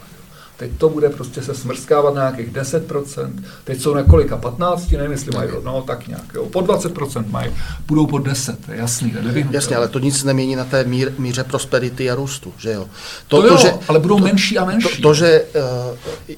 Že? 0.62 0.68
Teď 0.68 0.78
to 0.78 0.88
bude 0.88 1.08
prostě 1.08 1.42
se 1.42 1.54
smrskávat 1.54 2.14
na 2.14 2.30
nějakých 2.30 2.52
10%, 2.52 3.30
teď 3.64 3.80
jsou 3.80 3.94
na 3.94 4.02
kolika 4.02 4.36
15, 4.36 4.90
nevím, 4.90 5.12
jestli 5.12 5.30
mají, 5.36 5.50
no 5.64 5.82
tak 5.82 6.08
nějak, 6.08 6.34
jo. 6.34 6.46
po 6.46 6.60
20% 6.60 7.24
mají, 7.30 7.50
budou 7.86 8.06
po 8.06 8.18
10, 8.18 8.66
to 8.66 8.72
je 8.72 8.78
jasný, 8.78 9.10
to 9.10 9.16
nevyhnutelné. 9.16 9.56
Jasně, 9.56 9.76
ale 9.76 9.88
to 9.88 9.98
nic 9.98 10.24
nemění 10.24 10.56
na 10.56 10.64
té 10.64 10.84
mír, 10.84 11.12
míře 11.18 11.44
prosperity 11.44 12.10
a 12.10 12.14
růstu, 12.14 12.52
že 12.58 12.72
jo? 12.72 12.86
To, 13.28 13.42
to 13.42 13.48
jo, 13.48 13.80
ale 13.88 13.98
budou 13.98 14.18
menší 14.18 14.58
a 14.58 14.64
menší. 14.64 14.88
To, 14.96 15.08
to 15.08 15.14
že 15.14 15.44
uh, 16.28 16.34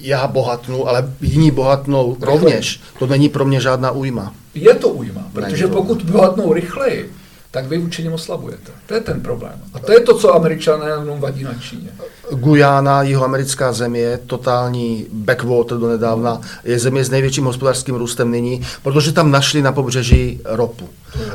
já 0.00 0.26
bohatnu, 0.26 0.88
ale 0.88 1.12
jiní 1.20 1.50
bohatnou 1.50 2.16
rovněž, 2.20 2.80
to 2.98 3.06
není 3.06 3.28
pro 3.28 3.44
mě 3.44 3.60
žádná 3.60 3.90
újma. 3.90 4.34
Je 4.54 4.74
to 4.74 4.88
újma, 4.88 5.24
protože 5.32 5.68
to- 5.68 5.74
pokud 5.74 6.02
bohatnou 6.02 6.52
rychleji, 6.52 7.12
tak 7.58 7.66
vy 7.66 7.78
určitě 7.78 8.10
oslabujete. 8.10 8.72
To 8.86 8.94
je 8.94 9.00
ten 9.00 9.20
problém. 9.20 9.52
A 9.74 9.78
to 9.78 9.92
je 9.92 10.00
to, 10.00 10.14
co 10.18 10.34
američanům 10.34 11.20
vadí 11.20 11.44
na 11.44 11.54
Číně. 11.54 11.90
Guyana, 12.30 13.02
jihoamerická 13.02 13.72
země, 13.72 14.18
totální 14.26 15.06
backwater 15.12 15.78
do 15.78 15.88
nedávna, 15.88 16.40
je 16.64 16.78
země 16.78 17.04
s 17.04 17.10
největším 17.10 17.44
hospodářským 17.44 17.94
růstem 17.94 18.30
nyní, 18.30 18.62
protože 18.82 19.12
tam 19.12 19.30
našli 19.30 19.62
na 19.62 19.72
pobřeží 19.72 20.40
ropu. 20.44 20.88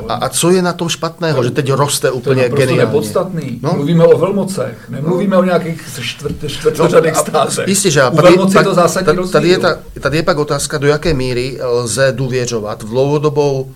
A, 0.08 0.14
a 0.14 0.28
co 0.28 0.50
je 0.50 0.62
na 0.62 0.72
tom 0.72 0.88
špatného, 0.88 1.44
že 1.44 1.50
teď 1.50 1.72
roste 1.72 2.08
To 2.08 2.14
je 2.14 2.20
úplně 2.20 2.42
naprosto 2.42 2.66
geniálně? 2.66 2.84
nepodstatný. 2.86 3.58
No. 3.62 3.72
Mluvíme 3.74 4.04
o 4.04 4.18
velmocech, 4.18 4.88
nemluvíme 4.88 5.36
o 5.36 5.44
nějakých 5.44 5.82
čtvrt, 6.00 6.36
čtvrtořadých 6.46 7.12
No, 7.14 7.20
státech. 7.20 7.68
Jistě, 7.68 7.90
že 7.90 8.00
tady, 8.16 8.28
je 8.58 8.64
to 8.64 8.74
zásadní 8.74 9.06
tady, 9.06 9.28
tady, 9.28 9.48
je 9.48 9.58
ta, 9.58 9.78
tady 10.00 10.16
je 10.16 10.22
pak 10.22 10.38
otázka, 10.38 10.78
do 10.78 10.86
jaké 10.86 11.14
míry 11.14 11.58
lze 11.62 12.12
důvěřovat 12.16 12.82
v 12.82 12.88
dlouhodobou 12.88 13.70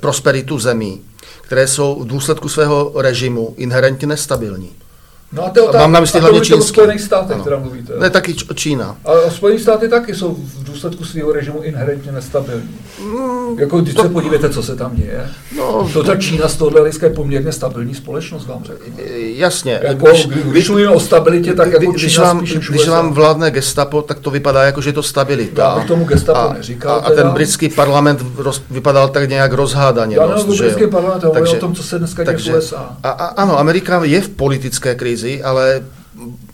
prosperitu 0.00 0.58
zemí, 0.58 1.00
které 1.42 1.68
jsou 1.68 2.00
v 2.00 2.06
důsledku 2.06 2.48
svého 2.48 2.92
režimu 2.94 3.54
inherentně 3.56 4.06
nestabilní. 4.06 4.70
No 5.32 5.44
a 5.46 5.50
to 5.50 5.62
otázka, 5.64 5.78
Mám 5.80 5.92
na 5.92 6.00
mysli 6.00 6.12
to 6.12 6.20
hlavně 6.20 6.38
mluvíte 6.38 6.54
o. 6.54 6.60
Spojených 6.62 7.00
státech, 7.00 7.34
Ano. 7.34 7.44
teda 7.44 7.58
mluvíte. 7.58 7.92
Ne, 7.98 8.10
taky 8.10 8.34
Č- 8.34 8.54
Čína. 8.54 8.96
A 9.04 9.30
Spojené 9.30 9.60
státy 9.60 9.88
taky 9.88 10.14
jsou 10.14 10.34
v 10.34 10.64
důsledku 10.64 11.04
svého 11.04 11.32
režimu 11.32 11.62
inherentně 11.62 12.12
nestabilní. 12.12 12.68
jako 13.58 13.80
když 13.80 13.94
se 13.94 14.08
podívejte, 14.08 14.48
co 14.50 14.62
se 14.62 14.76
tam 14.76 14.96
děje. 14.96 15.20
Mm, 15.52 15.58
No, 15.58 15.90
To 15.92 16.02
ta 16.02 16.16
Čína 16.16 16.48
z 16.48 16.56
tohohle 16.56 16.80
hlediska 16.80 17.06
je 17.06 17.12
poměrně 17.12 17.52
stabilní 17.52 17.94
společnost, 17.94 18.46
vám 18.46 18.64
řeknu. 18.64 18.94
jasně. 19.34 19.80
Jako, 19.82 20.06
když, 20.06 20.26
když 20.26 20.68
mluvíme 20.68 20.90
o 20.90 21.00
stabilitě, 21.00 21.52
tak 21.54 21.72
jako 21.72 21.92
když, 21.92 22.12
Čína 22.12 22.24
vám, 22.24 22.38
spíš 22.46 22.68
když 22.68 22.88
vám 22.88 23.12
vládne 23.12 23.50
gestapo, 23.50 24.02
tak 24.02 24.18
to 24.18 24.30
vypadá 24.30 24.62
jako, 24.62 24.80
že 24.80 24.88
je 24.88 24.92
to 24.92 25.02
stabilita. 25.02 25.62
Já 25.62 25.74
bych 25.78 25.88
tomu 25.88 26.04
gestapo 26.04 26.38
a, 26.40 26.52
neříkal 26.52 26.92
A, 26.92 26.98
a 27.06 27.10
ten 27.10 27.28
britský 27.30 27.68
parlament 27.68 28.20
roz, 28.36 28.62
vypadal 28.70 29.08
tak 29.08 29.28
nějak 29.28 29.52
rozhádaně. 29.52 30.16
Já 30.16 30.26
dost, 30.26 30.36
nevím 30.36 30.52
o 30.52 30.54
že 30.54 30.64
jo. 30.64 30.68
britském 30.70 30.90
parlamentu, 30.90 31.26
ale 31.36 31.48
o 31.48 31.54
tom, 31.54 31.74
co 31.74 31.82
se 31.82 31.98
dneska 31.98 32.24
děje 32.24 32.32
v 32.36 32.36
takže- 32.36 32.56
USA. 32.58 32.96
A, 33.02 33.10
a, 33.10 33.26
ano, 33.26 33.58
Amerika 33.58 34.04
je 34.04 34.20
v 34.20 34.28
politické 34.28 34.94
krizi, 34.94 35.21
ale 35.42 35.86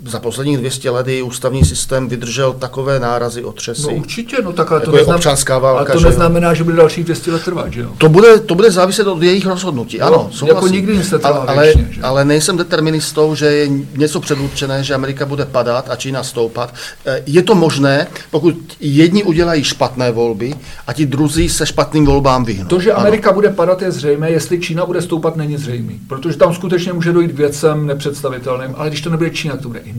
za 0.08 0.20
posledních 0.20 0.56
200 0.58 0.90
let 0.90 1.08
její 1.08 1.22
ústavní 1.22 1.64
systém 1.64 2.08
vydržel 2.08 2.52
takové 2.52 3.00
nárazy, 3.00 3.44
otřesy. 3.44 3.82
No 3.82 3.88
určitě, 3.88 4.36
no 4.44 4.52
tak 4.52 4.70
ale 4.72 4.80
to, 4.80 4.86
Jako 4.86 4.96
je 4.96 5.00
neznam, 5.00 5.16
občanská 5.16 5.58
válka, 5.58 5.78
ale 5.78 5.92
to 5.92 5.98
že 6.00 6.06
neznamená, 6.06 6.54
že 6.54 6.64
bude 6.64 6.76
dalších 6.76 7.04
200 7.04 7.32
let 7.32 7.42
trvat, 7.44 7.72
že 7.72 7.80
jo? 7.80 7.90
To 7.98 8.08
bude, 8.08 8.38
to 8.40 8.54
bude 8.54 8.70
záviset 8.70 9.06
od 9.06 9.22
jejich 9.22 9.46
rozhodnutí, 9.46 9.98
No, 9.98 10.06
ano, 10.06 10.16
jako 10.16 10.32
souhlasím. 10.36 10.72
nikdy 10.72 10.96
nic 10.96 11.10
netrvá 11.10 11.30
ale, 11.36 11.46
ale, 11.46 11.62
věčně, 11.64 11.88
že? 11.90 12.00
ale 12.02 12.24
nejsem 12.24 12.56
deterministou, 12.56 13.34
že 13.34 13.46
je 13.46 13.68
něco 13.96 14.20
předurčené, 14.20 14.84
že 14.84 14.94
Amerika 14.94 15.26
bude 15.26 15.44
padat 15.46 15.90
a 15.90 15.96
Čína 15.96 16.22
stoupat. 16.22 16.74
Eh, 17.06 17.22
Je 17.26 17.42
to 17.42 17.54
možné, 17.54 18.06
pokud 18.30 18.54
jedni 18.80 19.22
udělají 19.24 19.64
špatné 19.64 20.10
volby 20.12 20.54
a 20.86 20.92
ti 20.92 21.06
druzí 21.06 21.48
se 21.48 21.66
špatným 21.66 22.06
volbám 22.06 22.44
vyhnou. 22.44 22.68
To, 22.68 22.80
že 22.80 22.92
Ano. 22.92 23.00
Amerika 23.00 23.32
bude 23.32 23.48
padat, 23.50 23.82
je 23.82 23.90
zřejmé, 23.92 24.30
jestli 24.30 24.60
Čína 24.60 24.86
bude 24.86 25.02
stoupat, 25.02 25.36
není 25.36 25.56
zřejmý. 25.56 26.00
Protože 26.08 26.36
tam 26.36 26.54
skutečně 26.54 26.92
může 26.92 27.12
dojít 27.12 27.32
k 27.32 27.38
věcem 27.38 27.86
nepředstavitelným, 27.86 28.74
ale 28.76 28.88
když 28.88 29.00
to 29.00 29.10
nebude 29.10 29.30
Čína, 29.30 29.56
to 29.56 29.68
bude 29.68 29.80
Indie, 29.80 29.97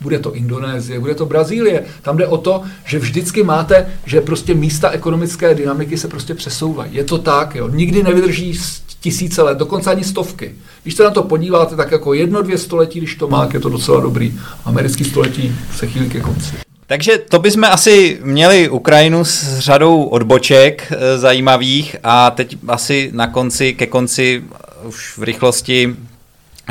bude 0.00 0.18
to 0.18 0.34
Indonésie, 0.34 1.00
bude 1.00 1.14
to 1.14 1.26
Brazílie. 1.26 1.84
Tam 2.02 2.16
jde 2.16 2.26
o 2.26 2.38
to, 2.38 2.62
že 2.84 2.98
vždycky 2.98 3.42
máte, 3.42 3.86
že 4.06 4.20
prostě 4.20 4.54
místa 4.54 4.90
ekonomické 4.90 5.54
dynamiky 5.54 5.98
se 5.98 6.08
prostě 6.08 6.34
přesouvají. 6.34 6.94
Je 6.94 7.04
to 7.04 7.18
tak, 7.18 7.54
jo. 7.54 7.68
Nikdy 7.68 8.02
nevydrží 8.02 8.60
tisíce 9.00 9.42
let, 9.42 9.58
dokonce 9.58 9.90
ani 9.90 10.04
stovky. 10.04 10.54
Když 10.82 10.94
se 10.94 11.04
na 11.04 11.10
to 11.10 11.22
podíváte, 11.22 11.76
tak 11.76 11.90
jako 11.90 12.14
jedno, 12.14 12.42
dvě 12.42 12.58
století, 12.58 12.98
když 12.98 13.14
to 13.14 13.28
má, 13.28 13.48
je 13.52 13.60
to 13.60 13.68
docela 13.68 14.00
dobrý. 14.00 14.38
Americký 14.64 15.04
století 15.04 15.56
se 15.76 15.86
chýlí 15.86 16.10
ke 16.10 16.20
konci. 16.20 16.54
Takže 16.86 17.18
to 17.18 17.38
bychom 17.38 17.64
asi 17.64 18.18
měli 18.22 18.68
Ukrajinu 18.68 19.24
s 19.24 19.58
řadou 19.58 20.02
odboček 20.02 20.92
e, 20.92 21.18
zajímavých 21.18 21.96
a 22.02 22.30
teď 22.30 22.56
asi 22.68 23.10
na 23.12 23.26
konci, 23.26 23.74
ke 23.74 23.86
konci 23.86 24.44
už 24.84 25.18
v 25.18 25.22
rychlosti 25.22 25.96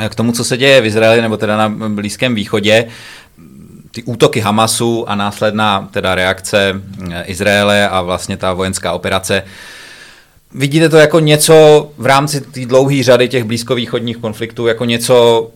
k 0.08 0.14
tomu, 0.14 0.32
co 0.32 0.44
se 0.44 0.56
děje 0.56 0.80
v 0.80 0.86
Izraeli 0.86 1.22
nebo 1.22 1.36
teda 1.36 1.56
na 1.56 1.88
Blízkém 1.88 2.34
východě 2.34 2.88
ty 3.90 4.02
útoky 4.02 4.40
Hamasu 4.40 5.10
a 5.10 5.14
následná 5.14 5.88
teda 5.92 6.14
reakce 6.14 6.82
eh, 7.10 7.22
Izraele 7.22 7.88
a 7.88 8.02
vlastně 8.02 8.36
ta 8.36 8.52
vojenská 8.52 8.92
operace. 8.92 9.42
Vidíte 10.54 10.88
to 10.88 10.96
jako 10.96 11.20
něco 11.20 11.90
v 11.98 12.06
rámci 12.06 12.40
té 12.40 12.66
dlouhé 12.66 13.02
řady 13.02 13.28
těch 13.28 13.44
blízkovýchodních 13.44 14.16
konfliktů, 14.16 14.66
jako 14.66 14.84
něco, 14.84 15.50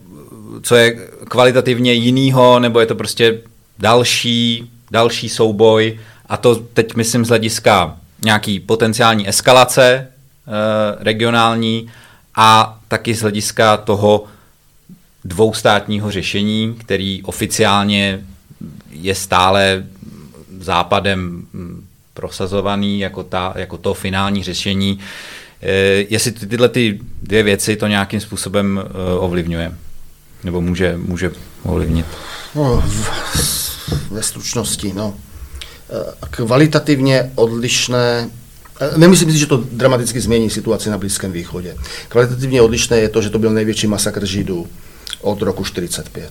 co 0.62 0.74
je 0.74 0.90
kvalitativně 1.28 1.92
jinýho, 1.92 2.58
nebo 2.58 2.80
je 2.80 2.86
to 2.86 2.94
prostě 2.94 3.38
další, 3.78 4.70
další 4.90 5.28
souboj 5.28 5.98
a 6.28 6.36
to 6.36 6.54
teď 6.54 6.94
myslím 6.94 7.24
z 7.24 7.28
hlediska 7.28 7.96
nějaký 8.24 8.60
potenciální 8.60 9.28
eskalace 9.28 9.84
e, 9.92 10.06
regionální 11.04 11.90
a 12.34 12.78
taky 12.88 13.14
z 13.14 13.20
hlediska 13.20 13.76
toho 13.76 14.24
dvoustátního 15.24 16.10
řešení, 16.10 16.76
který 16.80 17.22
oficiálně 17.22 18.20
je 18.90 19.14
stále 19.14 19.86
západem 20.60 21.42
hm, 21.54 21.86
prosazovaný 22.14 23.00
jako, 23.00 23.22
ta, 23.22 23.54
jako 23.56 23.78
to 23.78 23.94
finální 23.94 24.42
řešení. 24.42 24.98
E, 25.62 25.72
jestli 26.10 26.32
ty, 26.32 26.46
tyhle 26.46 26.68
ty 26.68 27.00
dvě 27.22 27.42
věci 27.42 27.76
to 27.76 27.86
nějakým 27.86 28.20
způsobem 28.20 28.82
e, 28.84 29.18
ovlivňuje? 29.18 29.72
Nebo 30.44 30.60
může, 30.60 30.96
může 30.96 31.30
ovlivnit? 31.62 32.06
No, 32.54 32.84
ve 34.10 34.22
stručnosti, 34.22 34.92
no. 34.92 35.14
E, 35.90 36.26
kvalitativně 36.30 37.32
odlišné 37.34 38.30
Nemyslím 38.96 39.32
si, 39.32 39.38
že 39.38 39.46
to 39.46 39.64
dramaticky 39.72 40.20
změní 40.20 40.50
situaci 40.50 40.90
na 40.90 40.98
Blízkém 40.98 41.32
východě. 41.32 41.76
Kvalitativně 42.08 42.62
odlišné 42.62 42.96
je 42.96 43.08
to, 43.08 43.22
že 43.22 43.30
to 43.30 43.38
byl 43.38 43.50
největší 43.50 43.86
masakr 43.86 44.26
Židů 44.26 44.66
od 45.22 45.42
roku 45.42 45.64
45. 45.64 46.30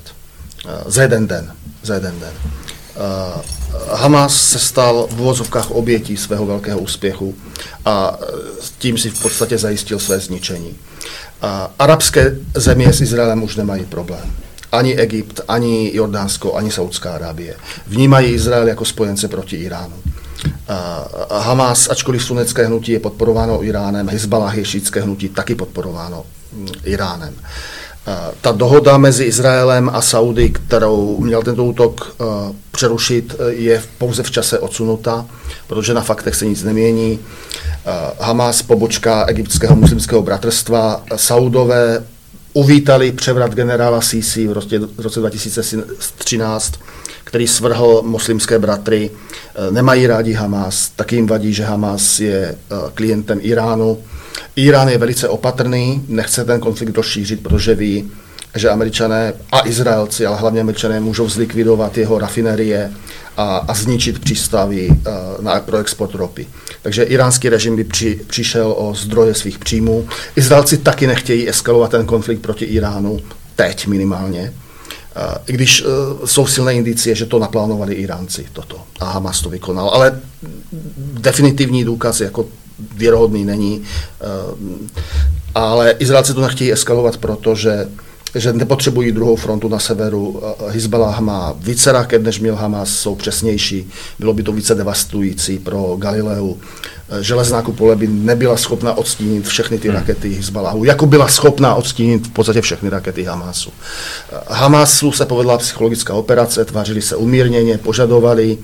Za 0.86 1.02
jeden 1.02 1.28
den. 1.28 1.52
Za 1.84 1.94
jeden 1.94 2.20
den. 2.20 2.34
Hamas 3.92 4.50
se 4.50 4.60
stal 4.60 5.08
v 5.12 5.22
uvozovkách 5.22 5.72
obětí 5.72 6.18
svého 6.18 6.46
velkého 6.46 6.80
úspěchu 6.80 7.36
a 7.86 8.20
tím 8.78 8.98
si 8.98 9.10
v 9.10 9.22
podstatě 9.22 9.58
zajistil 9.58 10.00
své 10.00 10.20
zničení. 10.20 10.76
A 11.42 11.72
arabské 11.80 12.36
země 12.56 12.94
s 12.94 13.02
Izraelem 13.02 13.44
už 13.44 13.56
nemají 13.56 13.86
problém. 13.86 14.32
Ani 14.72 14.96
Egypt, 14.96 15.42
ani 15.48 15.92
Jordánsko, 15.94 16.56
ani 16.56 16.72
Saudská 16.72 17.14
Arábie. 17.14 17.56
Vnímají 17.88 18.34
Izrael 18.34 18.68
jako 18.68 18.86
spojence 18.86 19.28
proti 19.28 19.56
Iránu. 19.56 19.96
Hamas, 21.32 21.90
ačkoliv 21.90 22.24
sunecké 22.24 22.66
hnutí 22.66 22.92
je 22.92 23.00
podporováno 23.00 23.64
Iránem, 23.64 24.10
Hezbalah 24.10 24.58
je 24.58 24.66
šítské 24.66 25.02
hnutí 25.02 25.30
taky 25.30 25.56
podporováno 25.56 26.26
mm, 26.54 26.68
Iránem. 26.84 27.36
Ta 28.42 28.52
dohoda 28.52 28.98
mezi 28.98 29.24
Izraelem 29.24 29.90
a 29.94 30.02
Saudy, 30.02 30.50
kterou 30.50 31.18
měl 31.20 31.44
tento 31.44 31.64
útok 31.64 32.16
uh, 32.18 32.28
přerušit, 32.72 33.36
je 33.50 33.84
pouze 33.98 34.24
v 34.24 34.32
čase 34.32 34.60
odsunuta, 34.60 35.26
protože 35.68 35.94
na 35.94 36.02
faktech 36.02 36.36
se 36.36 36.46
nic 36.46 36.64
nemění. 36.64 37.20
Hamas, 38.20 38.62
pobočka 38.62 39.26
egyptského 39.26 39.76
muslimského 39.76 40.22
bratrstva, 40.22 41.04
Saudové 41.16 42.04
uvítali 42.54 43.12
převrat 43.12 43.54
generála 43.54 44.02
Sisi 44.02 44.48
v 44.48 44.52
roce, 44.52 44.80
v 44.80 45.00
roce 45.00 45.20
2013 45.20 46.74
který 47.32 47.48
svrhl 47.48 48.02
muslimské 48.06 48.60
bratry, 48.60 49.12
eh, 49.12 49.72
nemají 49.72 50.08
rádi 50.08 50.34
Hamas, 50.34 50.90
taky 50.96 51.16
jim 51.16 51.28
vadí, 51.28 51.54
že 51.54 51.64
Hamas 51.64 52.20
je 52.20 52.42
eh, 52.46 52.76
klientem 52.94 53.40
Iránu. 53.42 53.98
Irán 54.56 54.90
je 54.90 54.98
velice 54.98 55.30
opatrný, 55.30 56.06
nechce 56.08 56.46
ten 56.46 56.60
konflikt 56.60 56.98
rozšířit, 56.98 57.44
protože 57.44 57.76
ví, 57.76 58.12
že 58.56 58.70
američané 58.70 59.34
a 59.52 59.68
Izraelci, 59.68 60.26
ale 60.26 60.38
hlavně 60.38 60.62
američané 60.62 61.00
můžou 61.00 61.30
zlikvidovat 61.30 61.98
jeho 61.98 62.20
rafinerie 62.20 62.92
a, 63.38 63.58
a 63.58 63.74
zničit 63.74 64.20
přístavy 64.20 64.90
uh, 64.90 64.96
na, 65.44 65.60
pro 65.60 65.78
export 65.78 66.16
ropy. 66.16 66.48
Takže 66.82 67.04
iránský 67.04 67.50
režim 67.50 67.76
by 67.76 67.84
při, 67.84 68.22
přišel 68.28 68.76
o 68.78 68.96
zdroje 68.96 69.34
svých 69.34 69.60
příjmů. 69.60 70.08
Izraelci 70.36 70.78
taky 70.78 71.08
nechtějí 71.08 71.50
eskalovat 71.50 71.92
ten 71.92 72.06
konflikt 72.06 72.42
proti 72.42 72.66
Iránu, 72.66 73.20
teď 73.56 73.88
minimálně. 73.88 74.54
I 75.48 75.54
když 75.54 75.84
uh, 75.84 75.90
jsou 76.26 76.48
silné 76.48 76.74
indicie, 76.74 77.16
že 77.16 77.26
to 77.26 77.40
naplánovali 77.40 77.94
Iránci, 77.94 78.46
toto. 78.54 78.82
A 79.00 79.06
Hamas 79.06 79.42
to 79.42 79.50
vykonal. 79.50 79.90
Ale 79.90 80.20
definitivní 81.14 81.86
důkaz 81.86 82.22
jako 82.22 82.46
věrohodný 82.96 83.46
není. 83.46 83.82
Uh, 84.52 84.70
ale 85.56 85.92
Izraelci 85.92 86.34
to 86.34 86.42
nechtějí 86.42 86.74
eskalovat, 86.74 87.18
protože 87.18 87.88
že 88.36 88.54
nepotřebují 88.54 89.12
druhou 89.12 89.36
frontu 89.36 89.68
na 89.68 89.80
severu. 89.80 90.42
Hezbollah 90.68 91.20
má 91.20 91.54
více 91.60 91.92
raket, 91.92 92.24
než 92.24 92.40
měl 92.40 92.56
Hamas, 92.56 92.90
jsou 92.90 93.16
přesnější. 93.16 93.90
Bylo 94.20 94.34
by 94.34 94.44
to 94.44 94.52
více 94.52 94.76
devastující 94.76 95.60
pro 95.60 95.96
Galileu. 96.00 96.56
Železná 97.22 97.62
kupole 97.62 97.96
by 97.96 98.08
nebyla 98.08 98.58
schopna 98.58 98.94
odstínit 98.94 99.48
všechny 99.48 99.78
ty 99.78 99.88
hmm. 99.88 99.98
rakety 99.98 100.30
Hezbollahu, 100.30 100.84
jako 100.84 101.06
byla 101.06 101.28
schopná 101.28 101.76
odstínit 101.76 102.28
v 102.28 102.32
podstatě 102.32 102.62
všechny 102.62 102.90
rakety 102.90 103.24
Hamasu. 103.24 103.72
Hamasu 104.48 105.12
se 105.12 105.26
povedla 105.26 105.58
psychologická 105.58 106.14
operace, 106.14 106.66
tvářili 106.66 107.02
se 107.02 107.16
umírněně, 107.16 107.78
požadovali 107.78 108.58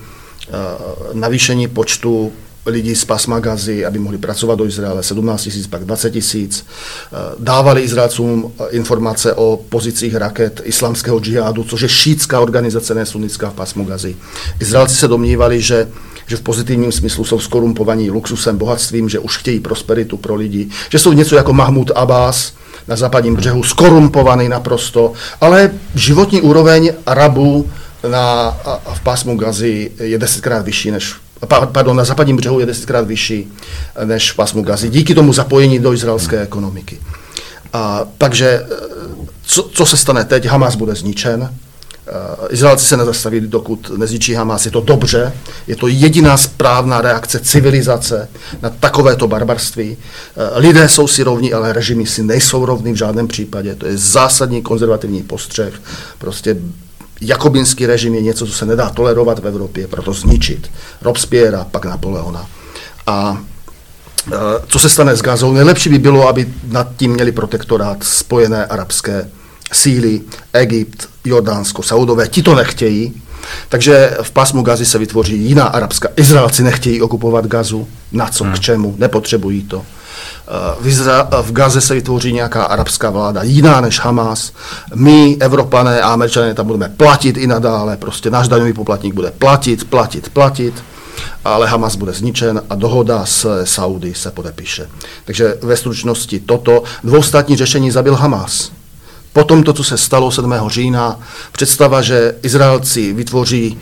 navýšení 1.12 1.68
počtu 1.68 2.32
lidí 2.68 2.96
z 2.96 3.04
pasma 3.04 3.40
Gazy, 3.40 3.84
aby 3.84 3.98
mohli 3.98 4.18
pracovat 4.18 4.58
do 4.58 4.66
Izraele, 4.66 5.02
17 5.02 5.42
tisíc, 5.42 5.66
pak 5.66 5.84
20 5.84 6.10
tisíc. 6.10 6.66
Eh, 6.66 7.16
dávali 7.38 7.80
Izraelcům 7.80 8.52
eh, 8.60 8.64
informace 8.70 9.34
o 9.34 9.60
pozicích 9.68 10.14
raket 10.14 10.60
islamského 10.64 11.20
džihádu, 11.20 11.64
což 11.64 11.80
je 11.80 11.88
šítská 11.88 12.40
organizace, 12.40 12.94
ne 12.94 13.06
sunnická 13.06 13.50
v 13.50 13.54
pasmu 13.54 13.84
Gazy. 13.84 14.16
Izraelci 14.60 14.94
se 14.94 15.08
domnívali, 15.08 15.60
že 15.60 15.88
že 16.28 16.36
v 16.36 16.40
pozitivním 16.40 16.92
smyslu 16.92 17.24
jsou 17.24 17.38
skorumpovaní 17.38 18.10
luxusem, 18.10 18.58
bohatstvím, 18.58 19.08
že 19.08 19.18
už 19.18 19.36
chtějí 19.36 19.60
prosperitu 19.60 20.16
pro 20.16 20.34
lidi, 20.34 20.68
že 20.90 20.98
jsou 20.98 21.12
něco 21.12 21.36
jako 21.36 21.52
Mahmud 21.52 21.90
Abbas 21.94 22.52
na 22.88 22.96
západním 22.96 23.36
břehu, 23.36 23.62
skorumpovaný 23.62 24.48
naprosto, 24.48 25.12
ale 25.40 25.70
životní 25.94 26.40
úroveň 26.40 26.92
Arabů 27.06 27.70
na, 28.10 28.56
v 28.94 29.00
pásmu 29.00 29.36
Gazy 29.36 29.90
je 30.00 30.18
desetkrát 30.18 30.64
vyšší 30.64 30.90
než 30.90 31.14
pardon, 31.46 31.96
na 31.96 32.04
západním 32.04 32.36
břehu 32.36 32.60
je 32.60 32.66
desetkrát 32.66 33.06
vyšší 33.06 33.52
než 34.04 34.32
v 34.32 34.36
pásmu 34.36 34.62
Gazy, 34.62 34.88
díky 34.88 35.14
tomu 35.14 35.32
zapojení 35.32 35.78
do 35.78 35.92
izraelské 35.92 36.42
ekonomiky. 36.42 37.00
A, 37.72 38.04
takže 38.18 38.66
co, 39.42 39.62
co 39.62 39.86
se 39.86 39.96
stane 39.96 40.24
teď? 40.24 40.46
Hamas 40.46 40.74
bude 40.74 40.94
zničen, 40.94 41.50
Izraelci 42.50 42.84
se 42.84 42.96
nezastaví, 42.96 43.40
dokud 43.40 43.90
nezničí 43.96 44.34
Hamas. 44.34 44.64
Je 44.64 44.70
to 44.70 44.80
dobře, 44.80 45.32
je 45.66 45.76
to 45.76 45.88
jediná 45.88 46.36
správná 46.36 47.00
reakce 47.00 47.38
civilizace 47.38 48.28
na 48.62 48.70
takovéto 48.70 49.28
barbarství. 49.28 49.96
Lidé 50.54 50.88
jsou 50.88 51.06
si 51.06 51.22
rovní, 51.22 51.52
ale 51.52 51.72
režimy 51.72 52.06
si 52.06 52.22
nejsou 52.22 52.64
rovní 52.64 52.92
v 52.92 52.96
žádném 52.96 53.28
případě. 53.28 53.74
To 53.74 53.86
je 53.86 53.96
zásadní 53.96 54.62
konzervativní 54.62 55.22
postřeh. 55.22 55.74
Prostě 56.18 56.56
jakobinský 57.20 57.86
režim 57.86 58.14
je 58.14 58.22
něco, 58.22 58.46
co 58.46 58.52
se 58.52 58.66
nedá 58.66 58.90
tolerovat 58.90 59.38
v 59.38 59.46
Evropě, 59.46 59.86
proto 59.86 60.12
zničit. 60.12 60.70
Robespierre, 61.02 61.58
pak 61.70 61.84
Napoleona. 61.84 62.46
A 63.06 63.38
e, 64.32 64.36
co 64.66 64.78
se 64.78 64.88
stane 64.88 65.16
s 65.16 65.22
Gazou? 65.22 65.52
Nejlepší 65.52 65.88
by 65.88 65.98
bylo, 65.98 66.28
aby 66.28 66.48
nad 66.68 66.88
tím 66.96 67.12
měli 67.12 67.32
protektorát 67.32 68.04
spojené 68.04 68.66
arabské 68.66 69.30
síly, 69.72 70.20
Egypt, 70.52 71.08
Jordánsko, 71.24 71.82
Saudové, 71.82 72.28
ti 72.28 72.42
to 72.42 72.54
nechtějí, 72.54 73.22
takže 73.68 74.16
v 74.22 74.30
pásmu 74.30 74.62
Gazy 74.62 74.86
se 74.86 74.98
vytvoří 74.98 75.38
jiná 75.38 75.64
arabská. 75.64 76.08
Izraelci 76.16 76.62
nechtějí 76.62 77.02
okupovat 77.02 77.46
Gazu. 77.46 77.88
Na 78.12 78.26
co, 78.28 78.44
hmm. 78.44 78.52
k 78.52 78.60
čemu? 78.60 78.94
Nepotřebují 78.98 79.62
to. 79.62 79.84
V, 80.80 80.86
Izra- 80.86 81.42
v 81.42 81.52
Gaze 81.52 81.80
se 81.80 81.94
vytvoří 81.94 82.32
nějaká 82.32 82.64
arabská 82.64 83.10
vláda, 83.10 83.42
jiná 83.42 83.80
než 83.80 84.00
Hamas. 84.00 84.52
My, 84.94 85.36
Evropané 85.40 86.00
a 86.00 86.08
Američané, 86.08 86.54
tam 86.54 86.66
budeme 86.66 86.88
platit 86.88 87.36
i 87.36 87.46
nadále. 87.46 87.96
Prostě 87.96 88.30
náš 88.30 88.48
daňový 88.48 88.72
poplatník 88.72 89.14
bude 89.14 89.30
platit, 89.30 89.90
platit, 89.90 90.28
platit 90.28 90.74
ale 91.44 91.66
Hamas 91.66 91.96
bude 91.96 92.12
zničen 92.12 92.62
a 92.70 92.74
dohoda 92.74 93.26
s 93.26 93.64
Saudy 93.64 94.14
se 94.14 94.30
podepíše. 94.30 94.88
Takže 95.24 95.54
ve 95.62 95.76
stručnosti 95.76 96.40
toto 96.40 96.82
dvoustátní 97.04 97.56
řešení 97.56 97.90
zabil 97.90 98.14
Hamas. 98.14 98.72
Potom 99.32 99.62
to, 99.62 99.72
co 99.72 99.84
se 99.84 99.98
stalo 99.98 100.30
7. 100.30 100.54
října, 100.66 101.20
představa, 101.52 102.02
že 102.02 102.34
Izraelci 102.42 103.12
vytvoří 103.12 103.78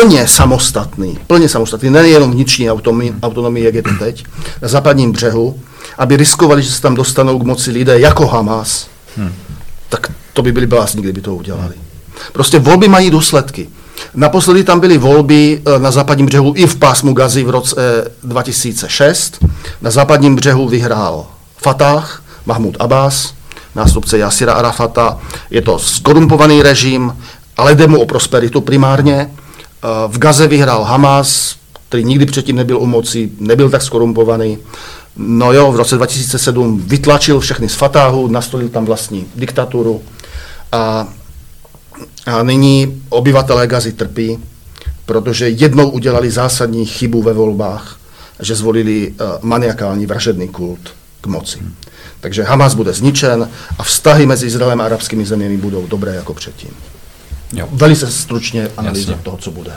plně 0.00 0.28
samostatný, 0.28 1.18
plně 1.26 1.48
samostatný, 1.48 1.90
nejenom 1.90 2.30
vnitřní 2.32 2.70
autonomii, 2.70 3.14
autonomii, 3.22 3.64
jak 3.64 3.74
je 3.74 3.82
to 3.82 3.90
teď, 3.98 4.24
na 4.62 4.68
západním 4.68 5.12
břehu, 5.12 5.60
aby 5.98 6.16
riskovali, 6.16 6.62
že 6.62 6.70
se 6.72 6.82
tam 6.82 6.94
dostanou 6.94 7.38
k 7.38 7.42
moci 7.42 7.70
lidé 7.70 8.00
jako 8.00 8.26
Hamas, 8.26 8.88
hmm. 9.16 9.32
tak 9.88 10.12
to 10.32 10.42
by 10.42 10.52
byli 10.52 10.66
blázni, 10.66 11.02
kdyby 11.02 11.20
to 11.20 11.34
udělali. 11.34 11.74
Prostě 12.32 12.58
volby 12.58 12.88
mají 12.88 13.10
důsledky. 13.10 13.68
Naposledy 14.14 14.64
tam 14.64 14.80
byly 14.80 14.98
volby 14.98 15.62
eh, 15.66 15.78
na 15.78 15.90
západním 15.90 16.26
břehu 16.26 16.52
i 16.56 16.66
v 16.66 16.76
pásmu 16.76 17.12
Gazy 17.12 17.44
v 17.44 17.50
roce 17.50 18.10
2006. 18.22 19.38
Eh, 19.44 19.48
na 19.82 19.90
západním 19.90 20.36
břehu 20.36 20.68
vyhrál 20.68 21.26
Fatah, 21.56 22.22
Mahmud 22.46 22.76
Abbas, 22.80 23.34
nástupce 23.74 24.18
Jasira 24.18 24.52
Arafata. 24.52 25.18
Je 25.50 25.62
to 25.62 25.78
skorumpovaný 25.78 26.62
režim, 26.62 27.16
ale 27.56 27.74
jde 27.74 27.86
mu 27.86 28.00
o 28.00 28.06
prosperitu 28.06 28.60
primárně. 28.60 29.30
Eh, 29.84 30.08
v 30.08 30.18
Gaze 30.18 30.48
vyhrál 30.48 30.84
Hamas, 30.84 31.56
který 31.88 32.04
nikdy 32.04 32.26
předtím 32.26 32.56
nebyl 32.56 32.78
u 32.78 32.86
moci, 32.86 33.30
nebyl 33.40 33.70
tak 33.70 33.82
skorumpovaný. 33.82 34.58
No 35.16 35.52
jo, 35.52 35.72
v 35.72 35.76
roce 35.76 35.96
2007 35.96 36.80
vytlačil 36.86 37.40
všechny 37.40 37.68
z 37.68 37.74
Fatahu, 37.74 38.28
nastolil 38.28 38.68
tam 38.68 38.84
vlastní 38.84 39.26
diktaturu 39.34 40.02
a, 40.72 41.08
a 42.26 42.42
nyní 42.42 43.02
obyvatelé 43.08 43.66
Gazy 43.66 43.92
trpí, 43.92 44.38
protože 45.06 45.48
jednou 45.48 45.90
udělali 45.90 46.30
zásadní 46.30 46.86
chybu 46.86 47.22
ve 47.22 47.32
volbách, 47.32 47.98
že 48.40 48.54
zvolili 48.54 49.10
uh, 49.10 49.26
maniakální 49.42 50.06
vražedný 50.06 50.48
kult 50.48 50.80
k 51.20 51.26
moci. 51.26 51.58
Takže 52.20 52.42
Hamas 52.42 52.74
bude 52.74 52.92
zničen 52.92 53.50
a 53.78 53.82
vztahy 53.82 54.26
mezi 54.26 54.46
Izraelem 54.46 54.80
a 54.80 54.84
arabskými 54.84 55.26
zeměmi 55.26 55.56
budou 55.56 55.86
dobré 55.86 56.14
jako 56.14 56.34
předtím. 56.34 56.70
Jo. 57.52 57.68
Velice 57.72 58.10
stručně 58.10 58.68
analýza 58.76 59.18
toho, 59.22 59.36
co 59.36 59.50
bude. 59.50 59.72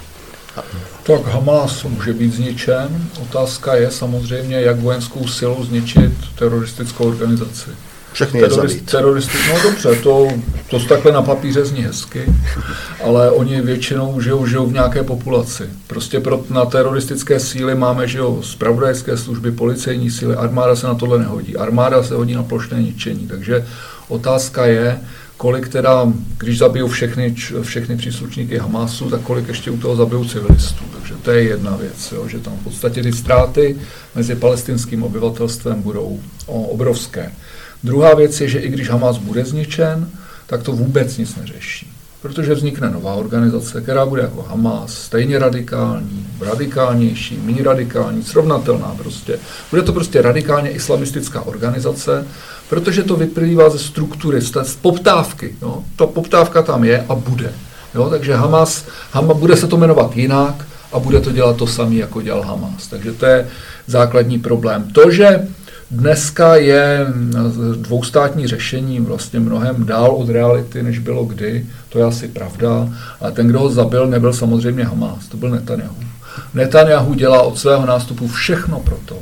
Tak 1.03 1.25
Hamas 1.25 1.83
může 1.83 2.13
být 2.13 2.33
zničen. 2.33 3.09
Otázka 3.21 3.75
je 3.75 3.91
samozřejmě, 3.91 4.61
jak 4.61 4.79
vojenskou 4.79 5.27
silou 5.27 5.63
zničit 5.63 6.11
teroristickou 6.35 7.07
organizaci. 7.07 7.69
Všechny 8.13 8.39
je 8.39 8.49
Terorist, 8.49 8.91
teroristy, 8.91 9.37
no 9.53 9.61
dobře, 9.63 9.95
to, 9.95 10.27
to 10.69 10.79
takhle 10.79 11.11
na 11.11 11.21
papíře 11.21 11.65
zní 11.65 11.81
hezky, 11.81 12.25
ale 13.03 13.31
oni 13.31 13.61
většinou 13.61 14.21
žijou, 14.21 14.47
žijou 14.47 14.65
v 14.65 14.73
nějaké 14.73 15.03
populaci. 15.03 15.63
Prostě 15.87 16.19
pro, 16.19 16.43
na 16.49 16.65
teroristické 16.65 17.39
síly 17.39 17.75
máme 17.75 18.07
žijou 18.07 18.41
spravodajské 18.43 19.17
služby, 19.17 19.51
policejní 19.51 20.11
síly, 20.11 20.35
armáda 20.35 20.75
se 20.75 20.87
na 20.87 20.95
tohle 20.95 21.19
nehodí. 21.19 21.57
Armáda 21.57 22.03
se 22.03 22.15
hodí 22.15 22.33
na 22.33 22.43
plošné 22.43 22.81
ničení, 22.81 23.27
takže 23.27 23.67
otázka 24.07 24.65
je, 24.65 24.99
kolik 25.37 25.67
teda, 25.69 26.13
když 26.37 26.57
zabijou 26.57 26.87
všechny, 26.87 27.35
všechny 27.61 27.97
příslušníky 27.97 28.57
Hamasu, 28.57 29.09
tak 29.09 29.21
kolik 29.21 29.47
ještě 29.47 29.71
u 29.71 29.77
toho 29.77 29.95
zabijou 29.95 30.25
civilistů. 30.25 30.83
Takže 30.93 31.13
to 31.21 31.31
je 31.31 31.43
jedna 31.43 31.75
věc, 31.75 32.11
jo, 32.11 32.27
že 32.27 32.39
tam 32.39 32.53
v 32.57 32.63
podstatě 32.63 33.03
ty 33.03 33.13
ztráty 33.13 33.77
mezi 34.15 34.35
palestinským 34.35 35.03
obyvatelstvem 35.03 35.81
budou 35.81 36.19
obrovské. 36.45 37.31
Druhá 37.83 38.13
věc 38.13 38.41
je, 38.41 38.47
že 38.47 38.59
i 38.59 38.69
když 38.69 38.89
Hamas 38.89 39.17
bude 39.17 39.45
zničen, 39.45 40.09
tak 40.47 40.63
to 40.63 40.71
vůbec 40.71 41.17
nic 41.17 41.35
neřeší. 41.35 41.91
Protože 42.21 42.53
vznikne 42.53 42.89
nová 42.89 43.13
organizace, 43.13 43.81
která 43.81 44.05
bude 44.05 44.21
jako 44.21 44.41
Hamas, 44.41 44.93
stejně 44.93 45.39
radikální, 45.39 46.27
radikálnější, 46.41 47.39
méně 47.43 47.63
radikální, 47.63 48.23
srovnatelná 48.23 48.95
prostě. 48.97 49.39
Bude 49.69 49.81
to 49.81 49.93
prostě 49.93 50.21
radikálně 50.21 50.69
islamistická 50.69 51.41
organizace, 51.41 52.27
protože 52.69 53.03
to 53.03 53.15
vyplývá 53.15 53.69
ze 53.69 53.79
struktury, 53.79 54.41
z 54.41 54.75
poptávky. 54.81 55.55
Jo? 55.61 55.83
Ta 55.95 56.05
poptávka 56.05 56.61
tam 56.61 56.83
je 56.83 57.05
a 57.09 57.15
bude. 57.15 57.51
Jo? 57.95 58.09
Takže 58.09 58.35
Hamas, 58.35 58.85
Hamas 59.11 59.37
bude 59.37 59.57
se 59.57 59.67
to 59.67 59.77
jmenovat 59.77 60.17
jinak 60.17 60.65
a 60.93 60.99
bude 60.99 61.19
to 61.19 61.31
dělat 61.31 61.55
to 61.55 61.67
samé, 61.67 61.95
jako 61.95 62.21
dělal 62.21 62.41
Hamas. 62.41 62.87
Takže 62.87 63.13
to 63.13 63.25
je 63.25 63.47
základní 63.87 64.39
problém. 64.39 64.83
To, 64.93 65.11
že 65.11 65.47
dneska 65.91 66.55
je 66.55 67.07
dvoustátní 67.75 68.47
řešení 68.47 68.99
vlastně 68.99 69.39
mnohem 69.39 69.85
dál 69.85 70.11
od 70.11 70.29
reality, 70.29 70.83
než 70.83 70.99
bylo 70.99 71.25
kdy, 71.25 71.65
to 71.89 71.99
je 71.99 72.05
asi 72.05 72.27
pravda. 72.27 72.89
A 73.21 73.31
ten, 73.31 73.47
kdo 73.47 73.59
ho 73.59 73.69
zabil, 73.69 74.07
nebyl 74.07 74.33
samozřejmě 74.33 74.83
Hamas, 74.83 75.27
to 75.27 75.37
byl 75.37 75.49
Netanyahu. 75.49 75.97
Netanyahu 76.53 77.13
dělá 77.13 77.41
od 77.41 77.57
svého 77.57 77.85
nástupu 77.85 78.27
všechno 78.27 78.79
pro 78.79 78.97
to, 79.05 79.17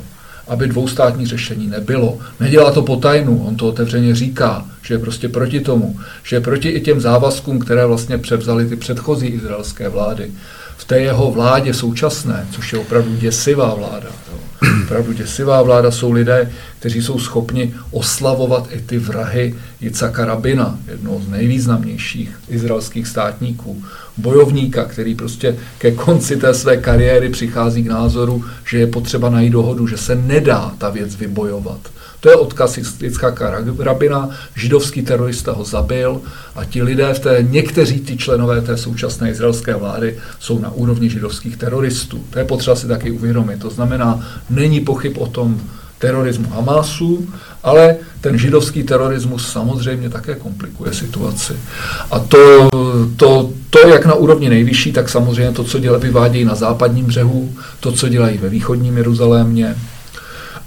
aby 0.48 0.68
dvoustátní 0.68 1.26
řešení 1.26 1.66
nebylo. 1.66 2.18
Nedělá 2.40 2.70
to 2.70 2.82
po 2.82 2.96
tajnu, 2.96 3.44
on 3.46 3.56
to 3.56 3.68
otevřeně 3.68 4.14
říká, 4.14 4.66
že 4.82 4.94
je 4.94 4.98
prostě 4.98 5.28
proti 5.28 5.60
tomu, 5.60 6.00
že 6.22 6.36
je 6.36 6.40
proti 6.40 6.68
i 6.68 6.80
těm 6.80 7.00
závazkům, 7.00 7.58
které 7.58 7.86
vlastně 7.86 8.18
převzaly 8.18 8.66
ty 8.66 8.76
předchozí 8.76 9.26
izraelské 9.26 9.88
vlády. 9.88 10.30
V 10.76 10.84
té 10.84 11.00
jeho 11.00 11.30
vládě 11.30 11.74
současné, 11.74 12.46
což 12.50 12.72
je 12.72 12.78
opravdu 12.78 13.16
děsivá 13.16 13.74
vláda. 13.74 14.08
Opravdu 14.84 15.12
děsivá 15.12 15.62
vláda 15.62 15.90
jsou 15.90 16.12
lidé, 16.12 16.52
kteří 16.78 17.02
jsou 17.02 17.18
schopni 17.18 17.74
oslavovat 17.90 18.68
i 18.70 18.80
ty 18.80 18.98
vrahy 18.98 19.54
Jicaka 19.80 20.24
Rabina, 20.24 20.78
jednoho 20.90 21.20
z 21.20 21.28
nejvýznamnějších 21.28 22.30
izraelských 22.48 23.06
státníků, 23.06 23.82
bojovníka, 24.16 24.84
který 24.84 25.14
prostě 25.14 25.56
ke 25.78 25.90
konci 25.90 26.36
té 26.36 26.54
své 26.54 26.76
kariéry 26.76 27.28
přichází 27.28 27.84
k 27.84 27.88
názoru, 27.88 28.44
že 28.70 28.78
je 28.78 28.86
potřeba 28.86 29.30
najít 29.30 29.52
dohodu, 29.52 29.86
že 29.86 29.96
se 29.96 30.14
nedá 30.14 30.72
ta 30.78 30.90
věc 30.90 31.16
vybojovat. 31.16 31.80
To 32.20 32.30
je 32.30 32.36
odkaz 32.36 32.78
Jicka 33.00 33.34
Rabina, 33.78 34.30
židovský 34.54 35.02
terorista 35.02 35.52
ho 35.52 35.64
zabil 35.64 36.20
a 36.54 36.64
ti 36.64 36.82
lidé 36.82 37.14
v 37.14 37.18
té, 37.18 37.38
někteří 37.50 38.00
ty 38.00 38.16
členové 38.16 38.60
té 38.60 38.76
současné 38.76 39.30
izraelské 39.30 39.74
vlády 39.74 40.18
jsou 40.40 40.58
na 40.58 40.70
úrovni 40.70 41.10
židovských 41.10 41.56
teroristů. 41.56 42.24
To 42.30 42.38
je 42.38 42.44
potřeba 42.44 42.76
si 42.76 42.88
taky 42.88 43.10
uvědomit. 43.10 43.60
To 43.60 43.70
znamená, 43.70 44.26
není 44.50 44.80
pochyb 44.80 45.18
o 45.18 45.26
tom, 45.26 45.60
terorismu 45.98 46.48
Hamásu, 46.48 47.28
ale 47.62 47.96
ten 48.20 48.38
židovský 48.38 48.82
terorismus 48.82 49.52
samozřejmě 49.52 50.10
také 50.10 50.34
komplikuje 50.34 50.94
situaci. 50.94 51.52
A 52.10 52.18
to, 52.18 52.68
to, 53.16 53.50
to 53.70 53.88
jak 53.88 54.06
na 54.06 54.14
úrovni 54.14 54.48
nejvyšší, 54.48 54.92
tak 54.92 55.08
samozřejmě 55.08 55.52
to, 55.52 55.64
co 55.64 55.78
dělají, 55.78 56.02
vyvádějí 56.02 56.44
na 56.44 56.54
západním 56.54 57.06
břehu, 57.06 57.52
to, 57.80 57.92
co 57.92 58.08
dělají 58.08 58.38
ve 58.38 58.48
východním 58.48 58.96
Jeruzalémě, 58.96 59.76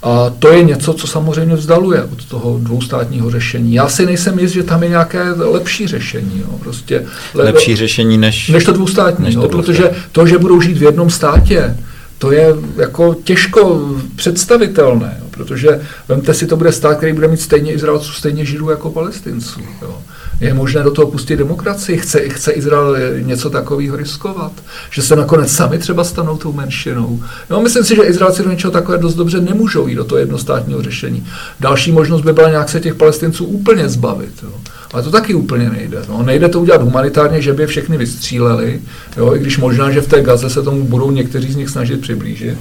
a 0.03 0.29
to 0.39 0.47
je 0.47 0.63
něco, 0.63 0.93
co 0.93 1.07
samozřejmě 1.07 1.55
vzdaluje 1.55 2.03
od 2.03 2.25
toho 2.25 2.59
dvoustátního 2.61 3.31
řešení. 3.31 3.73
Já 3.73 3.89
si 3.89 4.05
nejsem 4.05 4.39
jist, 4.39 4.51
že 4.51 4.63
tam 4.63 4.83
je 4.83 4.89
nějaké 4.89 5.31
lepší 5.31 5.87
řešení. 5.87 6.39
Jo. 6.39 6.57
Prostě 6.59 7.05
lepší 7.33 7.75
řešení 7.75 8.17
než, 8.17 8.49
než 8.49 8.63
to 8.63 8.71
dvoustátní. 8.71 9.25
Než 9.25 9.35
to 9.35 9.41
jo, 9.41 9.49
protože 9.49 9.91
to, 10.11 10.27
že 10.27 10.37
budou 10.37 10.61
žít 10.61 10.77
v 10.77 10.83
jednom 10.83 11.09
státě, 11.09 11.77
to 12.17 12.31
je 12.31 12.55
jako 12.77 13.13
těžko 13.23 13.89
představitelné, 14.15 15.17
jo, 15.19 15.25
protože 15.31 15.81
vemte 16.07 16.33
si, 16.33 16.47
to 16.47 16.57
bude 16.57 16.71
stát, 16.71 16.97
který 16.97 17.13
bude 17.13 17.27
mít 17.27 17.41
stejně 17.41 17.73
Izraelců, 17.73 18.11
stejně 18.11 18.45
Židů 18.45 18.69
jako 18.69 18.89
Palestinců. 18.89 19.59
Jo. 19.81 19.97
Je 20.39 20.53
možné 20.53 20.83
do 20.83 20.91
toho 20.91 21.07
pustit 21.07 21.35
demokracii? 21.35 21.97
Chce, 21.97 22.29
chce 22.29 22.51
Izrael 22.51 22.97
něco 23.19 23.49
takového 23.49 23.97
riskovat? 23.97 24.51
Že 24.89 25.01
se 25.01 25.15
nakonec 25.15 25.51
sami 25.51 25.77
třeba 25.77 26.03
stanou 26.03 26.37
tou 26.37 26.53
menšinou? 26.53 27.23
No, 27.49 27.61
myslím 27.61 27.83
si, 27.83 27.95
že 27.95 28.03
Izraelci 28.03 28.43
do 28.43 28.49
něčeho 28.51 28.71
takové 28.71 28.97
dost 28.97 29.15
dobře 29.15 29.41
nemůžou 29.41 29.87
jít 29.87 29.95
do 29.95 30.03
toho 30.03 30.19
jednostátního 30.19 30.81
řešení. 30.81 31.27
Další 31.59 31.91
možnost 31.91 32.21
by 32.21 32.33
byla 32.33 32.49
nějak 32.49 32.69
se 32.69 32.79
těch 32.79 32.95
palestinců 32.95 33.45
úplně 33.45 33.89
zbavit. 33.89 34.33
Jo. 34.43 34.49
Ale 34.93 35.03
to 35.03 35.11
taky 35.11 35.33
úplně 35.33 35.69
nejde. 35.69 35.97
No. 36.09 36.23
Nejde 36.23 36.49
to 36.49 36.61
udělat 36.61 36.81
humanitárně, 36.81 37.41
že 37.41 37.53
by 37.53 37.63
je 37.63 37.67
všechny 37.67 37.97
vystříleli, 37.97 38.81
jo, 39.17 39.35
i 39.35 39.39
když 39.39 39.57
možná, 39.57 39.91
že 39.91 40.01
v 40.01 40.07
té 40.07 40.21
Gaze 40.21 40.49
se 40.49 40.61
tomu 40.61 40.83
budou 40.83 41.11
někteří 41.11 41.51
z 41.51 41.55
nich 41.55 41.69
snažit 41.69 42.01
přiblížit. 42.01 42.57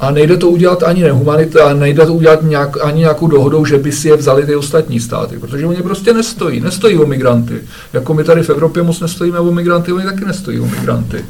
A 0.00 0.10
nejde 0.10 0.36
to 0.36 0.48
udělat 0.48 0.82
ani 0.82 1.02
nehumanitárně, 1.02 1.80
nejde 1.80 2.06
to 2.06 2.14
udělat 2.14 2.42
nějak, 2.42 2.84
ani 2.84 2.98
nějakou 2.98 3.26
dohodou, 3.26 3.64
že 3.64 3.78
by 3.78 3.92
si 3.92 4.08
je 4.08 4.16
vzali 4.16 4.46
ty 4.46 4.56
ostatní 4.56 5.00
státy, 5.00 5.38
protože 5.38 5.66
oni 5.66 5.82
prostě 5.82 6.12
nestojí. 6.12 6.60
Nestojí 6.60 6.98
o 6.98 7.06
migranty. 7.06 7.60
Jako 7.92 8.14
my 8.14 8.24
tady 8.24 8.42
v 8.42 8.50
Evropě 8.50 8.82
moc 8.82 9.00
nestojíme 9.00 9.38
o 9.38 9.52
migranty, 9.52 9.92
oni 9.92 10.04
taky 10.04 10.24
nestojí 10.24 10.60
o 10.60 10.66
migranty. 10.66 11.24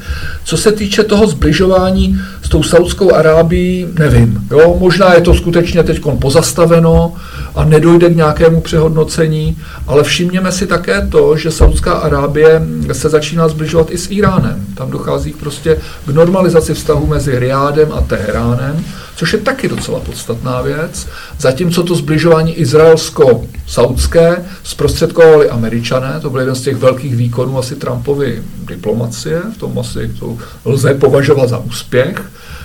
Co 0.45 0.57
se 0.57 0.73
týče 0.73 1.05
toho 1.05 1.27
zbližování 1.27 2.21
s 2.43 2.49
tou 2.49 2.63
Saudskou 2.63 3.15
Arábií, 3.15 3.89
nevím. 3.99 4.47
Jo, 4.51 4.77
možná 4.81 5.15
je 5.15 5.21
to 5.21 5.35
skutečně 5.35 5.83
teď 5.83 6.01
pozastaveno 6.19 7.15
a 7.55 7.65
nedojde 7.65 8.11
k 8.11 8.17
nějakému 8.17 8.61
přehodnocení, 8.61 9.59
ale 9.87 10.03
všimněme 10.03 10.53
si 10.53 10.67
také 10.67 11.07
to, 11.07 11.37
že 11.37 11.51
Saudská 11.51 11.93
Arábie 11.93 12.63
se 12.93 13.09
začíná 13.09 13.49
zbližovat 13.49 13.91
i 13.91 13.99
s 13.99 14.11
Iránem. 14.11 14.67
Tam 14.75 14.91
dochází 14.91 15.33
prostě 15.33 15.79
k 16.07 16.11
normalizaci 16.11 16.75
vztahu 16.75 17.07
mezi 17.07 17.39
Riádem 17.39 17.93
a 17.93 18.01
Teheránem, 18.01 18.85
což 19.17 19.33
je 19.33 19.39
taky 19.39 19.69
docela 19.69 20.01
podstatná 20.01 20.63
věc. 20.63 21.07
Zatímco 21.39 21.83
to 21.83 21.95
zbližování 21.95 22.55
izraelsko-saudské 22.55 24.45
zprostředkovali 24.65 25.51
američané, 25.51 26.19
to 26.23 26.31
byl 26.31 26.41
jeden 26.41 26.55
z 26.55 26.63
těch 26.63 26.77
velkých 26.77 27.17
výkonů 27.17 27.59
asi 27.59 27.77
Trumpovy 27.77 28.43
diplomacie, 28.65 29.43
v 29.55 29.59
tom 29.59 29.79
asi 29.79 30.11
to 30.21 30.37
lze 30.65 30.95
považovat 30.95 31.49
za 31.49 31.59
úspěch, 31.59 32.23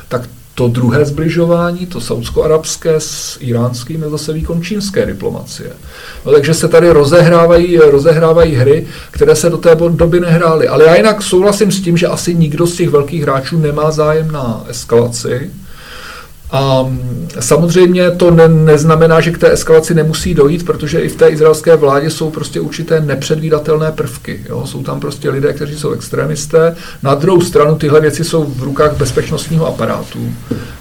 tak 0.07 0.21
To 0.55 0.67
druhé 0.67 1.05
zbližování, 1.05 1.85
to 1.85 2.01
saudsko-arabské 2.01 2.95
s 2.97 3.37
iránským, 3.41 4.03
je 4.03 4.09
zase 4.09 4.33
výkon 4.33 4.63
čínské 4.63 5.05
diplomacie. 5.05 5.69
No, 6.25 6.31
takže 6.31 6.53
se 6.53 6.67
tady 6.67 6.89
rozehrávají, 6.89 7.77
rozehrávají 7.77 8.55
hry, 8.55 8.87
které 9.11 9.35
se 9.35 9.49
do 9.49 9.57
té 9.57 9.75
doby 9.75 10.19
nehrály. 10.19 10.67
Ale 10.67 10.85
já 10.85 10.95
jinak 10.95 11.21
souhlasím 11.21 11.71
s 11.71 11.81
tím, 11.81 11.97
že 11.97 12.07
asi 12.07 12.35
nikdo 12.35 12.67
z 12.67 12.75
těch 12.75 12.89
velkých 12.89 13.21
hráčů 13.21 13.59
nemá 13.59 13.91
zájem 13.91 14.31
na 14.31 14.65
eskalaci. 14.67 15.51
A 16.53 16.85
samozřejmě 17.39 18.11
to 18.11 18.31
ne, 18.31 18.47
neznamená, 18.47 19.21
že 19.21 19.31
k 19.31 19.37
té 19.37 19.51
eskalaci 19.51 19.93
nemusí 19.93 20.33
dojít, 20.33 20.65
protože 20.65 20.99
i 20.99 21.09
v 21.09 21.15
té 21.15 21.29
izraelské 21.29 21.75
vládě 21.75 22.09
jsou 22.09 22.29
prostě 22.29 22.59
určité 22.59 22.99
nepředvídatelné 22.99 23.91
prvky. 23.91 24.45
Jo? 24.49 24.65
Jsou 24.65 24.83
tam 24.83 24.99
prostě 24.99 25.29
lidé, 25.29 25.53
kteří 25.53 25.75
jsou 25.75 25.91
extremisté. 25.91 26.75
Na 27.03 27.15
druhou 27.15 27.41
stranu 27.41 27.75
tyhle 27.75 28.01
věci 28.01 28.23
jsou 28.23 28.43
v 28.43 28.63
rukách 28.63 28.97
bezpečnostního 28.97 29.67
aparátu, 29.67 30.33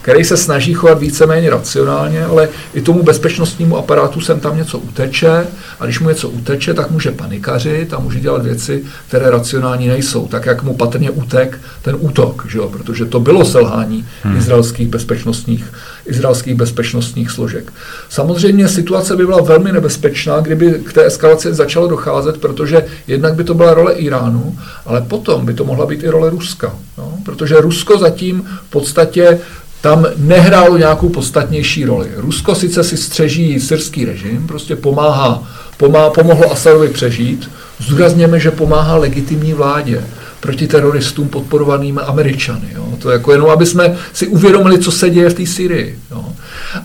který 0.02 0.24
se 0.24 0.36
snaží 0.36 0.74
chovat 0.74 0.98
víceméně 0.98 1.50
racionálně, 1.50 2.24
ale 2.24 2.48
i 2.74 2.80
tomu 2.80 3.02
bezpečnostnímu 3.02 3.76
aparátu 3.76 4.20
sem 4.20 4.40
tam 4.40 4.56
něco 4.56 4.78
uteče 4.78 5.46
a 5.80 5.84
když 5.84 6.00
mu 6.00 6.08
něco 6.08 6.28
uteče, 6.28 6.74
tak 6.74 6.90
může 6.90 7.10
panikařit 7.10 7.94
a 7.94 7.98
může 7.98 8.20
dělat 8.20 8.42
věci, 8.42 8.84
které 9.08 9.30
racionální 9.30 9.88
nejsou, 9.88 10.26
tak 10.26 10.46
jak 10.46 10.62
mu 10.62 10.74
patrně 10.74 11.10
utek 11.10 11.60
ten 11.82 11.96
útok, 11.98 12.46
že 12.48 12.58
jo? 12.58 12.68
protože 12.68 13.04
to 13.04 13.20
bylo 13.20 13.44
selhání 13.44 14.06
hmm. 14.22 14.36
izraelských 14.36 14.88
bezpečnostních 14.88 15.61
bezpečnostních, 15.62 15.92
izraelských 16.06 16.54
bezpečnostních 16.54 17.30
složek. 17.30 17.72
Samozřejmě 18.08 18.68
situace 18.68 19.16
by 19.16 19.26
byla 19.26 19.42
velmi 19.42 19.72
nebezpečná, 19.72 20.40
kdyby 20.40 20.72
k 20.84 20.92
té 20.92 21.06
eskalaci 21.06 21.54
začalo 21.54 21.88
docházet, 21.88 22.40
protože 22.40 22.84
jednak 23.06 23.34
by 23.34 23.44
to 23.44 23.54
byla 23.54 23.74
role 23.74 23.92
Iránu, 23.92 24.58
ale 24.86 25.00
potom 25.00 25.46
by 25.46 25.54
to 25.54 25.64
mohla 25.64 25.86
být 25.86 26.02
i 26.02 26.08
role 26.08 26.30
Ruska. 26.30 26.72
No? 26.98 27.18
Protože 27.24 27.60
Rusko 27.60 27.98
zatím 27.98 28.44
v 28.66 28.70
podstatě 28.70 29.40
tam 29.80 30.06
nehrálo 30.16 30.76
nějakou 30.76 31.08
podstatnější 31.08 31.84
roli. 31.84 32.08
Rusko 32.16 32.54
sice 32.54 32.84
si 32.84 32.96
střeží 32.96 33.60
syrský 33.60 34.04
režim, 34.04 34.46
prostě 34.46 34.76
pomáhá, 34.76 35.42
pomáhá 35.76 36.10
pomohlo 36.10 36.52
Asadovi 36.52 36.88
přežít, 36.88 37.50
zdůrazněme, 37.80 38.40
že 38.40 38.50
pomáhá 38.50 38.96
legitimní 38.96 39.52
vládě 39.52 40.04
proti 40.42 40.66
teroristům 40.66 41.28
podporovaným 41.28 42.00
Američany. 42.06 42.68
Jo. 42.74 42.88
To 42.98 43.10
jako 43.10 43.32
jenom, 43.32 43.50
aby 43.50 43.66
jsme 43.66 43.96
si 44.12 44.26
uvědomili, 44.26 44.78
co 44.78 44.92
se 44.92 45.10
děje 45.10 45.30
v 45.30 45.34
té 45.34 45.46
Syrii. 45.46 45.98
Jo. 46.10 46.24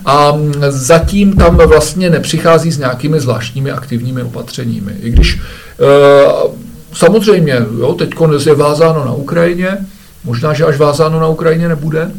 A 0.06 0.34
zatím 0.70 1.34
tam 1.34 1.58
vlastně 1.58 2.10
nepřichází 2.10 2.72
s 2.72 2.78
nějakými 2.78 3.20
zvláštními 3.20 3.72
aktivními 3.72 4.24
opatřeními. 4.24 4.92
I 5.02 5.10
když 5.10 5.36
e, 5.36 5.40
samozřejmě, 6.94 7.66
jo, 7.80 7.94
teď 7.94 8.10
je 8.46 8.56
vázáno 8.56 9.06
na 9.06 9.14
Ukrajině, 9.14 9.78
možná, 10.24 10.54
že 10.54 10.66
až 10.66 10.78
vázáno 10.78 11.20
na 11.20 11.28
Ukrajině 11.28 11.68
nebude, 11.68 12.12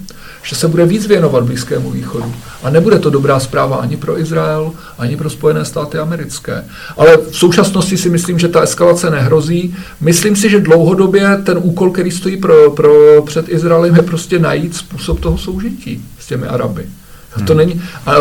že 0.43 0.56
se 0.56 0.69
bude 0.69 0.86
víc 0.86 1.06
věnovat 1.06 1.44
Blízkému 1.44 1.90
východu. 1.90 2.35
A 2.62 2.70
nebude 2.70 2.98
to 2.98 3.10
dobrá 3.10 3.40
zpráva 3.40 3.76
ani 3.76 3.97
pro 3.97 4.20
Izrael, 4.20 4.72
ani 4.98 5.16
pro 5.16 5.30
Spojené 5.30 5.64
státy 5.64 5.98
americké. 5.98 6.64
Ale 6.97 7.16
v 7.30 7.36
současnosti 7.36 7.97
si 7.97 8.10
myslím, 8.10 8.39
že 8.39 8.48
ta 8.48 8.60
eskalace 8.60 9.10
nehrozí. 9.10 9.76
Myslím 10.01 10.36
si, 10.36 10.51
že 10.51 10.60
dlouhodobě 10.60 11.43
ten 11.44 11.59
úkol, 11.62 11.90
který 11.90 12.10
stojí 12.10 12.36
pro, 12.36 12.70
pro, 12.70 13.22
před 13.26 13.48
Izraelem, 13.48 13.97
je 13.97 14.02
prostě 14.02 14.39
najít 14.39 14.76
způsob 14.76 15.20
toho 15.20 15.39
soužití 15.39 16.05
s 16.18 16.26
těmi 16.26 16.47
Araby. 16.47 16.86
Hmm. 17.35 17.47
To 17.47 17.55
není, 17.55 17.82
a 18.06 18.14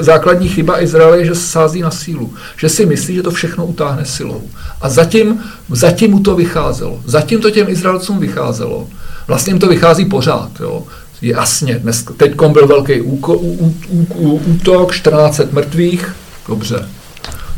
základní 0.00 0.48
chyba 0.48 0.82
Izraele 0.82 1.18
je, 1.18 1.24
že 1.24 1.34
sází 1.34 1.80
na 1.80 1.90
sílu. 1.90 2.34
Že 2.56 2.68
si 2.68 2.86
myslí, 2.86 3.14
že 3.14 3.22
to 3.22 3.30
všechno 3.30 3.66
utáhne 3.66 4.04
silou. 4.04 4.42
A 4.80 4.88
zatím, 4.88 5.40
zatím 5.68 6.10
mu 6.10 6.20
to 6.20 6.34
vycházelo. 6.36 7.00
Zatím 7.04 7.40
to 7.40 7.50
těm 7.50 7.68
Izraelcům 7.68 8.18
vycházelo. 8.18 8.88
Vlastně 9.26 9.50
jim 9.50 9.60
to 9.60 9.68
vychází 9.68 10.04
pořád. 10.04 10.50
Jo. 10.60 10.84
Jasně, 11.22 11.78
dnes, 11.78 12.04
teď 12.16 12.34
byl 12.34 12.66
velký 12.66 13.00
úko, 13.00 13.34
ú, 13.34 13.74
ú, 13.88 14.06
ú, 14.14 14.40
útok, 14.46 14.92
14 14.92 15.52
mrtvých, 15.52 16.14
dobře. 16.48 16.88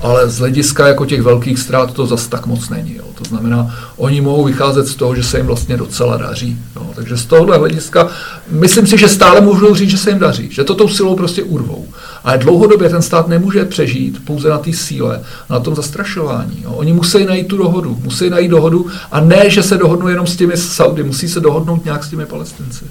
Ale 0.01 0.29
z 0.29 0.39
hlediska 0.39 0.87
jako 0.89 1.07
těch 1.07 1.23
velkých 1.23 1.59
ztrát 1.59 1.93
to 1.93 2.07
zase 2.07 2.29
tak 2.29 2.47
moc 2.47 2.69
není. 2.69 2.97
Jo. 2.97 3.05
To 3.15 3.25
znamená, 3.25 3.75
oni 3.97 4.21
mohou 4.21 4.45
vycházet 4.45 4.87
z 4.87 4.95
toho, 4.95 5.15
že 5.15 5.23
se 5.23 5.37
jim 5.37 5.47
vlastně 5.47 5.77
docela 5.77 6.17
daří. 6.17 6.59
Jo. 6.77 6.87
Takže 6.95 7.17
z 7.17 7.27
tohohle 7.27 7.59
hlediska, 7.59 8.09
myslím 8.49 8.87
si, 8.87 8.99
že 8.99 9.09
stále 9.09 9.41
můžou 9.41 9.75
říct, 9.75 9.91
že 9.91 9.99
se 9.99 10.11
jim 10.11 10.19
daří, 10.19 10.49
že 10.51 10.65
to 10.65 10.75
tou 10.75 10.89
silou 10.89 11.17
prostě 11.17 11.43
urvou. 11.43 11.87
Ale 12.25 12.39
dlouhodobě 12.39 12.89
ten 12.89 13.03
stát 13.03 13.29
nemůže 13.29 13.65
přežít 13.65 14.25
pouze 14.25 14.49
na 14.49 14.59
té 14.59 14.73
síle, 14.73 15.21
na 15.51 15.61
tom 15.61 15.75
zastrašování. 15.75 16.63
Jo. 16.63 16.71
Oni 16.73 16.93
musí 16.93 17.25
najít 17.25 17.49
tu 17.49 17.57
dohodu, 17.57 17.99
musí 18.05 18.31
najít 18.31 18.51
dohodu 18.51 18.87
a 19.13 19.21
ne, 19.21 19.51
že 19.51 19.63
se 19.63 19.79
dohodnou 19.79 20.09
jenom 20.09 20.27
s 20.27 20.37
těmi 20.37 20.57
Saudy, 20.57 21.03
musí 21.03 21.29
se 21.29 21.41
dohodnout 21.41 21.85
nějak 21.85 22.05
s 22.05 22.09
těmi 22.09 22.27
palestinci. 22.27 22.85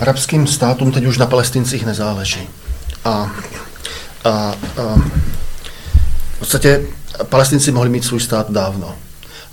Arabským 0.00 0.46
státům 0.46 0.92
teď 0.92 1.04
už 1.04 1.18
na 1.18 1.26
palestincích 1.26 1.86
nezáleží. 1.86 2.48
A, 3.04 3.10
a, 4.24 4.30
a 4.30 4.54
v 6.34 6.38
podstatě 6.38 6.82
palestinci 7.24 7.72
mohli 7.72 7.88
mít 7.88 8.04
svůj 8.04 8.20
stát 8.20 8.50
dávno. 8.50 8.94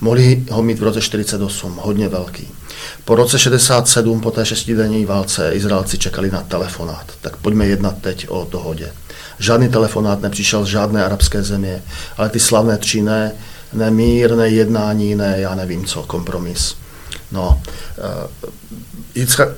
Mohli 0.02 0.44
ho 0.52 0.64
mít 0.64 0.80
v 0.80 0.84
roce 0.84 1.02
48, 1.02 1.80
hodně 1.82 2.10
velký. 2.10 2.48
Po 3.06 3.16
roce 3.16 3.40
67, 3.40 4.22
po 4.22 4.32
té 4.32 4.46
šestidenní 4.46 5.06
válce, 5.06 5.52
Izraelci 5.54 5.98
čekali 5.98 6.32
na 6.32 6.42
telefonát. 6.42 7.06
Tak 7.22 7.36
pojďme 7.38 7.68
jednat 7.68 7.96
teď 8.02 8.26
o 8.30 8.48
dohodě. 8.52 8.92
Žádný 9.40 9.70
telefonát 9.70 10.22
nepřišel 10.22 10.66
z 10.66 10.68
žádné 10.68 11.06
arabské 11.06 11.44
země, 11.44 11.84
ale 12.18 12.30
ty 12.30 12.40
slavné 12.40 12.78
tři 12.78 13.02
ne, 13.02 13.32
ne 13.74 13.92
mír, 13.92 14.36
ne 14.36 14.50
jednání, 14.50 15.16
ne 15.16 15.36
já 15.38 15.56
nevím 15.56 15.86
co, 15.86 16.04
kompromis. 16.04 16.76
No, 17.32 17.62
Jitzchak, 19.18 19.50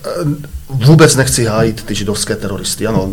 vůbec 0.70 1.16
nechci 1.16 1.46
hájit 1.46 1.84
ty 1.84 1.96
židovské 1.96 2.36
teroristy. 2.36 2.88
Ano, 2.88 3.10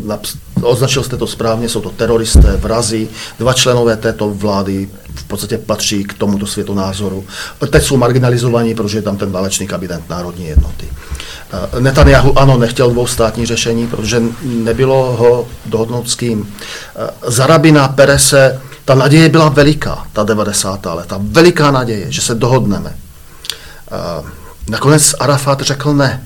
označil 0.62 1.02
jste 1.02 1.16
to 1.16 1.27
správně, 1.27 1.68
jsou 1.68 1.81
to 1.81 1.90
teroristé, 1.90 2.56
vrazi, 2.56 3.09
dva 3.39 3.52
členové 3.52 3.97
této 3.97 4.31
vlády 4.31 4.89
v 5.14 5.24
podstatě 5.24 5.59
patří 5.59 6.05
k 6.05 6.14
tomuto 6.14 6.47
světonázoru. 6.47 7.24
Teď 7.70 7.82
jsou 7.82 7.97
marginalizovaní, 7.97 8.74
protože 8.74 8.98
je 8.98 9.02
tam 9.02 9.16
ten 9.16 9.31
válečný 9.31 9.66
kabinet 9.66 10.09
národní 10.09 10.47
jednoty. 10.47 10.89
Eh, 11.77 11.81
Netanyahu 11.81 12.39
ano, 12.39 12.59
nechtěl 12.59 12.90
dvoustátní 12.90 13.47
řešení, 13.47 13.86
protože 13.86 14.23
nebylo 14.43 15.16
ho 15.16 15.48
dohodnout 15.66 16.10
s 16.10 16.14
kým. 16.14 16.55
Eh, 16.97 17.10
za 17.31 17.47
rabina 17.47 17.89
Perese 17.89 18.60
ta 18.85 18.94
naděje 18.94 19.28
byla 19.28 19.48
veliká, 19.48 20.06
ta 20.12 20.23
90. 20.23 20.94
leta. 20.94 21.18
Veliká 21.20 21.70
naděje, 21.70 22.12
že 22.12 22.20
se 22.20 22.35
dohodneme. 22.35 22.97
Eh, 23.93 24.31
nakonec 24.68 25.14
Arafat 25.18 25.60
řekl 25.60 25.94
ne 25.94 26.23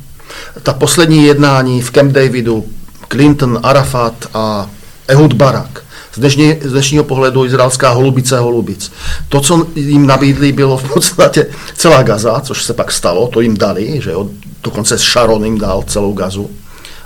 ta 0.62 0.72
poslední 0.72 1.24
jednání 1.24 1.82
v 1.82 1.90
Camp 1.90 2.12
Davidu, 2.12 2.64
Clinton, 3.08 3.60
Arafat 3.62 4.14
a 4.34 4.70
Ehud 5.08 5.32
Barak, 5.32 5.84
z, 6.12 6.18
dnešní, 6.18 6.56
z 6.62 6.70
dnešního 6.70 7.04
pohledu 7.04 7.44
izraelská 7.44 7.90
holubice 7.90 8.38
holubic. 8.38 8.92
To, 9.28 9.40
co 9.40 9.66
jim 9.74 10.06
nabídli, 10.06 10.52
bylo 10.52 10.76
v 10.78 10.92
podstatě 10.92 11.46
celá 11.74 12.02
Gaza, 12.02 12.40
což 12.40 12.64
se 12.64 12.74
pak 12.74 12.92
stalo, 12.92 13.28
to 13.28 13.40
jim 13.40 13.56
dali, 13.56 14.00
že 14.02 14.10
jo, 14.10 14.28
dokonce 14.62 14.98
Sharon 14.98 15.44
jim 15.44 15.58
dal 15.58 15.82
celou 15.82 16.12
Gazu. 16.12 16.50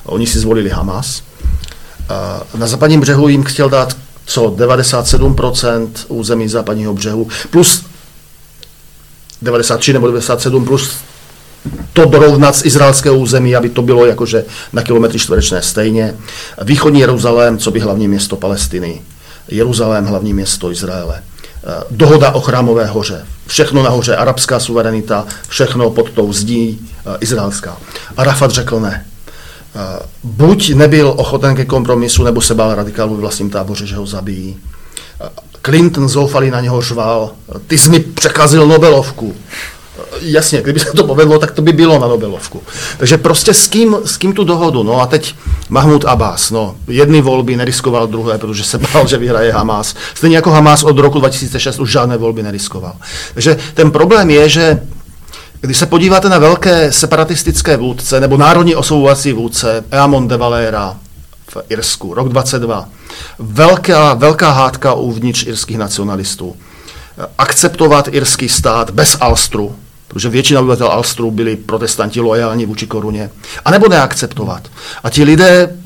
Oni 0.04 0.26
si 0.26 0.38
zvolili 0.38 0.70
Hamas. 0.70 1.22
Na 2.54 2.66
západním 2.66 3.00
břehu 3.00 3.28
jim 3.28 3.42
chtěl 3.42 3.70
dát 3.70 3.96
co 4.26 4.50
97% 4.50 5.88
území 6.08 6.48
západního 6.48 6.94
břehu, 6.94 7.28
plus 7.50 7.84
93 9.42 9.92
nebo 9.92 10.06
97 10.06 10.64
plus 10.64 10.90
to 11.92 12.04
dorovnat 12.04 12.56
z 12.56 12.64
izraelského 12.64 13.16
území, 13.16 13.56
aby 13.56 13.68
to 13.68 13.82
bylo 13.82 14.06
jakože 14.06 14.44
na 14.72 14.82
kilometry 14.82 15.18
čtverečné 15.18 15.62
stejně. 15.62 16.14
Východní 16.62 17.00
Jeruzalém, 17.00 17.58
co 17.58 17.70
by 17.70 17.80
hlavní 17.80 18.08
město 18.08 18.36
Palestiny. 18.36 19.02
Jeruzalém, 19.48 20.04
hlavní 20.04 20.34
město 20.34 20.70
Izraele. 20.70 21.22
Eh, 21.66 21.84
dohoda 21.90 22.30
o 22.30 22.40
chrámové 22.40 22.86
hoře. 22.86 23.26
Všechno 23.46 23.82
nahoře, 23.82 24.16
arabská 24.16 24.60
suverenita, 24.60 25.26
všechno 25.48 25.90
pod 25.90 26.10
tou 26.10 26.32
zdí 26.32 26.80
eh, 26.80 27.16
izraelská. 27.20 27.76
Arafat 28.16 28.50
řekl 28.50 28.80
ne. 28.80 29.06
Eh, 29.74 30.02
buď 30.22 30.74
nebyl 30.74 31.14
ochoten 31.16 31.56
ke 31.56 31.64
kompromisu, 31.64 32.24
nebo 32.24 32.40
se 32.40 32.54
bál 32.54 32.74
radikálů 32.74 33.16
v 33.16 33.20
vlastním 33.20 33.50
táboře, 33.50 33.86
že 33.86 33.96
ho 33.96 34.06
zabijí. 34.06 34.56
Clinton 35.62 36.08
zoufalý 36.08 36.50
na 36.50 36.60
něho 36.60 36.82
řval, 36.82 37.30
ty 37.66 37.78
jsi 37.78 37.90
mi 37.90 38.00
překazil 38.00 38.66
Nobelovku 38.66 39.34
jasně, 40.20 40.62
kdyby 40.62 40.80
se 40.80 40.92
to 40.92 41.04
povedlo, 41.04 41.38
tak 41.38 41.50
to 41.50 41.62
by 41.62 41.72
bylo 41.72 41.98
na 41.98 42.08
Nobelovku. 42.08 42.62
Takže 42.98 43.18
prostě 43.18 43.54
s 43.54 43.66
kým, 43.66 43.96
s 44.04 44.16
kým 44.16 44.32
tu 44.32 44.44
dohodu? 44.44 44.82
No 44.82 45.00
a 45.00 45.06
teď 45.06 45.34
Mahmud 45.68 46.04
Abbas, 46.04 46.50
no, 46.50 46.74
jedny 46.88 47.20
volby 47.20 47.56
neriskoval 47.56 48.06
druhé, 48.06 48.38
protože 48.38 48.64
se 48.64 48.78
bál, 48.78 49.06
že 49.06 49.18
vyhraje 49.18 49.52
Hamas. 49.52 49.94
Stejně 50.14 50.36
jako 50.36 50.50
Hamas 50.50 50.82
od 50.82 50.98
roku 50.98 51.18
2006 51.18 51.78
už 51.78 51.90
žádné 51.90 52.16
volby 52.16 52.42
neriskoval. 52.42 52.92
Takže 53.34 53.56
ten 53.74 53.90
problém 53.90 54.30
je, 54.30 54.48
že 54.48 54.80
když 55.60 55.78
se 55.78 55.86
podíváte 55.86 56.28
na 56.28 56.38
velké 56.38 56.92
separatistické 56.92 57.76
vůdce 57.76 58.20
nebo 58.20 58.36
národní 58.36 58.76
osvobovací 58.76 59.32
vůdce, 59.32 59.84
Eamon 59.90 60.28
de 60.28 60.36
Valera 60.36 60.96
v 61.48 61.56
Irsku, 61.68 62.14
rok 62.14 62.28
22, 62.28 62.88
velká, 63.38 64.14
velká 64.14 64.50
hádka 64.50 64.94
uvnitř 64.94 65.46
irských 65.46 65.78
nacionalistů. 65.78 66.56
Akceptovat 67.38 68.08
irský 68.10 68.48
stát 68.48 68.90
bez 68.90 69.16
Alstru, 69.20 69.76
protože 70.14 70.28
většina 70.28 70.60
obyvatel 70.60 70.86
Alstru 70.86 71.30
byli 71.30 71.56
protestanti 71.56 72.20
lojální 72.20 72.66
vůči 72.66 72.86
koruně, 72.86 73.30
anebo 73.64 73.88
neakceptovat. 73.88 74.68
A 75.04 75.10
ti 75.10 75.24
lidé 75.24 75.76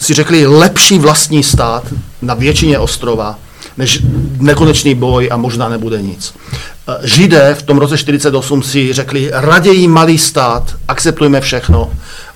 si 0.00 0.14
řekli 0.14 0.46
lepší 0.46 0.98
vlastní 0.98 1.42
stát 1.42 1.84
na 2.22 2.34
většině 2.34 2.78
ostrova, 2.78 3.38
než 3.76 4.02
nekonečný 4.38 4.94
boj 4.94 5.28
a 5.32 5.36
možná 5.36 5.68
nebude 5.68 6.02
nic. 6.02 6.34
Židé 7.02 7.54
v 7.54 7.62
tom 7.62 7.78
roce 7.78 7.98
48 7.98 8.62
si 8.62 8.92
řekli 8.92 9.30
raději 9.32 9.88
malý 9.88 10.18
stát, 10.18 10.76
akceptujme 10.88 11.40
všechno, 11.40 11.90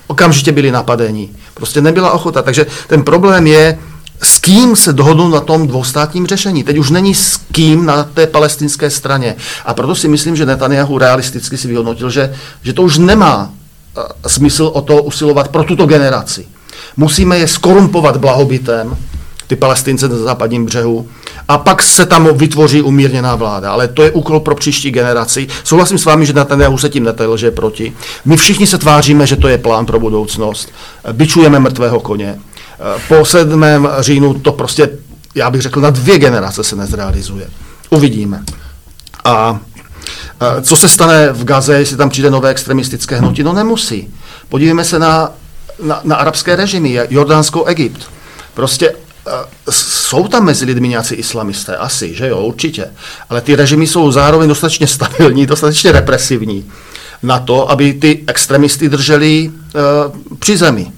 okamžitě 0.07 0.53
byli 0.53 0.70
napadeni. 0.70 1.29
Prostě 1.55 1.81
nebyla 1.81 2.11
ochota. 2.11 2.43
Takže 2.43 2.66
ten 2.87 3.03
problém 3.03 3.47
je, 3.47 3.79
s 4.23 4.39
kým 4.39 4.77
se 4.77 4.93
dohodnou 4.93 5.28
na 5.28 5.40
tom 5.40 5.66
dvoustátním 5.66 6.27
řešení. 6.27 6.65
Teď 6.65 6.78
už 6.78 6.90
není 6.90 7.15
s 7.15 7.40
kým 7.53 7.86
na 7.86 8.05
té 8.05 8.27
palestinské 8.27 8.90
straně. 8.90 9.36
A 9.65 9.74
proto 9.74 9.95
si 9.95 10.09
myslím, 10.09 10.36
že 10.36 10.47
Netanyahu 10.47 10.99
realisticky 10.99 11.57
si 11.57 11.69
vyhodnotil, 11.69 12.11
že, 12.11 12.35
že 12.62 12.73
to 12.73 12.82
už 12.82 12.99
nemá 12.99 13.51
uh, 13.97 14.03
smysl 14.27 14.70
o 14.74 14.81
to 14.81 15.03
usilovat 15.03 15.49
pro 15.49 15.65
tuto 15.65 15.86
generaci. 15.86 16.47
Musíme 16.97 17.39
je 17.39 17.49
skorumpovat 17.49 18.16
blahobytem, 18.16 18.97
ty 19.47 19.57
palestince 19.57 20.09
na 20.09 20.16
západním 20.16 20.66
břehu, 20.66 21.09
a 21.49 21.59
pak 21.59 21.82
se 21.82 22.07
tam 22.07 22.36
vytvoří 22.36 22.82
umírněná 22.82 23.35
vláda. 23.35 23.73
Ale 23.73 23.89
to 23.89 24.03
je 24.03 24.11
úkol 24.11 24.40
pro 24.40 24.55
příští 24.55 24.90
generaci. 24.90 25.47
Souhlasím 25.65 25.99
s 25.99 26.05
vámi, 26.05 26.27
že 26.27 26.32
Netanyahu 26.32 26.78
se 26.78 26.89
tím 26.89 27.05
netajil, 27.05 27.36
že 27.36 27.47
je 27.47 27.51
proti. 27.51 27.93
My 28.24 28.36
všichni 28.36 28.66
se 28.66 28.78
tváříme, 28.78 29.27
že 29.27 29.36
to 29.36 29.49
je 29.49 29.59
plán 29.59 29.86
pro 29.86 30.01
budoucnost. 30.01 30.73
Byčujeme 31.12 31.59
mrtvého 31.59 32.01
koně. 32.01 32.39
Po 33.09 33.25
7. 33.25 33.65
říjnu 33.99 34.35
to 34.35 34.53
prostě, 34.53 34.91
já 35.35 35.51
bych 35.51 35.63
řekl, 35.63 35.81
na 35.81 35.91
dvě 35.91 36.19
generace 36.19 36.65
se 36.65 36.77
nezrealizuje. 36.77 37.47
Uvidíme. 37.91 38.45
A 39.25 39.61
co 40.63 40.77
se 40.77 40.89
stane 40.89 41.33
v 41.33 41.45
Gaze, 41.45 41.79
jestli 41.79 41.97
tam 41.97 42.11
přijde 42.11 42.31
nové 42.31 42.51
extremistické 42.51 43.17
hnutí? 43.17 43.43
No 43.43 43.53
nemusí. 43.53 44.15
Podívejme 44.49 44.85
se 44.85 44.99
na, 44.99 45.31
na, 45.83 46.01
na 46.05 46.17
arabské 46.17 46.57
režimy, 46.57 47.01
Jordánsko, 47.11 47.65
Egypt. 47.65 48.11
Prostě 48.55 48.95
jsou 49.71 50.29
tam 50.29 50.45
mezi 50.45 50.65
lidmi 50.65 50.89
nějací 50.89 51.15
islamisté, 51.15 51.77
asi, 51.77 52.15
že 52.15 52.29
jo, 52.29 52.41
určitě. 52.41 52.87
Ale 53.31 53.41
ty 53.41 53.57
režimy 53.57 53.87
jsou 53.87 54.13
zároveň 54.13 54.49
dostatečně 54.49 54.87
stabilní, 54.87 55.47
dostatečně 55.55 55.93
represivní 55.93 56.71
na 57.23 57.39
to, 57.39 57.71
aby 57.71 57.93
ty 57.93 58.25
extremisty 58.27 58.89
drželi 58.89 59.51
uh, 59.51 60.37
při 60.39 60.57
zemi. 60.57 60.93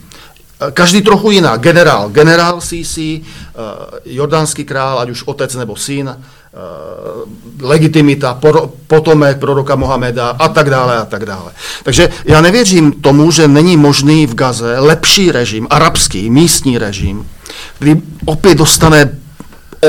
Každý 0.72 1.02
trochu 1.02 1.30
jiná. 1.30 1.56
Generál, 1.56 2.08
generál 2.08 2.60
Sisi, 2.60 3.20
uh, 3.20 3.98
jordánský 4.04 4.64
král, 4.64 4.98
ať 4.98 5.10
už 5.10 5.22
otec 5.22 5.54
nebo 5.54 5.76
syn, 5.76 6.08
uh, 6.08 7.68
legitimita, 7.68 8.40
potomek 8.86 9.38
proroka 9.38 9.76
Mohameda 9.76 10.28
a 10.28 10.48
tak 10.48 10.70
dále 10.70 10.98
a 10.98 11.04
tak 11.04 11.26
dále. 11.26 11.52
Takže 11.82 12.08
já 12.24 12.40
nevěřím 12.40 12.92
tomu, 12.92 13.30
že 13.30 13.48
není 13.48 13.76
možný 13.76 14.26
v 14.26 14.34
Gaze 14.34 14.78
lepší 14.78 15.32
režim, 15.32 15.66
arabský, 15.70 16.30
místní 16.30 16.78
režim, 16.78 17.28
který 17.76 18.02
opět 18.24 18.58
dostane 18.58 19.10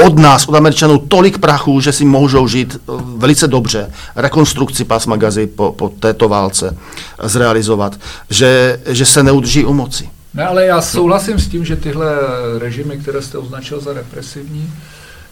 od 0.05 0.19
nás, 0.19 0.47
od 0.47 0.55
Američanů, 0.55 0.97
tolik 0.97 1.37
prachu, 1.37 1.79
že 1.79 1.91
si 1.91 2.05
můžou 2.05 2.47
žít 2.47 2.75
eh, 2.75 2.91
velice 3.17 3.47
dobře, 3.47 3.91
rekonstrukci 4.15 4.83
pásma 4.83 5.15
Gazy 5.15 5.47
po, 5.47 5.71
po 5.71 5.89
této 5.89 6.29
válce 6.29 6.77
zrealizovat, 7.23 7.99
že, 8.29 8.79
že 8.85 9.05
se 9.05 9.23
neudrží 9.23 9.65
u 9.65 9.73
moci. 9.73 10.09
Ne, 10.33 10.45
ale 10.45 10.65
já 10.65 10.81
souhlasím 10.81 11.39
s 11.39 11.47
tím, 11.47 11.65
že 11.65 11.75
tyhle 11.75 12.15
režimy, 12.57 12.97
které 12.97 13.21
jste 13.21 13.37
označil 13.37 13.81
za 13.81 13.93
represivní, 13.93 14.73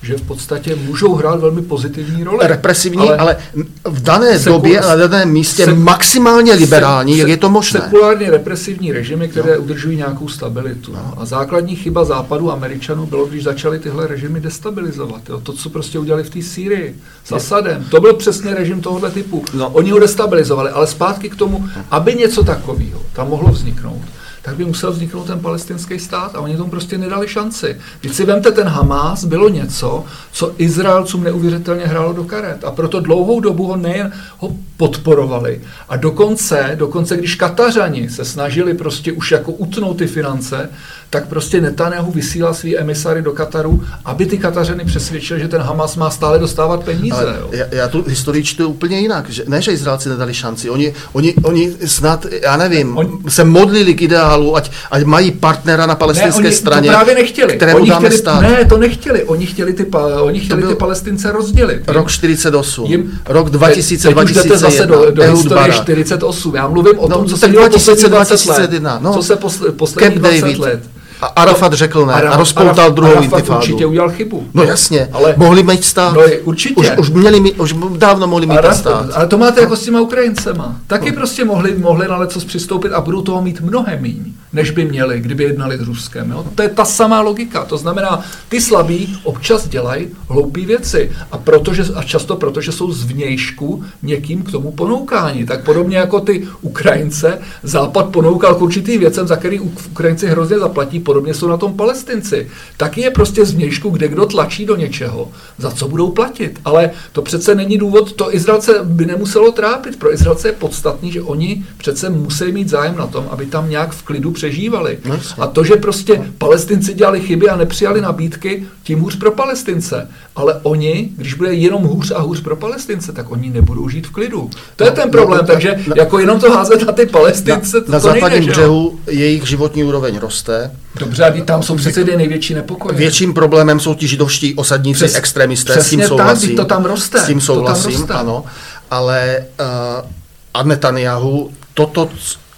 že 0.01 0.17
v 0.17 0.21
podstatě 0.21 0.75
můžou 0.75 1.15
hrát 1.15 1.39
velmi 1.39 1.61
pozitivní 1.61 2.23
roli. 2.23 2.47
Represivní, 2.47 3.09
ale, 3.09 3.17
ale 3.17 3.37
v 3.83 4.03
dané 4.03 4.39
sekul, 4.39 4.53
době 4.53 4.79
a 4.79 4.95
na 4.95 5.07
daném 5.07 5.29
místě 5.29 5.65
se, 5.65 5.73
maximálně 5.73 6.53
liberální, 6.53 7.13
se, 7.13 7.19
jak 7.19 7.29
je 7.29 7.37
to 7.37 7.49
možné. 7.49 7.81
Sekulárně 7.81 8.31
represivní 8.31 8.91
režimy, 8.91 9.27
které 9.27 9.55
no. 9.55 9.61
udržují 9.61 9.97
nějakou 9.97 10.27
stabilitu. 10.27 10.93
No. 10.93 11.13
A 11.17 11.25
základní 11.25 11.75
chyba 11.75 12.05
západu 12.05 12.51
Američanů 12.51 13.05
bylo, 13.05 13.25
když 13.25 13.43
začali 13.43 13.79
tyhle 13.79 14.07
režimy 14.07 14.39
destabilizovat. 14.39 15.29
Jo. 15.29 15.39
To, 15.39 15.53
co 15.53 15.69
prostě 15.69 15.99
udělali 15.99 16.23
v 16.23 16.29
té 16.29 16.41
Sýrii 16.41 16.95
s 17.23 17.31
Asadem, 17.31 17.85
to 17.91 18.01
byl 18.01 18.13
přesně 18.13 18.53
režim 18.53 18.81
tohoto 18.81 19.09
typu. 19.09 19.45
No. 19.53 19.69
Oni 19.69 19.91
ho 19.91 19.99
destabilizovali, 19.99 20.69
ale 20.69 20.87
zpátky 20.87 21.29
k 21.29 21.35
tomu, 21.35 21.69
aby 21.91 22.15
něco 22.15 22.43
takového 22.43 23.01
tam 23.13 23.29
mohlo 23.29 23.51
vzniknout 23.51 24.01
tak 24.49 24.57
by 24.57 24.65
musel 24.65 24.91
vzniknout 24.91 25.27
ten 25.27 25.39
palestinský 25.39 25.99
stát 25.99 26.35
a 26.35 26.39
oni 26.39 26.57
tomu 26.57 26.69
prostě 26.69 26.97
nedali 26.97 27.27
šanci. 27.27 27.77
Když 28.01 28.15
si 28.15 28.25
vemte, 28.25 28.51
ten 28.51 28.67
Hamas 28.67 29.25
bylo 29.25 29.49
něco, 29.49 30.05
co 30.31 30.53
Izraelcům 30.57 31.23
neuvěřitelně 31.23 31.85
hrálo 31.85 32.13
do 32.13 32.23
karet 32.23 32.63
a 32.63 32.71
proto 32.71 32.99
dlouhou 32.99 33.39
dobu 33.39 33.67
ho 33.67 33.75
nejen 33.75 34.11
ho 34.37 34.55
podporovali 34.77 35.61
a 35.89 35.95
dokonce, 35.95 36.71
dokonce 36.75 37.17
když 37.17 37.35
Katařani 37.35 38.09
se 38.09 38.25
snažili 38.25 38.73
prostě 38.73 39.11
už 39.11 39.31
jako 39.31 39.51
utnout 39.51 39.97
ty 39.97 40.07
finance, 40.07 40.69
tak 41.09 41.27
prostě 41.27 41.61
Netanyahu 41.61 42.11
vysílal 42.11 42.53
svý 42.53 42.77
emisary 42.77 43.21
do 43.21 43.31
Kataru, 43.31 43.83
aby 44.05 44.25
ty 44.25 44.37
Katařany 44.37 44.85
přesvědčili, 44.85 45.39
že 45.39 45.47
ten 45.47 45.61
Hamas 45.61 45.95
má 45.95 46.09
stále 46.09 46.39
dostávat 46.39 46.83
peníze. 46.83 47.15
Ale 47.15 47.35
jo. 47.39 47.49
Já, 47.51 47.65
já 47.71 47.87
tu 47.87 48.03
historii 48.07 48.43
čtu 48.43 48.67
úplně 48.67 48.99
jinak. 48.99 49.29
Že, 49.29 49.43
ne, 49.47 49.61
že 49.61 49.71
Izraelci 49.71 50.09
nedali 50.09 50.33
šanci. 50.33 50.69
Oni, 50.69 50.93
oni, 51.13 51.33
oni 51.43 51.73
snad, 51.85 52.25
já 52.41 52.57
nevím, 52.57 52.97
oni, 52.97 53.11
se 53.27 53.43
modlili 53.43 53.93
k 53.93 54.01
ideálu, 54.01 54.55
ať, 54.55 54.71
ať 54.91 55.03
mají 55.03 55.31
partnera 55.31 55.85
na 55.85 55.95
palestinské 55.95 56.41
ne, 56.41 56.47
oni 56.47 56.55
straně. 56.55 56.89
To 56.89 56.95
právě 56.95 57.15
nechtěli. 57.15 57.59
Oni 57.75 57.91
chtěli, 57.91 58.17
stát. 58.17 58.41
Ne, 58.41 58.65
to 58.65 58.77
nechtěli. 58.77 59.23
Oni 59.23 59.45
chtěli 59.45 59.73
ty, 59.73 59.85
oni 60.21 60.39
chtěli 60.39 60.63
ty 60.63 60.75
Palestince 60.75 61.31
rozdělit. 61.31 61.83
Rok 61.87 62.11
48, 62.11 62.91
jim, 62.91 63.19
rok 63.25 63.49
2000, 63.49 64.07
teď, 64.07 64.13
2001. 64.13 64.57
zase 64.57 64.85
do, 64.85 65.11
do 65.11 65.23
historie 65.23 65.73
48. 65.73 66.55
Já 66.55 66.67
mluvím 66.67 66.99
o 66.99 67.07
no, 67.07 67.17
tom, 67.17 67.25
co 67.25 67.37
se 67.37 67.49
dělo 67.49 67.67
2021. 67.67 68.99
No, 69.01 69.13
co 69.13 69.23
se 69.23 69.35
poslední 69.71 70.19
20 70.19 70.57
let. 70.57 70.98
A 71.21 71.25
Arafat 71.25 71.73
řekl 71.73 72.05
ne 72.05 72.13
Araf, 72.13 72.33
a 72.33 72.37
rozpoutal 72.37 72.79
Araf, 72.79 72.93
druhou 72.93 73.11
Arafat 73.11 73.23
intifádu. 73.39 73.59
určitě 73.59 73.85
udělal 73.85 74.09
chybu. 74.09 74.47
No 74.53 74.63
jasně, 74.63 75.09
ale 75.13 75.33
mohli 75.37 75.63
mít 75.63 75.85
stát. 75.85 76.13
No 76.13 76.21
určitě. 76.43 76.75
Už, 76.75 76.91
už, 76.97 77.09
měli 77.09 77.39
mít, 77.39 77.59
už 77.59 77.75
dávno 77.97 78.27
mohli 78.27 78.45
mít 78.45 78.57
Araf, 78.57 78.77
stát. 78.77 79.05
Ale 79.13 79.27
to 79.27 79.37
máte 79.37 79.61
jako 79.61 79.75
s 79.75 79.83
těma 79.83 80.01
Ukrajincema. 80.01 80.75
Taky 80.87 81.09
no. 81.09 81.15
prostě 81.15 81.45
mohli, 81.45 81.77
mohli 81.77 82.07
na 82.07 82.17
leco 82.17 82.39
přistoupit 82.39 82.91
a 82.91 83.01
budou 83.01 83.21
toho 83.21 83.41
mít 83.41 83.61
mnohem 83.61 84.01
méně, 84.01 84.23
než 84.53 84.71
by 84.71 84.85
měli, 84.85 85.19
kdyby 85.19 85.43
jednali 85.43 85.77
s 85.77 85.81
Ruskem. 85.81 86.31
Jo? 86.31 86.45
To 86.55 86.61
je 86.61 86.69
ta 86.69 86.85
samá 86.85 87.21
logika. 87.21 87.65
To 87.65 87.77
znamená, 87.77 88.23
ty 88.49 88.61
slabí 88.61 89.19
občas 89.23 89.67
dělají 89.67 90.07
hloupé 90.29 90.61
věci. 90.61 91.11
A, 91.31 91.37
protože, 91.37 91.83
a 91.95 92.03
často 92.03 92.35
proto, 92.35 92.61
že 92.61 92.71
jsou 92.71 92.91
zvnějšku 92.91 93.83
někým 94.03 94.43
k 94.43 94.51
tomu 94.51 94.71
ponoukáni. 94.71 95.45
Tak 95.45 95.63
podobně 95.63 95.97
jako 95.97 96.19
ty 96.19 96.47
Ukrajince, 96.61 97.41
Západ 97.63 98.09
ponoukal 98.09 98.55
k 98.55 98.61
určitým 98.61 98.99
věcem, 98.99 99.27
za 99.27 99.35
který 99.35 99.59
Ukrajinci 99.59 100.27
hrozně 100.27 100.59
zaplatí, 100.59 100.99
podobně 100.99 101.33
jsou 101.33 101.47
na 101.47 101.57
tom 101.57 101.73
palestinci. 101.73 102.47
Taky 102.77 103.01
je 103.01 103.11
prostě 103.11 103.45
zvnějšku, 103.45 103.89
kde 103.89 104.07
kdo 104.07 104.25
tlačí 104.25 104.65
do 104.65 104.75
něčeho, 104.75 105.31
za 105.57 105.71
co 105.71 105.87
budou 105.87 106.11
platit. 106.11 106.59
Ale 106.65 106.91
to 107.11 107.21
přece 107.21 107.55
není 107.55 107.77
důvod, 107.77 108.13
to 108.13 108.35
Izraelce 108.35 108.79
by 108.83 109.05
nemuselo 109.05 109.51
trápit. 109.51 109.99
Pro 109.99 110.13
Izraelce 110.13 110.47
je 110.47 110.51
podstatný, 110.51 111.11
že 111.11 111.21
oni 111.21 111.65
přece 111.77 112.09
musí 112.09 112.51
mít 112.51 112.69
zájem 112.69 112.95
na 112.97 113.07
tom, 113.07 113.27
aby 113.29 113.45
tam 113.45 113.69
nějak 113.69 113.91
v 113.91 114.03
klidu 114.03 114.31
přežívali. 114.39 114.97
No, 115.05 115.19
a 115.39 115.47
to, 115.47 115.63
že 115.63 115.75
prostě 115.75 116.21
palestinci 116.37 116.93
dělali 116.93 117.21
chyby 117.21 117.49
a 117.49 117.55
nepřijali 117.55 118.01
nabídky, 118.01 118.63
tím 118.83 118.99
hůř 118.99 119.15
pro 119.15 119.31
palestince. 119.31 120.07
Ale 120.35 120.59
oni, 120.63 121.09
když 121.17 121.33
bude 121.33 121.53
jenom 121.53 121.83
hůř 121.83 122.11
a 122.11 122.21
hůř 122.21 122.41
pro 122.41 122.55
palestince, 122.55 123.11
tak 123.11 123.31
oni 123.31 123.49
nebudou 123.49 123.89
žít 123.89 124.07
v 124.07 124.11
klidu. 124.11 124.49
To 124.75 124.83
no, 124.83 124.85
je 124.85 124.91
ten 124.91 125.11
problém, 125.11 125.41
no, 125.41 125.47
takže 125.47 125.75
no, 125.87 125.93
jako 125.97 126.19
jenom 126.19 126.39
to 126.39 126.51
házet 126.51 126.87
na 126.87 126.93
ty 126.93 127.05
palestince, 127.05 127.77
na, 127.77 127.83
to 127.83 127.91
Na 127.91 127.99
západním 127.99 128.45
břehu 128.45 128.99
jejich 129.07 129.47
životní 129.47 129.83
úroveň 129.83 130.19
roste, 130.19 130.71
Dobře, 130.99 131.23
a 131.23 131.43
tam 131.43 131.63
jsou 131.63 131.75
přece 131.75 132.03
ty 132.05 132.17
největší 132.17 132.53
nepokoje. 132.53 132.97
Větším 132.97 133.33
problémem 133.33 133.79
jsou 133.79 133.93
ti 133.93 134.07
židovští 134.07 134.55
osadníci, 134.55 134.97
Přes, 134.97 135.15
extremisté, 135.15 135.81
s 135.81 135.89
tím 135.89 136.01
souhlasím. 136.01 136.55
Tak, 136.55 136.57
to 136.57 136.65
tam 136.65 136.85
roste. 136.85 137.19
S 137.19 137.27
tím 137.27 137.41
souhlasím, 137.41 138.05
ano. 138.09 138.43
Ale 138.91 139.45
uh, 139.59 140.09
a 140.53 140.63
Netanyahu, 140.63 141.51
toto, 141.73 142.09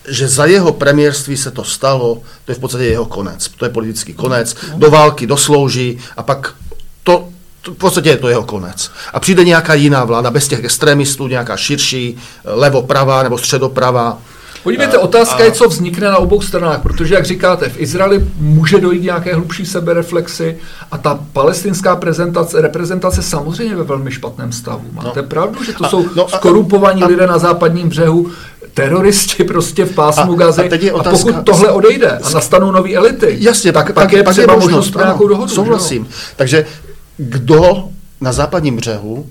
že 0.08 0.28
za 0.28 0.46
jeho 0.46 0.74
premiérství 0.74 1.38
se 1.38 1.52
to 1.52 1.64
stalo, 1.64 2.22
to 2.46 2.52
je 2.52 2.56
v 2.56 2.60
podstatě 2.60 2.84
jeho 2.84 3.06
konec. 3.06 3.48
To 3.58 3.66
je 3.66 3.70
politický 3.70 4.14
konec. 4.14 4.56
Do 4.76 4.90
války 4.90 5.28
doslouží 5.28 6.00
a 6.18 6.24
pak 6.24 6.54
to, 7.04 7.30
to 7.62 7.72
v 7.72 7.76
podstatě 7.76 8.10
je 8.10 8.18
to 8.18 8.30
jeho 8.30 8.44
konec. 8.44 8.92
A 9.14 9.20
přijde 9.20 9.46
nějaká 9.46 9.74
jiná 9.74 10.04
vláda, 10.04 10.32
bez 10.32 10.48
těch 10.48 10.64
extremistů, 10.64 11.28
nějaká 11.28 11.58
širší, 11.58 12.18
levo-pravá 12.44 13.24
nebo 13.24 13.38
středopravá, 13.38 14.22
Podívejte, 14.64 14.98
otázka 14.98 15.38
a... 15.38 15.44
je, 15.44 15.52
co 15.52 15.68
vznikne 15.68 16.08
na 16.08 16.18
obou 16.18 16.42
stranách, 16.42 16.82
protože, 16.82 17.16
jak 17.16 17.26
říkáte, 17.26 17.70
v 17.70 17.80
Izraeli 17.80 18.26
může 18.38 18.80
dojít 18.80 19.04
nějaké 19.04 19.36
hlubší 19.36 19.66
sebereflexy 19.66 20.58
a 20.92 20.98
ta 20.98 21.20
palestinská 21.34 21.96
prezentace, 21.96 22.62
reprezentace 22.62 23.22
samozřejmě 23.22 23.76
ve 23.76 23.84
velmi 23.84 24.12
špatném 24.12 24.52
stavu. 24.52 24.84
Máte 24.94 25.22
no. 25.22 25.28
pravdu, 25.28 25.64
že 25.64 25.74
to 25.74 25.86
a, 25.86 25.90
jsou 25.90 26.06
no, 26.16 26.28
skorumpovaní 26.28 27.04
a, 27.04 27.08
lidé 27.08 27.28
na 27.28 27.38
západním 27.38 27.90
břehu, 27.90 28.32
teroristi 28.74 29.44
prostě 29.54 29.86
v 29.86 29.96
pásmu 29.96 30.34
a, 30.34 30.36
Gazy. 30.36 30.62
A, 30.62 30.92
a, 30.92 30.94
otázka, 30.94 31.30
a 31.30 31.34
pokud 31.34 31.46
tohle 31.46 31.72
odejde 31.72 32.10
a 32.10 32.30
nastanou 32.30 32.72
nové 32.72 32.94
elity, 32.94 33.38
jasně, 33.40 33.72
tak, 33.72 33.86
tak, 33.86 33.96
tak 33.96 34.14
je 34.14 34.24
třeba 34.24 34.56
možnost 34.56 34.92
pro 34.92 35.02
nějakou 35.02 35.28
dohodu. 35.28 35.54
Souhlasím. 35.54 36.08
Takže 36.36 36.66
kdo 37.18 37.84
na 38.22 38.32
západním 38.34 38.76
břehu 38.76 39.26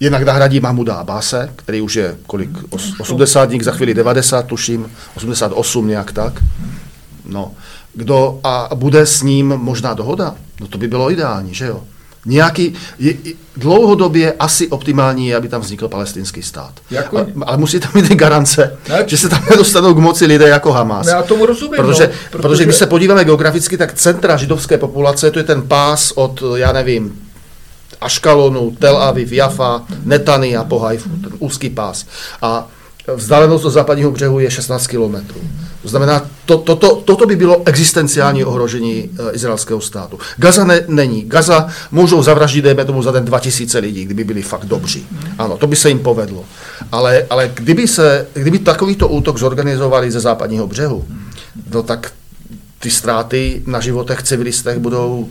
Jednak 0.00 0.22
nahradí 0.22 0.60
Mahmuda 0.60 0.94
Abase, 0.94 1.52
který 1.56 1.80
už 1.80 1.96
je 1.96 2.16
kolik, 2.26 2.50
os, 2.70 2.92
80 2.98 3.50
za 3.62 3.72
chvíli 3.72 3.94
90, 3.94 4.46
tuším, 4.46 4.90
88 5.16 5.88
nějak 5.88 6.12
tak. 6.12 6.44
No, 7.26 7.52
kdo 7.94 8.40
a 8.44 8.68
bude 8.74 9.06
s 9.06 9.22
ním 9.22 9.48
možná 9.48 9.94
dohoda? 9.94 10.34
No 10.60 10.66
to 10.66 10.78
by 10.78 10.88
bylo 10.88 11.10
ideální, 11.10 11.54
že 11.54 11.66
jo? 11.66 11.82
Nějaký, 12.26 12.74
je, 12.98 13.14
dlouhodobě 13.56 14.32
asi 14.32 14.68
optimální 14.68 15.28
je, 15.28 15.36
aby 15.36 15.48
tam 15.48 15.60
vznikl 15.60 15.88
palestinský 15.88 16.42
stát. 16.42 16.72
Jako... 16.90 17.16
Ale, 17.16 17.26
ale 17.42 17.56
musí 17.56 17.80
tam 17.80 17.90
mít 17.94 18.12
garance, 18.12 18.78
ne? 18.88 19.04
že 19.06 19.18
se 19.18 19.28
tam 19.28 19.44
nedostanou 19.50 19.94
k 19.94 19.98
moci 19.98 20.26
lidé 20.26 20.48
jako 20.48 20.72
Hamas. 20.72 21.06
Ne, 21.06 21.12
já 21.12 21.22
tomu 21.22 21.46
rozumím. 21.46 21.76
Protože, 21.76 22.06
no, 22.06 22.12
protože... 22.30 22.42
protože 22.42 22.64
když 22.64 22.76
se 22.76 22.86
podíváme 22.86 23.24
geograficky, 23.24 23.76
tak 23.76 23.92
centra 23.92 24.36
židovské 24.36 24.78
populace, 24.78 25.30
to 25.30 25.38
je 25.38 25.44
ten 25.44 25.62
pás 25.62 26.12
od, 26.14 26.42
já 26.56 26.72
nevím, 26.72 27.27
Aškalonu, 28.00 28.76
Tel 28.78 28.96
Aviv, 28.96 29.32
Jafa, 29.32 29.84
Netany 30.04 30.56
a 30.56 30.64
po 30.64 30.78
Haifu, 30.78 31.08
ten 31.08 31.32
úzký 31.38 31.70
pás. 31.70 32.06
A 32.42 32.68
vzdálenost 33.14 33.62
do 33.62 33.70
západního 33.70 34.10
břehu 34.10 34.38
je 34.38 34.50
16 34.50 34.86
kilometrů. 34.86 35.40
To 35.82 35.88
znamená, 35.88 36.22
to, 36.46 36.58
to, 36.58 36.76
to, 36.76 36.96
toto 36.96 37.26
by 37.26 37.36
bylo 37.36 37.62
existenciální 37.64 38.44
ohrožení 38.44 39.08
uh, 39.08 39.28
izraelského 39.32 39.80
státu. 39.80 40.18
Gaza 40.36 40.64
ne, 40.64 40.84
není. 40.88 41.24
Gaza 41.24 41.68
můžou 41.90 42.22
zavraždit, 42.22 42.64
dejme 42.64 42.84
tomu, 42.84 43.02
za 43.02 43.12
den 43.12 43.24
2000 43.24 43.78
lidí, 43.78 44.04
kdyby 44.04 44.24
byli 44.24 44.42
fakt 44.42 44.64
dobří. 44.64 45.06
Ano, 45.38 45.56
to 45.56 45.66
by 45.66 45.76
se 45.76 45.88
jim 45.88 45.98
povedlo. 45.98 46.44
Ale, 46.92 47.26
ale 47.30 47.50
kdyby, 47.54 47.88
se, 47.88 48.26
kdyby 48.32 48.58
takovýto 48.58 49.08
útok 49.08 49.38
zorganizovali 49.38 50.10
ze 50.10 50.20
západního 50.20 50.66
břehu, 50.66 51.04
no 51.70 51.82
tak 51.82 52.12
ty 52.78 52.90
ztráty 52.90 53.62
na 53.66 53.80
životech 53.80 54.22
civilistech 54.22 54.78
budou 54.78 55.28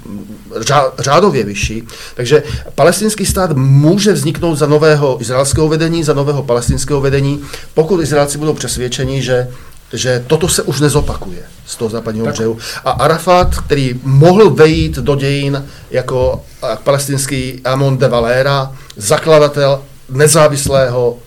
řádově 0.99 1.43
vyšší. 1.43 1.83
Takže 2.15 2.43
palestinský 2.75 3.25
stát 3.25 3.51
může 3.55 4.13
vzniknout 4.13 4.55
za 4.55 4.67
nového 4.67 5.17
izraelského 5.21 5.67
vedení, 5.67 6.03
za 6.03 6.13
nového 6.13 6.43
palestinského 6.43 7.01
vedení, 7.01 7.41
pokud 7.73 8.01
Izraelci 8.01 8.37
budou 8.37 8.53
přesvědčeni, 8.53 9.21
že 9.21 9.47
že 9.93 10.23
toto 10.27 10.49
se 10.49 10.63
už 10.63 10.79
nezopakuje 10.79 11.43
z 11.65 11.75
toho 11.75 11.89
západního 11.89 12.25
tak. 12.25 12.35
břehu. 12.35 12.57
A 12.85 12.91
Arafat, 12.91 13.55
který 13.55 13.99
mohl 14.03 14.49
vejít 14.49 14.95
do 14.95 15.15
dějin 15.15 15.65
jako 15.91 16.43
palestinský 16.83 17.61
Amon 17.63 17.97
de 17.97 18.07
Valera, 18.07 18.75
zakladatel 18.95 19.81
nezávislého 20.09 21.17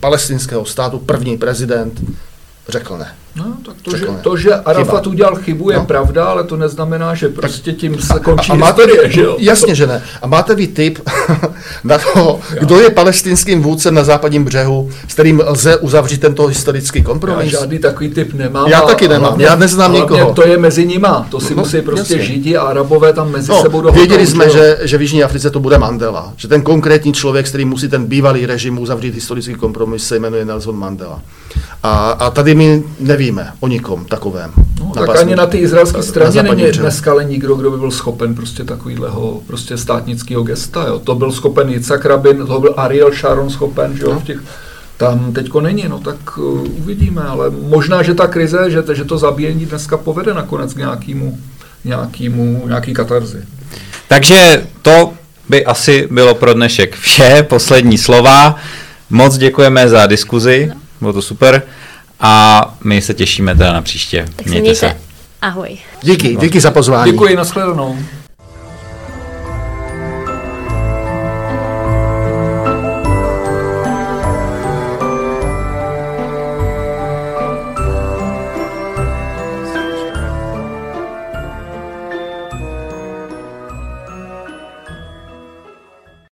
palestinského 0.00 0.64
státu, 0.64 0.98
první 0.98 1.38
prezident, 1.38 2.00
řekl 2.68 2.98
ne. 2.98 3.14
No, 3.36 3.44
tak 3.66 3.74
to, 3.82 3.96
že, 3.96 4.06
to, 4.22 4.36
že 4.36 4.54
Arafat 4.54 5.02
Chyba. 5.02 5.12
udělal 5.12 5.36
chybu, 5.36 5.70
je 5.70 5.76
no. 5.76 5.84
pravda, 5.84 6.24
ale 6.24 6.44
to 6.44 6.56
neznamená, 6.56 7.14
že 7.14 7.28
prostě 7.28 7.72
tím 7.72 8.00
se 8.00 8.20
končí 8.20 8.50
a, 8.50 8.54
a 8.54 8.56
máte, 8.56 8.82
historie, 8.82 9.12
že 9.12 9.20
jo? 9.20 9.36
Jasně, 9.38 9.74
že 9.74 9.86
ne. 9.86 10.02
A 10.22 10.26
máte 10.26 10.54
vy 10.54 10.66
tip 10.66 10.98
na 11.84 11.98
to, 11.98 12.40
kdo 12.60 12.80
je 12.80 12.90
palestinským 12.90 13.62
vůdcem 13.62 13.94
na 13.94 14.04
západním 14.04 14.44
břehu, 14.44 14.90
s 15.08 15.14
kterým 15.14 15.42
lze 15.46 15.76
uzavřít 15.76 16.20
tento 16.20 16.46
historický 16.46 17.02
kompromis? 17.02 17.52
Já 17.52 17.60
žádný 17.60 17.78
takový 17.78 18.10
typ 18.10 18.34
nemám. 18.34 18.68
Já 18.68 18.80
taky 18.80 19.08
nemám, 19.08 19.22
hlavně, 19.22 19.44
já 19.44 19.56
neznám 19.56 19.92
nikoho. 19.92 20.34
To 20.34 20.46
je 20.46 20.58
mezi 20.58 20.86
nima, 20.86 21.26
to 21.30 21.40
si 21.40 21.54
no, 21.54 21.62
musí 21.62 21.82
prostě 21.82 22.14
jasně. 22.14 22.26
Židi 22.26 22.56
a 22.56 22.62
Arabové 22.62 23.12
tam 23.12 23.30
mezi 23.30 23.50
no, 23.50 23.62
sebou 23.62 23.80
dohodnout. 23.80 24.00
Věděli 24.00 24.26
jsme, 24.26 24.50
že, 24.50 24.78
že 24.82 24.98
v 24.98 25.02
Jižní 25.02 25.24
Africe 25.24 25.50
to 25.50 25.60
bude 25.60 25.78
Mandela, 25.78 26.32
že 26.36 26.48
ten 26.48 26.62
konkrétní 26.62 27.12
člověk, 27.12 27.46
s 27.46 27.48
kterým 27.48 27.68
musí 27.68 27.88
ten 27.88 28.06
bývalý 28.06 28.46
režim 28.46 28.78
uzavřít 28.78 29.14
historický 29.14 29.54
kompromis, 29.54 30.06
se 30.06 30.18
jmenuje 30.18 30.44
Nelson 30.44 30.76
Mandela. 30.76 31.20
A, 31.82 32.10
a 32.10 32.30
tady 32.30 32.54
my 32.54 32.82
nevíme 33.00 33.52
o 33.60 33.68
nikom 33.68 34.04
takovém. 34.04 34.52
No, 34.80 34.92
tak 35.06 35.18
ani 35.18 35.36
na 35.36 35.46
té 35.46 35.58
izraelské 35.58 36.02
straně 36.02 36.42
na 36.42 36.54
není 36.54 36.72
dneska 36.72 37.10
ale 37.10 37.24
nikdo, 37.24 37.54
kdo 37.54 37.70
by 37.70 37.78
byl 37.78 37.90
schopen 37.90 38.34
prostě 38.34 38.64
takovýhleho 38.64 39.40
prostě 39.46 39.76
státnického 39.76 40.42
gesta. 40.42 40.86
Jo. 40.86 40.98
To 40.98 41.14
byl 41.14 41.32
schopen 41.32 41.68
Yitzhak 41.68 42.04
Rabin, 42.04 42.46
to 42.46 42.60
byl 42.60 42.74
Ariel 42.76 43.12
Sharon 43.12 43.50
schopen, 43.50 43.96
že 43.96 44.02
jo, 44.02 44.12
no. 44.12 44.20
v 44.20 44.24
těch 44.24 44.40
tam 44.96 45.32
teďko 45.32 45.60
není, 45.60 45.84
no 45.88 45.98
tak 45.98 46.38
uh, 46.38 46.62
uvidíme, 46.78 47.22
ale 47.22 47.50
možná, 47.50 48.02
že 48.02 48.14
ta 48.14 48.26
krize, 48.26 48.70
že, 48.70 48.82
že 48.92 49.04
to 49.04 49.18
zabíjení 49.18 49.66
dneska 49.66 49.96
povede 49.96 50.34
nakonec 50.34 50.74
k 50.74 50.76
nějakému, 50.76 51.38
nějakému, 51.84 52.62
nějaký 52.66 52.94
katarzy. 52.94 53.38
Takže 54.08 54.66
to 54.82 55.12
by 55.48 55.64
asi 55.64 56.08
bylo 56.10 56.34
pro 56.34 56.54
dnešek 56.54 56.96
vše, 56.96 57.46
poslední 57.48 57.98
slova. 57.98 58.56
Moc 59.10 59.36
děkujeme 59.36 59.88
za 59.88 60.06
diskuzi. 60.06 60.70
No 60.74 60.83
bylo 61.04 61.12
to 61.12 61.22
super 61.22 61.62
a 62.20 62.74
my 62.84 63.02
se 63.02 63.14
těšíme 63.14 63.54
teda 63.56 63.72
na 63.72 63.82
příště. 63.82 64.26
Tak 64.36 64.46
Mějte 64.46 64.74
se. 64.74 64.96
Ahoj. 65.42 65.78
Díky, 66.02 66.36
díky 66.36 66.60
za 66.60 66.70
pozvání. 66.70 67.12
Děkuji, 67.12 67.36
nashledanou. 67.36 67.96